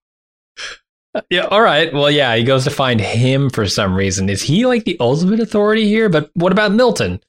yeah, 1.30 1.46
all 1.46 1.62
right. 1.62 1.92
Well, 1.92 2.10
yeah, 2.10 2.34
he 2.36 2.44
goes 2.44 2.64
to 2.64 2.70
find 2.70 3.00
him 3.00 3.50
for 3.50 3.66
some 3.66 3.94
reason. 3.94 4.28
Is 4.28 4.42
he 4.42 4.66
like 4.66 4.84
the 4.84 4.96
ultimate 5.00 5.40
authority 5.40 5.86
here? 5.86 6.08
But 6.08 6.30
what 6.34 6.52
about 6.52 6.72
Milton? 6.72 7.20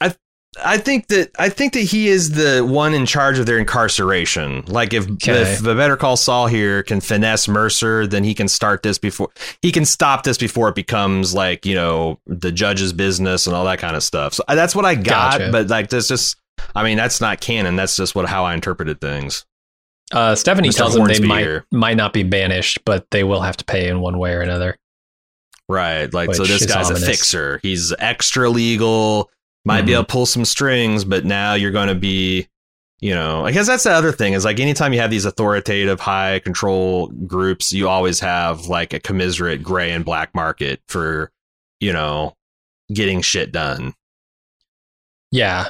I 0.00 0.14
I 0.62 0.78
think 0.78 1.08
that 1.08 1.30
I 1.38 1.48
think 1.48 1.72
that 1.72 1.80
he 1.80 2.08
is 2.08 2.32
the 2.32 2.64
one 2.64 2.94
in 2.94 3.06
charge 3.06 3.38
of 3.38 3.46
their 3.46 3.58
incarceration. 3.58 4.64
Like 4.66 4.92
if 4.92 5.10
okay. 5.10 5.42
if 5.42 5.62
the 5.62 5.74
Better 5.74 5.96
Call 5.96 6.16
Saul 6.16 6.46
here 6.46 6.82
can 6.82 7.00
finesse 7.00 7.48
Mercer, 7.48 8.06
then 8.06 8.24
he 8.24 8.34
can 8.34 8.48
start 8.48 8.82
this 8.82 8.98
before 8.98 9.30
he 9.62 9.72
can 9.72 9.84
stop 9.84 10.22
this 10.22 10.38
before 10.38 10.68
it 10.68 10.74
becomes 10.74 11.34
like 11.34 11.66
you 11.66 11.74
know 11.74 12.20
the 12.26 12.52
judge's 12.52 12.92
business 12.92 13.46
and 13.46 13.56
all 13.56 13.64
that 13.64 13.78
kind 13.78 13.96
of 13.96 14.02
stuff. 14.02 14.34
So 14.34 14.44
uh, 14.48 14.54
that's 14.54 14.74
what 14.74 14.84
I 14.84 14.94
got. 14.94 15.38
Gotcha. 15.38 15.52
But 15.52 15.68
like 15.68 15.90
this 15.90 16.08
just, 16.08 16.36
I 16.74 16.84
mean, 16.84 16.96
that's 16.96 17.20
not 17.20 17.40
canon. 17.40 17.76
That's 17.76 17.96
just 17.96 18.14
what 18.14 18.28
how 18.28 18.44
I 18.44 18.54
interpreted 18.54 19.00
things. 19.00 19.44
Uh, 20.14 20.36
Stephanie 20.36 20.68
Mr. 20.68 20.76
tells 20.76 20.96
Hornsby 20.96 21.26
them 21.26 21.28
they 21.28 21.44
might 21.48 21.62
might 21.72 21.96
not 21.96 22.12
be 22.12 22.22
banished, 22.22 22.84
but 22.84 23.10
they 23.10 23.24
will 23.24 23.40
have 23.40 23.56
to 23.56 23.64
pay 23.64 23.88
in 23.88 24.00
one 24.00 24.16
way 24.18 24.32
or 24.32 24.40
another. 24.42 24.78
Right. 25.68 26.12
Like 26.12 26.34
so 26.34 26.44
this 26.44 26.64
guy's 26.66 26.86
ominous. 26.86 27.02
a 27.02 27.06
fixer. 27.06 27.60
He's 27.62 27.92
extra 27.98 28.48
legal, 28.48 29.30
might 29.64 29.78
mm-hmm. 29.78 29.86
be 29.86 29.92
able 29.94 30.04
to 30.04 30.12
pull 30.12 30.26
some 30.26 30.44
strings, 30.44 31.04
but 31.04 31.24
now 31.24 31.54
you're 31.54 31.72
gonna 31.72 31.96
be 31.96 32.46
you 33.00 33.14
know, 33.14 33.44
I 33.44 33.52
guess 33.52 33.66
that's 33.66 33.84
the 33.84 33.90
other 33.90 34.12
thing 34.12 34.32
is 34.32 34.44
like 34.44 34.60
anytime 34.60 34.92
you 34.94 35.00
have 35.00 35.10
these 35.10 35.24
authoritative 35.24 36.00
high 36.00 36.38
control 36.38 37.08
groups, 37.08 37.72
you 37.72 37.88
always 37.88 38.20
have 38.20 38.66
like 38.66 38.94
a 38.94 39.00
commiserate 39.00 39.62
gray 39.62 39.90
and 39.90 40.04
black 40.04 40.34
market 40.34 40.80
for, 40.88 41.30
you 41.80 41.92
know, 41.92 42.34
getting 42.92 43.20
shit 43.20 43.52
done. 43.52 43.94
Yeah, 45.32 45.68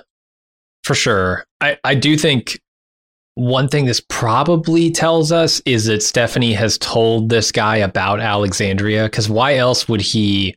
for 0.85 0.95
sure. 0.95 1.45
I, 1.61 1.79
I 1.83 1.95
do 1.97 2.17
think 2.17 2.61
one 3.37 3.69
thing 3.69 3.85
this 3.87 4.01
probably 4.09 4.91
tells 4.91 5.33
us 5.33 5.61
is 5.67 5.87
that 5.87 6.03
Stephanie 6.03 6.53
has 6.53 6.79
told 6.79 7.29
this 7.31 7.51
guy 7.51 7.77
about 7.79 8.21
Alexandria 8.21 9.05
because 9.05 9.29
why 9.29 9.57
else 9.57 9.89
would 9.89 10.01
he? 10.01 10.57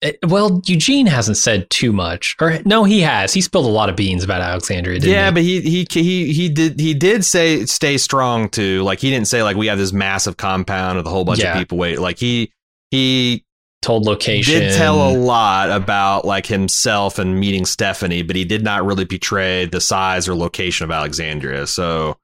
It, 0.00 0.18
well, 0.26 0.60
Eugene 0.66 1.06
hasn't 1.06 1.36
said 1.36 1.70
too 1.70 1.92
much, 1.92 2.34
or 2.40 2.58
no, 2.64 2.82
he 2.82 3.00
has. 3.02 3.32
He 3.32 3.40
spilled 3.40 3.66
a 3.66 3.68
lot 3.68 3.88
of 3.88 3.94
beans 3.94 4.24
about 4.24 4.40
Alexandria. 4.40 4.98
yeah, 5.00 5.26
he? 5.26 5.32
but 5.32 5.42
he 5.42 5.60
he 5.60 5.86
he 5.90 6.32
he 6.32 6.48
did 6.48 6.80
he 6.80 6.92
did 6.92 7.24
say 7.24 7.64
stay 7.66 7.98
strong 7.98 8.48
too. 8.48 8.82
Like 8.82 8.98
he 8.98 9.10
didn't 9.10 9.28
say 9.28 9.44
like 9.44 9.56
we 9.56 9.68
have 9.68 9.78
this 9.78 9.92
massive 9.92 10.36
compound 10.36 10.96
with 10.98 11.06
a 11.06 11.10
whole 11.10 11.24
bunch 11.24 11.38
Yeah. 11.40 11.52
of 11.52 11.58
people 11.58 11.78
wait. 11.78 12.00
Like 12.00 12.18
he 12.18 12.52
he 12.90 13.44
told 13.82 14.04
location. 14.04 14.60
did 14.60 14.74
tell 14.76 15.10
a 15.10 15.12
lot 15.16 15.70
about 15.70 16.24
like 16.24 16.46
himself 16.46 17.18
and 17.18 17.38
meeting 17.38 17.64
Stephanie, 17.66 18.22
but 18.22 18.36
he 18.36 18.44
did 18.44 18.62
not 18.62 18.84
really 18.86 19.04
betray 19.04 19.66
the 19.66 19.80
size 19.80 20.28
or 20.28 20.34
location 20.34 20.84
of 20.84 20.90
Alexandria. 20.90 21.66
So 21.66 22.16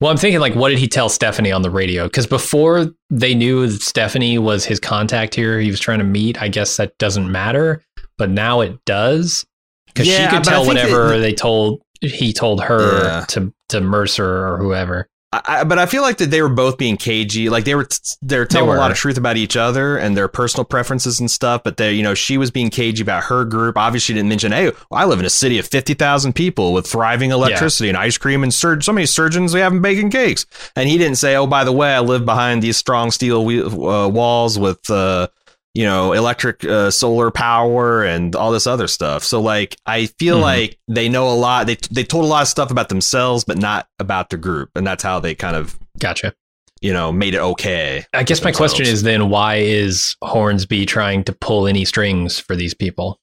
Well, 0.00 0.10
I'm 0.10 0.16
thinking 0.16 0.40
like, 0.40 0.54
what 0.54 0.68
did 0.70 0.78
he 0.78 0.88
tell 0.88 1.08
Stephanie 1.08 1.52
on 1.52 1.62
the 1.62 1.70
radio? 1.70 2.04
Because 2.04 2.26
before 2.26 2.86
they 3.10 3.34
knew 3.34 3.66
that 3.66 3.82
Stephanie 3.82 4.38
was 4.38 4.64
his 4.64 4.78
contact 4.80 5.34
here, 5.34 5.58
he 5.60 5.70
was 5.70 5.80
trying 5.80 5.98
to 5.98 6.04
meet. 6.04 6.40
I 6.40 6.48
guess 6.48 6.76
that 6.76 6.96
doesn't 6.98 7.30
matter, 7.30 7.82
but 8.18 8.30
now 8.30 8.60
it 8.60 8.78
does 8.84 9.44
because 9.86 10.06
Yeah, 10.06 10.28
she 10.30 10.36
could 10.36 10.44
tell 10.44 10.66
whatever 10.66 11.08
that- 11.10 11.18
they 11.18 11.32
told 11.34 11.82
he 12.02 12.32
told 12.32 12.62
her 12.62 13.04
Yeah. 13.04 13.24
to 13.28 13.52
to 13.70 13.80
Mercer 13.82 14.46
or 14.48 14.56
whoever. 14.58 15.06
I, 15.32 15.62
but 15.62 15.78
I 15.78 15.86
feel 15.86 16.02
like 16.02 16.18
that 16.18 16.32
they 16.32 16.42
were 16.42 16.48
both 16.48 16.76
being 16.76 16.96
cagey. 16.96 17.48
Like 17.48 17.64
they 17.64 17.76
were, 17.76 17.86
they're 18.20 18.44
telling 18.44 18.68
were. 18.68 18.74
a 18.74 18.78
lot 18.80 18.90
of 18.90 18.96
truth 18.96 19.16
about 19.16 19.36
each 19.36 19.56
other 19.56 19.96
and 19.96 20.16
their 20.16 20.26
personal 20.26 20.64
preferences 20.64 21.20
and 21.20 21.30
stuff. 21.30 21.62
But 21.62 21.76
they, 21.76 21.92
you 21.92 22.02
know, 22.02 22.14
she 22.14 22.36
was 22.36 22.50
being 22.50 22.68
cagey 22.68 23.02
about 23.02 23.24
her 23.24 23.44
group. 23.44 23.76
Obviously, 23.78 24.06
she 24.06 24.14
didn't 24.14 24.28
mention, 24.28 24.50
hey, 24.50 24.72
I 24.90 25.04
live 25.04 25.20
in 25.20 25.24
a 25.24 25.30
city 25.30 25.60
of 25.60 25.68
fifty 25.68 25.94
thousand 25.94 26.32
people 26.32 26.72
with 26.72 26.84
thriving 26.86 27.30
electricity 27.30 27.88
and 27.88 27.96
ice 27.96 28.18
cream 28.18 28.42
and 28.42 28.52
sur- 28.52 28.80
so 28.80 28.92
many 28.92 29.06
surgeons 29.06 29.54
we 29.54 29.60
haven't 29.60 29.82
baking 29.82 30.10
cakes. 30.10 30.46
And 30.74 30.88
he 30.88 30.98
didn't 30.98 31.18
say, 31.18 31.36
oh, 31.36 31.46
by 31.46 31.62
the 31.62 31.72
way, 31.72 31.94
I 31.94 32.00
live 32.00 32.24
behind 32.24 32.60
these 32.60 32.76
strong 32.76 33.12
steel 33.12 33.44
we- 33.44 33.62
uh, 33.62 34.08
walls 34.08 34.58
with. 34.58 34.90
Uh, 34.90 35.28
you 35.74 35.84
know, 35.84 36.12
electric, 36.12 36.64
uh, 36.64 36.90
solar 36.90 37.30
power, 37.30 38.02
and 38.02 38.34
all 38.34 38.50
this 38.52 38.66
other 38.66 38.88
stuff. 38.88 39.22
So, 39.24 39.40
like, 39.40 39.76
I 39.86 40.06
feel 40.06 40.38
Mhm. 40.38 40.42
like 40.42 40.78
they 40.88 41.08
know 41.08 41.28
a 41.28 41.34
lot. 41.36 41.66
They 41.66 41.76
they 41.90 42.04
told 42.04 42.24
a 42.24 42.28
lot 42.28 42.42
of 42.42 42.48
stuff 42.48 42.70
about 42.70 42.88
themselves, 42.88 43.44
but 43.44 43.56
not 43.58 43.86
about 43.98 44.30
the 44.30 44.36
group, 44.36 44.70
and 44.74 44.86
that's 44.86 45.02
how 45.02 45.20
they 45.20 45.34
kind 45.34 45.54
of 45.56 45.78
Gotcha. 45.98 46.34
you 46.80 46.92
know, 46.92 47.12
made 47.12 47.34
it 47.34 47.40
okay. 47.40 48.04
I 48.12 48.22
guess 48.24 48.42
my 48.42 48.52
question 48.52 48.86
is 48.86 49.02
then 49.02 49.28
why 49.28 49.56
is 49.56 50.16
Hornsby 50.24 50.86
trying 50.86 51.22
to 51.24 51.32
pull 51.32 51.66
any 51.68 51.84
strings 51.84 52.38
for 52.38 52.56
these 52.56 52.74
people? 52.74 53.20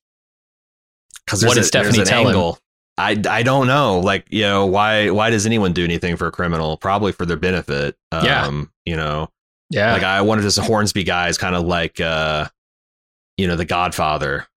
Because 1.25 1.45
What 1.45 1.55
did 1.55 1.65
Stephanie 1.65 2.03
tell 2.05 2.27
him? 2.27 2.55
I, 2.99 3.21
I 3.29 3.43
don't 3.43 3.67
know. 3.67 3.99
Like, 3.99 4.25
you 4.29 4.41
know, 4.43 4.65
why 4.65 5.09
why 5.11 5.29
does 5.29 5.45
anyone 5.45 5.73
do 5.73 5.83
anything 5.83 6.15
for 6.17 6.27
a 6.27 6.31
criminal? 6.31 6.77
Probably 6.77 7.11
for 7.11 7.25
their 7.25 7.37
benefit. 7.37 7.95
Um, 8.11 8.25
Yeah. 8.25 8.61
You 8.85 8.95
know, 8.95 9.29
Yeah. 9.69 9.93
like 9.93 10.03
I 10.03 10.21
wonder 10.21 10.41
if 10.41 10.45
this 10.45 10.57
Hornsby 10.57 11.03
guy 11.03 11.27
is 11.29 11.37
kind 11.37 11.55
of 11.55 11.65
like, 11.65 11.99
uh, 11.99 12.47
you 13.37 13.47
know, 13.47 13.55
the 13.55 13.65
Godfather. 13.65 14.47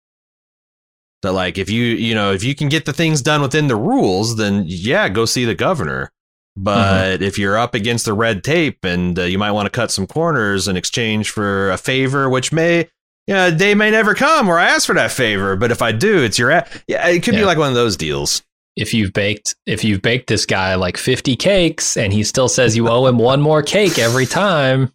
That 1.22 1.32
like, 1.32 1.58
if 1.58 1.68
you 1.68 1.82
you 1.84 2.14
know 2.14 2.32
if 2.32 2.42
you 2.44 2.54
can 2.54 2.68
get 2.68 2.86
the 2.86 2.92
things 2.92 3.20
done 3.20 3.42
within 3.42 3.66
the 3.66 3.76
rules, 3.76 4.36
then 4.36 4.64
yeah, 4.66 5.08
go 5.08 5.24
see 5.26 5.44
the 5.44 5.54
governor. 5.54 6.11
But 6.56 7.16
Mm-hmm. 7.16 7.22
if 7.24 7.38
you're 7.38 7.58
up 7.58 7.74
against 7.74 8.04
the 8.06 8.12
red 8.14 8.42
tape 8.42 8.84
and 8.84 9.18
uh, 9.18 9.22
you 9.22 9.38
might 9.38 9.52
want 9.52 9.66
to 9.66 9.70
cut 9.70 9.90
some 9.90 10.06
corners 10.06 10.66
in 10.66 10.76
exchange 10.76 11.30
for 11.30 11.70
a 11.70 11.76
favor, 11.78 12.28
which 12.28 12.52
may, 12.52 12.88
yeah, 13.26 13.46
a 13.46 13.52
day 13.52 13.74
may 13.74 13.90
never 13.90 14.14
come 14.14 14.46
where 14.48 14.58
I 14.58 14.64
ask 14.68 14.86
for 14.86 14.94
that 14.94 15.11
favor. 15.12 15.54
But 15.56 15.70
if 15.70 15.80
I 15.82 15.92
do, 15.92 16.22
it's 16.22 16.38
your, 16.38 16.50
yeah, 16.50 17.06
it 17.08 17.22
could 17.22 17.34
be 17.34 17.44
like 17.44 17.56
one 17.58 17.68
of 17.68 17.74
those 17.74 17.96
deals. 17.96 18.42
if 18.76 18.92
you've 18.94 19.12
baked 19.12 19.54
if 19.66 19.84
you've 19.84 20.00
baked 20.02 20.26
this 20.28 20.46
guy 20.46 20.74
like 20.74 20.96
50 20.96 21.36
cakes 21.36 21.96
and 21.96 22.12
he 22.12 22.24
still 22.24 22.48
says 22.48 22.76
you 22.76 22.88
owe 22.88 23.06
him 23.06 23.18
one 23.18 23.40
more 23.42 23.62
cake 23.62 23.98
every 23.98 24.26
time 24.26 24.92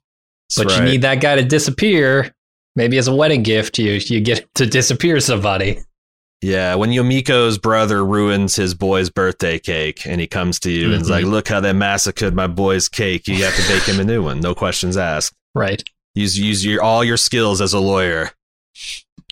but 0.56 0.68
That's 0.68 0.78
you 0.78 0.86
need 0.86 1.02
that 1.02 1.22
guy 1.22 1.36
to 1.36 1.44
disappear 1.44 2.34
maybe 2.76 2.98
as 2.98 3.08
a 3.08 3.16
wedding 3.16 3.44
gift 3.44 3.80
you 3.80 3.94
you 3.94 4.22
get 4.22 4.54
to 4.56 4.66
disappear 4.66 5.20
somebody 5.20 5.80
Yeah, 6.42 6.76
when 6.76 6.92
Yumiko's 6.92 7.58
brother 7.58 8.06
ruins 8.06 8.56
his 8.56 8.76
boy's 8.76 9.10
birthday 9.10 9.58
cake 9.58 10.06
and 10.06 10.22
he 10.22 10.28
comes 10.28 10.60
to 10.60 10.70
you 10.70 10.92
and 10.92 11.02
is 11.02 11.10
like, 11.10 11.24
mm-hmm. 11.24 11.32
look 11.32 11.48
how 11.48 11.60
they 11.60 11.74
massacred 11.74 12.36
my 12.36 12.46
boy's 12.46 12.88
cake. 12.88 13.28
You 13.28 13.44
have 13.46 13.56
to 13.56 13.68
bake 13.68 13.84
him 13.84 14.00
a 14.00 14.04
new 14.04 14.22
one. 14.22 14.42
No 14.42 14.54
questions 14.54 14.98
asked. 14.98 15.34
right 15.56 15.82
Use 16.16 16.40
use 16.40 16.66
your 16.66 16.82
all 16.82 17.04
your 17.04 17.18
skills 17.18 17.60
as 17.60 17.74
a 17.74 17.80
lawyer. 17.80 18.32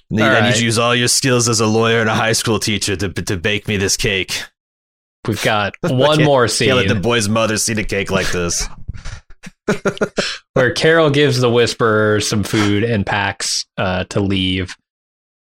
Need, 0.10 0.22
All 0.22 0.30
I 0.30 0.42
need 0.42 0.56
you 0.56 0.60
to 0.60 0.66
use 0.66 0.78
all 0.78 0.94
your 0.94 1.08
skills 1.08 1.48
as 1.48 1.62
a 1.62 1.66
lawyer 1.66 2.02
and 2.02 2.10
a 2.10 2.14
high 2.14 2.34
school 2.34 2.60
teacher 2.60 2.96
to 2.98 3.10
to 3.10 3.38
bake 3.38 3.68
me 3.70 3.78
this 3.78 3.96
cake. 3.96 4.44
we've 5.26 5.42
got 5.44 5.76
one 5.82 6.24
more 6.24 6.48
Can't 6.48 6.76
let 6.76 6.88
the 6.90 6.96
boy's 6.96 7.30
mother 7.30 7.58
see 7.58 7.74
the 7.74 7.86
cake 7.86 8.12
like 8.12 8.32
this. 8.32 8.68
where 10.54 10.74
carol 10.74 11.10
gives 11.10 11.40
the 11.40 11.50
whisperer 11.50 12.20
some 12.20 12.44
food 12.44 12.84
and 12.84 13.06
packs 13.06 13.66
uh, 13.78 14.04
to 14.06 14.20
leave. 14.20 14.76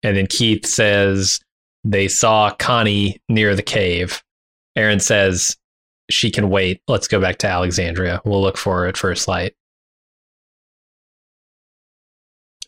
And 0.01 0.17
then 0.17 0.27
keith 0.27 0.65
says 0.65 1.39
they 1.83 2.07
saw 2.07 2.51
connie 2.51 3.21
near 3.29 3.55
the 3.55 3.63
cave. 3.63 4.21
Aaron 4.75 4.99
says 4.99 5.55
she 6.09 6.31
can 6.31 6.49
wait. 6.49 6.81
Let's 6.87 7.07
go 7.07 7.21
back 7.21 7.37
to 7.39 7.47
alexandria. 7.47 8.21
We'll 8.25 8.41
look 8.41 8.57
for 8.57 8.81
her 8.81 8.87
at 8.87 8.97
first 8.97 9.27
light 9.27 9.53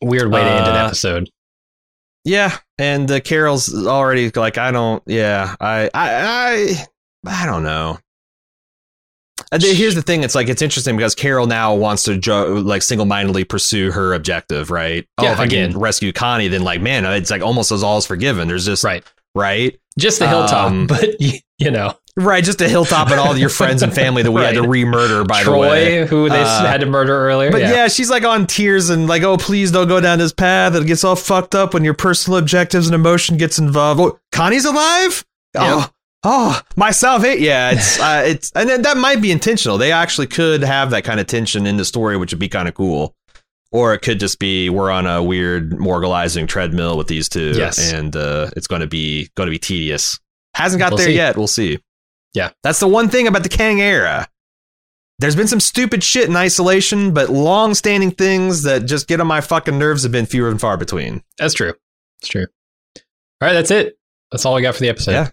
weird 0.01 0.31
way 0.31 0.43
to 0.43 0.49
end 0.49 0.67
an 0.67 0.75
Uh, 0.75 0.85
episode. 0.85 1.29
Yeah, 2.23 2.57
and 2.77 3.09
uh, 3.09 3.19
Carol's 3.19 3.85
already 3.85 4.31
like, 4.31 4.57
I 4.57 4.71
don't. 4.71 5.03
Yeah, 5.05 5.55
I, 5.59 5.89
I, 5.93 6.75
I, 6.75 6.85
I 7.27 7.45
don't 7.45 7.63
know. 7.63 7.99
And 9.51 9.61
here's 9.61 9.95
the 9.95 10.01
thing: 10.01 10.23
it's 10.23 10.35
like 10.35 10.49
it's 10.49 10.61
interesting 10.61 10.95
because 10.97 11.15
Carol 11.15 11.47
now 11.47 11.73
wants 11.75 12.03
to 12.03 12.17
jo- 12.17 12.53
like 12.55 12.81
single 12.81 13.05
mindedly 13.05 13.43
pursue 13.43 13.91
her 13.91 14.13
objective, 14.13 14.71
right? 14.71 14.97
yeah, 14.97 15.03
oh, 15.19 15.23
Yeah, 15.23 15.33
if 15.33 15.39
I 15.39 15.43
again. 15.45 15.71
can 15.71 15.79
rescue 15.79 16.11
Connie, 16.11 16.47
then 16.47 16.63
like, 16.63 16.81
man, 16.81 17.05
it's 17.05 17.29
like 17.31 17.41
almost 17.41 17.71
as 17.71 17.83
all 17.83 17.97
is 17.97 18.05
forgiven. 18.05 18.47
There's 18.47 18.65
just 18.65 18.83
right 18.83 19.03
right, 19.35 19.77
just 19.99 20.19
the 20.19 20.27
hilltop 20.29 20.71
Um, 20.71 20.87
but 20.87 21.19
you, 21.19 21.71
know 21.71 21.93
right, 22.17 22.41
just 22.43 22.61
a 22.61 22.69
hilltop 22.69 23.09
and 23.11 23.19
all 23.19 23.35
your 23.37 23.49
friends 23.49 23.83
and 23.83 23.93
family 23.93 24.23
that 24.23 24.31
we 24.31 24.41
had 24.41 24.53
to 24.55 24.61
Right. 24.61 24.69
re-murder. 24.69 25.25
By 25.25 25.43
troy 25.43 25.53
the 25.53 25.59
way, 25.69 26.05
who 26.07 26.29
they 26.29 26.41
Uh, 26.41 26.65
had 26.65 26.79
to 26.79 26.85
murder 26.85 27.13
earlier 27.13 27.51
But 27.51 27.59
yeah. 27.61 27.89
she's 27.89 28.09
like 28.09 28.23
on 28.23 28.47
tears 28.47 28.89
and 28.89 29.07
like, 29.07 29.23
oh, 29.23 29.35
please 29.35 29.71
don't 29.71 29.89
go 29.89 29.99
down 29.99 30.19
this 30.19 30.31
path. 30.31 30.73
It 30.75 30.87
gets 30.87 31.03
all 31.03 31.17
fucked 31.17 31.53
up 31.55 31.73
when 31.73 31.83
your 31.83 31.93
personal 31.93 32.39
objectives 32.39 32.87
and 32.87 32.95
emotion 32.95 33.35
gets 33.35 33.59
involved. 33.59 33.99
Oh, 33.99 34.17
Connie's 34.31 34.63
alive? 34.63 35.25
Oh, 35.57 35.89
oh, 36.25 36.59
my 36.75 36.91
salvation. 36.91 37.43
Yeah, 37.43 37.71
it's 37.71 37.99
uh, 38.01 38.23
it's 38.25 38.51
and 38.55 38.67
then 38.69 38.81
that 38.81 38.97
might 38.97 39.21
be 39.21 39.31
intentional. 39.31 39.77
They 39.77 39.91
actually 39.91 40.27
could 40.27 40.61
have 40.63 40.89
that 40.89 41.03
kind 41.05 41.19
of 41.19 41.27
tension 41.27 41.65
in 41.65 41.77
the 41.77 41.85
story, 41.85 42.17
which 42.17 42.33
would 42.33 42.39
be 42.39 42.49
kind 42.49 42.67
of 42.67 42.73
cool. 42.73 43.15
Or 43.71 43.93
it 43.93 43.99
could 43.99 44.19
just 44.19 44.39
be 44.39 44.69
we're 44.69 44.91
on 44.91 45.05
a 45.05 45.21
weird 45.21 45.71
morgalizing 45.71 46.47
treadmill 46.47 46.97
with 46.97 47.07
these 47.07 47.27
two, 47.29 47.53
Yes. 47.55 47.91
and 47.91 48.15
uh, 48.15 48.49
it's 48.55 48.67
going 48.67 48.81
to 48.81 48.87
be 48.87 49.29
going 49.35 49.47
to 49.47 49.51
be 49.51 49.59
tedious. 49.59 50.19
Hasn't 50.53 50.79
got 50.79 50.91
We'll 50.91 50.97
there 50.99 51.07
see. 51.07 51.15
yet. 51.15 51.35
We'll 51.37 51.47
see. 51.47 51.79
Yeah. 52.33 52.51
that's 52.63 52.79
the 52.79 52.87
one 52.87 53.09
thing 53.09 53.27
about 53.27 53.43
the 53.43 53.49
Kang 53.49 53.81
era. 53.81 54.27
There's 55.19 55.35
been 55.35 55.47
some 55.47 55.61
stupid 55.61 56.03
shit 56.03 56.27
in 56.29 56.35
isolation, 56.35 57.13
but 57.13 57.29
long-standing 57.29 58.11
things 58.11 58.63
that 58.63 58.85
just 58.85 59.07
get 59.07 59.21
on 59.21 59.27
my 59.27 59.39
fucking 59.41 59.77
nerves 59.79 60.03
have 60.03 60.11
been 60.11 60.25
fewer 60.25 60.49
and 60.49 60.59
far 60.59 60.75
between. 60.77 61.23
that's 61.37 61.53
true 61.53 61.73
that's 62.21 62.29
true 62.29 62.45
all 63.41 63.47
right 63.47 63.53
that's 63.53 63.71
it 63.71 63.97
that's 64.31 64.45
all 64.45 64.55
we 64.55 64.61
got 64.61 64.73
for 64.75 64.81
the 64.81 64.89
episode 64.89 65.11
Yeah. 65.11 65.29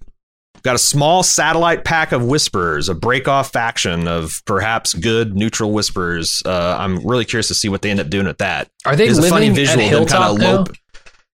Got 0.62 0.76
a 0.76 0.78
small 0.78 1.22
satellite 1.22 1.84
pack 1.84 2.12
of 2.12 2.24
whisperers, 2.24 2.88
a 2.88 2.94
break-off 2.94 3.52
faction 3.52 4.06
of 4.06 4.42
perhaps 4.46 4.94
good 4.94 5.34
neutral 5.34 5.72
whisperers. 5.72 6.42
Uh, 6.44 6.76
I'm 6.78 7.04
really 7.06 7.24
curious 7.24 7.48
to 7.48 7.54
see 7.54 7.68
what 7.68 7.82
they 7.82 7.90
end 7.90 8.00
up 8.00 8.08
doing 8.10 8.26
with 8.26 8.38
that. 8.38 8.70
are 8.86 8.94
they 8.94 9.06
There's 9.06 9.18
a 9.18 9.28
funny 9.28 9.50
visual 9.50 9.88
them 9.88 10.06
kind 10.06 10.24
of 10.24 10.38
lope. 10.38 10.76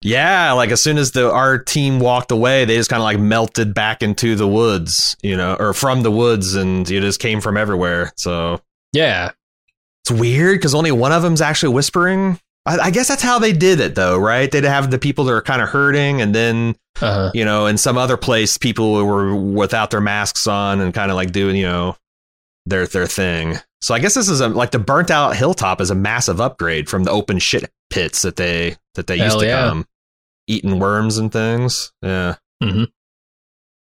Yeah, 0.02 0.52
like 0.54 0.70
as 0.70 0.82
soon 0.82 0.98
as 0.98 1.12
the 1.12 1.32
our 1.32 1.58
team 1.58 2.00
walked 2.00 2.32
away, 2.32 2.66
they 2.66 2.76
just 2.76 2.90
kind 2.90 3.02
of 3.02 3.04
like 3.04 3.20
melted 3.20 3.74
back 3.74 4.04
into 4.04 4.36
the 4.36 4.48
woods, 4.48 5.18
you 5.24 5.36
know, 5.36 5.56
or 5.60 5.74
from 5.74 6.04
the 6.04 6.12
woods, 6.12 6.56
and 6.56 6.88
you 6.88 7.02
just 7.02 7.20
came 7.20 7.42
from 7.42 7.58
everywhere. 7.58 8.14
So 8.16 8.62
yeah 8.94 9.32
it's 10.10 10.20
weird 10.20 10.58
because 10.58 10.74
only 10.74 10.92
one 10.92 11.12
of 11.12 11.22
them's 11.22 11.42
actually 11.42 11.74
whispering. 11.74 12.40
I, 12.68 12.78
I 12.80 12.92
guess 12.92 13.08
that's 13.08 13.24
how 13.24 13.40
they 13.40 13.54
did 13.54 13.80
it, 13.80 13.96
though, 13.96 14.18
right? 14.18 14.52
They'd 14.52 14.64
have 14.66 14.92
the 14.92 15.00
people 15.00 15.26
that 15.26 15.34
are 15.34 15.42
kind 15.42 15.62
of 15.62 15.70
hurting, 15.70 16.22
and 16.22 16.36
then 16.36 16.76
uh-huh 17.02 17.32
you 17.34 17.46
know, 17.46 17.68
in 17.68 17.78
some 17.78 17.98
other 17.98 18.18
place, 18.18 18.58
people 18.58 18.94
were 19.06 19.36
without 19.36 19.92
their 19.92 20.02
masks 20.02 20.48
on 20.48 20.82
and 20.82 20.94
kind 20.94 21.12
of 21.12 21.16
like 21.16 21.32
doing, 21.32 21.56
you 21.56 21.66
know, 21.66 21.96
their 22.66 22.86
their 22.86 23.08
thing. 23.08 23.56
So 23.82 23.94
I 23.94 24.00
guess 24.00 24.14
this 24.14 24.28
is 24.28 24.42
a, 24.42 24.50
like 24.50 24.72
the 24.72 24.80
burnt 24.80 25.12
out 25.12 25.36
hilltop 25.36 25.80
is 25.82 25.90
a 25.90 25.96
massive 25.96 26.42
upgrade 26.42 26.90
from 26.90 27.04
the 27.04 27.12
open 27.12 27.40
shit 27.40 27.72
pits 27.90 28.24
that 28.24 28.36
they 28.36 28.76
that 28.96 29.08
they 29.08 29.18
used 29.18 29.40
to 29.40 29.46
yeah. 29.46 29.70
come 29.70 29.86
eating 30.48 30.80
worms 30.80 31.18
and 31.18 31.32
things. 31.32 31.94
Yeah. 32.02 32.36
Mhm. 32.62 32.88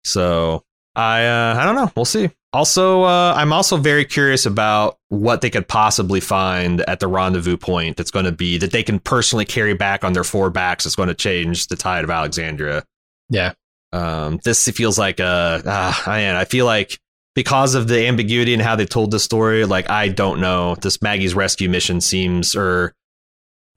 So 0.03 0.63
I 0.95 1.25
uh, 1.25 1.55
I 1.59 1.65
don't 1.65 1.75
know. 1.75 1.91
We'll 1.95 2.05
see. 2.05 2.29
Also, 2.53 3.03
uh, 3.03 3.33
I'm 3.35 3.51
also 3.51 3.75
very 3.75 4.05
curious 4.05 4.45
about 4.45 4.97
what 5.09 5.41
they 5.41 5.49
could 5.49 5.67
possibly 5.67 6.21
find 6.21 6.81
at 6.81 7.01
the 7.01 7.07
rendezvous 7.07 7.57
point. 7.57 7.97
That's 7.97 8.11
going 8.11 8.25
to 8.25 8.31
be 8.31 8.57
that 8.59 8.71
they 8.71 8.81
can 8.81 8.99
personally 8.99 9.43
carry 9.43 9.73
back 9.73 10.05
on 10.05 10.13
their 10.13 10.23
four 10.23 10.49
backs. 10.49 10.85
That's 10.85 10.95
going 10.95 11.09
to 11.09 11.15
change 11.15 11.67
the 11.67 11.75
tide 11.75 12.05
of 12.05 12.09
Alexandria. 12.09 12.85
Yeah. 13.29 13.53
Um, 13.91 14.39
this 14.45 14.67
feels 14.69 14.97
like 14.97 15.19
a 15.19 15.61
uh, 15.65 15.93
man. 16.07 16.35
I 16.37 16.45
feel 16.45 16.65
like 16.65 16.97
because 17.33 17.75
of 17.75 17.89
the 17.89 18.07
ambiguity 18.07 18.53
and 18.53 18.61
how 18.61 18.77
they 18.77 18.85
told 18.85 19.11
the 19.11 19.19
story, 19.19 19.65
like 19.65 19.89
I 19.89 20.07
don't 20.07 20.39
know. 20.39 20.75
This 20.75 21.01
Maggie's 21.01 21.35
rescue 21.35 21.69
mission 21.69 21.99
seems, 21.99 22.55
or 22.55 22.93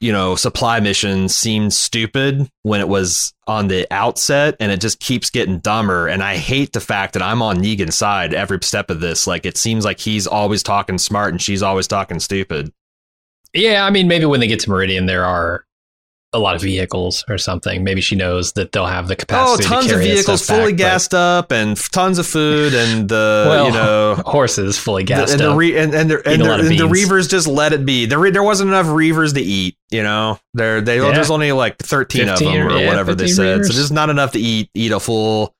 you 0.00 0.12
know, 0.12 0.36
supply 0.36 0.80
mission 0.80 1.28
seemed 1.28 1.72
stupid 1.72 2.50
when 2.62 2.80
it 2.80 2.88
was 2.88 3.34
on 3.46 3.68
the 3.68 3.86
outset, 3.90 4.56
and 4.60 4.70
it 4.70 4.80
just 4.80 5.00
keeps 5.00 5.30
getting 5.30 5.58
dumber. 5.58 6.06
And 6.06 6.22
I 6.22 6.36
hate 6.36 6.72
the 6.72 6.80
fact 6.80 7.14
that 7.14 7.22
I'm 7.22 7.42
on 7.42 7.58
Negan's 7.58 7.96
side 7.96 8.34
every 8.34 8.58
step 8.62 8.90
of 8.90 9.00
this. 9.00 9.26
Like 9.26 9.44
it 9.44 9.56
seems 9.56 9.84
like 9.84 9.98
he's 9.98 10.26
always 10.26 10.62
talking 10.62 10.98
smart 10.98 11.32
and 11.32 11.42
she's 11.42 11.62
always 11.62 11.88
talking 11.88 12.20
stupid. 12.20 12.72
Yeah, 13.54 13.84
I 13.84 13.90
mean, 13.90 14.08
maybe 14.08 14.26
when 14.26 14.40
they 14.40 14.46
get 14.46 14.60
to 14.60 14.70
Meridian, 14.70 15.06
there 15.06 15.24
are 15.24 15.64
a 16.32 16.38
lot 16.38 16.54
of 16.54 16.60
vehicles 16.60 17.24
or 17.28 17.38
something. 17.38 17.82
Maybe 17.82 18.00
she 18.00 18.14
knows 18.14 18.52
that 18.52 18.72
they'll 18.72 18.86
have 18.86 19.08
the 19.08 19.16
capacity. 19.16 19.64
Oh, 19.64 19.68
tons 19.68 19.86
to 19.86 19.94
of 19.94 20.00
vehicles 20.00 20.46
fully 20.46 20.72
back, 20.72 20.78
gassed 20.78 21.14
up 21.14 21.52
and 21.52 21.76
tons 21.76 22.18
of 22.18 22.26
food 22.26 22.74
and 22.74 23.08
the 23.08 23.46
well, 23.48 23.66
you 23.66 23.72
know 23.72 24.22
horses 24.26 24.78
fully 24.78 25.04
gassed 25.04 25.28
the, 25.28 25.32
and 25.34 25.42
up. 25.42 25.52
The 25.52 25.56
re- 25.56 25.78
and 25.78 25.94
and, 25.94 26.10
and, 26.12 26.42
and 26.42 26.78
the 26.78 26.88
Reavers 26.88 27.30
just 27.30 27.46
let 27.46 27.72
it 27.72 27.86
be. 27.86 28.06
There 28.06 28.30
there 28.30 28.42
wasn't 28.42 28.68
enough 28.68 28.86
Reavers 28.86 29.34
to 29.34 29.40
eat. 29.40 29.76
You 29.90 30.02
know, 30.02 30.38
there 30.52 30.80
they 30.80 30.98
yeah. 30.98 31.12
there's 31.12 31.30
only 31.30 31.52
like 31.52 31.78
thirteen 31.78 32.28
of 32.28 32.38
them 32.38 32.54
or, 32.54 32.74
or 32.74 32.78
yeah, 32.78 32.88
whatever 32.88 33.14
they 33.14 33.28
said. 33.28 33.60
Reavers. 33.60 33.66
So 33.68 33.72
there's 33.72 33.92
not 33.92 34.10
enough 34.10 34.32
to 34.32 34.38
eat 34.38 34.70
eat 34.74 34.92
a 34.92 35.00
full 35.00 35.54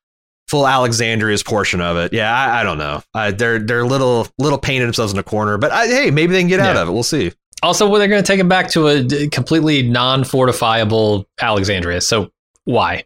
full 0.48 0.66
Alexandria's 0.66 1.42
portion 1.42 1.80
of 1.80 1.96
it. 1.96 2.12
Yeah, 2.12 2.34
I, 2.34 2.60
I 2.60 2.62
don't 2.62 2.78
know. 2.78 3.02
Uh, 3.14 3.30
they're 3.30 3.58
they're 3.58 3.86
little 3.86 4.26
little 4.38 4.58
painted 4.58 4.86
themselves 4.86 5.14
in 5.14 5.18
a 5.18 5.22
corner, 5.22 5.56
but 5.56 5.70
I, 5.70 5.86
hey, 5.86 6.10
maybe 6.10 6.34
they 6.34 6.40
can 6.40 6.48
get 6.48 6.60
out 6.60 6.76
of 6.76 6.88
it. 6.88 6.92
We'll 6.92 7.02
see. 7.02 7.32
Also, 7.62 7.88
well, 7.88 7.98
they're 7.98 8.08
going 8.08 8.22
to 8.22 8.26
take 8.26 8.38
him 8.38 8.48
back 8.48 8.68
to 8.70 8.88
a 8.88 9.28
completely 9.28 9.82
non-fortifiable 9.82 11.24
Alexandria. 11.40 12.00
So 12.00 12.30
why? 12.64 13.04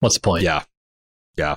What's 0.00 0.16
the 0.16 0.20
point? 0.20 0.42
Yeah, 0.42 0.62
yeah. 1.36 1.56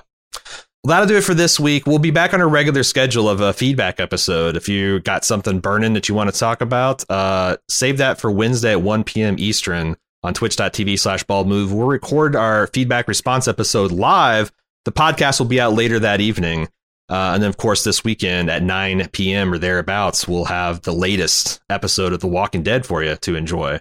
Well, 0.82 0.90
that'll 0.90 1.08
do 1.08 1.16
it 1.16 1.24
for 1.24 1.34
this 1.34 1.58
week. 1.58 1.86
We'll 1.86 1.98
be 1.98 2.12
back 2.12 2.32
on 2.32 2.40
a 2.40 2.46
regular 2.46 2.84
schedule 2.84 3.28
of 3.28 3.40
a 3.40 3.52
feedback 3.52 3.98
episode. 3.98 4.56
If 4.56 4.68
you 4.68 5.00
got 5.00 5.24
something 5.24 5.58
burning 5.58 5.94
that 5.94 6.08
you 6.08 6.14
want 6.14 6.32
to 6.32 6.38
talk 6.38 6.60
about, 6.60 7.04
uh, 7.10 7.56
save 7.68 7.98
that 7.98 8.20
for 8.20 8.30
Wednesday 8.30 8.70
at 8.72 8.82
1 8.82 9.02
p.m. 9.04 9.36
Eastern 9.38 9.96
on 10.22 10.32
twitch.tv 10.32 10.98
slash 10.98 11.24
bald 11.24 11.48
move. 11.48 11.72
We'll 11.72 11.88
record 11.88 12.36
our 12.36 12.68
feedback 12.68 13.08
response 13.08 13.48
episode 13.48 13.90
live. 13.90 14.52
The 14.84 14.92
podcast 14.92 15.40
will 15.40 15.46
be 15.46 15.60
out 15.60 15.72
later 15.72 15.98
that 15.98 16.20
evening. 16.20 16.68
Uh, 17.08 17.32
and 17.34 17.42
then, 17.42 17.48
of 17.48 17.56
course, 17.56 17.84
this 17.84 18.02
weekend 18.02 18.50
at 18.50 18.62
9 18.62 19.08
p.m. 19.12 19.52
or 19.52 19.58
thereabouts, 19.58 20.26
we'll 20.26 20.46
have 20.46 20.82
the 20.82 20.92
latest 20.92 21.60
episode 21.70 22.12
of 22.12 22.20
The 22.20 22.26
Walking 22.26 22.62
Dead 22.62 22.84
for 22.84 23.02
you 23.02 23.16
to 23.16 23.36
enjoy. 23.36 23.80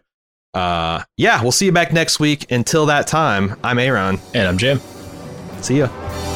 Uh, 0.53 1.03
yeah, 1.17 1.41
we'll 1.41 1.51
see 1.51 1.65
you 1.65 1.71
back 1.71 1.91
next 1.91 2.19
week. 2.19 2.49
Until 2.51 2.85
that 2.85 3.07
time, 3.07 3.55
I'm 3.63 3.79
Aaron. 3.79 4.19
And 4.33 4.47
I'm 4.47 4.57
Jim. 4.57 4.79
See 5.61 5.79
ya. 5.79 6.34